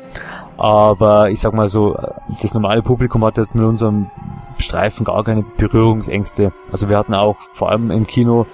Aber 0.58 1.30
ich 1.30 1.40
sag 1.40 1.54
mal 1.54 1.70
so, 1.70 1.96
das 2.42 2.54
normale 2.56 2.82
Publikum 2.82 3.24
hat 3.24 3.38
jetzt 3.38 3.54
mit 3.54 3.64
unserem 3.64 4.10
Streifen 4.58 5.06
gar 5.06 5.24
keine 5.24 5.44
Berührungsängste. 5.44 6.52
Also 6.72 6.90
wir 6.90 6.98
hatten 6.98 7.14
auch 7.14 7.38
vor 7.54 7.70
allem 7.70 7.92
im 7.92 8.08
Kino 8.08 8.48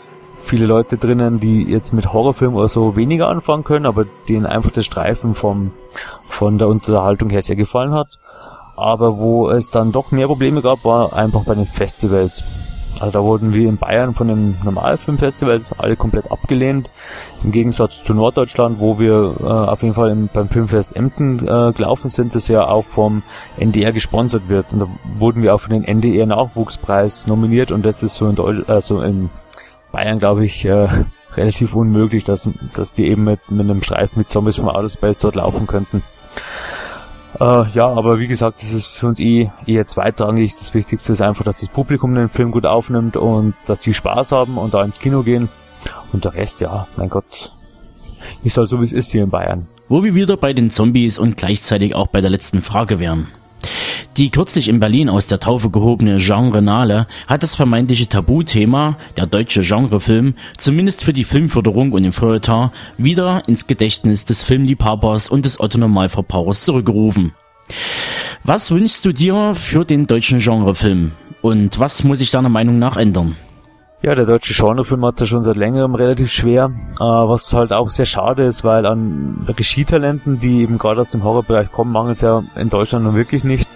viele 0.43 0.65
Leute 0.65 0.97
drinnen, 0.97 1.39
die 1.39 1.64
jetzt 1.64 1.93
mit 1.93 2.11
Horrorfilmen 2.11 2.57
oder 2.57 2.68
so 2.68 2.97
weniger 2.97 3.30
anfangen 3.30 3.64
können, 3.64 3.85
aber 3.85 4.05
denen 4.27 4.45
einfach 4.45 4.72
das 4.72 4.85
Streifen 4.85 5.34
vom, 5.34 5.72
von 6.27 6.57
der 6.57 6.68
Unterhaltung 6.68 7.30
her 7.30 7.41
sehr 7.41 7.55
gefallen 7.55 7.93
hat. 7.93 8.19
Aber 8.75 9.17
wo 9.17 9.49
es 9.49 9.71
dann 9.71 9.91
doch 9.91 10.11
mehr 10.11 10.27
Probleme 10.27 10.61
gab, 10.61 10.83
war 10.83 11.13
einfach 11.13 11.43
bei 11.43 11.55
den 11.55 11.67
Festivals. 11.67 12.43
Also 12.99 13.19
da 13.19 13.25
wurden 13.25 13.53
wir 13.53 13.67
in 13.67 13.77
Bayern 13.77 14.13
von 14.13 14.27
den 14.27 14.55
Normalfilmfestivals 14.63 15.77
alle 15.79 15.95
komplett 15.95 16.31
abgelehnt. 16.31 16.89
Im 17.43 17.51
Gegensatz 17.51 18.03
zu 18.03 18.13
Norddeutschland, 18.13 18.79
wo 18.79 18.99
wir 18.99 19.35
äh, 19.39 19.43
auf 19.43 19.81
jeden 19.81 19.95
Fall 19.95 20.11
im, 20.11 20.29
beim 20.31 20.47
Filmfest 20.49 20.95
Emden 20.95 21.39
äh, 21.39 21.73
gelaufen 21.73 22.09
sind, 22.09 22.35
das 22.35 22.47
ja 22.47 22.67
auch 22.67 22.85
vom 22.85 23.23
NDR 23.57 23.91
gesponsert 23.91 24.47
wird. 24.47 24.71
Und 24.73 24.79
da 24.79 24.87
wurden 25.17 25.41
wir 25.43 25.55
auch 25.55 25.59
für 25.59 25.69
den 25.69 25.83
NDR 25.83 26.27
Nachwuchspreis 26.27 27.27
nominiert 27.27 27.71
und 27.71 27.85
das 27.85 28.03
ist 28.03 28.15
so 28.15 28.27
in, 28.27 28.35
Deu 28.35 28.61
also 28.67 29.01
in 29.01 29.29
Bayern, 29.91 30.19
glaube 30.19 30.45
ich, 30.45 30.63
äh, 30.65 30.87
relativ 31.35 31.75
unmöglich, 31.75 32.23
dass, 32.23 32.47
dass 32.75 32.95
wir 32.97 33.07
eben 33.07 33.23
mit, 33.23 33.39
mit 33.49 33.61
einem 33.61 33.81
Streifen 33.81 34.19
mit 34.19 34.29
Zombies 34.29 34.57
vom 34.57 34.69
Outer 34.69 34.89
Space 34.89 35.19
dort 35.19 35.35
laufen 35.35 35.67
könnten. 35.67 36.03
Äh, 37.39 37.69
ja, 37.69 37.88
aber 37.88 38.19
wie 38.19 38.27
gesagt, 38.27 38.61
das 38.61 38.72
ist 38.72 38.88
für 38.88 39.07
uns 39.07 39.19
eh 39.19 39.49
eher 39.65 39.88
zweitrangig. 39.88 40.53
Das 40.57 40.73
Wichtigste 40.73 41.14
ist 41.14 41.22
einfach, 41.22 41.43
dass 41.43 41.60
das 41.60 41.69
Publikum 41.69 42.14
den 42.15 42.30
Film 42.30 42.51
gut 42.51 42.65
aufnimmt 42.65 43.18
und 43.18 43.55
dass 43.65 43.81
die 43.81 43.93
Spaß 43.93 44.31
haben 44.31 44.57
und 44.57 44.73
da 44.73 44.84
ins 44.84 44.99
Kino 44.99 45.23
gehen. 45.23 45.49
Und 46.11 46.26
der 46.26 46.34
Rest, 46.34 46.61
ja, 46.61 46.88
mein 46.95 47.10
Gott, 47.10 47.51
ist 48.43 48.57
halt 48.57 48.69
so, 48.69 48.80
wie 48.80 48.84
es 48.84 48.93
ist 48.93 49.11
hier 49.11 49.23
in 49.23 49.30
Bayern. 49.30 49.68
Wo 49.89 50.03
wir 50.03 50.15
wieder 50.15 50.38
bei 50.38 50.53
den 50.53 50.69
Zombies 50.69 51.19
und 51.19 51.38
gleichzeitig 51.38 51.95
auch 51.95 52.07
bei 52.07 52.22
der 52.22 52.30
letzten 52.30 52.61
Frage 52.61 52.99
wären. 52.99 53.27
Die 54.18 54.30
kürzlich 54.30 54.69
in 54.69 54.80
Berlin 54.80 55.10
aus 55.10 55.27
der 55.27 55.40
Taufe 55.40 55.69
gehobene 55.69 56.18
Genrenale 56.18 57.07
hat 57.27 57.44
das 57.44 57.56
vermeintliche 57.56 58.07
Tabuthema, 58.07 58.98
der 59.18 59.26
deutsche 59.26 59.61
Genrefilm, 59.61 60.35
zumindest 60.57 61.03
für 61.03 61.14
die 61.14 61.23
Filmförderung 61.23 61.91
und 61.94 62.03
den 62.03 62.11
Feuilleton, 62.11 62.72
wieder 62.98 63.48
ins 63.48 63.65
Gedächtnis 63.65 64.26
des 64.26 64.44
Filmliebhabers 64.44 65.30
und 65.30 65.45
des 65.45 65.60
Otto-Normalverbrauchers 65.60 66.64
zurückgerufen. 66.64 67.34
Was 68.44 68.72
wünschst 68.72 69.06
du 69.06 69.14
dir 69.14 69.53
für 69.56 69.85
den 69.85 70.06
deutschen 70.06 70.40
Genrefilm? 70.40 71.14
Und 71.41 71.80
was 71.80 72.03
muss 72.03 72.19
sich 72.19 72.31
deiner 72.31 72.49
Meinung 72.49 72.77
nach 72.77 72.98
ändern? 72.98 73.35
Ja, 74.05 74.15
der 74.15 74.25
deutsche 74.25 74.53
Genrefilm 74.53 75.05
hat 75.05 75.13
es 75.15 75.21
ja 75.21 75.27
schon 75.27 75.43
seit 75.43 75.55
längerem 75.55 75.95
relativ 75.95 76.30
schwer, 76.30 76.71
äh, 76.95 76.99
was 76.99 77.53
halt 77.53 77.71
auch 77.71 77.89
sehr 77.89 78.05
schade 78.05 78.43
ist, 78.43 78.65
weil 78.65 78.85
an 78.85 79.45
Regietalenten, 79.47 80.39
die 80.39 80.61
eben 80.61 80.77
gerade 80.77 80.99
aus 80.99 81.11
dem 81.11 81.23
Horrorbereich 81.23 81.71
kommen, 81.71 81.93
mangelt 81.93 82.17
es 82.17 82.21
ja 82.21 82.43
in 82.57 82.69
Deutschland 82.69 83.05
nun 83.05 83.15
wirklich 83.15 83.45
nicht. 83.45 83.69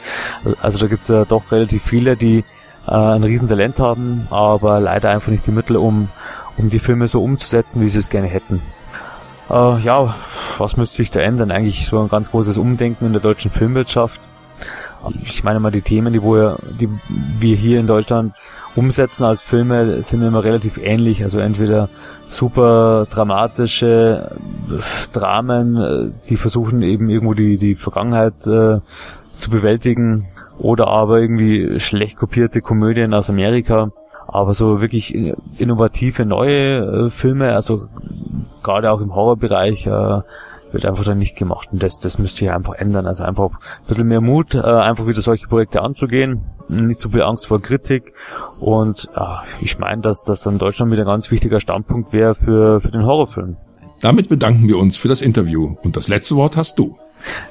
Also 0.62 0.80
da 0.80 0.88
gibt 0.88 1.04
es 1.04 1.08
ja 1.08 1.24
doch 1.24 1.50
relativ 1.50 1.82
viele, 1.82 2.18
die 2.18 2.44
äh, 2.86 2.92
ein 2.92 3.24
Riesentalent 3.24 3.80
haben, 3.80 4.28
aber 4.30 4.82
leider 4.82 5.12
einfach 5.12 5.32
nicht 5.32 5.48
die 5.48 5.52
Mittel, 5.52 5.78
um, 5.78 6.10
um 6.58 6.70
die 6.70 6.80
Filme 6.80 7.08
so 7.08 7.24
umzusetzen, 7.24 7.82
wie 7.82 7.88
sie 7.88 8.00
es 8.00 8.10
gerne 8.10 8.28
hätten. 8.28 8.62
Äh, 9.50 9.80
ja, 9.80 10.14
was 10.58 10.76
müsste 10.76 10.98
sich 10.98 11.10
da 11.10 11.22
ändern? 11.22 11.52
Eigentlich 11.52 11.86
so 11.86 12.02
ein 12.02 12.10
ganz 12.10 12.32
großes 12.32 12.58
Umdenken 12.58 13.06
in 13.06 13.14
der 13.14 13.22
deutschen 13.22 13.50
Filmwirtschaft. 13.50 14.20
Ich 15.24 15.44
meine 15.44 15.60
mal, 15.60 15.72
die 15.72 15.82
Themen, 15.82 16.14
die, 16.14 16.22
wir, 16.22 16.58
die 16.80 16.90
wir 17.40 17.56
hier 17.56 17.80
in 17.80 17.88
Deutschland 17.88 18.34
umsetzen 18.76 19.24
als 19.24 19.42
Filme, 19.42 20.04
sind 20.04 20.22
immer 20.22 20.44
relativ 20.44 20.78
ähnlich. 20.78 21.24
Also 21.24 21.40
entweder 21.40 21.90
super 22.30 23.08
dramatische 23.10 24.36
Dramen, 25.14 25.78
äh, 25.78 26.12
die 26.30 26.38
versuchen 26.38 26.82
eben 26.82 27.10
irgendwo 27.10 27.34
die, 27.34 27.58
die 27.58 27.76
Vergangenheit 27.76 28.36
äh, 28.48 28.80
zu 29.40 29.50
bewältigen 29.50 30.26
oder 30.60 30.88
aber 30.88 31.20
irgendwie 31.20 31.80
schlecht 31.80 32.18
kopierte 32.18 32.62
Komödien 32.62 33.14
aus 33.14 33.30
Amerika. 33.30 33.92
Aber 34.28 34.54
so 34.54 34.82
wirklich 34.82 35.16
innovative 35.58 36.26
neue 36.26 37.06
äh, 37.06 37.10
Filme, 37.10 37.54
also 37.54 37.88
gerade 38.62 38.92
auch 38.92 39.00
im 39.00 39.16
Horrorbereich, 39.16 39.88
äh, 39.88 40.22
wird 40.72 40.86
einfach 40.86 41.04
dann 41.04 41.18
nicht 41.18 41.38
gemacht. 41.38 41.70
Und 41.72 41.82
das, 41.84 42.00
das 42.00 42.20
müsste 42.20 42.46
ich 42.46 42.52
einfach 42.52 42.74
ändern. 42.74 43.08
Also 43.08 43.24
einfach 43.24 43.52
ein 43.52 43.88
bisschen 43.88 44.08
mehr 44.08 44.22
Mut, 44.22 44.56
äh, 44.56 44.62
einfach 44.62 45.08
wieder 45.08 45.22
solche 45.22 45.48
Projekte 45.48 45.82
anzugehen. 45.82 46.44
Nicht 46.68 47.00
so 47.00 47.10
viel 47.10 47.22
Angst 47.22 47.48
vor 47.48 47.62
Kritik. 47.62 48.14
Und 48.60 49.10
ja, 49.16 49.44
ich 49.62 49.80
meine, 49.80 50.02
dass 50.02 50.24
das 50.24 50.42
dann 50.42 50.58
Deutschland 50.58 50.92
wieder 50.92 51.04
ein 51.04 51.08
ganz 51.08 51.32
wichtiger 51.32 51.60
Standpunkt 51.60 52.14
wäre 52.14 52.36
für, 52.36 52.82
für 52.82 52.92
den 52.92 53.06
Horrorfilm. 53.06 53.58
Damit 54.02 54.30
bedanken 54.30 54.68
wir 54.68 54.78
uns 54.78 54.98
für 54.98 55.08
das 55.08 55.22
Interview. 55.22 55.76
Und 55.84 55.98
das 55.98 56.08
letzte 56.08 56.36
Wort 56.36 56.58
hast 56.58 56.78
du. 56.78 56.98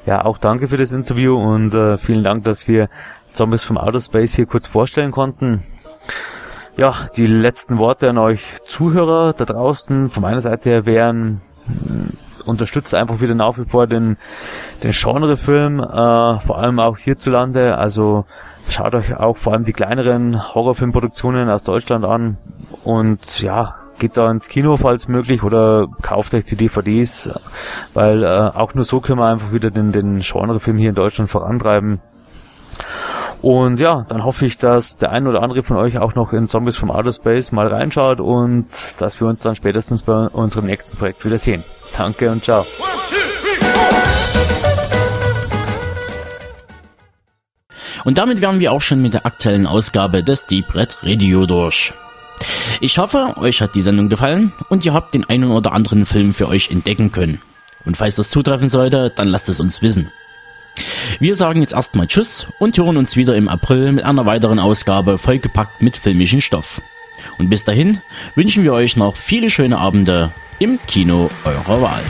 Ja, 0.06 0.24
auch 0.24 0.38
danke 0.38 0.68
für 0.68 0.76
das 0.76 0.92
Interview 0.92 1.36
und 1.36 1.74
äh, 1.74 1.98
vielen 1.98 2.22
Dank, 2.22 2.44
dass 2.44 2.68
wir 2.68 2.88
Zombies 3.32 3.64
vom 3.64 3.76
Outer 3.78 4.00
Space 4.00 4.34
hier 4.34 4.46
kurz 4.46 4.66
vorstellen 4.66 5.10
konnten. 5.10 5.62
Ja, 6.76 6.94
die 7.16 7.26
letzten 7.26 7.78
Worte 7.78 8.08
an 8.08 8.18
euch 8.18 8.42
Zuhörer 8.66 9.32
da 9.32 9.44
draußen 9.44 10.10
von 10.10 10.22
meiner 10.22 10.40
Seite 10.40 10.70
her 10.70 10.86
wären, 10.86 11.40
äh, 11.66 12.25
unterstützt 12.46 12.94
einfach 12.94 13.20
wieder 13.20 13.34
nach 13.34 13.58
wie 13.58 13.64
vor 13.64 13.86
den, 13.86 14.16
den 14.82 14.92
Genrefilm, 14.92 15.80
äh, 15.80 16.40
vor 16.40 16.58
allem 16.58 16.78
auch 16.80 16.98
hierzulande. 16.98 17.76
Also 17.78 18.24
schaut 18.68 18.94
euch 18.94 19.16
auch 19.16 19.36
vor 19.36 19.52
allem 19.52 19.64
die 19.64 19.72
kleineren 19.72 20.54
Horrorfilmproduktionen 20.54 21.48
aus 21.50 21.64
Deutschland 21.64 22.04
an 22.04 22.38
und 22.84 23.40
ja, 23.40 23.76
geht 23.98 24.16
da 24.16 24.30
ins 24.30 24.48
Kino, 24.48 24.76
falls 24.76 25.08
möglich, 25.08 25.42
oder 25.42 25.88
kauft 26.02 26.34
euch 26.34 26.44
die 26.44 26.56
DVDs, 26.56 27.30
weil 27.94 28.22
äh, 28.22 28.26
auch 28.26 28.74
nur 28.74 28.84
so 28.84 29.00
können 29.00 29.18
wir 29.18 29.26
einfach 29.26 29.52
wieder 29.52 29.70
den, 29.70 29.92
den 29.92 30.20
Genrefilm 30.20 30.76
hier 30.76 30.90
in 30.90 30.94
Deutschland 30.94 31.30
vorantreiben. 31.30 32.00
Und 33.46 33.78
ja, 33.78 34.04
dann 34.08 34.24
hoffe 34.24 34.44
ich, 34.44 34.58
dass 34.58 34.98
der 34.98 35.12
ein 35.12 35.28
oder 35.28 35.40
andere 35.40 35.62
von 35.62 35.76
euch 35.76 35.98
auch 35.98 36.16
noch 36.16 36.32
in 36.32 36.48
Zombies 36.48 36.76
from 36.76 36.90
Outer 36.90 37.12
Space 37.12 37.52
mal 37.52 37.68
reinschaut 37.68 38.18
und 38.18 38.66
dass 38.98 39.20
wir 39.20 39.28
uns 39.28 39.40
dann 39.40 39.54
spätestens 39.54 40.02
bei 40.02 40.26
unserem 40.26 40.66
nächsten 40.66 40.96
Projekt 40.96 41.24
wieder 41.24 41.38
sehen. 41.38 41.62
Danke 41.96 42.28
und 42.32 42.42
ciao. 42.42 42.66
Und 48.04 48.18
damit 48.18 48.40
wären 48.40 48.58
wir 48.58 48.72
auch 48.72 48.80
schon 48.80 49.00
mit 49.00 49.14
der 49.14 49.26
aktuellen 49.26 49.68
Ausgabe 49.68 50.24
des 50.24 50.46
Deep 50.46 50.74
Red 50.74 50.98
Radio 51.04 51.46
durch. 51.46 51.94
Ich 52.80 52.98
hoffe, 52.98 53.34
euch 53.36 53.62
hat 53.62 53.76
die 53.76 53.82
Sendung 53.82 54.08
gefallen 54.08 54.52
und 54.70 54.84
ihr 54.84 54.92
habt 54.92 55.14
den 55.14 55.22
einen 55.22 55.52
oder 55.52 55.70
anderen 55.70 56.04
Film 56.04 56.34
für 56.34 56.48
euch 56.48 56.72
entdecken 56.72 57.12
können. 57.12 57.40
Und 57.84 57.96
falls 57.96 58.16
das 58.16 58.30
zutreffen 58.30 58.70
sollte, 58.70 59.12
dann 59.14 59.28
lasst 59.28 59.48
es 59.48 59.60
uns 59.60 59.82
wissen. 59.82 60.10
Wir 61.18 61.34
sagen 61.34 61.60
jetzt 61.60 61.72
erstmal 61.72 62.06
Tschüss 62.06 62.46
und 62.58 62.76
hören 62.76 62.96
uns 62.96 63.16
wieder 63.16 63.36
im 63.36 63.48
April 63.48 63.92
mit 63.92 64.04
einer 64.04 64.26
weiteren 64.26 64.58
Ausgabe 64.58 65.18
vollgepackt 65.18 65.82
mit 65.82 65.96
filmischen 65.96 66.40
Stoff. 66.40 66.82
Und 67.38 67.50
bis 67.50 67.64
dahin 67.64 68.00
wünschen 68.34 68.64
wir 68.64 68.72
euch 68.72 68.96
noch 68.96 69.16
viele 69.16 69.50
schöne 69.50 69.78
Abende 69.78 70.32
im 70.58 70.78
Kino 70.86 71.28
eurer 71.44 71.82
Wahl. 71.82 72.02